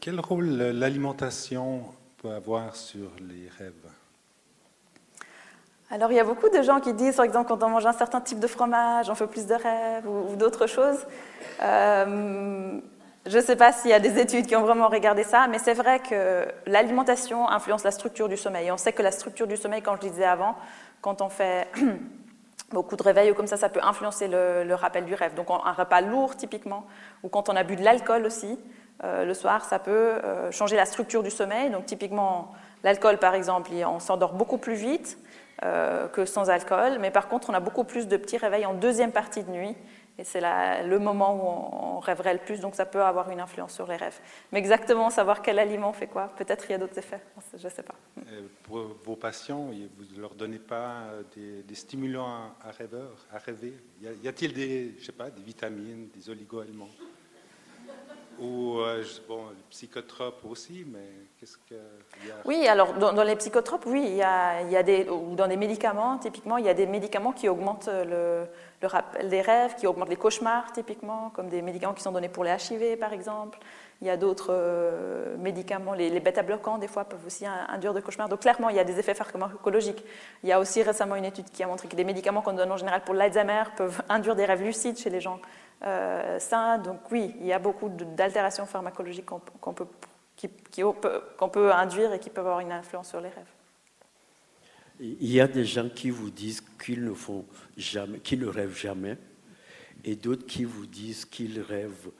Quel 0.00 0.20
rôle 0.20 0.46
l'alimentation 0.46 1.82
peut 2.22 2.30
avoir 2.30 2.76
sur 2.76 3.10
les 3.20 3.48
rêves? 3.58 3.72
Alors, 5.90 6.10
il 6.10 6.16
y 6.16 6.20
a 6.20 6.24
beaucoup 6.24 6.48
de 6.48 6.62
gens 6.62 6.80
qui 6.80 6.92
disent, 6.94 7.16
par 7.16 7.24
exemple, 7.24 7.48
quand 7.48 7.62
on 7.62 7.68
mange 7.68 7.86
un 7.86 7.92
certain 7.92 8.20
type 8.20 8.40
de 8.40 8.46
fromage, 8.46 9.10
on 9.10 9.14
fait 9.14 9.26
plus 9.26 9.46
de 9.46 9.54
rêves 9.54 10.06
ou, 10.08 10.34
d'autres 10.36 10.66
choses. 10.66 10.98
Je 13.26 13.38
ne 13.38 13.42
sais 13.42 13.56
pas 13.56 13.72
s'il 13.72 13.90
y 13.90 13.94
a 13.94 14.00
des 14.00 14.18
études 14.18 14.46
qui 14.46 14.54
ont 14.54 14.62
vraiment 14.62 14.88
regardé 14.88 15.22
ça, 15.22 15.46
mais 15.48 15.58
c'est 15.58 15.72
vrai 15.72 16.00
que 16.00 16.46
l'alimentation 16.66 17.48
influence 17.48 17.82
la 17.82 17.90
structure 17.90 18.28
du 18.28 18.36
sommeil. 18.36 18.70
on 18.70 18.76
sait 18.76 18.92
que 18.92 19.00
la 19.00 19.12
structure 19.12 19.46
du 19.46 19.56
sommeil, 19.56 19.80
comme 19.80 19.96
je 19.96 20.08
disais 20.08 20.26
avant, 20.26 20.56
quand 21.00 21.22
on 21.22 21.30
fait 21.30 21.68
beaucoup 22.70 22.96
de 22.96 23.02
réveils 23.02 23.30
ou 23.30 23.34
comme 23.34 23.46
ça, 23.46 23.56
ça 23.56 23.70
peut 23.70 23.80
influencer 23.82 24.28
le, 24.28 24.74
rappel 24.74 25.06
du 25.06 25.14
rêve. 25.14 25.34
Donc 25.34 25.46
un 25.48 25.72
repas 25.72 26.02
lourd 26.02 26.36
typiquement, 26.36 26.84
ou 27.22 27.30
quand 27.30 27.48
on 27.48 27.56
a 27.56 27.62
bu 27.62 27.76
de 27.76 27.82
l'alcool 27.82 28.26
aussi, 28.26 28.58
euh, 29.02 29.24
le 29.24 29.34
soir, 29.34 29.64
ça 29.64 29.78
peut 29.78 29.90
euh, 29.90 30.52
changer 30.52 30.76
la 30.76 30.86
structure 30.86 31.22
du 31.22 31.30
sommeil. 31.30 31.70
Donc 31.70 31.86
typiquement, 31.86 32.52
l'alcool 32.84 33.18
par 33.18 33.34
exemple, 33.34 33.70
on 33.86 33.98
s'endort 33.98 34.34
beaucoup 34.34 34.58
plus 34.58 34.74
vite 34.74 35.18
euh, 35.64 36.08
que 36.08 36.24
sans 36.24 36.48
alcool, 36.50 36.98
mais 37.00 37.10
par 37.10 37.28
contre, 37.28 37.50
on 37.50 37.54
a 37.54 37.60
beaucoup 37.60 37.84
plus 37.84 38.06
de 38.06 38.16
petits 38.16 38.36
réveils 38.36 38.66
en 38.66 38.74
deuxième 38.74 39.12
partie 39.12 39.42
de 39.42 39.50
nuit 39.50 39.76
et 40.16 40.22
c'est 40.22 40.40
le 40.40 40.98
moment 41.00 41.34
où 41.34 41.96
on, 41.96 41.98
rêverait 41.98 42.34
le 42.34 42.38
plus, 42.38 42.60
donc 42.60 42.76
ça 42.76 42.86
peut 42.86 43.02
avoir 43.02 43.30
une 43.30 43.40
influence 43.40 43.72
sur 43.72 43.86
les 43.88 43.96
rêves. 43.96 44.20
Mais 44.52 44.60
exactement 44.60 45.10
savoir 45.10 45.42
quel 45.42 45.58
aliment 45.58 45.92
fait 45.92 46.06
quoi, 46.06 46.30
peut-être 46.36 46.66
il 46.68 46.72
y 46.72 46.74
a 46.74 46.78
d'autres 46.78 46.98
effets, 46.98 47.20
je 47.56 47.64
ne 47.64 47.72
sais 47.72 47.82
pas. 47.82 47.94
Pour 48.62 48.94
vos 49.04 49.16
patients, 49.16 49.70
vous 49.96 50.14
ne 50.14 50.20
leur 50.20 50.34
donnez 50.34 50.60
pas 50.60 51.06
des, 51.34 51.74
stimulants 51.74 52.52
à, 52.62 52.70
rêver? 52.70 53.72
Y 54.22 54.28
a-t-il 54.28 54.52
des, 54.52 54.94
des 54.94 55.42
vitamines, 55.42 56.10
des 56.14 56.30
oligo-éléments 56.30 56.90
ou 58.38 58.78
euh, 58.78 59.02
bon, 59.28 59.42
psychotropes 59.70 60.44
aussi, 60.48 60.84
mais 60.86 61.06
qu'est-ce 61.38 61.56
qu'il 61.68 61.76
y 62.26 62.30
a? 62.30 62.34
Oui, 62.44 62.66
alors 62.66 62.94
dans, 62.94 63.22
les 63.22 63.36
psychotropes, 63.36 63.84
oui, 63.86 64.04
il 64.06 64.16
y, 64.16 64.22
a, 64.22 64.62
il 64.62 64.70
y 64.70 64.76
a, 64.76 64.82
des, 64.82 65.08
ou 65.08 65.34
dans 65.34 65.48
des 65.48 65.56
médicaments, 65.56 66.18
typiquement, 66.18 66.56
il 66.56 66.64
y 66.64 66.68
a 66.68 66.74
des 66.74 66.86
médicaments 66.86 67.32
qui 67.32 67.48
augmentent 67.48 67.88
le, 67.88 68.46
le 68.82 68.88
rappel 68.88 69.28
des 69.28 69.40
rêves, 69.40 69.74
qui 69.76 69.86
augmentent 69.86 70.08
les 70.08 70.16
cauchemars, 70.16 70.72
typiquement, 70.72 71.30
comme 71.34 71.48
des 71.48 71.62
médicaments 71.62 71.94
qui 71.94 72.02
sont 72.02 72.12
donnés 72.12 72.28
pour 72.28 72.44
les 72.44 72.50
HIV, 72.50 72.98
par 72.98 73.12
exemple. 73.12 73.58
Il 74.00 74.06
y 74.06 74.10
a 74.10 74.16
d'autres 74.16 74.50
euh, 74.50 75.36
médicaments, 75.38 75.94
les, 75.94 76.10
les 76.10 76.20
bêta-bloquants, 76.20 76.78
des 76.78 76.88
fois, 76.88 77.04
peuvent 77.04 77.24
aussi 77.26 77.46
induire 77.46 77.94
des 77.94 78.02
cauchemars. 78.02 78.28
Donc 78.28 78.40
clairement, 78.40 78.68
il 78.68 78.76
y 78.76 78.80
a 78.80 78.84
des 78.84 78.98
effets 78.98 79.14
pharmacologiques. 79.14 80.04
Il 80.42 80.48
y 80.48 80.52
a 80.52 80.60
aussi 80.60 80.82
récemment 80.82 81.16
une 81.16 81.24
étude 81.24 81.50
qui 81.50 81.62
a 81.62 81.66
montré 81.66 81.88
que 81.88 81.96
des 81.96 82.04
médicaments 82.04 82.42
qu'on 82.42 82.52
donne 82.52 82.72
en 82.72 82.76
général 82.76 83.02
pour 83.02 83.14
l'Alzheimer 83.14 83.64
peuvent 83.76 84.02
induire 84.08 84.34
des 84.34 84.44
rêves 84.44 84.62
lucides 84.62 84.98
chez 84.98 85.10
les 85.10 85.20
gens 85.20 85.40
euh, 85.84 86.38
ça, 86.38 86.78
donc 86.78 87.10
oui, 87.10 87.34
il 87.40 87.46
y 87.46 87.52
a 87.52 87.58
beaucoup 87.58 87.88
d'altérations 87.88 88.64
pharmacologiques 88.64 89.26
qu'on 89.26 89.74
peut, 89.74 89.86
peut, 91.52 91.72
induire 91.72 92.12
et 92.12 92.18
qui 92.18 92.30
peuvent 92.30 92.46
avoir 92.46 92.60
une 92.60 92.72
influence 92.72 93.10
sur 93.10 93.20
les 93.20 93.28
rêves. 93.28 93.44
Il 95.00 95.30
y 95.30 95.40
a 95.40 95.48
des 95.48 95.64
gens 95.64 95.88
qui 95.88 96.10
vous 96.10 96.30
disent 96.30 96.62
qu'ils 96.82 97.04
ne 97.04 97.12
font 97.12 97.44
jamais, 97.76 98.20
qu'ils 98.20 98.40
ne 98.40 98.46
rêvent 98.46 98.76
jamais, 98.76 99.18
et 100.04 100.16
d'autres 100.16 100.46
qui 100.46 100.64
vous 100.64 100.86
disent 100.86 101.24
qu'ils 101.24 101.60
rêvent, 101.60 102.10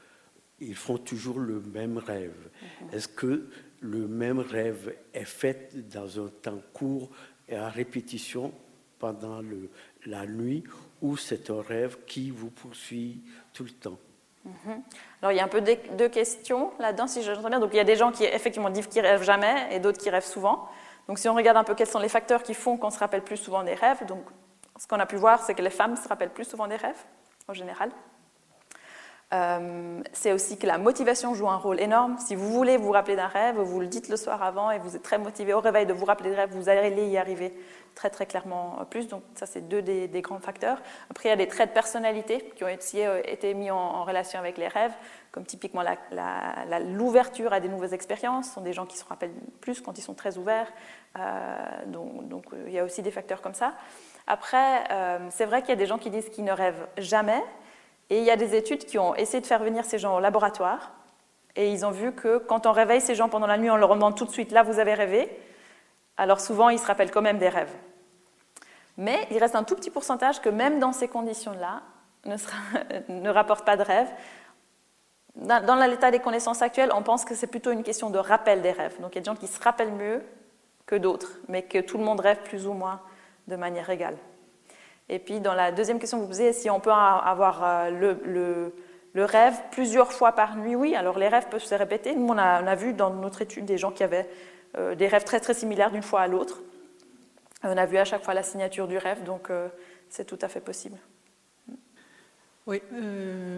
ils 0.59 0.75
font 0.75 0.97
toujours 0.97 1.39
le 1.39 1.61
même 1.61 1.97
rêve. 1.97 2.49
Mhm. 2.81 2.93
Est-ce 2.93 3.07
que 3.07 3.49
le 3.81 4.07
même 4.07 4.39
rêve 4.39 4.93
est 5.13 5.25
fait 5.25 5.71
dans 5.89 6.23
un 6.23 6.27
temps 6.27 6.61
court 6.73 7.09
et 7.47 7.55
à 7.55 7.69
répétition 7.69 8.51
pendant 8.99 9.41
le, 9.41 9.69
la 10.05 10.25
nuit, 10.25 10.63
ou 11.05 11.17
c'est 11.17 11.51
un 11.51 11.61
rêve 11.61 11.97
qui 12.07 12.31
vous 12.31 12.49
poursuit 12.49 13.21
tout 13.53 13.63
le 13.63 13.69
temps? 13.69 13.97
Mhm. 14.43 14.81
Alors 15.21 15.31
il 15.31 15.35
y 15.35 15.39
a 15.39 15.43
un 15.43 15.47
peu 15.47 15.61
deux 15.61 16.09
questions 16.09 16.71
là-dedans, 16.79 17.07
si 17.07 17.21
j'entends 17.21 17.49
bien. 17.49 17.59
Donc 17.59 17.71
il 17.73 17.77
y 17.77 17.79
a 17.79 17.85
des 17.85 17.95
gens 17.95 18.11
qui 18.11 18.23
effectivement 18.23 18.71
disent 18.71 18.87
qu'ils 18.87 19.01
rêvent 19.01 19.23
jamais 19.23 19.67
et 19.71 19.79
d'autres 19.79 19.99
qui 19.99 20.09
rêvent 20.09 20.25
souvent. 20.25 20.67
Donc 21.07 21.19
si 21.19 21.29
on 21.29 21.35
regarde 21.35 21.57
un 21.57 21.63
peu 21.63 21.75
quels 21.75 21.87
sont 21.87 21.99
les 21.99 22.09
facteurs 22.09 22.41
qui 22.41 22.55
font 22.55 22.77
qu'on 22.77 22.89
se 22.89 22.97
rappelle 22.97 23.23
plus 23.23 23.37
souvent 23.37 23.63
des 23.63 23.75
rêves, 23.75 24.03
donc 24.07 24.23
ce 24.79 24.87
qu'on 24.87 24.99
a 24.99 25.05
pu 25.05 25.15
voir, 25.15 25.43
c'est 25.43 25.53
que 25.53 25.61
les 25.61 25.69
femmes 25.69 25.95
se 25.95 26.07
rappellent 26.07 26.33
plus 26.33 26.45
souvent 26.45 26.67
des 26.67 26.75
rêves 26.75 27.03
en 27.47 27.53
général. 27.53 27.91
Euh, 29.33 30.01
c'est 30.13 30.31
aussi 30.31 30.57
que 30.57 30.67
la 30.67 30.77
motivation 30.77 31.33
joue 31.33 31.49
un 31.49 31.57
rôle 31.57 31.79
énorme. 31.79 32.17
Si 32.19 32.35
vous 32.35 32.51
voulez 32.51 32.77
vous 32.77 32.91
rappeler 32.91 33.15
d'un 33.15 33.27
rêve, 33.27 33.59
vous 33.59 33.79
le 33.79 33.87
dites 33.87 34.09
le 34.09 34.17
soir 34.17 34.41
avant 34.41 34.71
et 34.71 34.79
vous 34.79 34.95
êtes 34.95 35.03
très 35.03 35.17
motivé 35.17 35.53
au 35.53 35.59
réveil 35.59 35.85
de 35.85 35.93
vous 35.93 36.05
rappeler 36.05 36.31
des 36.31 36.35
rêves, 36.35 36.51
vous 36.51 36.69
allez 36.69 37.07
y 37.07 37.17
arriver 37.17 37.53
très 37.95 38.09
très 38.09 38.25
clairement 38.25 38.85
plus. 38.89 39.07
Donc 39.07 39.23
ça, 39.33 39.45
c'est 39.45 39.67
deux 39.67 39.81
des, 39.81 40.21
grands 40.21 40.39
facteurs. 40.39 40.81
Après, 41.09 41.29
il 41.29 41.31
y 41.31 41.33
a 41.33 41.37
des 41.37 41.47
traits 41.47 41.69
de 41.69 41.73
personnalité 41.73 42.51
qui 42.55 42.63
ont 42.63 42.67
euh, 42.67 43.21
été 43.25 43.53
mis 43.53 43.71
en, 43.71 44.03
relation 44.03 44.37
avec 44.37 44.57
les 44.57 44.67
rêves, 44.67 44.93
comme 45.31 45.45
typiquement 45.45 45.81
l'ouverture 46.95 47.53
à 47.53 47.59
des 47.59 47.69
nouvelles 47.69 47.93
expériences. 47.93 48.47
Ce 48.47 48.53
sont 48.53 48.61
des 48.61 48.73
gens 48.73 48.85
qui 48.85 48.97
se 48.97 49.05
rappellent 49.05 49.33
plus 49.61 49.81
quand 49.81 49.97
ils 49.97 50.01
sont 50.01 50.13
très 50.13 50.37
ouverts. 50.37 50.71
Euh, 51.17 51.55
donc, 51.87 52.45
il 52.67 52.73
y 52.73 52.79
a 52.79 52.83
aussi 52.83 53.01
des 53.01 53.11
facteurs 53.11 53.41
comme 53.41 53.55
ça. 53.55 53.73
Après, 54.27 54.83
c'est 55.29 55.45
vrai 55.45 55.61
qu'il 55.61 55.69
y 55.69 55.73
a 55.73 55.75
des 55.75 55.85
gens 55.85 55.99
qui 55.99 56.09
disent 56.09 56.29
qu'ils 56.29 56.45
ne 56.45 56.51
rêvent 56.51 56.87
jamais. 56.97 57.43
Et 58.09 58.19
il 58.19 58.23
y 58.23 58.31
a 58.31 58.35
des 58.35 58.55
études 58.55 58.85
qui 58.85 58.97
ont 58.97 59.15
essayé 59.15 59.41
de 59.41 59.45
faire 59.45 59.63
venir 59.63 59.85
ces 59.85 59.99
gens 59.99 60.15
au 60.17 60.19
laboratoire. 60.19 60.91
Et 61.55 61.71
ils 61.71 61.85
ont 61.85 61.91
vu 61.91 62.11
que 62.11 62.37
quand 62.37 62.65
on 62.65 62.71
réveille 62.71 63.01
ces 63.01 63.15
gens 63.15 63.29
pendant 63.29 63.47
la 63.47 63.57
nuit, 63.57 63.69
on 63.69 63.77
leur 63.77 63.93
demande 63.93 64.15
tout 64.15 64.25
de 64.25 64.31
suite, 64.31 64.51
là, 64.51 64.63
vous 64.63 64.79
avez 64.79 64.93
rêvé. 64.93 65.29
Alors 66.17 66.39
souvent, 66.39 66.69
ils 66.69 66.79
se 66.79 66.85
rappellent 66.85 67.11
quand 67.11 67.21
même 67.21 67.37
des 67.37 67.49
rêves. 67.49 67.73
Mais 68.97 69.27
il 69.31 69.37
reste 69.37 69.55
un 69.55 69.63
tout 69.63 69.75
petit 69.75 69.89
pourcentage 69.89 70.41
que 70.41 70.49
même 70.49 70.79
dans 70.79 70.93
ces 70.93 71.07
conditions-là, 71.07 71.81
ne, 72.25 73.29
rapportent 73.29 73.65
pas 73.65 73.77
de 73.77 73.83
rêves. 73.83 74.11
Dans, 75.35 75.87
l'état 75.87 76.11
des 76.11 76.19
connaissances 76.19 76.61
actuelles, 76.61 76.91
on 76.93 77.03
pense 77.03 77.25
que 77.25 77.35
c'est 77.35 77.47
plutôt 77.47 77.71
une 77.71 77.83
question 77.83 78.09
de 78.09 78.17
rappel 78.17 78.61
des 78.61 78.71
rêves. 78.71 78.99
Donc 79.01 79.11
il 79.11 79.15
y 79.15 79.17
a 79.17 79.21
des 79.21 79.25
gens 79.25 79.35
qui 79.35 79.47
se 79.47 79.61
rappellent 79.61 79.91
mieux 79.91 80.23
que 80.85 80.95
d'autres, 80.95 81.39
mais 81.49 81.63
que 81.63 81.79
tout 81.79 81.97
le 81.97 82.03
monde 82.03 82.21
rêve 82.21 82.39
plus 82.43 82.67
ou 82.67 82.73
moins 82.73 83.01
de 83.47 83.55
manière 83.55 83.89
égale. 83.89 84.17
Et 85.09 85.19
puis, 85.19 85.39
dans 85.39 85.53
la 85.53 85.71
deuxième 85.71 85.99
question 85.99 86.17
que 86.17 86.23
vous 86.23 86.29
posez, 86.29 86.53
si 86.53 86.69
on 86.69 86.79
peut 86.79 86.91
avoir 86.91 87.63
euh, 87.63 88.71
le, 89.13 89.23
rêve 89.23 89.55
plusieurs 89.71 90.11
fois 90.11 90.31
par 90.31 90.55
nuit, 90.55 90.75
oui. 90.75 90.95
Alors, 90.95 91.19
les 91.19 91.27
rêves 91.27 91.47
peuvent 91.47 91.63
se 91.63 91.75
répéter. 91.75 92.15
Nous, 92.15 92.27
on 92.27 92.37
a, 92.37 92.63
on 92.63 92.67
a 92.67 92.75
vu 92.75 92.93
dans 92.93 93.11
notre 93.11 93.43
étude 93.43 93.65
des 93.65 93.77
gens 93.77 93.91
qui 93.91 94.03
avaient 94.03 94.27
des 94.95 95.07
rêves 95.07 95.23
très, 95.23 95.39
très 95.39 95.53
similaires 95.53 95.91
d'une 95.91 96.03
fois 96.03 96.21
à 96.21 96.27
l'autre. 96.27 96.61
On 97.63 97.77
a 97.77 97.85
vu 97.85 97.97
à 97.97 98.05
chaque 98.05 98.23
fois 98.23 98.33
la 98.33 98.43
signature 98.43 98.87
du 98.87 98.97
rêve, 98.97 99.23
donc 99.23 99.49
euh, 99.49 99.69
c'est 100.09 100.25
tout 100.25 100.37
à 100.41 100.47
fait 100.47 100.59
possible. 100.59 100.97
Oui, 102.67 102.81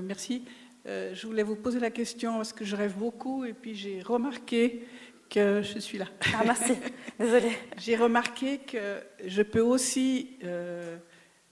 merci. 0.03 0.43
je 0.85 1.27
voulais 1.27 1.43
vous 1.43 1.55
poser 1.55 1.79
la 1.79 1.91
question 1.91 2.35
parce 2.35 2.51
que 2.51 2.65
je 2.65 2.75
rêve 2.75 2.93
beaucoup 2.93 3.45
et 3.45 3.53
puis 3.53 3.73
j'ai 3.73 4.01
remarqué 4.01 4.85
que 5.29 5.61
je 5.61 5.79
suis 5.79 5.97
là. 5.97 6.05
Ah, 6.37 6.43
merci. 6.45 6.73
Désolée. 7.19 7.57
j'ai 7.77 7.95
remarqué 7.95 8.57
que 8.57 9.01
je 9.25 9.41
peux 9.43 9.61
aussi 9.61 10.37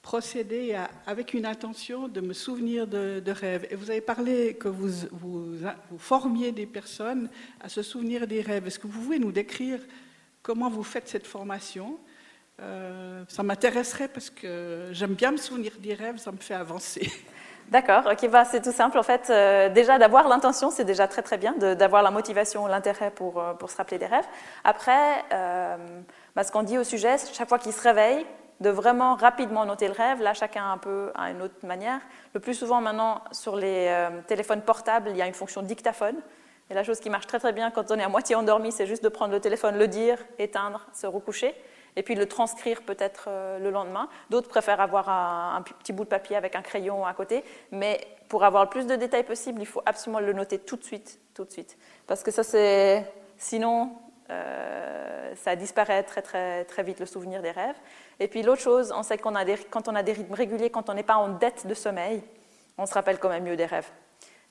procéder 0.06 0.78
avec 1.08 1.34
une 1.34 1.48
intention 1.48 2.08
de 2.08 2.22
me 2.22 2.34
souvenir 2.34 2.86
de, 2.86 3.32
rêves. 3.32 3.66
Et 3.72 3.76
vous 3.76 3.90
avez 3.90 4.02
parlé 4.02 4.54
que 4.54 4.68
vous, 4.68 4.92
formiez 5.98 6.52
des 6.52 6.68
personnes 6.68 7.28
à 7.60 7.70
se 7.70 7.82
souvenir 7.82 8.28
des 8.28 8.42
rêves. 8.42 8.68
Est-ce 8.68 8.78
que 8.78 8.86
vous 8.86 9.02
pouvez 9.02 9.18
nous 9.18 9.32
décrire 9.32 9.80
comment 10.44 10.70
vous 10.70 10.84
faites 10.84 11.08
cette 11.08 11.26
formation? 11.26 11.98
Euh, 12.62 13.24
Ça 13.28 13.42
m'intéresserait 13.42 14.08
parce 14.08 14.30
que 14.30 14.90
j'aime 14.92 15.16
bien 15.16 15.32
me 15.32 15.38
souvenir 15.38 15.72
des 15.80 15.96
rêves, 15.96 16.18
ça 16.18 16.32
me 16.32 16.38
fait 16.38 16.54
avancer. 16.54 17.12
D'accord, 17.72 18.04
ok, 18.06 18.30
bah, 18.30 18.46
c'est 18.46 18.62
tout 18.62 18.72
simple. 18.72 19.00
En 19.00 19.04
fait, 19.04 19.32
euh, 19.32 19.70
déjà 19.70 19.98
d'avoir 19.98 20.28
l'intention, 20.28 20.70
c'est 20.70 20.86
déjà 20.86 21.08
très 21.08 21.24
très 21.24 21.40
bien, 21.40 21.54
d'avoir 21.54 22.04
la 22.04 22.12
motivation, 22.12 22.68
l'intérêt 22.68 23.10
pour, 23.10 23.42
euh, 23.42 23.54
pour, 23.56 23.72
se 23.72 23.78
rappeler 23.78 23.98
des 23.98 24.06
rêves. 24.06 24.28
Après, 24.64 25.26
bah, 26.36 26.44
ce 26.44 26.52
qu'on 26.52 26.62
dit 26.62 26.78
au 26.78 26.84
sujet, 26.84 27.16
chaque 27.34 27.50
fois 27.50 27.58
qu'il 27.58 27.74
se 27.74 27.82
réveille, 27.82 28.24
de 28.60 28.70
vraiment 28.70 29.16
rapidement 29.16 29.66
noter 29.66 29.88
le 29.88 29.94
rêve. 29.94 30.22
Là, 30.22 30.34
chacun 30.34 30.72
un 30.72 30.78
peu 30.78 31.12
à 31.16 31.32
une 31.32 31.42
autre 31.42 31.66
manière. 31.66 32.00
Le 32.34 32.40
plus 32.40 32.54
souvent 32.54 32.82
maintenant, 32.82 33.22
sur 33.32 33.56
les 33.56 33.88
euh, 33.90 34.22
téléphones 34.28 34.62
portables, 34.62 35.10
il 35.10 35.18
y 35.18 35.22
a 35.22 35.28
une 35.28 35.34
fonction 35.34 35.62
dictaphone. 35.62 36.16
Et 36.70 36.74
la 36.74 36.84
chose 36.84 37.00
qui 37.00 37.10
marche 37.10 37.28
très 37.28 37.40
très 37.40 37.54
bien 37.54 37.70
quand 37.70 37.92
on 37.92 38.00
est 38.00 38.04
à 38.04 38.10
moitié 38.10 38.36
endormi, 38.36 38.72
c'est 38.72 38.88
juste 38.88 39.04
de 39.04 39.10
prendre 39.10 39.34
le 39.34 39.40
téléphone, 39.40 39.78
le 39.78 39.88
dire, 39.88 40.18
éteindre, 40.40 40.88
se 40.94 41.06
recoucher, 41.06 41.54
et 41.96 42.02
puis 42.02 42.16
le 42.16 42.26
transcrire 42.26 42.82
peut-être 42.82 43.26
euh, 43.28 43.60
le 43.60 43.70
lendemain. 43.70 44.10
D'autres 44.30 44.50
préfèrent 44.50 44.82
avoir 44.82 45.10
un, 45.10 45.62
petit 45.62 45.94
bout 45.94 46.06
de 46.06 46.10
papier 46.10 46.36
avec 46.36 46.56
un 46.56 46.62
crayon 46.62 47.06
à 47.06 47.14
côté, 47.14 47.44
mais 47.72 48.08
pour 48.30 48.44
avoir 48.44 48.64
le 48.64 48.70
plus 48.70 48.88
de 48.88 48.96
détails 48.96 49.24
possible, 49.24 49.62
il 49.62 49.68
faut 49.68 49.84
absolument 49.86 50.20
le 50.20 50.34
noter 50.34 50.58
tout 50.58 50.76
de 50.76 50.84
suite, 50.84 51.20
tout 51.36 51.46
de 51.46 51.52
suite, 51.52 51.78
parce 52.08 52.24
que 52.24 52.32
ça 52.32 52.44
c'est, 52.44 53.06
sinon, 53.38 53.92
euh, 54.32 55.36
ça 55.36 55.56
disparaît 55.56 56.02
très 56.02 56.22
très 56.24 56.66
très 56.66 56.82
vite 56.82 57.00
le 57.00 57.06
souvenir 57.06 57.42
des 57.42 57.52
rêves. 57.52 57.76
Et 58.20 58.28
puis 58.28 58.42
l'autre 58.42 58.62
chose, 58.62 58.92
on 58.96 59.04
sait 59.04 59.18
qu'on 59.18 59.36
a 59.36 59.46
des, 59.46 59.56
quand 59.70 59.88
on 59.88 59.96
a 59.96 60.02
des 60.02 60.14
rythmes 60.14 60.34
réguliers, 60.34 60.70
quand 60.70 60.90
on 60.90 60.94
n'est 60.94 61.04
pas 61.04 61.18
en 61.18 61.30
dette 61.30 61.68
de 61.68 61.74
sommeil, 61.74 62.24
on 62.78 62.86
se 62.86 62.94
rappelle 62.94 63.20
quand 63.20 63.30
même 63.30 63.44
mieux 63.44 63.56
des 63.56 63.66
rêves. 63.66 63.90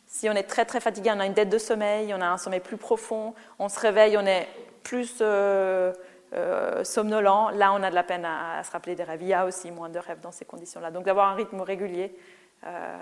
Si 0.06 0.28
on 0.28 0.32
est 0.32 0.44
très 0.44 0.64
très 0.64 0.80
fatigué, 0.80 1.10
on 1.12 1.18
a 1.18 1.26
une 1.26 1.32
dette 1.32 1.48
de 1.48 1.58
sommeil, 1.58 2.14
on 2.14 2.20
a 2.20 2.26
un 2.26 2.38
sommeil 2.38 2.60
plus 2.60 2.76
profond, 2.76 3.34
on 3.58 3.68
se 3.68 3.80
réveille, 3.80 4.16
on 4.16 4.26
est 4.26 4.46
plus 4.84 5.16
euh, 5.20 5.92
euh, 6.34 6.84
somnolent, 6.84 7.50
là 7.54 7.72
on 7.72 7.82
a 7.82 7.90
de 7.90 7.94
la 7.96 8.04
peine 8.04 8.24
à, 8.24 8.62
se 8.62 8.70
rappeler 8.70 8.94
des 8.94 9.02
rêves. 9.02 9.22
Il 9.22 9.28
y 9.28 9.34
a 9.34 9.44
aussi 9.44 9.72
moins 9.72 9.88
de 9.88 9.98
rêves 9.98 10.20
dans 10.20 10.30
ces 10.30 10.44
conditions-là. 10.44 10.92
Donc 10.92 11.04
d'avoir 11.04 11.30
un 11.30 11.34
rythme 11.34 11.60
régulier, 11.60 12.14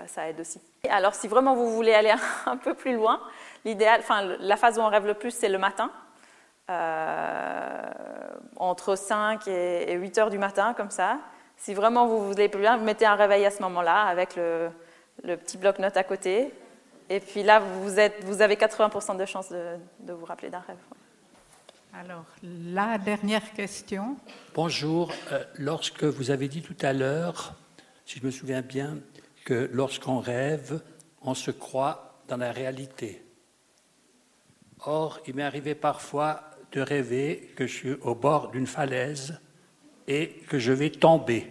ça 0.07 0.27
aide 0.27 0.41
aussi. 0.41 0.59
Alors 0.89 1.13
si 1.13 1.29
vraiment 1.29 1.55
vous 1.55 1.71
voulez 1.71 1.93
aller 1.93 2.13
un 2.47 2.57
peu 2.57 2.73
plus 2.73 2.95
loin, 2.95 3.21
l'idéal, 3.63 3.99
enfin 4.01 4.23
la 4.39 4.57
phase 4.57 4.79
où 4.79 4.81
on 4.81 4.89
rêve 4.89 5.05
le 5.05 5.13
plus, 5.13 5.31
c'est 5.31 5.49
le 5.49 5.59
matin. 5.59 5.91
Euh, 6.69 7.91
entre 8.55 8.95
5 8.95 9.47
et 9.49 9.93
8 9.93 10.17
heures 10.17 10.29
du 10.29 10.37
matin, 10.37 10.73
comme 10.73 10.89
ça. 10.89 11.19
Si 11.57 11.73
vraiment 11.73 12.07
vous 12.07 12.25
vous 12.25 12.35
plus 12.35 12.59
bien, 12.59 12.77
vous 12.77 12.85
mettez 12.85 13.05
un 13.05 13.15
réveil 13.15 13.45
à 13.45 13.51
ce 13.51 13.61
moment-là 13.63 14.03
avec 14.03 14.37
le, 14.37 14.69
petit 15.21 15.57
bloc-notes 15.57 15.97
à 15.97 16.03
côté. 16.03 16.53
Et 17.09 17.19
puis 17.19 17.43
là, 17.43 17.59
vous, 17.59 17.99
êtes, 17.99 18.23
vous 18.23 18.41
avez 18.41 18.55
80% 18.55 19.17
de 19.17 19.25
chances 19.25 19.49
de, 19.49 20.13
vous 20.13 20.25
rappeler 20.25 20.49
d'un 20.49 20.59
rêve. 20.59 20.77
Alors, 21.93 22.25
la 22.41 22.97
dernière 22.97 23.51
question. 23.51 24.15
Bonjour. 24.55 25.11
Euh, 25.31 25.43
lorsque 25.55 26.05
vous 26.05 26.31
avez 26.31 26.47
dit 26.47 26.61
tout 26.61 26.77
à 26.81 26.93
l'heure, 26.93 27.55
si 28.05 28.19
je 28.19 28.25
me 28.25 28.31
souviens 28.31 28.61
bien, 28.61 28.97
que 29.45 29.69
lorsqu'on 29.73 30.19
rêve, 30.19 30.81
on 31.21 31.33
se 31.33 31.51
croit 31.51 32.21
dans 32.29 32.37
la 32.37 32.53
réalité. 32.53 33.25
Or, 34.85 35.19
il 35.27 35.35
m'est 35.35 35.43
arrivé 35.43 35.75
parfois 35.75 36.52
de 36.73 36.81
rêver 36.81 37.53
que 37.55 37.67
je 37.67 37.73
suis 37.73 37.93
au 38.01 38.15
bord 38.15 38.49
d'une 38.49 38.67
falaise 38.67 39.39
et 40.07 40.27
que 40.49 40.59
je 40.59 40.73
vais 40.73 40.89
tomber. 40.89 41.47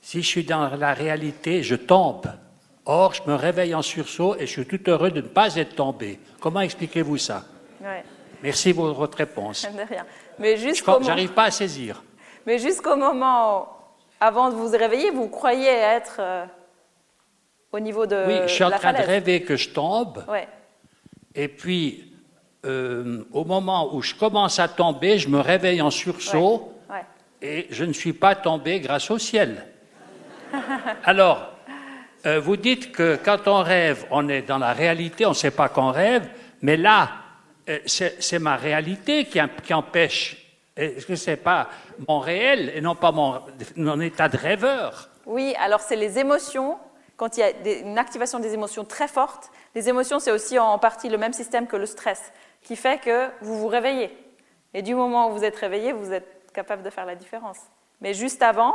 Si 0.00 0.22
je 0.22 0.26
suis 0.26 0.44
dans 0.44 0.74
la 0.74 0.94
réalité, 0.94 1.62
je 1.62 1.76
tombe. 1.76 2.26
Or, 2.84 3.14
je 3.14 3.22
me 3.26 3.34
réveille 3.34 3.74
en 3.74 3.82
sursaut 3.82 4.34
et 4.36 4.46
je 4.46 4.52
suis 4.52 4.66
tout 4.66 4.90
heureux 4.90 5.10
de 5.10 5.20
ne 5.20 5.28
pas 5.28 5.54
être 5.56 5.76
tombé. 5.76 6.18
Comment 6.40 6.60
expliquez-vous 6.60 7.18
ça? 7.18 7.44
Merci 8.42 8.74
pour 8.74 8.92
votre 8.92 9.18
réponse. 9.18 9.64
De 9.70 9.88
rien. 9.88 10.04
Mais 10.38 10.56
J'arrive 10.56 11.32
pas 11.32 11.44
à 11.44 11.50
saisir. 11.50 12.02
Mais 12.46 12.58
jusqu'au 12.58 12.96
moment, 12.96 13.68
avant 14.18 14.50
de 14.50 14.56
vous 14.56 14.68
réveiller, 14.68 15.10
vous 15.10 15.28
croyez 15.28 15.68
être 15.68 16.16
euh, 16.18 16.44
au 17.70 17.78
niveau 17.78 18.06
de. 18.06 18.24
Oui, 18.26 18.38
je 18.46 18.52
suis 18.52 18.64
en 18.64 18.70
train 18.70 18.92
de 18.92 19.02
rêver 19.02 19.42
que 19.42 19.54
je 19.54 19.68
tombe. 19.68 20.24
Ouais. 20.28 20.48
Et 21.36 21.46
puis, 21.46 22.11
euh, 22.64 23.24
au 23.32 23.44
moment 23.44 23.92
où 23.94 24.02
je 24.02 24.14
commence 24.14 24.60
à 24.60 24.68
tomber, 24.68 25.18
je 25.18 25.28
me 25.28 25.40
réveille 25.40 25.82
en 25.82 25.90
sursaut 25.90 26.72
et 27.40 27.66
je 27.70 27.84
ne 27.84 27.92
suis 27.92 28.12
pas 28.12 28.36
tombé 28.36 28.78
grâce 28.78 29.10
au 29.10 29.18
ciel. 29.18 29.66
Alors, 31.04 31.50
euh, 32.24 32.38
vous 32.38 32.56
dites 32.56 32.92
que 32.92 33.18
quand 33.22 33.48
on 33.48 33.62
rêve, 33.62 34.06
on 34.12 34.28
est 34.28 34.42
dans 34.42 34.58
la 34.58 34.72
réalité, 34.72 35.26
on 35.26 35.30
ne 35.30 35.34
sait 35.34 35.50
pas 35.50 35.68
qu'on 35.68 35.90
rêve, 35.90 36.28
mais 36.60 36.76
là, 36.76 37.10
euh, 37.68 37.78
c'est 37.86 38.38
ma 38.38 38.54
réalité 38.54 39.24
qui, 39.24 39.40
qui 39.64 39.74
empêche. 39.74 40.36
Est-ce 40.76 41.04
que 41.04 41.16
ce 41.16 41.30
n'est 41.30 41.36
pas 41.36 41.68
mon 42.06 42.20
réel 42.20 42.72
et 42.76 42.80
non 42.80 42.94
pas 42.94 43.10
mon, 43.10 43.40
mon 43.76 44.00
état 44.00 44.28
de 44.28 44.36
rêveur? 44.36 45.08
Oui, 45.26 45.54
alors 45.58 45.80
c'est 45.80 45.96
les 45.96 46.20
émotions. 46.20 46.78
Quand 47.16 47.36
il 47.36 47.40
y 47.40 47.42
a 47.42 47.50
une 47.80 47.98
activation 47.98 48.38
des 48.38 48.54
émotions 48.54 48.84
très 48.84 49.08
forte, 49.08 49.50
les 49.74 49.88
émotions, 49.88 50.18
c'est 50.18 50.30
aussi 50.30 50.58
en 50.58 50.78
partie 50.78 51.08
le 51.08 51.18
même 51.18 51.32
système 51.32 51.66
que 51.66 51.76
le 51.76 51.86
stress 51.86 52.32
qui 52.62 52.76
fait 52.76 53.00
que 53.00 53.28
vous 53.40 53.58
vous 53.58 53.68
réveillez. 53.68 54.16
Et 54.74 54.82
du 54.82 54.94
moment 54.94 55.28
où 55.28 55.32
vous 55.32 55.44
êtes 55.44 55.56
réveillé, 55.56 55.92
vous 55.92 56.12
êtes 56.12 56.52
capable 56.52 56.82
de 56.82 56.90
faire 56.90 57.06
la 57.06 57.14
différence. 57.14 57.58
Mais 58.00 58.14
juste 58.14 58.42
avant, 58.42 58.74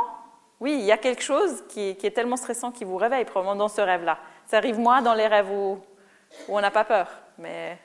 oui, 0.60 0.74
il 0.74 0.84
y 0.84 0.92
a 0.92 0.98
quelque 0.98 1.22
chose 1.22 1.64
qui 1.68 1.90
est, 1.90 2.14
tellement 2.14 2.36
stressant 2.36 2.72
qui 2.72 2.84
vous 2.84 2.96
réveille, 2.96 3.24
probablement 3.24 3.56
dans 3.56 3.68
ce 3.68 3.80
rêve-là. 3.80 4.18
Ça 4.46 4.58
arrive 4.58 4.78
moins 4.78 5.02
dans 5.02 5.14
les 5.14 5.26
rêves 5.26 5.50
où, 5.50 5.80
on 6.48 6.60
n'a 6.60 6.70
pas 6.70 6.84
peur. 6.84 7.08
Mais, 7.38 7.78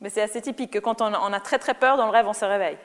mais 0.00 0.10
c'est 0.10 0.22
assez 0.22 0.40
typique 0.40 0.72
que 0.72 0.78
quand 0.78 1.00
on, 1.00 1.12
a 1.32 1.40
très 1.40 1.58
très 1.58 1.74
peur 1.74 1.96
dans 1.96 2.06
le 2.06 2.12
rêve, 2.12 2.28
on 2.28 2.32
se 2.32 2.44
réveille. 2.44 2.78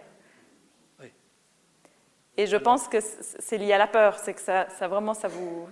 Et 2.36 2.48
je 2.48 2.58
pense 2.58 2.88
que 2.88 2.98
c'est 3.00 3.60
lié 3.60 3.74
à 3.74 3.78
la 3.78 3.86
peur, 3.86 4.18
c'est 4.18 4.34
que 4.34 4.42
ça, 4.42 4.68
ça 4.70 4.88
vraiment, 4.88 5.14
ça 5.14 5.28
vous, 5.28 5.68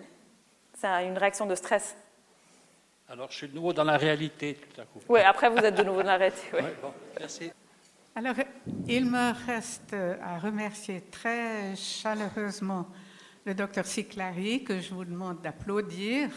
c'est 0.76 1.08
une 1.08 1.18
réaction 1.18 1.48
de 1.48 1.56
stress. 1.56 1.96
Alors, 3.12 3.30
je 3.30 3.36
suis 3.36 3.48
de 3.50 3.56
nouveau 3.56 3.74
dans 3.74 3.84
la 3.84 3.98
réalité 3.98 4.56
tout 4.56 4.80
à 4.80 4.86
coup. 4.86 5.02
Oui, 5.10 5.20
après, 5.20 5.50
vous 5.50 5.58
êtes 5.58 5.76
de 5.76 5.84
nouveau 5.84 6.02
dans 6.02 6.12
la 6.12 6.18
réalité. 6.18 6.44
Oui. 6.54 6.62
bon, 6.82 6.94
merci. 7.20 7.52
Alors, 8.16 8.36
il 8.88 9.06
me 9.06 9.34
reste 9.48 9.94
à 9.94 10.40
remercier 10.40 11.02
très 11.12 11.76
chaleureusement 11.76 12.88
le 13.44 13.54
docteur 13.54 13.86
Siclari, 13.86 14.64
que 14.64 14.80
je 14.80 14.94
vous 14.94 15.04
demande 15.04 15.42
d'applaudir. 15.42 16.30